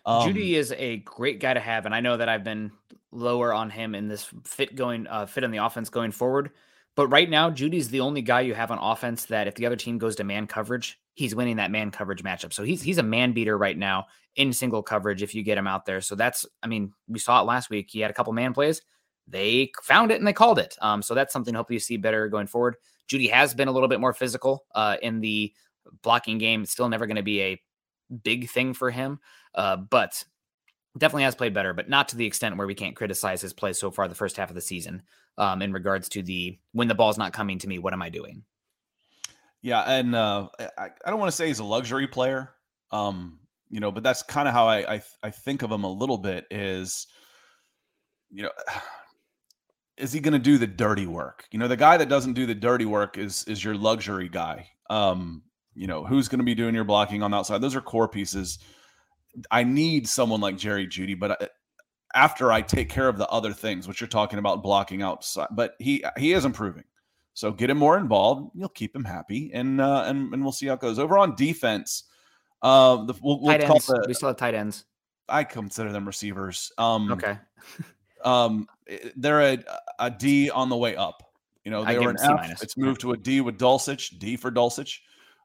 Um, 0.07 0.27
Jeudy 0.27 0.53
is 0.53 0.71
a 0.71 0.97
great 0.97 1.39
guy 1.39 1.53
to 1.53 1.59
have, 1.59 1.85
and 1.85 1.93
I 1.93 1.99
know 1.99 2.15
that 2.15 2.29
I've 2.29 2.43
been 2.43 2.71
lower 3.11 3.53
on 3.53 3.69
him 3.69 3.93
in 3.93 4.07
this 4.07 4.29
fit 4.45 4.75
going 4.75 5.05
uh, 5.07 5.25
fit 5.25 5.43
in 5.43 5.51
the 5.51 5.57
offense 5.57 5.89
going 5.89 6.11
forward. 6.11 6.51
But 6.95 7.09
right 7.09 7.29
now, 7.29 7.51
Jeudy's 7.51 7.89
the 7.89 7.99
only 7.99 8.21
guy 8.21 8.41
you 8.41 8.55
have 8.55 8.71
on 8.71 8.79
offense 8.79 9.25
that 9.25 9.47
if 9.47 9.55
the 9.55 9.65
other 9.65 9.75
team 9.75 9.97
goes 9.97 10.15
to 10.15 10.23
man 10.23 10.47
coverage, 10.47 10.99
he's 11.13 11.35
winning 11.35 11.57
that 11.57 11.71
man 11.71 11.91
coverage 11.91 12.23
matchup. 12.23 12.53
So 12.53 12.63
he's 12.63 12.81
he's 12.81 12.97
a 12.97 13.03
man 13.03 13.33
beater 13.33 13.57
right 13.57 13.77
now 13.77 14.05
in 14.37 14.53
single 14.53 14.81
coverage 14.81 15.21
if 15.21 15.35
you 15.35 15.43
get 15.43 15.57
him 15.57 15.67
out 15.67 15.85
there. 15.85 15.99
So 15.99 16.15
that's 16.15 16.45
I 16.63 16.67
mean 16.67 16.93
we 17.07 17.19
saw 17.19 17.41
it 17.41 17.45
last 17.45 17.69
week. 17.69 17.89
He 17.91 17.99
had 17.99 18.09
a 18.09 18.13
couple 18.13 18.31
man 18.31 18.53
plays. 18.53 18.81
They 19.27 19.71
found 19.83 20.11
it 20.11 20.19
and 20.19 20.25
they 20.25 20.33
called 20.33 20.57
it. 20.57 20.77
Um, 20.81 21.01
so 21.01 21.13
that's 21.13 21.33
something 21.33 21.53
hopefully 21.53 21.75
you 21.75 21.81
see 21.81 21.97
better 21.97 22.29
going 22.29 22.47
forward. 22.47 22.77
Jeudy 23.09 23.29
has 23.29 23.53
been 23.53 23.67
a 23.67 23.71
little 23.71 23.89
bit 23.89 23.99
more 23.99 24.13
physical 24.13 24.65
uh, 24.73 24.95
in 25.01 25.19
the 25.19 25.53
blocking 26.01 26.37
game. 26.37 26.63
It's 26.63 26.71
still 26.71 26.87
never 26.87 27.07
going 27.07 27.17
to 27.17 27.23
be 27.23 27.41
a 27.41 27.61
big 28.23 28.49
thing 28.49 28.73
for 28.73 28.89
him, 28.89 29.19
uh, 29.57 29.75
but 29.75 30.23
definitely 30.97 31.23
has 31.23 31.35
played 31.35 31.53
better, 31.53 31.73
but 31.73 31.89
not 31.89 32.07
to 32.09 32.15
the 32.15 32.25
extent 32.25 32.57
where 32.57 32.67
we 32.67 32.75
can't 32.75 32.95
criticize 32.95 33.41
his 33.41 33.53
play 33.53 33.73
so 33.73 33.91
far 33.91 34.07
the 34.07 34.15
first 34.15 34.37
half 34.37 34.49
of 34.49 34.55
the 34.55 34.61
season. 34.61 35.01
Um, 35.39 35.61
in 35.61 35.71
regards 35.71 36.09
to 36.09 36.23
the 36.23 36.57
when 36.71 36.87
the 36.87 36.95
ball's 36.95 37.17
not 37.17 37.33
coming 37.33 37.59
to 37.59 37.67
me, 37.67 37.77
what 37.77 37.93
am 37.93 38.01
I 38.01 38.09
doing? 38.09 38.43
Yeah, 39.61 39.81
and 39.81 40.15
uh, 40.15 40.47
I, 40.77 40.89
I 41.05 41.09
don't 41.09 41.19
want 41.19 41.29
to 41.29 41.35
say 41.35 41.47
he's 41.47 41.59
a 41.59 41.63
luxury 41.63 42.07
player, 42.07 42.51
um, 42.91 43.39
you 43.69 43.79
know, 43.79 43.91
but 43.91 44.01
that's 44.01 44.23
kind 44.23 44.47
of 44.47 44.53
how 44.53 44.67
I, 44.67 44.95
I 44.95 45.03
I 45.21 45.29
think 45.29 45.61
of 45.61 45.71
him 45.71 45.83
a 45.83 45.91
little 45.91 46.17
bit. 46.17 46.45
Is 46.49 47.05
you 48.31 48.43
know, 48.43 48.51
is 49.97 50.11
he 50.11 50.19
going 50.19 50.33
to 50.33 50.39
do 50.39 50.57
the 50.57 50.67
dirty 50.67 51.05
work? 51.05 51.45
You 51.51 51.59
know, 51.59 51.67
the 51.67 51.77
guy 51.77 51.97
that 51.97 52.09
doesn't 52.09 52.33
do 52.33 52.45
the 52.45 52.55
dirty 52.55 52.85
work 52.85 53.17
is 53.17 53.43
is 53.43 53.63
your 53.63 53.75
luxury 53.75 54.29
guy. 54.29 54.69
Um, 54.89 55.43
you 55.75 55.85
know, 55.85 56.03
who's 56.03 56.27
going 56.27 56.39
to 56.39 56.45
be 56.45 56.55
doing 56.55 56.73
your 56.73 56.83
blocking 56.83 57.21
on 57.21 57.31
the 57.31 57.37
outside? 57.37 57.61
Those 57.61 57.75
are 57.75 57.81
core 57.81 58.07
pieces. 58.07 58.57
I 59.51 59.63
need 59.63 60.07
someone 60.07 60.41
like 60.41 60.57
Jerry 60.57 60.87
Jeudy, 60.87 61.17
but 61.17 61.41
I, 61.41 61.47
after 62.15 62.51
I 62.51 62.61
take 62.61 62.89
care 62.89 63.07
of 63.07 63.17
the 63.17 63.27
other 63.27 63.53
things, 63.53 63.87
which 63.87 64.01
you're 64.01 64.07
talking 64.07 64.39
about 64.39 64.63
blocking 64.63 65.01
outside, 65.01 65.47
but 65.51 65.75
he 65.79 66.03
he 66.17 66.33
is 66.33 66.45
improving. 66.45 66.83
So 67.33 67.51
get 67.51 67.69
him 67.69 67.77
more 67.77 67.97
involved. 67.97 68.51
You'll 68.55 68.69
keep 68.69 68.95
him 68.95 69.05
happy, 69.05 69.51
and 69.53 69.79
uh, 69.79 70.03
and 70.07 70.33
and 70.33 70.43
we'll 70.43 70.51
see 70.51 70.67
how 70.67 70.73
it 70.73 70.79
goes. 70.79 70.97
Over 70.97 71.17
on 71.17 71.35
defense, 71.35 72.05
uh, 72.61 73.05
the, 73.05 73.13
we'll, 73.21 73.39
we'll 73.41 73.59
call 73.59 73.79
the, 73.79 74.05
we 74.07 74.13
still 74.13 74.29
have 74.29 74.37
tight 74.37 74.55
ends. 74.55 74.85
I 75.29 75.43
consider 75.43 75.91
them 75.91 76.07
receivers. 76.07 76.71
Um, 76.77 77.11
Okay. 77.11 77.37
um, 78.23 78.67
they're 79.15 79.41
a, 79.41 79.57
a 79.99 80.09
D 80.09 80.49
on 80.49 80.69
the 80.69 80.77
way 80.77 80.95
up. 80.95 81.21
You 81.63 81.71
know, 81.71 81.83
they 81.83 81.93
give 81.93 82.03
were 82.03 82.09
an 82.11 82.17
C 82.17 82.25
F. 82.25 82.35
minus. 82.35 82.61
It's 82.63 82.77
moved 82.77 83.01
to 83.01 83.11
a 83.11 83.17
D 83.17 83.41
with 83.41 83.57
Dulcich. 83.57 84.17
D 84.19 84.37
for 84.37 84.49
Dulcich. 84.49 84.99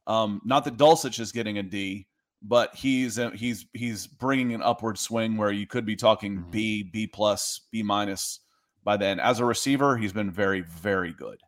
Um, 0.07 0.41
not 0.45 0.65
that 0.65 0.77
Dulcich 0.77 1.21
is 1.21 1.33
getting 1.33 1.59
a 1.59 1.63
D, 1.63 2.07
but 2.43 2.75
he's 2.75 3.19
uh, 3.19 3.31
he's 3.31 3.67
he's 3.73 4.07
bringing 4.07 4.55
an 4.55 4.63
upward 4.63 4.99
swing 4.99 5.37
where 5.37 5.53
you 5.53 5.67
could 5.67 5.87
be 5.87 5.97
talking 5.97 6.39
Mm-hmm. 6.39 6.51
B, 6.51 6.83
B 6.83 7.07
plus, 7.07 7.63
B 7.71 7.83
minus 7.83 8.41
by 8.85 8.97
then. 8.97 9.21
As 9.21 9.41
a 9.41 9.45
receiver, 9.45 9.97
he's 9.97 10.13
been 10.13 10.31
very 10.31 10.61
very 10.61 11.13
good. 11.13 11.41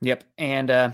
Yep. 0.00 0.24
And 0.38 0.70
uh 0.70 0.90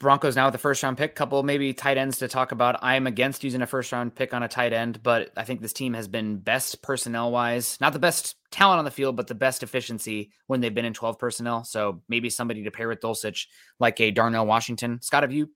Broncos 0.00 0.34
now 0.34 0.46
with 0.46 0.52
the 0.52 0.58
first 0.58 0.82
round 0.82 0.96
pick. 0.96 1.14
Couple 1.14 1.42
maybe 1.42 1.74
tight 1.74 1.98
ends 1.98 2.18
to 2.18 2.28
talk 2.28 2.52
about. 2.52 2.82
I'm 2.82 3.06
against 3.06 3.44
using 3.44 3.60
a 3.60 3.66
first 3.66 3.92
round 3.92 4.14
pick 4.14 4.32
on 4.32 4.42
a 4.42 4.48
tight 4.48 4.72
end, 4.72 5.02
but 5.02 5.30
I 5.36 5.44
think 5.44 5.60
this 5.60 5.74
team 5.74 5.92
has 5.92 6.08
been 6.08 6.38
best 6.38 6.82
personnel 6.82 7.30
wise, 7.30 7.76
not 7.82 7.92
the 7.92 7.98
best 7.98 8.36
talent 8.50 8.78
on 8.78 8.86
the 8.86 8.90
field, 8.90 9.14
but 9.14 9.26
the 9.26 9.34
best 9.34 9.62
efficiency 9.62 10.32
when 10.46 10.62
they've 10.62 10.74
been 10.74 10.86
in 10.86 10.94
12 10.94 11.18
personnel. 11.18 11.64
So 11.64 12.00
maybe 12.08 12.30
somebody 12.30 12.64
to 12.64 12.70
pair 12.70 12.88
with 12.88 13.00
Dulcich, 13.00 13.46
like 13.78 14.00
a 14.00 14.10
Darnell 14.10 14.46
Washington. 14.46 15.02
Scott, 15.02 15.22
have 15.22 15.32
you 15.32 15.50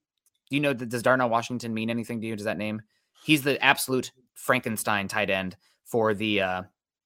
do 0.55 0.57
you 0.57 0.63
know 0.63 0.73
that 0.73 0.89
does 0.89 1.03
Darnell 1.03 1.29
Washington 1.29 1.75
mean 1.75 1.91
anything 1.91 2.21
to 2.21 2.27
you? 2.29 2.37
Does 2.37 2.45
that 2.45 2.59
name? 2.59 2.83
He's 3.25 3.43
the 3.43 3.61
absolute 3.61 4.13
Frankenstein 4.35 5.09
tight 5.09 5.29
end 5.29 5.57
for 5.85 6.15
the 6.15 6.43
uh 6.43 6.63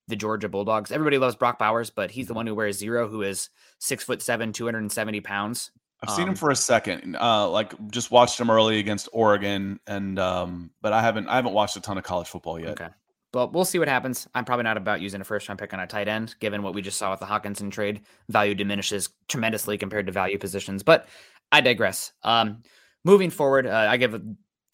the 0.06 0.16
Georgia 0.16 0.50
Bulldogs. 0.50 0.92
Everybody 0.92 1.16
loves 1.16 1.34
Brock 1.34 1.58
Bowers, 1.58 1.88
but 1.88 2.10
he's 2.10 2.26
the 2.26 2.34
one 2.34 2.46
who 2.46 2.54
wears 2.54 2.76
zero, 2.76 3.08
who 3.08 3.22
is 3.22 3.48
six 3.78 4.04
foot 4.04 4.20
seven, 4.20 4.52
270 4.52 5.22
pounds. 5.22 5.70
I've 6.02 6.10
seen 6.10 6.24
him 6.24 6.30
Um, 6.30 6.34
for 6.34 6.50
a 6.50 6.56
second. 6.56 7.16
Uh, 7.16 7.48
like 7.48 7.72
just 7.90 8.10
watched 8.10 8.38
him 8.38 8.50
early 8.50 8.80
against 8.80 9.08
Oregon, 9.14 9.80
and 9.86 10.18
um, 10.18 10.70
but 10.82 10.92
I 10.92 11.00
haven't 11.00 11.26
I 11.28 11.36
haven't 11.36 11.54
watched 11.54 11.76
a 11.76 11.80
ton 11.80 11.96
of 11.96 12.04
college 12.04 12.28
football 12.28 12.60
yet. 12.60 12.72
Okay. 12.72 12.88
But 13.32 13.54
we'll 13.54 13.64
see 13.64 13.78
what 13.78 13.88
happens. 13.88 14.28
I'm 14.34 14.44
probably 14.44 14.64
not 14.64 14.76
about 14.76 15.00
using 15.00 15.22
a 15.22 15.24
first 15.24 15.48
round 15.48 15.58
pick 15.58 15.72
on 15.72 15.80
a 15.80 15.86
tight 15.86 16.08
end, 16.08 16.34
given 16.38 16.62
what 16.62 16.74
we 16.74 16.82
just 16.82 16.98
saw 16.98 17.12
with 17.12 17.20
the 17.20 17.26
Hockenson 17.26 17.70
trade. 17.70 18.02
Value 18.28 18.54
diminishes 18.54 19.08
tremendously 19.26 19.78
compared 19.78 20.04
to 20.04 20.12
value 20.12 20.36
positions, 20.38 20.82
but 20.82 21.08
I 21.50 21.62
digress. 21.62 22.12
Um, 22.22 22.62
moving 23.08 23.30
forward, 23.30 23.66
uh, 23.66 23.86
I 23.88 23.96
give 23.96 24.14
a 24.14 24.20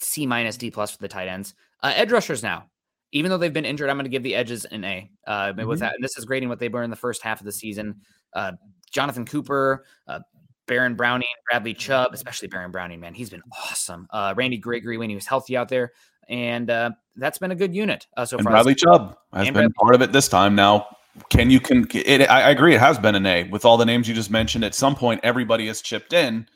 C 0.01 0.27
minus 0.27 0.57
D 0.57 0.71
plus 0.71 0.91
for 0.91 0.99
the 0.99 1.09
tight 1.09 1.29
ends. 1.29 1.55
Uh, 1.83 1.93
edge 1.95 2.11
rushers 2.11 2.43
now, 2.43 2.67
even 3.13 3.31
though 3.31 3.39
they've 3.39 3.53
been 3.53 3.65
injured, 3.65 3.89
I'm 3.89 3.97
going 3.97 4.05
to 4.05 4.11
give 4.11 4.25
the 4.25 4.35
edges 4.35 4.65
an 4.65 4.85
A. 4.85 5.11
Uh, 5.27 5.53
but 5.53 5.67
with 5.67 5.79
that, 5.81 5.95
and 5.95 6.03
this 6.03 6.19
is 6.19 6.25
grading 6.25 6.49
what 6.49 6.59
they 6.59 6.69
were 6.69 6.83
in 6.83 6.91
the 6.91 6.97
first 6.97 7.23
half 7.23 7.41
of 7.41 7.47
the 7.47 7.53
season. 7.53 8.01
Uh, 8.35 8.53
Jonathan 8.93 9.25
Cooper, 9.25 9.85
uh, 10.09 10.19
Baron 10.67 10.97
Browning, 10.97 11.29
Bradley 11.49 11.75
Chubb, 11.75 12.13
especially 12.13 12.49
Baron 12.49 12.73
Browning, 12.73 12.99
man, 12.99 13.15
he's 13.15 13.31
been 13.31 13.43
awesome. 13.71 14.07
Uh, 14.11 14.35
Randy 14.37 14.59
Gregory 14.59 14.99
when 14.99 15.09
he 15.09 15.15
was 15.15 15.27
healthy 15.27 15.57
out 15.57 15.69
there, 15.69 15.93
and 16.29 16.69
uh, 16.71 16.91
that's 17.17 17.39
been 17.39 17.53
a 17.53 17.55
good 17.55 17.75
unit 17.75 18.07
uh, 18.17 18.25
so 18.25 18.37
and 18.37 18.45
far. 18.45 18.53
Bradley 18.53 18.75
Chubb 18.75 19.17
has 19.33 19.47
been 19.47 19.55
Bradley- 19.55 19.73
part 19.75 19.95
of 19.95 20.03
it 20.03 20.13
this 20.13 20.27
time. 20.27 20.55
Now, 20.57 20.89
can 21.29 21.51
you 21.51 21.61
can 21.61 21.87
it? 21.93 22.29
I 22.29 22.51
agree, 22.51 22.75
it 22.75 22.81
has 22.81 22.99
been 22.99 23.15
an 23.15 23.27
A 23.27 23.45
with 23.45 23.65
all 23.65 23.77
the 23.77 23.85
names 23.85 24.09
you 24.09 24.15
just 24.15 24.31
mentioned. 24.31 24.65
At 24.65 24.75
some 24.75 24.97
point, 24.97 25.21
everybody 25.23 25.69
has 25.69 25.81
chipped 25.83 26.13
in. 26.13 26.49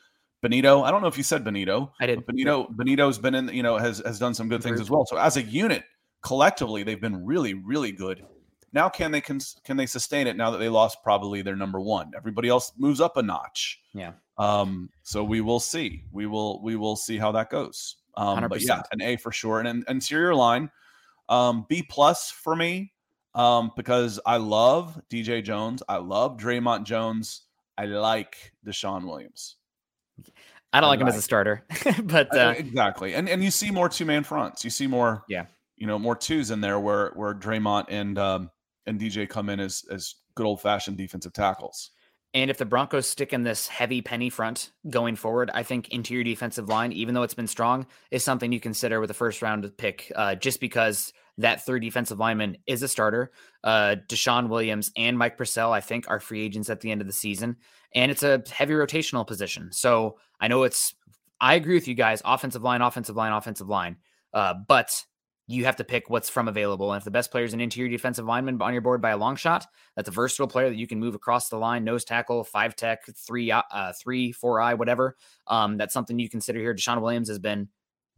Bonitto, 0.45 0.85
I 0.85 0.91
don't 0.91 1.03
know 1.03 1.09
if 1.09 1.17
you 1.17 1.25
said 1.25 1.45
Bonitto. 1.45 1.91
I 2.01 2.07
did. 2.07 2.25
Bonitto, 2.27 2.73
Bonitto's 2.75 3.19
been 3.19 3.35
in, 3.35 3.49
you 3.49 3.63
know, 3.63 3.77
has 3.77 4.03
has 4.05 4.19
done 4.19 4.35
some 4.35 4.49
good 4.49 4.63
things 4.63 4.81
as 4.81 4.91
well. 4.91 5.05
So 5.07 5.17
as 5.17 5.37
a 5.37 5.43
unit, 5.43 5.85
collectively, 6.23 6.83
they've 6.83 7.01
been 7.01 7.25
really, 7.25 7.55
really 7.55 7.93
good. 7.93 8.25
Now, 8.73 8.89
can 8.89 9.11
they 9.11 9.21
can 9.21 9.41
can 9.65 9.77
they 9.77 9.87
sustain 9.87 10.27
it 10.27 10.37
now 10.37 10.51
that 10.51 10.59
they 10.59 10.69
lost 10.69 11.03
probably 11.03 11.43
their 11.43 11.57
number 11.57 11.81
one? 11.81 12.13
Everybody 12.17 12.49
else 12.49 12.73
moves 12.77 13.01
up 13.01 13.17
a 13.17 13.23
notch. 13.23 13.81
Yeah. 13.95 14.13
Um, 14.37 14.91
so 15.03 15.25
we 15.25 15.41
will 15.41 15.61
see. 15.61 16.05
We 16.13 16.27
will 16.27 16.63
we 16.63 16.77
will 16.77 16.97
see 16.97 17.19
how 17.19 17.33
that 17.33 17.51
goes. 17.51 17.97
Um, 18.17 18.49
but 18.49 18.61
yeah, 18.61 18.79
100%. 18.79 18.83
an 18.93 19.03
A 19.03 19.17
for 19.17 19.33
sure. 19.33 19.61
And 19.61 19.69
an 19.69 19.85
interior 19.89 20.35
line, 20.35 20.71
um, 21.29 21.67
B 21.69 21.83
plus 21.89 22.31
for 22.31 22.55
me, 22.57 22.93
um, 23.35 23.71
because 23.77 24.19
I 24.27 24.37
love 24.39 25.01
DJ 25.11 25.43
Jones. 25.43 25.83
I 25.89 25.99
love 25.99 26.37
Dre'Mont 26.37 26.85
Jones. 26.85 27.43
I 27.77 27.85
like 27.87 28.53
DeShawn 28.67 29.05
Williams. 29.05 29.58
I 30.73 30.81
don't 30.81 30.89
like 30.91 31.01
him 31.01 31.09
as 31.09 31.17
a 31.17 31.23
starter, 31.23 31.65
but 32.05 32.35
Uh, 32.35 32.39
uh, 32.49 32.55
exactly. 32.57 33.15
And 33.15 33.29
and 33.29 33.43
you 33.43 33.51
see 33.51 33.71
more 33.71 33.89
two 33.89 34.05
man 34.05 34.25
fronts. 34.25 34.65
You 34.65 34.71
see 34.71 34.87
more, 34.87 35.25
Yeah. 35.29 35.47
you 35.77 35.87
know, 35.87 35.99
more 35.99 36.15
twos 36.17 36.51
in 36.51 36.61
there 36.61 36.79
where 36.79 37.13
where 37.15 37.35
Dre'Mont 37.35 37.87
and 37.89 38.19
um 38.19 38.51
and 38.87 39.01
DJ 39.01 39.29
come 39.29 39.49
in 39.49 39.61
as 39.61 39.85
as 39.91 40.15
good 40.35 40.47
old 40.47 40.61
fashioned 40.61 40.97
defensive 40.97 41.33
tackles. 41.33 41.91
And 42.35 42.51
if 42.51 42.59
the 42.59 42.67
Broncos 42.67 43.07
stick 43.09 43.33
in 43.33 43.43
this 43.43 43.67
heavy 43.69 44.03
penny 44.03 44.29
front 44.29 44.71
going 44.91 45.17
forward, 45.17 45.51
I 45.55 45.63
think 45.63 45.89
interior 45.89 46.25
defensive 46.25 46.69
line, 46.69 46.93
even 46.93 47.15
though 47.15 47.23
it's 47.23 47.33
been 47.35 47.47
strong, 47.47 47.87
is 48.11 48.23
something 48.23 48.53
you 48.53 48.61
consider 48.61 49.01
with 49.01 49.11
a 49.11 49.15
first 49.15 49.41
round 49.41 49.71
pick, 49.79 50.13
uh, 50.15 50.35
just 50.35 50.61
because 50.61 51.15
that 51.39 51.65
third 51.65 51.83
defensive 51.83 52.19
lineman 52.19 52.57
is 52.67 52.83
a 52.83 52.89
starter. 52.89 53.31
Uh, 53.65 53.97
DeShawn 54.09 54.49
Williams 54.49 54.91
and 54.97 55.17
Mike 55.17 55.39
Purcell, 55.39 55.73
I 55.73 55.81
think, 55.81 56.09
are 56.11 56.21
free 56.21 56.43
agents 56.43 56.69
at 56.69 56.81
the 56.81 56.91
end 56.91 57.01
of 57.01 57.07
the 57.07 57.13
season. 57.13 57.57
And 57.95 58.11
it's 58.11 58.23
a 58.23 58.43
heavy 58.53 58.75
rotational 58.75 59.27
position. 59.27 59.73
So 59.73 60.19
I 60.41 60.49
know 60.49 60.65
it's, 60.65 60.95
I 61.41 61.55
agree 61.55 61.75
with 61.75 61.89
you 61.89 61.95
guys 61.95 62.21
offensive 62.25 62.63
line, 62.63 62.83
offensive 62.83 63.17
line, 63.17 63.33
offensive 63.33 63.69
line. 63.69 63.97
Uh, 64.35 64.55
but 64.67 65.05
you 65.47 65.65
have 65.65 65.77
to 65.77 65.85
pick 65.85 66.11
what's 66.11 66.29
from 66.29 66.47
available. 66.47 66.93
And 66.93 67.01
if 67.01 67.05
the 67.05 67.11
best 67.11 67.31
player 67.31 67.45
is 67.45 67.55
an 67.55 67.61
interior 67.61 67.91
defensive 67.91 68.27
lineman 68.27 68.61
on 68.61 68.75
your 68.75 68.83
board 68.83 69.01
by 69.01 69.11
a 69.11 69.17
long 69.17 69.35
shot, 69.35 69.65
that's 69.97 70.09
a 70.09 70.13
versatile 70.13 70.47
player 70.47 70.69
that 70.69 70.77
you 70.77 70.87
can 70.87 71.01
move 71.01 71.15
across 71.15 71.49
the 71.49 71.57
line, 71.57 71.85
nose 71.85 72.05
tackle, 72.05 72.45
five 72.45 72.77
tech, 72.77 73.07
three, 73.17 73.51
uh, 73.51 73.93
three, 73.99 74.31
four 74.31 74.61
eye, 74.61 74.75
whatever. 74.75 75.17
Um, 75.47 75.79
that's 75.79 75.95
something 75.95 76.19
you 76.19 76.29
consider 76.29 76.59
here. 76.59 76.75
DeShawn 76.75 77.01
Williams 77.01 77.29
has 77.29 77.39
been 77.39 77.69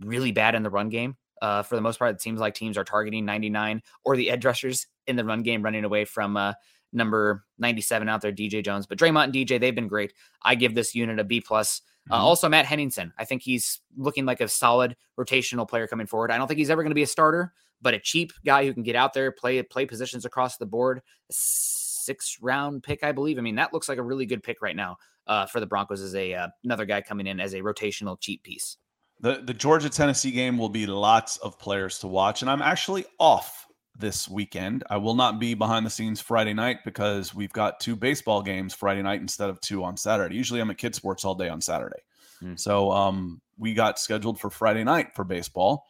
really 0.01 0.33
bad 0.33 0.57
in 0.57 0.65
the 0.65 0.71
run 0.71 0.89
game. 0.89 1.17
Uh, 1.41 1.63
for 1.63 1.75
the 1.77 1.81
most 1.81 1.99
part, 1.99 2.15
it 2.15 2.21
seems 2.21 2.41
like 2.41 2.55
teams 2.55 2.77
are 2.77 2.85
targeting 2.85 3.25
99 3.25 3.83
or 4.05 4.17
the 4.17 4.31
edge 4.31 4.45
rushers 4.45 4.87
in 5.07 5.17
the 5.17 5.25
run 5.25 5.43
game, 5.43 5.63
running 5.63 5.85
away 5.85 6.05
from 6.05 6.37
uh, 6.37 6.53
number 6.93 7.45
97 7.59 8.09
out 8.09 8.21
there, 8.21 8.33
DJ 8.33 8.65
Jones. 8.65 8.87
But 8.87 8.99
Dre'Mont 8.99 9.25
and 9.25 9.33
DJ, 9.33 9.59
they've 9.61 9.75
been 9.75 9.89
great. 9.89 10.13
I 10.43 10.55
give 10.55 10.75
this 10.75 10.95
unit 10.95 11.19
a 11.19 11.25
B 11.25 11.41
plus. 11.41 11.83
Uh, 12.11 12.17
Mhm. 12.17 12.21
also, 12.21 12.49
Matt 12.49 12.67
Henningsen. 12.67 13.13
I 13.19 13.25
think 13.25 13.43
he's 13.43 13.81
looking 13.97 14.25
like 14.25 14.41
a 14.41 14.49
solid 14.49 14.97
rotational 15.19 15.69
player 15.69 15.87
coming 15.87 16.07
forward. 16.07 16.31
I 16.31 16.39
don't 16.39 16.49
think 16.49 16.59
he's 16.59 16.71
ever 16.71 16.83
going 16.83 16.91
to 16.91 16.95
be 16.95 17.03
a 17.03 17.07
starter, 17.07 17.53
but 17.83 17.95
a 17.95 17.99
cheap 18.01 18.33
guy 18.45 18.65
who 18.65 18.73
can 18.73 18.83
get 18.83 18.97
out 18.97 19.13
there, 19.13 19.31
play 19.31 19.63
play 19.63 19.85
positions 19.87 20.25
across 20.25 20.57
the 20.57 20.67
board. 20.67 21.03
Six 21.31 22.39
round 22.41 22.83
pick, 22.83 23.05
I 23.05 23.13
believe. 23.13 23.39
I 23.39 23.43
mean, 23.43 23.57
that 23.57 23.73
looks 23.73 23.89
like 23.89 23.99
a 23.99 24.03
really 24.03 24.27
good 24.27 24.43
pick 24.43 24.63
right 24.63 24.75
now 24.75 24.97
uh, 25.27 25.47
for 25.47 25.61
the 25.61 25.67
Broncos 25.67 26.01
as 26.01 26.15
a 26.15 26.35
uh, 26.35 26.49
another 26.65 26.85
guy 26.87 27.01
coming 27.03 27.27
in 27.27 27.39
as 27.39 27.53
a 27.55 27.61
rotational 27.61 28.19
cheap 28.19 28.43
piece. 28.43 28.77
The 29.21 29.43
the 29.45 29.55
Georgia 29.55 29.91
Tennessee 29.91 30.31
game 30.31 30.59
will 30.59 30.69
be 30.69 30.87
lots 30.87 31.37
of 31.39 31.59
players 31.59 31.99
to 32.01 32.07
watch, 32.07 32.43
and 32.43 32.51
I'm 32.51 32.63
actually 32.63 33.05
off 33.19 33.67
this 33.99 34.29
weekend. 34.29 34.83
I 34.89 34.97
will 34.97 35.15
not 35.15 35.39
be 35.39 35.55
behind 35.55 35.85
the 35.85 35.91
scenes 35.91 36.21
Friday 36.21 36.55
night 36.55 36.79
because 36.85 37.35
we've 37.35 37.53
got 37.53 37.81
two 37.81 37.97
baseball 37.97 38.43
games 38.43 38.75
Friday 38.75 39.03
night 39.03 39.21
instead 39.21 39.51
of 39.51 39.61
two 39.61 39.85
on 39.85 39.97
Saturday. 39.97 40.37
Usually 40.37 40.61
I'm 40.61 40.71
at 40.71 40.79
Kid 40.79 40.95
Sports 40.95 41.25
all 41.25 41.35
day 41.35 41.49
on 41.49 41.61
Saturday. 41.61 42.01
Hmm. 42.41 42.55
So 42.57 42.91
um 42.91 43.41
we 43.59 43.75
got 43.75 43.99
scheduled 43.99 44.41
for 44.41 44.51
Friday 44.51 44.85
night 44.85 45.15
for 45.15 45.25
baseball. 45.25 45.89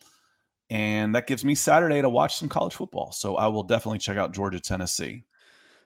And 0.70 1.14
that 1.16 1.26
gives 1.26 1.44
me 1.44 1.56
Saturday 1.56 2.00
to 2.00 2.08
watch 2.08 2.36
some 2.36 2.48
college 2.48 2.74
football. 2.74 3.10
So 3.10 3.36
I 3.36 3.48
will 3.48 3.64
definitely 3.64 3.98
check 3.98 4.16
out 4.16 4.32
Georgia 4.32 4.60
Tennessee. 4.60 5.24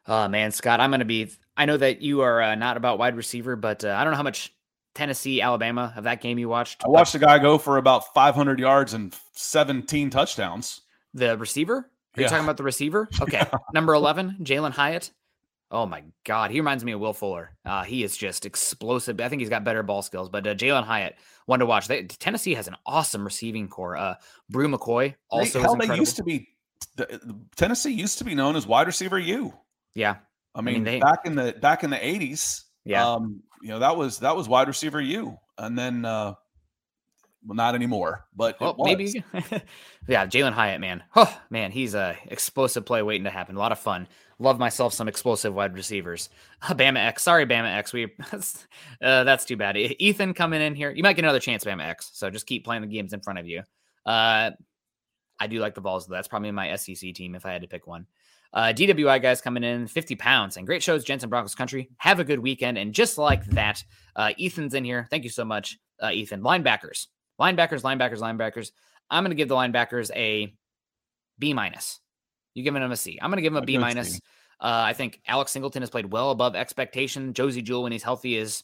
Oh 0.07 0.29
man, 0.29 0.51
Scott, 0.51 0.81
I'm 0.81 0.91
going 0.91 1.01
to 1.01 1.07
be. 1.07 1.31
I 1.57 1.65
know 1.65 1.79
that 1.79 2.03
you 2.03 2.21
are 2.21 2.43
uh, 2.43 2.55
not 2.55 2.77
about 2.77 2.99
wide 2.99 3.17
receiver, 3.17 3.57
but 3.57 3.85
uh, 3.85 3.97
I 3.99 4.05
don't 4.05 4.13
know 4.13 4.19
how 4.19 4.23
much 4.23 4.53
Tennessee, 4.95 5.41
Alabama 5.43 5.93
of 5.97 6.05
that 6.05 6.21
game 6.21 6.39
you 6.39 6.49
watched. 6.49 6.83
I 6.85 6.89
watched 6.89 7.13
the 7.15 7.19
guy 7.19 7.39
go 7.39 7.59
for 7.59 7.79
about 7.79 8.13
500 8.15 8.59
yards 8.61 8.95
and 8.95 9.15
17 9.33 10.11
touchdowns. 10.11 10.83
the 11.15 11.37
receiver. 11.39 11.77
Are 11.77 12.21
you 12.21 12.23
Yeah. 12.23 12.29
talking 12.29 12.45
about 12.45 12.57
the 12.57 12.63
receiver? 12.63 13.09
Okay, 13.21 13.43
number 13.73 13.93
eleven, 13.95 14.37
Jalin 14.43 14.71
Hyatt. 14.73 15.11
Oh 15.71 15.87
my 15.87 16.05
God, 16.25 16.51
he 16.53 16.61
reminds 16.61 16.85
me 16.85 16.93
of 16.93 17.01
Will 17.01 17.13
Fuller. 17.13 17.51
Uh, 17.65 17.83
he 17.83 18.05
is 18.05 18.17
just 18.17 18.47
explosive. 18.47 19.21
I 19.21 19.29
think 19.29 19.41
he's 19.41 19.49
got 19.49 19.65
better 19.65 19.83
ball 19.83 20.03
skills, 20.03 20.29
but 20.29 20.47
uh, 20.47 20.55
Jalin 20.55 20.85
Hyatt, 20.85 21.17
one 21.47 21.59
to 21.59 21.67
watch. 21.67 21.89
They, 21.89 22.05
Tennessee 22.05 22.55
has 22.55 22.69
an 22.69 22.77
awesome 22.87 23.25
receiving 23.25 23.67
corps. 23.67 23.97
Uh, 23.97 24.15
Bru 24.51 24.69
McCoy 24.69 25.15
also 25.31 25.61
Hell, 25.61 25.81
is 25.81 25.89
they 25.89 25.97
used 25.97 26.17
to 26.17 26.23
be 26.23 26.49
Tennessee 27.57 27.93
used 27.93 28.19
to 28.19 28.25
be 28.25 28.35
known 28.35 28.55
as 28.57 28.67
wide 28.67 28.87
receiver 28.87 29.19
U. 29.19 29.53
yeah, 29.95 30.17
I 30.55 30.61
mean, 30.61 30.75
mean, 30.75 30.85
they- 30.85 31.01
back 31.01 31.21
in 31.27 31.35
the 31.35 31.55
back 31.61 31.83
in 31.83 31.91
the 31.91 31.97
80s, 31.97 32.63
yeah. 32.85 33.05
um, 33.09 33.43
you 33.65 33.71
know, 33.71 33.79
that 33.79 33.97
was 33.97 34.19
that 34.19 34.37
was 34.37 34.47
wide 34.47 34.69
receiver 34.69 35.01
you, 35.01 35.39
And 35.57 35.77
then 35.77 36.05
uh 36.05 36.35
well 37.47 37.57
not 37.57 37.75
anymore, 37.75 38.27
but 38.37 38.61
was. 38.61 38.77
maybe. 38.79 39.25
yeah, 40.07 40.27
Jalin 40.27 40.53
Hyatt, 40.53 40.83
man. 40.83 41.03
Oh, 41.17 41.41
man, 41.49 41.73
he's 41.73 41.95
a 41.95 42.17
explosive 42.27 42.85
play 42.85 43.03
waiting 43.03 43.25
to 43.25 43.31
happen. 43.31 43.57
A 43.57 43.59
lot 43.59 43.73
of 43.73 43.79
fun. 43.79 44.07
Love 44.39 44.59
myself 44.59 44.93
some 44.93 45.09
explosive 45.09 45.55
wide 45.55 45.75
receivers. 45.75 46.29
Bama 46.63 46.99
X. 47.07 47.23
Sorry, 47.23 47.47
Bama 47.47 47.75
X. 47.75 47.95
We 47.95 48.05
uh, 48.33 49.25
that's 49.25 49.47
too 49.47 49.57
bad. 49.57 49.79
Ethan 49.79 50.35
coming 50.35 50.61
in 50.61 50.75
here. 50.75 50.91
You 50.91 51.03
might 51.03 51.15
get 51.15 51.25
another 51.25 51.41
chance, 51.41 51.65
Bama 51.65 51.85
X. 51.85 52.11
So 52.13 52.29
just 52.29 52.47
keep 52.47 52.67
playing 52.67 52.83
the 52.83 52.89
games 52.89 53.15
in 53.15 53.21
front 53.21 53.39
of 53.39 53.47
you. 53.47 53.63
Uh, 54.05 54.51
I 55.41 55.47
do 55.47 55.59
like 55.59 55.75
the 55.75 55.81
Vols 55.81 56.07
though. 56.07 56.15
That's 56.15 56.29
probably 56.29 56.51
my 56.51 56.77
SEC 56.77 57.15
team 57.15 57.35
if 57.35 57.47
I 57.47 57.53
had 57.53 57.63
to 57.63 57.69
pick 57.69 57.87
one. 57.87 58.07
Uh, 58.55 58.73
DWI 58.73 59.21
guys 59.21 59.41
coming 59.41 59.65
in 59.65 59.89
50 59.89 60.15
pounds 60.15 60.57
and 60.57 60.67
great 60.67 60.83
shows, 60.83 61.03
Jensen 61.03 61.29
Broncos 61.29 61.57
country. 61.57 61.91
Have 61.97 62.21
a 62.21 62.25
good 62.25 62.39
weekend. 62.39 62.79
And 62.79 62.95
just 62.95 63.19
like 63.19 63.45
that, 63.47 63.83
uh, 64.15 64.31
Ethan's 64.41 64.75
in 64.75 64.85
here. 64.85 65.09
Thank 65.11 65.25
you 65.25 65.31
so 65.31 65.45
much, 65.45 65.77
uh, 66.01 66.11
Ethan. 66.13 66.41
Linebackers, 66.41 67.09
linebackers, 67.41 67.83
linebackers, 67.83 68.21
linebackers. 68.21 68.71
I'm 69.11 69.25
going 69.25 69.33
to 69.33 69.37
give 69.37 69.49
the 69.49 69.57
linebackers 69.57 70.13
a 70.15 70.55
B 71.39 71.53
minus. 71.53 71.99
You 72.55 72.63
giving 72.63 72.81
them 72.81 72.93
a 72.93 72.97
C. 72.97 73.19
I'm 73.21 73.31
going 73.31 73.39
to 73.39 73.43
give 73.43 73.53
them 73.53 73.63
a 73.63 73.67
B 73.67 73.77
minus. 73.77 74.21
Uh, 74.61 74.87
I 74.87 74.93
think 74.93 75.21
Alex 75.27 75.51
Singleton 75.51 75.83
has 75.83 75.91
played 75.91 76.13
well 76.13 76.31
above 76.31 76.55
expectation. 76.55 77.35
Josey 77.35 77.61
Jewell, 77.61 77.83
when 77.83 77.93
he's 77.93 78.05
healthy, 78.05 78.37
is 78.37 78.63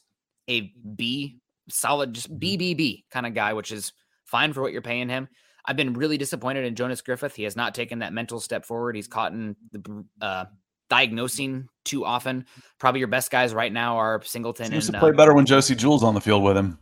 a 0.49 0.73
B, 0.95 1.37
solid, 1.69 2.13
just 2.13 2.33
BBB 2.39 3.03
kind 3.11 3.25
of 3.25 3.33
guy, 3.33 3.51
which 3.51 3.73
is 3.73 3.91
fine 4.23 4.53
for 4.53 4.61
what 4.61 4.71
you're 4.71 4.81
paying 4.81 5.09
him. 5.09 5.27
I've 5.65 5.75
been 5.75 5.93
really 5.93 6.17
disappointed 6.17 6.65
in 6.65 6.75
Jonas 6.75 7.01
Griffith. 7.01 7.35
He 7.35 7.43
has 7.43 7.55
not 7.55 7.75
taken 7.75 7.99
that 7.99 8.13
mental 8.13 8.39
step 8.39 8.65
forward. 8.65 8.95
He's 8.95 9.07
caught 9.07 9.31
in 9.31 9.55
the 9.71 10.05
uh, 10.21 10.45
diagnosing 10.89 11.67
too 11.85 12.05
often. 12.05 12.45
Probably 12.79 12.99
your 12.99 13.07
best 13.07 13.31
guys 13.31 13.53
right 13.53 13.71
now 13.71 13.97
are 13.97 14.21
Singleton 14.23 14.67
Seems 14.71 14.87
and 14.87 14.95
to 14.95 14.99
play 14.99 15.09
uh, 15.09 15.13
better 15.13 15.33
when 15.33 15.45
Josey 15.45 15.75
Jewell's 15.75 16.03
on 16.03 16.13
the 16.13 16.21
field 16.21 16.43
with 16.43 16.57
him. 16.57 16.79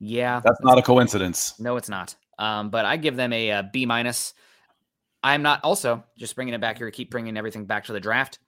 yeah, 0.00 0.40
That's 0.44 0.60
not 0.62 0.78
a 0.78 0.82
coincidence. 0.82 1.54
no, 1.58 1.76
it's 1.76 1.88
not. 1.88 2.14
Um, 2.38 2.70
but 2.70 2.84
I 2.84 2.96
give 2.96 3.16
them 3.16 3.32
a, 3.32 3.52
uh 3.52 3.62
minus. 3.86 4.34
I'm 5.22 5.42
not 5.42 5.60
also 5.62 6.02
just 6.18 6.34
bringing 6.34 6.54
it 6.54 6.60
back 6.60 6.78
here. 6.78 6.90
Keep 6.90 7.10
bringing 7.10 7.36
everything 7.36 7.66
back 7.66 7.84
to 7.84 7.92
the 7.92 8.00
draft. 8.00 8.38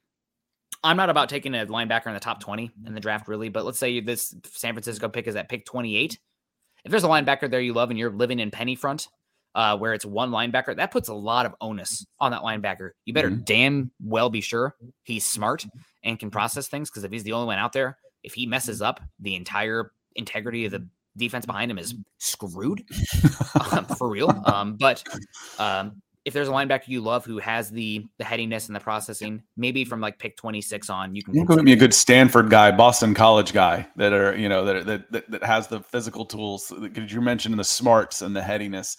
I'm 0.83 0.97
not 0.97 1.09
about 1.09 1.29
taking 1.29 1.55
a 1.55 1.65
linebacker 1.65 2.07
in 2.07 2.13
the 2.13 2.19
top 2.19 2.41
20 2.41 2.69
in 2.85 2.93
the 2.93 2.99
draft, 2.99 3.27
really. 3.27 3.49
But 3.49 3.65
let's 3.65 3.79
say 3.79 4.01
this 4.01 4.35
San 4.51 4.73
Francisco 4.73 5.07
pick 5.07 5.27
is 5.27 5.35
at 5.35 5.49
pick 5.49 5.65
28. 5.65 6.19
If 6.83 6.91
there's 6.91 7.03
a 7.03 7.07
linebacker 7.07 7.49
there 7.49 7.61
you 7.61 7.73
love 7.73 7.89
and 7.89 7.97
you're 7.97 8.11
living 8.11 8.39
in 8.39 8.51
penny 8.51 8.75
front, 8.75 9.07
uh, 9.55 9.77
where 9.77 9.93
it's 9.93 10.05
one 10.05 10.29
linebacker, 10.29 10.75
that 10.75 10.91
puts 10.91 11.09
a 11.09 11.13
lot 11.13 11.45
of 11.45 11.55
onus 11.61 12.05
on 12.19 12.31
that 12.31 12.41
linebacker. 12.41 12.91
You 13.05 13.13
better 13.13 13.29
damn 13.29 13.89
well 14.03 14.29
be 14.29 14.41
sure 14.41 14.75
he's 15.03 15.25
smart 15.25 15.65
and 16.03 16.19
can 16.19 16.29
process 16.29 16.67
things 16.67 16.89
because 16.89 17.03
if 17.03 17.11
he's 17.11 17.23
the 17.23 17.31
only 17.31 17.47
one 17.47 17.57
out 17.57 17.73
there, 17.73 17.97
if 18.21 18.33
he 18.33 18.45
messes 18.45 18.81
up, 18.81 18.99
the 19.19 19.35
entire 19.35 19.91
integrity 20.15 20.65
of 20.65 20.71
the 20.71 20.87
defense 21.17 21.45
behind 21.45 21.71
him 21.71 21.79
is 21.79 21.95
screwed 22.17 22.83
um, 23.71 23.85
for 23.97 24.09
real. 24.09 24.29
Um, 24.45 24.75
but 24.75 25.03
um, 25.57 26.01
if 26.25 26.33
there's 26.33 26.49
a 26.49 26.51
linebacker 26.51 26.87
you 26.87 27.01
love 27.01 27.23
who 27.23 27.37
has 27.37 27.69
the 27.69 28.03
the 28.17 28.25
headiness 28.25 28.67
and 28.67 28.75
the 28.75 28.79
processing, 28.79 29.43
maybe 29.55 29.85
from 29.85 30.01
like 30.01 30.19
pick 30.19 30.35
26 30.35 30.89
on, 30.89 31.15
you 31.15 31.23
can 31.23 31.35
You 31.35 31.45
give 31.45 31.63
me 31.63 31.71
a 31.71 31.77
good 31.77 31.93
Stanford 31.93 32.49
guy, 32.49 32.71
Boston 32.71 33.13
College 33.13 33.53
guy 33.53 33.87
that 33.95 34.11
are 34.11 34.35
you 34.35 34.49
know 34.49 34.65
that 34.65 34.85
that, 34.85 35.11
that 35.11 35.31
that 35.31 35.43
has 35.43 35.67
the 35.67 35.81
physical 35.81 36.25
tools. 36.25 36.73
Because 36.81 37.13
you 37.13 37.21
mentioned 37.21 37.57
the 37.57 37.63
smarts 37.63 38.21
and 38.21 38.35
the 38.35 38.41
headiness. 38.41 38.97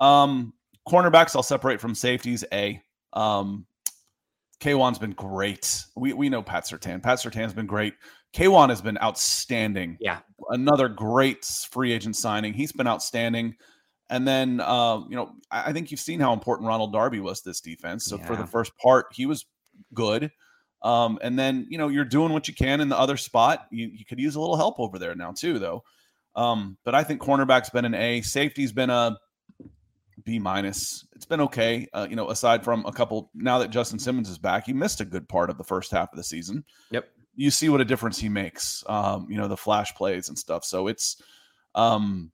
Um, 0.00 0.54
cornerbacks, 0.88 1.36
I'll 1.36 1.42
separate 1.42 1.80
from 1.80 1.94
safeties. 1.94 2.44
A. 2.52 2.82
Um, 3.12 3.66
K'Waun's 4.60 4.98
been 4.98 5.12
great. 5.12 5.84
We 5.96 6.12
we 6.12 6.28
know 6.28 6.42
Pat 6.42 6.64
Surtain. 6.64 7.02
Pat 7.02 7.18
Surtain's 7.18 7.54
been 7.54 7.66
great. 7.66 7.94
K'Waun 8.34 8.68
has 8.68 8.82
been 8.82 8.98
outstanding. 9.02 9.96
Yeah. 10.00 10.18
Another 10.50 10.88
great 10.88 11.44
free 11.44 11.92
agent 11.92 12.16
signing. 12.16 12.52
He's 12.52 12.72
been 12.72 12.86
outstanding. 12.86 13.56
And 14.10 14.26
then, 14.26 14.60
uh, 14.60 15.00
you 15.08 15.16
know, 15.16 15.30
I, 15.50 15.70
I 15.70 15.72
think 15.72 15.90
you've 15.90 16.00
seen 16.00 16.20
how 16.20 16.32
important 16.32 16.68
Ronald 16.68 16.92
Darby 16.92 17.20
was 17.20 17.42
this 17.42 17.60
defense. 17.60 18.04
So 18.04 18.18
for 18.18 18.36
the 18.36 18.46
first 18.46 18.76
part, 18.76 19.06
he 19.12 19.24
was 19.24 19.46
good. 19.94 20.30
Um, 20.82 21.18
and 21.22 21.38
then, 21.38 21.66
you 21.70 21.78
know, 21.78 21.88
you're 21.88 22.04
doing 22.04 22.32
what 22.32 22.48
you 22.48 22.54
can 22.54 22.80
in 22.80 22.88
the 22.88 22.98
other 22.98 23.16
spot. 23.16 23.66
You, 23.70 23.88
you 23.92 24.04
could 24.04 24.18
use 24.18 24.34
a 24.34 24.40
little 24.40 24.56
help 24.56 24.80
over 24.80 24.98
there 24.98 25.14
now, 25.14 25.32
too, 25.32 25.58
though. 25.58 25.84
Um, 26.34 26.76
but 26.84 26.94
I 26.94 27.04
think 27.04 27.20
cornerback's 27.20 27.70
been 27.70 27.84
an 27.84 27.94
A. 27.94 28.20
Safety's 28.22 28.72
been 28.72 28.90
a 28.90 29.16
B 30.24 30.38
minus. 30.38 31.06
It's 31.14 31.26
been 31.26 31.40
okay. 31.42 31.86
Uh, 31.92 32.06
you 32.08 32.16
know, 32.16 32.30
aside 32.30 32.62
from 32.64 32.84
a 32.86 32.92
couple, 32.92 33.30
now 33.34 33.58
that 33.58 33.70
Justin 33.70 33.98
Simmons 33.98 34.28
is 34.28 34.38
back, 34.38 34.66
he 34.66 34.72
missed 34.72 35.00
a 35.00 35.04
good 35.04 35.28
part 35.28 35.50
of 35.50 35.58
the 35.58 35.64
first 35.64 35.90
half 35.90 36.12
of 36.12 36.16
the 36.16 36.24
season 36.24 36.64
Yep. 36.90 37.08
you 37.36 37.50
see 37.50 37.68
what 37.68 37.80
a 37.80 37.84
difference 37.84 38.18
he 38.18 38.28
makes. 38.28 38.82
Um, 38.88 39.26
you 39.30 39.36
know, 39.38 39.48
the 39.48 39.56
flash 39.56 39.94
plays 39.94 40.28
and 40.28 40.38
stuff. 40.38 40.64
So 40.64 40.86
it's 40.88 41.20
um 41.74 42.30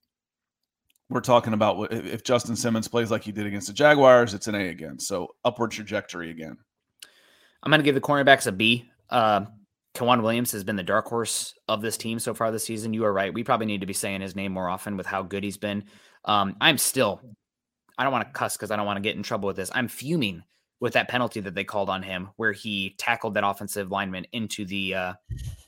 we're 1.09 1.21
talking 1.21 1.53
about 1.53 1.77
what- 1.79 1.93
if 1.93 2.05
if 2.07 2.25
Justin 2.25 2.57
Simmons 2.57 2.89
plays 2.89 3.11
like 3.11 3.23
he 3.23 3.33
did 3.33 3.47
against 3.47 3.69
the 3.69 3.73
Jaguars, 3.73 4.35
it's 4.35 4.49
an 4.49 4.55
A 4.57 4.69
again. 4.69 4.99
So 4.99 5.35
upward 5.45 5.71
trajectory 5.71 6.31
again. 6.31 6.57
I'm 7.63 7.71
going 7.71 7.81
to 7.81 7.85
give 7.85 7.95
the 7.95 8.01
cornerbacks 8.01 8.47
a 8.47 8.53
B. 8.53 8.89
Uh, 9.11 9.47
K'Waun 9.95 10.23
Williams 10.23 10.53
has 10.53 10.63
been 10.63 10.77
the 10.77 10.83
dark 10.83 11.07
horse 11.07 11.55
of 11.69 11.81
this 11.81 11.97
team 11.97 12.19
so 12.19 12.35
far 12.35 12.51
this 12.53 12.65
season. 12.65 12.93
You 12.93 13.05
are 13.07 13.13
right. 13.13 13.33
We 13.33 13.43
probably 13.45 13.67
need 13.67 13.81
to 13.81 13.87
be 13.87 13.93
saying 13.95 14.21
his 14.21 14.37
name 14.37 14.53
more 14.53 14.69
often 14.69 14.97
with 14.97 15.07
how 15.07 15.23
good 15.23 15.43
he's 15.43 15.57
been. 15.57 15.85
Um, 16.27 16.57
I'm 16.61 16.77
still, 16.79 17.21
I 17.99 18.05
don't 18.05 18.13
want 18.13 18.27
to 18.27 18.33
cuss 18.33 18.57
because 18.57 18.71
I 18.71 18.77
don't 18.77 18.87
want 18.87 18.97
to 18.99 19.01
get 19.03 19.17
in 19.17 19.23
trouble 19.23 19.47
with 19.47 19.57
this. 19.57 19.71
I'm 19.75 19.89
fuming 19.89 20.43
with 20.81 20.93
that 20.93 21.09
penalty 21.09 21.41
that 21.41 21.55
they 21.55 21.65
called 21.65 21.89
on 21.89 22.03
him, 22.03 22.29
where 22.37 22.53
he 22.53 22.95
tackled 22.99 23.35
that 23.35 23.45
offensive 23.47 23.91
lineman 23.91 24.27
into 24.33 24.65
the 24.67 24.95
uh, 24.95 25.13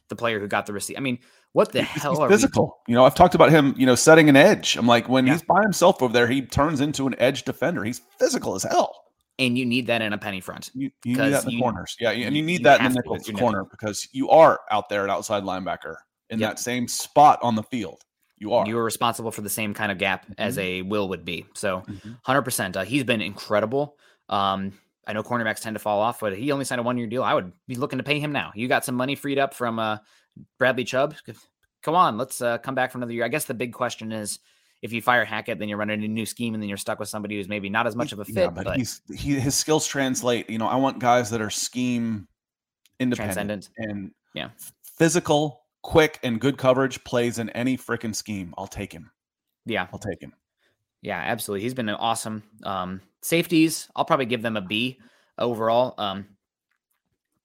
the 0.08 0.16
player 0.16 0.38
who 0.40 0.46
got 0.46 0.66
the 0.66 0.72
receipt. 0.72 0.96
I 0.96 1.00
mean, 1.00 1.18
what 1.52 1.72
the 1.72 1.82
He's- 1.82 2.02
hell 2.02 2.12
he's 2.12 2.18
are 2.20 2.28
physical. 2.28 2.78
You 2.86 2.94
know, 2.94 3.04
I've 3.04 3.14
talked 3.14 3.34
about 3.34 3.50
him, 3.50 3.74
you 3.78 3.86
know, 3.86 3.94
setting 3.94 4.28
an 4.28 4.36
edge. 4.36 4.76
I'm 4.76 4.86
like, 4.86 5.08
when 5.08 5.26
Yeah. 5.26 5.32
he's 5.34 5.42
by 5.42 5.62
himself 5.62 6.02
over 6.02 6.12
there, 6.12 6.26
he 6.26 6.42
turns 6.42 6.80
into 6.80 7.06
an 7.06 7.14
edge 7.18 7.44
defender. 7.44 7.84
He's 7.84 8.00
physical 8.18 8.54
as 8.54 8.62
hell. 8.64 9.04
And 9.38 9.56
you 9.56 9.64
need 9.64 9.86
that 9.86 10.02
in 10.02 10.12
a 10.12 10.18
penny 10.18 10.40
front. 10.40 10.70
You, 10.74 10.90
you 11.04 11.12
need 11.16 11.32
that 11.32 11.44
in 11.44 11.46
the 11.50 11.52
you- 11.54 11.60
corners. 11.62 11.96
Yeah, 12.00 12.10
and 12.10 12.34
you- 12.36 12.42
need 12.42 12.58
you 12.58 12.64
that 12.64 12.80
in 12.80 12.92
the 12.92 13.02
nickel 13.06 13.18
corner 13.38 13.64
because 13.64 14.08
you 14.12 14.28
are 14.30 14.60
out 14.70 14.88
there 14.88 15.04
at 15.04 15.10
outside 15.10 15.42
linebacker 15.44 15.94
in 16.30 16.38
Yep. 16.40 16.50
that 16.50 16.58
same 16.58 16.88
spot 16.88 17.38
on 17.42 17.54
the 17.54 17.62
field. 17.62 18.02
You 18.38 18.52
are. 18.54 18.66
You 18.66 18.76
were 18.76 18.84
responsible 18.84 19.30
for 19.30 19.40
the 19.42 19.50
same 19.50 19.74
kind 19.74 19.90
of 19.90 19.98
gap 19.98 20.26
as 20.38 20.56
Mhm. 20.56 20.62
a 20.62 20.82
Will 20.82 21.08
would 21.08 21.24
be. 21.24 21.46
So 21.54 21.80
Mhm. 21.80 22.18
100%. 22.22 22.76
Uh, 22.76 22.84
he's 22.84 23.04
been 23.04 23.20
incredible. 23.20 23.96
Um, 24.28 24.72
I 25.06 25.12
know 25.14 25.22
cornerbacks 25.22 25.60
tend 25.60 25.74
to 25.74 25.80
fall 25.80 26.00
off, 26.00 26.20
but 26.20 26.36
he 26.36 26.52
only 26.52 26.64
signed 26.64 26.80
a 26.80 26.84
one 26.84 26.98
year 26.98 27.06
deal. 27.06 27.24
I 27.24 27.34
would 27.34 27.52
be 27.66 27.74
looking 27.74 27.98
to 27.98 28.02
pay 28.04 28.20
him 28.20 28.30
now. 28.30 28.52
You 28.54 28.68
got 28.68 28.84
some 28.84 28.94
money 28.94 29.14
freed 29.14 29.38
up 29.38 29.54
from 29.54 29.78
uh, 29.78 29.98
Bradley 30.58 30.84
Chubb. 30.84 31.14
Come 31.82 31.94
on, 31.94 32.18
let's 32.18 32.40
uh, 32.42 32.58
come 32.58 32.74
back 32.74 32.92
for 32.92 32.98
another 32.98 33.12
year. 33.12 33.24
I 33.24 33.28
guess 33.28 33.44
the 33.46 33.54
big 33.54 33.72
question 33.72 34.12
is 34.12 34.38
if 34.82 34.92
you 34.92 35.00
fire 35.02 35.24
Hackett, 35.24 35.58
then 35.58 35.68
you're 35.68 35.78
running 35.78 36.04
a 36.04 36.08
new 36.08 36.26
scheme 36.26 36.54
and 36.54 36.62
then 36.62 36.68
you're 36.68 36.76
stuck 36.78 36.98
with 37.00 37.08
somebody 37.08 37.36
who's 37.36 37.48
maybe 37.48 37.68
not 37.68 37.86
as 37.86 37.96
much 37.96 38.12
of 38.12 38.18
a 38.20 38.24
fit, 38.24 38.34
Yeah, 38.36 38.50
but, 38.50 38.64
but, 38.66 38.76
he's 38.76 39.00
he 39.16 39.34
his 39.40 39.54
skills 39.56 39.86
translate. 39.86 40.48
You 40.50 40.58
know, 40.58 40.68
I 40.68 40.76
want 40.76 40.98
guys 41.00 41.30
that 41.30 41.40
are 41.40 41.50
scheme 41.50 42.28
independent 43.00 43.70
and 43.78 44.12
Yeah. 44.34 44.50
physical, 44.96 45.62
quick, 45.88 46.18
and 46.22 46.38
good 46.38 46.58
coverage 46.58 47.02
plays 47.04 47.38
in 47.38 47.48
any 47.50 47.74
freaking 47.76 48.14
scheme. 48.14 48.52
I'll 48.58 48.66
take 48.66 48.92
him. 48.92 49.10
Yeah. 49.64 49.86
I'll 49.90 49.98
take 49.98 50.20
him. 50.20 50.34
Yeah, 51.00 51.16
absolutely. 51.18 51.62
He's 51.62 51.72
been 51.72 51.88
an 51.88 51.94
awesome. 51.94 52.42
Um, 52.62 53.00
safeties, 53.22 53.88
I'll 53.96 54.04
probably 54.04 54.26
give 54.26 54.42
them 54.42 54.58
a 54.58 54.60
B 54.60 54.98
overall. 55.38 55.94
Um, 55.96 56.26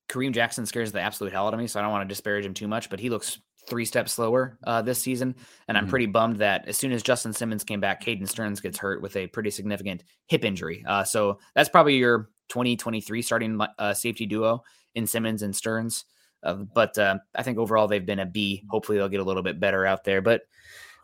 Kareem 0.09 0.33
Jackson 0.33 0.65
scares 0.65 0.91
the 0.91 0.99
absolute 0.99 1.31
hell 1.31 1.47
out 1.47 1.53
of 1.53 1.59
me, 1.59 1.67
so 1.67 1.79
I 1.79 1.83
don't 1.83 1.91
want 1.91 2.07
to 2.07 2.13
disparage 2.13 2.45
him 2.45 2.53
too 2.53 2.67
much, 2.67 2.89
but 2.89 2.99
he 2.99 3.09
looks 3.09 3.39
three 3.69 3.85
steps 3.85 4.11
slower 4.11 4.57
uh, 4.65 4.81
this 4.81 4.99
season. 4.99 5.35
And 5.69 5.77
I'm 5.77 5.85
Mhm. 5.85 5.89
pretty 5.89 6.05
bummed 6.07 6.37
that 6.39 6.67
as 6.67 6.75
soon 6.75 6.91
as 6.91 7.01
Justin 7.01 7.31
Simmons 7.31 7.63
came 7.63 7.79
back, 7.79 8.03
Caden 8.03 8.27
Sterns 8.27 8.59
gets 8.59 8.77
hurt 8.77 9.01
with 9.01 9.15
a 9.15 9.27
pretty 9.27 9.51
significant 9.51 10.03
hip 10.27 10.43
injury. 10.43 10.83
Uh, 10.85 11.05
so 11.05 11.39
that's 11.55 11.69
probably 11.69 11.95
your 11.95 12.29
2023 12.49 13.21
starting 13.21 13.57
uh, 13.79 13.93
safety 13.93 14.25
duo 14.25 14.63
in 14.95 15.07
Simmons 15.07 15.43
and 15.43 15.55
Sterns. 15.55 16.03
Uh, 16.43 16.55
but 16.55 16.97
uh, 16.97 17.19
I 17.35 17.43
think 17.43 17.57
overall 17.57 17.87
they've 17.87 18.05
been 18.05 18.19
a 18.19 18.25
B. 18.25 18.63
Hopefully 18.69 18.97
they'll 18.97 19.09
get 19.09 19.19
a 19.21 19.23
little 19.23 19.43
bit 19.43 19.59
better 19.59 19.85
out 19.85 20.03
there. 20.03 20.21
But 20.21 20.41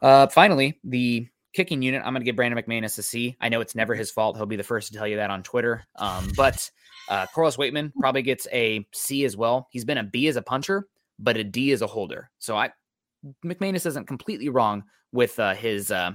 uh, 0.02 0.28
finally, 0.28 0.80
the 0.84 1.28
kicking 1.54 1.82
unit, 1.82 2.02
I'm 2.06 2.14
going 2.14 2.22
to 2.22 2.26
give 2.26 2.36
Brandon 2.36 2.62
McManus 2.62 2.98
a 3.00 3.04
C. 3.04 3.36
I 3.40 3.50
know 3.50 3.62
it's 3.62 3.76
never 3.76 3.96
his 3.96 4.12
fault. 4.12 4.38
He'll 4.38 4.46
be 4.46 4.56
the 4.56 4.64
first 4.64 4.92
to 4.92 4.98
tell 4.98 5.08
you 5.08 5.18
that 5.18 5.30
on 5.30 5.44
Twitter. 5.44 5.84
Um, 5.96 6.30
but 6.36 6.70
uh, 7.10 7.26
Corliss 7.34 7.58
Waitman 7.58 7.92
probably 8.00 8.22
gets 8.22 8.48
a 8.52 8.86
C 8.94 9.26
as 9.26 9.36
well. 9.36 9.68
He's 9.72 9.86
been 9.86 9.98
a 9.98 10.04
B 10.04 10.28
as 10.28 10.36
a 10.36 10.42
puncher, 10.42 10.88
but 11.18 11.38
a 11.38 11.44
D 11.44 11.72
as 11.72 11.82
a 11.82 11.88
holder. 11.88 12.30
So 12.40 12.58
I 12.58 12.72
McManus 13.46 13.86
isn't 13.86 14.08
completely 14.08 14.50
wrong 14.50 14.84
with 15.12 15.38
uh, 15.40 15.54
his 15.54 15.92
uh, 15.92 16.12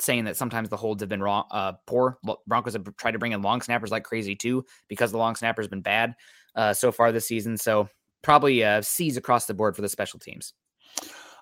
saying 0.00 0.24
that 0.24 0.36
sometimes 0.36 0.68
the 0.68 0.76
holds 0.76 1.02
have 1.02 1.08
been 1.08 1.22
wrong, 1.22 1.44
uh, 1.50 1.72
poor. 1.86 2.18
Broncos 2.46 2.72
have 2.72 2.96
tried 2.96 3.12
to 3.12 3.18
bring 3.18 3.32
in 3.32 3.42
long 3.42 3.60
snappers 3.60 3.90
like 3.90 4.04
crazy 4.04 4.34
too 4.34 4.64
because 4.88 5.12
the 5.12 5.18
long 5.18 5.34
snapper 5.34 5.62
has 5.62 5.68
been 5.68 5.82
bad 5.82 6.14
uh, 6.54 6.72
so 6.72 6.90
far 6.92 7.12
this 7.12 7.26
season. 7.26 7.56
So 7.56 7.88
probably 8.22 8.64
uh, 8.64 8.82
C's 8.82 9.16
across 9.16 9.46
the 9.46 9.54
board 9.54 9.76
for 9.76 9.82
the 9.82 9.88
special 9.88 10.18
teams. 10.18 10.54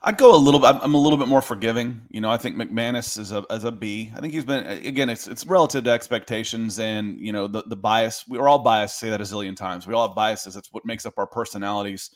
I'd 0.02 0.18
go 0.18 0.34
a 0.34 0.36
little 0.36 0.60
bit. 0.60 0.66
I'm- 0.66 0.94
a 0.94 0.98
little 0.98 1.18
bit 1.18 1.26
more 1.26 1.42
forgiving. 1.42 2.02
You 2.10 2.20
know, 2.20 2.30
I 2.30 2.36
think 2.36 2.56
McManus 2.56 3.18
is 3.18 3.32
a 3.32 3.44
as 3.50 3.64
a 3.64 3.72
B. 3.72 4.12
I 4.14 4.20
think 4.20 4.32
he's 4.32 4.44
been 4.44 4.66
again. 4.66 5.08
It's 5.08 5.26
it's 5.26 5.46
relative 5.46 5.84
to 5.84 5.90
expectations 5.90 6.78
and 6.78 7.18
you 7.18 7.32
know 7.32 7.48
the 7.48 7.62
the 7.66 7.76
bias. 7.76 8.24
We're 8.28 8.46
all 8.46 8.60
biased. 8.60 8.98
Say 8.98 9.10
that 9.10 9.20
a 9.20 9.24
zillion 9.24 9.56
times. 9.56 9.86
We 9.86 9.94
all 9.94 10.06
have 10.08 10.14
biases. 10.14 10.54
That's 10.54 10.72
what 10.72 10.84
makes 10.84 11.06
up 11.06 11.14
our 11.16 11.26
personalities. 11.26 12.10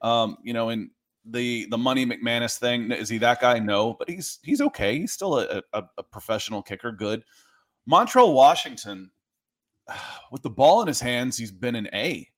Um, 0.00 0.36
you 0.42 0.52
know, 0.52 0.68
and 0.68 0.90
the 1.24 1.66
the 1.70 1.76
money 1.78 2.06
McManus 2.06 2.58
thing 2.58 2.90
is 2.92 3.08
he 3.08 3.18
that 3.18 3.40
guy? 3.40 3.58
No, 3.58 3.94
but 3.94 4.08
he's 4.08 4.38
he's 4.42 4.60
okay. 4.60 4.98
He's 4.98 5.12
still 5.12 5.38
a, 5.40 5.62
a, 5.72 5.82
a 5.98 6.02
professional 6.02 6.62
kicker. 6.62 6.92
Good. 6.92 7.24
Montrell 7.90 8.32
Washington, 8.32 9.10
with 10.32 10.42
the 10.42 10.50
ball 10.50 10.82
in 10.82 10.88
his 10.88 11.00
hands, 11.00 11.36
he's 11.36 11.52
been 11.52 11.74
an 11.74 11.88
A. 11.92 12.28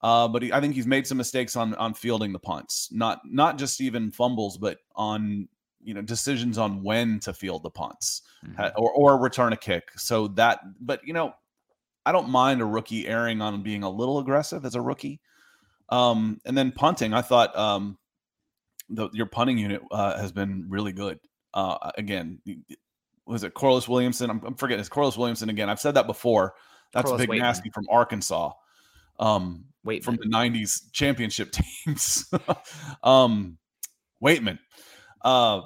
Uh, 0.00 0.28
but 0.28 0.42
he, 0.42 0.52
I 0.52 0.60
think 0.60 0.74
he's 0.74 0.86
made 0.86 1.06
some 1.06 1.18
mistakes 1.18 1.56
on 1.56 1.74
on 1.74 1.94
fielding 1.94 2.32
the 2.32 2.38
punts, 2.38 2.88
not 2.92 3.20
not 3.24 3.58
just 3.58 3.80
even 3.80 4.10
fumbles, 4.10 4.56
but 4.56 4.78
on 4.94 5.48
you 5.82 5.94
know 5.94 6.02
decisions 6.02 6.58
on 6.58 6.82
when 6.82 7.18
to 7.20 7.32
field 7.32 7.62
the 7.62 7.70
punts 7.70 8.22
ha- 8.56 8.72
or 8.76 8.92
or 8.92 9.18
return 9.18 9.52
a 9.52 9.56
kick. 9.56 9.90
So 9.96 10.28
that, 10.28 10.60
but 10.80 11.00
you 11.04 11.12
know, 11.12 11.34
I 12.06 12.12
don't 12.12 12.28
mind 12.28 12.60
a 12.60 12.64
rookie 12.64 13.08
erring 13.08 13.40
on 13.40 13.62
being 13.62 13.82
a 13.82 13.90
little 13.90 14.18
aggressive 14.18 14.64
as 14.64 14.74
a 14.74 14.80
rookie. 14.80 15.20
Um, 15.88 16.40
and 16.44 16.56
then 16.56 16.70
punting, 16.70 17.14
I 17.14 17.22
thought 17.22 17.56
um, 17.56 17.98
the, 18.90 19.08
your 19.12 19.26
punting 19.26 19.58
unit 19.58 19.82
uh, 19.90 20.18
has 20.18 20.32
been 20.32 20.66
really 20.68 20.92
good. 20.92 21.18
Uh, 21.54 21.90
again, 21.96 22.40
was 23.26 23.42
it 23.42 23.54
Corliss 23.54 23.88
Williamson? 23.88 24.30
I'm, 24.30 24.42
I'm 24.44 24.54
forgetting 24.54 24.80
it's 24.80 24.88
Corliss 24.88 25.16
Williamson 25.16 25.48
again. 25.48 25.68
I've 25.68 25.80
said 25.80 25.94
that 25.94 26.06
before. 26.06 26.54
That's 26.92 27.06
Corliss 27.06 27.26
big 27.26 27.30
Waitman. 27.30 27.40
nasty 27.40 27.70
from 27.70 27.86
Arkansas. 27.90 28.52
Um, 29.18 29.64
Wait, 29.88 30.04
from 30.04 30.16
the 30.16 30.28
90s 30.28 30.92
championship 30.92 31.50
teams. 31.86 32.30
um 33.02 33.56
Waitman. 34.22 34.58
Uh 35.22 35.62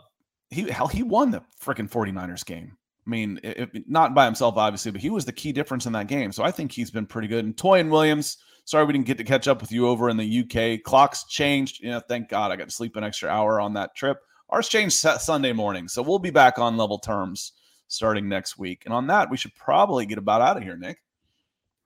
he 0.51 0.70
hell 0.70 0.87
he 0.87 1.03
won 1.03 1.33
the 1.33 1.43
freaking 1.61 1.91
49ers 1.91 2.47
game. 2.47 2.77
I 3.05 3.11
mean, 3.11 3.41
it, 3.43 3.70
not 3.89 4.14
by 4.14 4.25
himself 4.25 4.57
obviously, 4.57 4.93
but 4.93 5.01
he 5.01 5.11
was 5.11 5.25
the 5.25 5.33
key 5.33 5.51
difference 5.51 5.87
in 5.87 5.93
that 5.95 6.07
game. 6.07 6.31
So 6.31 6.45
I 6.45 6.53
think 6.53 6.70
he's 6.70 6.93
been 6.93 7.07
pretty 7.07 7.27
good. 7.27 7.45
And 7.45 7.59
Toy 7.59 7.81
and 7.81 7.91
Williams, 7.91 8.39
sorry 8.64 8.85
we 8.85 8.93
didn't 8.93 9.07
get 9.07 9.18
to 9.18 9.25
catch 9.25 9.49
up 9.49 9.61
with 9.61 9.73
you 9.73 9.89
over 9.89 10.09
in 10.09 10.16
the 10.16 10.41
UK. 10.45 10.84
Clocks 10.84 11.25
changed. 11.25 11.83
You 11.83 11.91
know, 11.91 12.01
thank 12.01 12.29
God 12.29 12.53
I 12.53 12.57
got 12.57 12.68
to 12.68 12.75
sleep 12.75 12.95
an 12.95 13.03
extra 13.03 13.29
hour 13.29 13.61
on 13.61 13.75
that 13.75 13.96
trip. 13.96 14.18
Ours 14.51 14.68
changed 14.68 14.95
Sunday 14.95 15.53
morning. 15.53 15.88
So 15.88 16.01
we'll 16.01 16.21
be 16.21 16.30
back 16.30 16.61
on 16.61 16.76
level 16.76 16.99
terms 16.99 17.55
starting 17.88 18.29
next 18.29 18.59
week. 18.59 18.83
And 18.84 18.95
on 18.95 19.07
that, 19.09 19.30
we 19.30 19.37
should 19.37 19.55
probably 19.55 20.07
get 20.07 20.18
about 20.18 20.42
out 20.42 20.57
of 20.57 20.63
here, 20.63 20.76
Nick. 20.76 20.99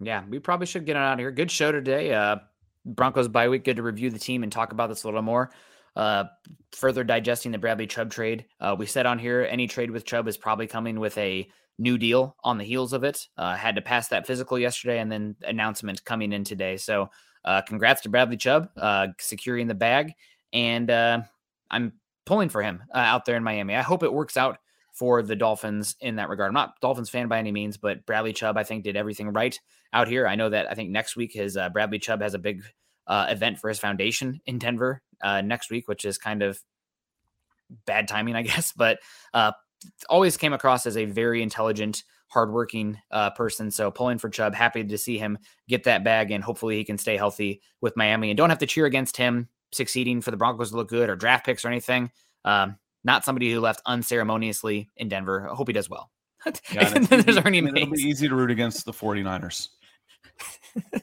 Yeah, 0.00 0.24
we 0.28 0.38
probably 0.38 0.66
should 0.66 0.84
get 0.84 0.96
on 0.96 1.02
out 1.02 1.14
of 1.14 1.18
here. 1.18 1.30
Good 1.30 1.50
show 1.50 1.72
today. 1.72 2.12
Uh, 2.12 2.36
Broncos 2.84 3.28
bye 3.28 3.48
week. 3.48 3.64
Good 3.64 3.76
to 3.76 3.82
review 3.82 4.10
the 4.10 4.18
team 4.18 4.42
and 4.42 4.52
talk 4.52 4.72
about 4.72 4.88
this 4.88 5.04
a 5.04 5.06
little 5.06 5.22
more. 5.22 5.50
Uh, 5.94 6.24
further 6.72 7.02
digesting 7.02 7.52
the 7.52 7.58
Bradley 7.58 7.86
Chubb 7.86 8.10
trade. 8.10 8.44
Uh, 8.60 8.76
we 8.78 8.84
said 8.84 9.06
on 9.06 9.18
here 9.18 9.46
any 9.50 9.66
trade 9.66 9.90
with 9.90 10.04
Chubb 10.04 10.28
is 10.28 10.36
probably 10.36 10.66
coming 10.66 11.00
with 11.00 11.16
a 11.16 11.48
new 11.78 11.96
deal 11.96 12.36
on 12.44 12.58
the 12.58 12.64
heels 12.64 12.92
of 12.92 13.04
it. 13.04 13.26
Uh, 13.36 13.56
had 13.56 13.76
to 13.76 13.82
pass 13.82 14.08
that 14.08 14.26
physical 14.26 14.58
yesterday, 14.58 14.98
and 14.98 15.10
then 15.10 15.34
announcement 15.42 16.04
coming 16.04 16.32
in 16.32 16.44
today. 16.44 16.76
So, 16.76 17.08
uh, 17.44 17.62
congrats 17.62 18.02
to 18.02 18.08
Bradley 18.10 18.36
Chubb 18.36 18.68
uh, 18.76 19.08
securing 19.18 19.66
the 19.66 19.74
bag, 19.74 20.12
and 20.52 20.90
uh, 20.90 21.22
I'm 21.70 21.94
pulling 22.26 22.50
for 22.50 22.62
him 22.62 22.82
uh, 22.94 22.98
out 22.98 23.24
there 23.24 23.36
in 23.36 23.42
Miami. 23.42 23.74
I 23.74 23.82
hope 23.82 24.02
it 24.02 24.12
works 24.12 24.36
out 24.36 24.58
for 24.96 25.22
the 25.22 25.36
Dolphins 25.36 25.94
in 26.00 26.16
that 26.16 26.30
regard. 26.30 26.48
I'm 26.48 26.54
not 26.54 26.80
Dolphins 26.80 27.10
fan 27.10 27.28
by 27.28 27.38
any 27.38 27.52
means, 27.52 27.76
but 27.76 28.06
Bradley 28.06 28.32
Chubb 28.32 28.56
I 28.56 28.64
think 28.64 28.82
did 28.82 28.96
everything 28.96 29.30
right 29.32 29.58
out 29.92 30.08
here. 30.08 30.26
I 30.26 30.36
know 30.36 30.48
that 30.48 30.70
I 30.70 30.74
think 30.74 30.90
next 30.90 31.16
week 31.16 31.34
his 31.34 31.56
uh, 31.56 31.68
Bradley 31.68 31.98
Chubb 31.98 32.22
has 32.22 32.32
a 32.32 32.38
big 32.38 32.62
uh, 33.06 33.26
event 33.28 33.58
for 33.58 33.68
his 33.68 33.78
foundation 33.78 34.40
in 34.46 34.58
Denver 34.58 35.02
uh, 35.22 35.42
next 35.42 35.70
week, 35.70 35.86
which 35.86 36.04
is 36.06 36.16
kind 36.16 36.42
of 36.42 36.58
bad 37.84 38.08
timing, 38.08 38.36
I 38.36 38.42
guess. 38.50 38.72
But 38.72 39.00
uh, 39.34 39.52
always 40.08 40.38
came 40.38 40.54
across 40.54 40.86
as 40.86 40.96
a 40.96 41.04
very 41.04 41.42
intelligent, 41.42 42.02
hardworking 42.28 42.98
uh, 43.10 43.30
person. 43.30 43.70
So 43.70 43.90
pulling 43.90 44.18
for 44.18 44.30
Chubb, 44.30 44.54
happy 44.54 44.82
to 44.82 44.98
see 44.98 45.18
him 45.18 45.38
get 45.68 45.84
that 45.84 46.04
bag, 46.04 46.30
and 46.30 46.42
hopefully 46.42 46.76
he 46.76 46.84
can 46.84 46.96
stay 46.96 47.18
healthy 47.18 47.60
with 47.82 47.98
Miami 47.98 48.30
and 48.30 48.38
don't 48.38 48.50
have 48.50 48.58
to 48.60 48.66
cheer 48.66 48.86
against 48.86 49.18
him 49.18 49.48
succeeding 49.72 50.22
for 50.22 50.30
the 50.30 50.38
Broncos 50.38 50.70
to 50.70 50.76
look 50.76 50.88
good 50.88 51.10
or 51.10 51.16
draft 51.16 51.44
picks 51.44 51.66
or 51.66 51.68
anything. 51.68 52.10
Um, 52.46 52.78
not 53.06 53.24
somebody 53.24 53.50
who 53.52 53.60
left 53.60 53.80
unceremoniously 53.86 54.90
in 54.96 55.08
Denver. 55.08 55.48
I 55.48 55.54
hope 55.54 55.68
he 55.68 55.72
does 55.72 55.88
well. 55.88 56.10
And 56.44 56.56
it's 56.68 57.08
There's 57.08 57.26
easy- 57.28 57.40
Ernie 57.44 57.58
it'll 57.58 57.90
be 57.90 58.00
easy 58.02 58.28
to 58.28 58.34
root 58.34 58.50
against 58.50 58.84
the 58.84 58.92
49ers. 58.92 59.68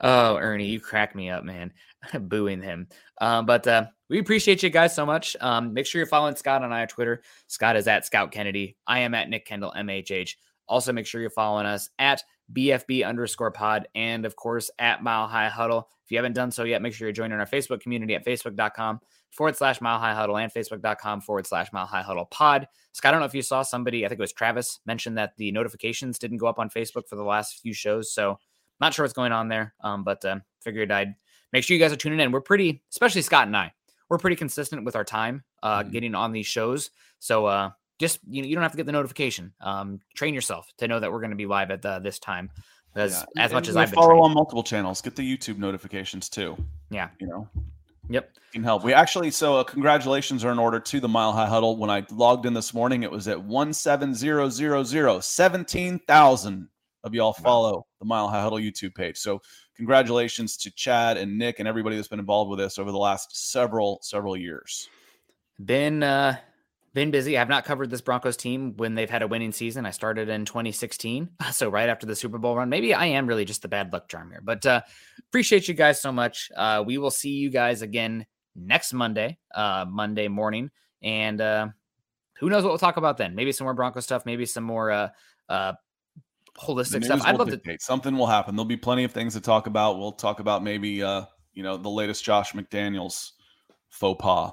Oh, 0.00 0.36
Ernie, 0.36 0.68
you 0.68 0.80
crack 0.80 1.14
me 1.14 1.28
up, 1.28 1.44
man. 1.44 1.72
Booing 2.18 2.62
him. 2.62 2.88
Um, 3.20 3.44
but 3.44 3.66
uh, 3.66 3.86
we 4.08 4.18
appreciate 4.18 4.62
you 4.62 4.70
guys 4.70 4.94
so 4.94 5.04
much. 5.04 5.36
Um, 5.40 5.74
make 5.74 5.84
sure 5.84 5.98
you're 5.98 6.06
following 6.06 6.34
Scott 6.36 6.62
and 6.64 6.72
I 6.72 6.80
on 6.82 6.88
Twitter. 6.88 7.22
Scott 7.46 7.76
is 7.76 7.86
at 7.86 8.06
Scout 8.06 8.32
Kennedy. 8.32 8.76
I 8.86 9.00
am 9.00 9.14
at 9.14 9.28
Nick 9.28 9.44
Kendall 9.44 9.74
MHH. 9.76 10.36
Also, 10.66 10.92
make 10.92 11.06
sure 11.06 11.20
you're 11.20 11.28
following 11.28 11.66
us 11.66 11.90
at 11.98 12.22
BFB 12.54 13.04
underscore 13.06 13.50
pod 13.50 13.86
and, 13.94 14.24
of 14.24 14.34
course, 14.36 14.70
at 14.78 15.02
Mile 15.02 15.26
High 15.26 15.48
Huddle. 15.50 15.88
If 16.06 16.10
you 16.10 16.16
haven't 16.16 16.32
done 16.32 16.50
so 16.50 16.64
yet, 16.64 16.80
make 16.80 16.94
sure 16.94 17.06
you're 17.06 17.12
joining 17.12 17.38
our 17.38 17.46
Facebook 17.46 17.80
community 17.80 18.14
at 18.14 18.24
facebook.com 18.24 19.00
forward 19.30 19.56
slash 19.56 19.80
Mile 19.80 19.98
High 19.98 20.14
Huddle 20.14 20.36
and 20.38 20.52
facebook.com 20.52 21.20
forward 21.20 21.46
slash 21.46 21.72
Mile 21.72 21.86
High 21.86 22.02
Huddle 22.02 22.26
pod. 22.26 22.66
Scott, 22.92 23.08
I 23.08 23.12
don't 23.12 23.20
know 23.20 23.26
if 23.26 23.34
you 23.34 23.42
saw 23.42 23.62
somebody, 23.62 24.04
I 24.04 24.08
think 24.08 24.18
it 24.18 24.22
was 24.22 24.32
Travis, 24.32 24.80
mentioned 24.86 25.16
that 25.18 25.36
the 25.36 25.52
notifications 25.52 26.18
didn't 26.18 26.38
go 26.38 26.46
up 26.46 26.58
on 26.58 26.68
Facebook 26.70 27.08
for 27.08 27.16
the 27.16 27.22
last 27.24 27.60
few 27.60 27.72
shows. 27.72 28.12
So, 28.12 28.38
not 28.80 28.92
sure 28.94 29.04
what's 29.04 29.12
going 29.12 29.32
on 29.32 29.48
there, 29.48 29.74
um, 29.82 30.02
but 30.04 30.24
uh, 30.24 30.40
figured 30.60 30.90
I'd 30.90 31.14
make 31.52 31.62
sure 31.64 31.76
you 31.76 31.82
guys 31.82 31.92
are 31.92 31.96
tuning 31.96 32.18
in. 32.20 32.32
We're 32.32 32.40
pretty, 32.40 32.82
especially 32.90 33.22
Scott 33.22 33.46
and 33.46 33.56
I, 33.56 33.72
we're 34.08 34.18
pretty 34.18 34.36
consistent 34.36 34.84
with 34.84 34.96
our 34.96 35.04
time 35.04 35.44
uh, 35.62 35.82
Mhm. 35.84 35.92
getting 35.92 36.14
on 36.14 36.32
these 36.32 36.46
shows. 36.46 36.90
So 37.20 37.46
uh, 37.46 37.70
just 37.98 38.18
you 38.28 38.42
know, 38.42 38.48
you 38.48 38.54
don't 38.56 38.62
have 38.62 38.72
to 38.72 38.76
get 38.78 38.86
the 38.86 38.92
notification. 38.92 39.52
Um, 39.60 40.00
train 40.16 40.34
yourself 40.34 40.72
to 40.78 40.88
know 40.88 40.98
that 40.98 41.12
we're 41.12 41.20
going 41.20 41.30
to 41.30 41.36
be 41.36 41.46
live 41.46 41.70
at 41.70 41.84
uh, 41.86 41.98
this 42.00 42.18
time 42.18 42.50
because 42.92 43.12
Yeah, 43.36 43.44
as 43.44 43.50
and 43.50 43.52
much 43.52 43.68
as 43.68 43.76
I've 43.76 43.90
follow 43.92 44.08
trained- 44.08 44.24
on 44.24 44.34
multiple 44.34 44.62
channels, 44.64 45.00
get 45.02 45.14
the 45.14 45.22
YouTube 45.36 45.58
notifications 45.58 46.28
too. 46.28 46.56
Yeah. 46.90 47.10
You 47.20 47.26
know, 47.28 47.48
Yep. 48.10 48.36
can 48.52 48.64
help. 48.64 48.82
We 48.84 48.92
actually, 48.92 49.30
so 49.30 49.58
uh, 49.58 49.64
congratulations 49.64 50.44
are 50.44 50.50
in 50.50 50.58
order 50.58 50.80
to 50.80 51.00
the 51.00 51.08
Mile 51.08 51.32
High 51.32 51.46
Huddle. 51.46 51.76
When 51.76 51.90
I 51.90 52.04
logged 52.10 52.44
in 52.44 52.54
this 52.54 52.74
morning, 52.74 53.04
it 53.04 53.10
was 53.10 53.28
at 53.28 53.38
17000. 53.38 55.22
17,000 55.22 56.68
of 57.04 57.14
y'all 57.14 57.32
follow 57.32 57.86
the 58.00 58.04
Mile 58.04 58.28
High 58.28 58.42
Huddle 58.42 58.58
YouTube 58.58 58.94
page. 58.94 59.16
So 59.16 59.40
congratulations 59.76 60.56
to 60.58 60.70
Chad 60.72 61.16
and 61.16 61.38
Nick 61.38 61.60
and 61.60 61.68
everybody 61.68 61.96
that's 61.96 62.08
been 62.08 62.18
involved 62.18 62.50
with 62.50 62.58
this 62.58 62.78
over 62.78 62.90
the 62.90 62.98
last 62.98 63.50
several, 63.50 64.00
several 64.02 64.36
years. 64.36 64.88
Been 65.64 66.02
uh 66.02 66.36
been 66.92 67.10
busy. 67.10 67.38
I've 67.38 67.48
not 67.48 67.64
covered 67.64 67.90
this 67.90 68.00
Broncos 68.00 68.36
team 68.36 68.74
when 68.76 68.94
they've 68.94 69.10
had 69.10 69.22
a 69.22 69.28
winning 69.28 69.52
season. 69.52 69.86
I 69.86 69.90
started 69.90 70.28
in 70.28 70.44
2016, 70.44 71.30
so 71.52 71.68
right 71.68 71.88
after 71.88 72.06
the 72.06 72.16
Super 72.16 72.38
Bowl 72.38 72.56
run. 72.56 72.68
Maybe 72.68 72.94
I 72.94 73.06
am 73.06 73.26
really 73.26 73.44
just 73.44 73.62
the 73.62 73.68
bad 73.68 73.92
luck 73.92 74.08
charm 74.08 74.30
here, 74.30 74.40
but 74.42 74.64
uh 74.66 74.82
appreciate 75.28 75.68
you 75.68 75.74
guys 75.74 76.00
so 76.00 76.12
much. 76.12 76.50
Uh 76.56 76.82
we 76.86 76.98
will 76.98 77.10
see 77.10 77.30
you 77.30 77.50
guys 77.50 77.82
again 77.82 78.26
next 78.56 78.92
Monday, 78.92 79.38
uh 79.54 79.84
Monday 79.88 80.28
morning, 80.28 80.70
and 81.02 81.40
uh 81.40 81.68
who 82.38 82.48
knows 82.48 82.62
what 82.62 82.70
we'll 82.70 82.78
talk 82.78 82.96
about 82.96 83.18
then? 83.18 83.34
Maybe 83.34 83.52
some 83.52 83.66
more 83.66 83.74
Bronco 83.74 84.00
stuff, 84.00 84.26
maybe 84.26 84.46
some 84.46 84.64
more 84.64 84.90
uh 84.90 85.08
uh 85.48 85.72
holistic 86.60 87.04
stuff. 87.04 87.22
I'd 87.24 87.38
love 87.38 87.50
to. 87.50 87.76
Something 87.78 88.16
will 88.16 88.26
happen. 88.26 88.56
There'll 88.56 88.64
be 88.64 88.76
plenty 88.76 89.04
of 89.04 89.12
things 89.12 89.34
to 89.34 89.40
talk 89.40 89.66
about. 89.66 89.98
We'll 89.98 90.12
talk 90.12 90.40
about 90.40 90.62
maybe, 90.62 91.02
uh, 91.02 91.24
you 91.52 91.62
know, 91.62 91.76
the 91.76 91.88
latest 91.88 92.24
Josh 92.24 92.52
McDaniels 92.52 93.32
faux 93.88 94.22
pas. 94.22 94.52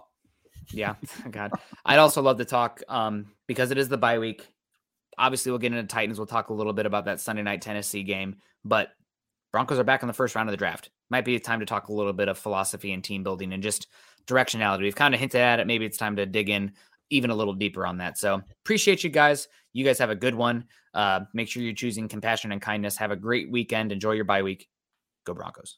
Yeah, 0.72 0.96
God. 1.32 1.52
I'd 1.86 2.00
also 2.00 2.22
love 2.22 2.38
to 2.38 2.46
talk 2.46 2.82
um, 2.88 3.28
because 3.48 3.72
it 3.72 3.78
is 3.78 3.90
the 3.90 3.98
bye 3.98 4.20
week. 4.20 4.48
Obviously, 5.18 5.52
we'll 5.52 5.60
get 5.60 5.72
into 5.72 5.84
Titans. 5.84 6.20
We'll 6.20 6.28
talk 6.28 6.50
a 6.50 6.54
little 6.54 6.74
bit 6.74 6.86
about 6.86 7.06
that 7.06 7.20
Sunday 7.20 7.42
night 7.42 7.62
Tennessee 7.62 8.04
game, 8.04 8.38
but 8.64 8.90
Broncos 9.52 9.80
are 9.80 9.84
back 9.84 10.04
in 10.04 10.08
the 10.08 10.14
first 10.14 10.36
round 10.36 10.50
of 10.50 10.52
the 10.52 10.58
draft. 10.58 10.90
Might 11.10 11.26
be 11.26 11.40
time 11.40 11.60
to 11.62 11.66
talk 11.66 11.88
a 11.88 11.94
little 11.94 12.14
bit 12.14 12.28
of 12.28 12.38
philosophy 12.38 12.92
and 12.92 13.04
team 13.04 13.24
building 13.24 13.54
and 13.54 13.64
just 13.64 13.88
directionality. 14.28 14.82
We've 14.82 14.96
kind 14.96 15.14
of 15.14 15.20
hinted 15.20 15.42
at 15.42 15.60
it. 15.60 15.68
Maybe 15.68 15.86
it's 15.86 15.98
time 15.98 16.18
to 16.18 16.26
dig 16.26 16.50
in 16.50 16.74
even 17.10 17.30
a 17.30 17.36
little 17.36 17.54
deeper 17.54 17.86
on 17.86 17.98
that. 17.98 18.18
So 18.18 18.42
appreciate 18.64 19.04
you 19.04 19.10
guys. 19.10 19.48
You 19.74 19.86
guys 19.86 20.00
have 20.00 20.10
a 20.10 20.16
good 20.16 20.36
one. 20.36 20.66
Uh, 20.94 21.22
make 21.34 21.48
sure 21.48 21.64
you're 21.64 21.74
choosing 21.74 22.08
compassion 22.08 22.52
and 22.52 22.62
kindness. 22.62 22.98
Have 22.98 23.12
a 23.12 23.16
great 23.16 23.50
weekend. 23.50 23.92
Enjoy 23.92 24.12
your 24.12 24.26
bye 24.26 24.44
week. 24.44 24.68
Go 25.26 25.34
Broncos. 25.34 25.78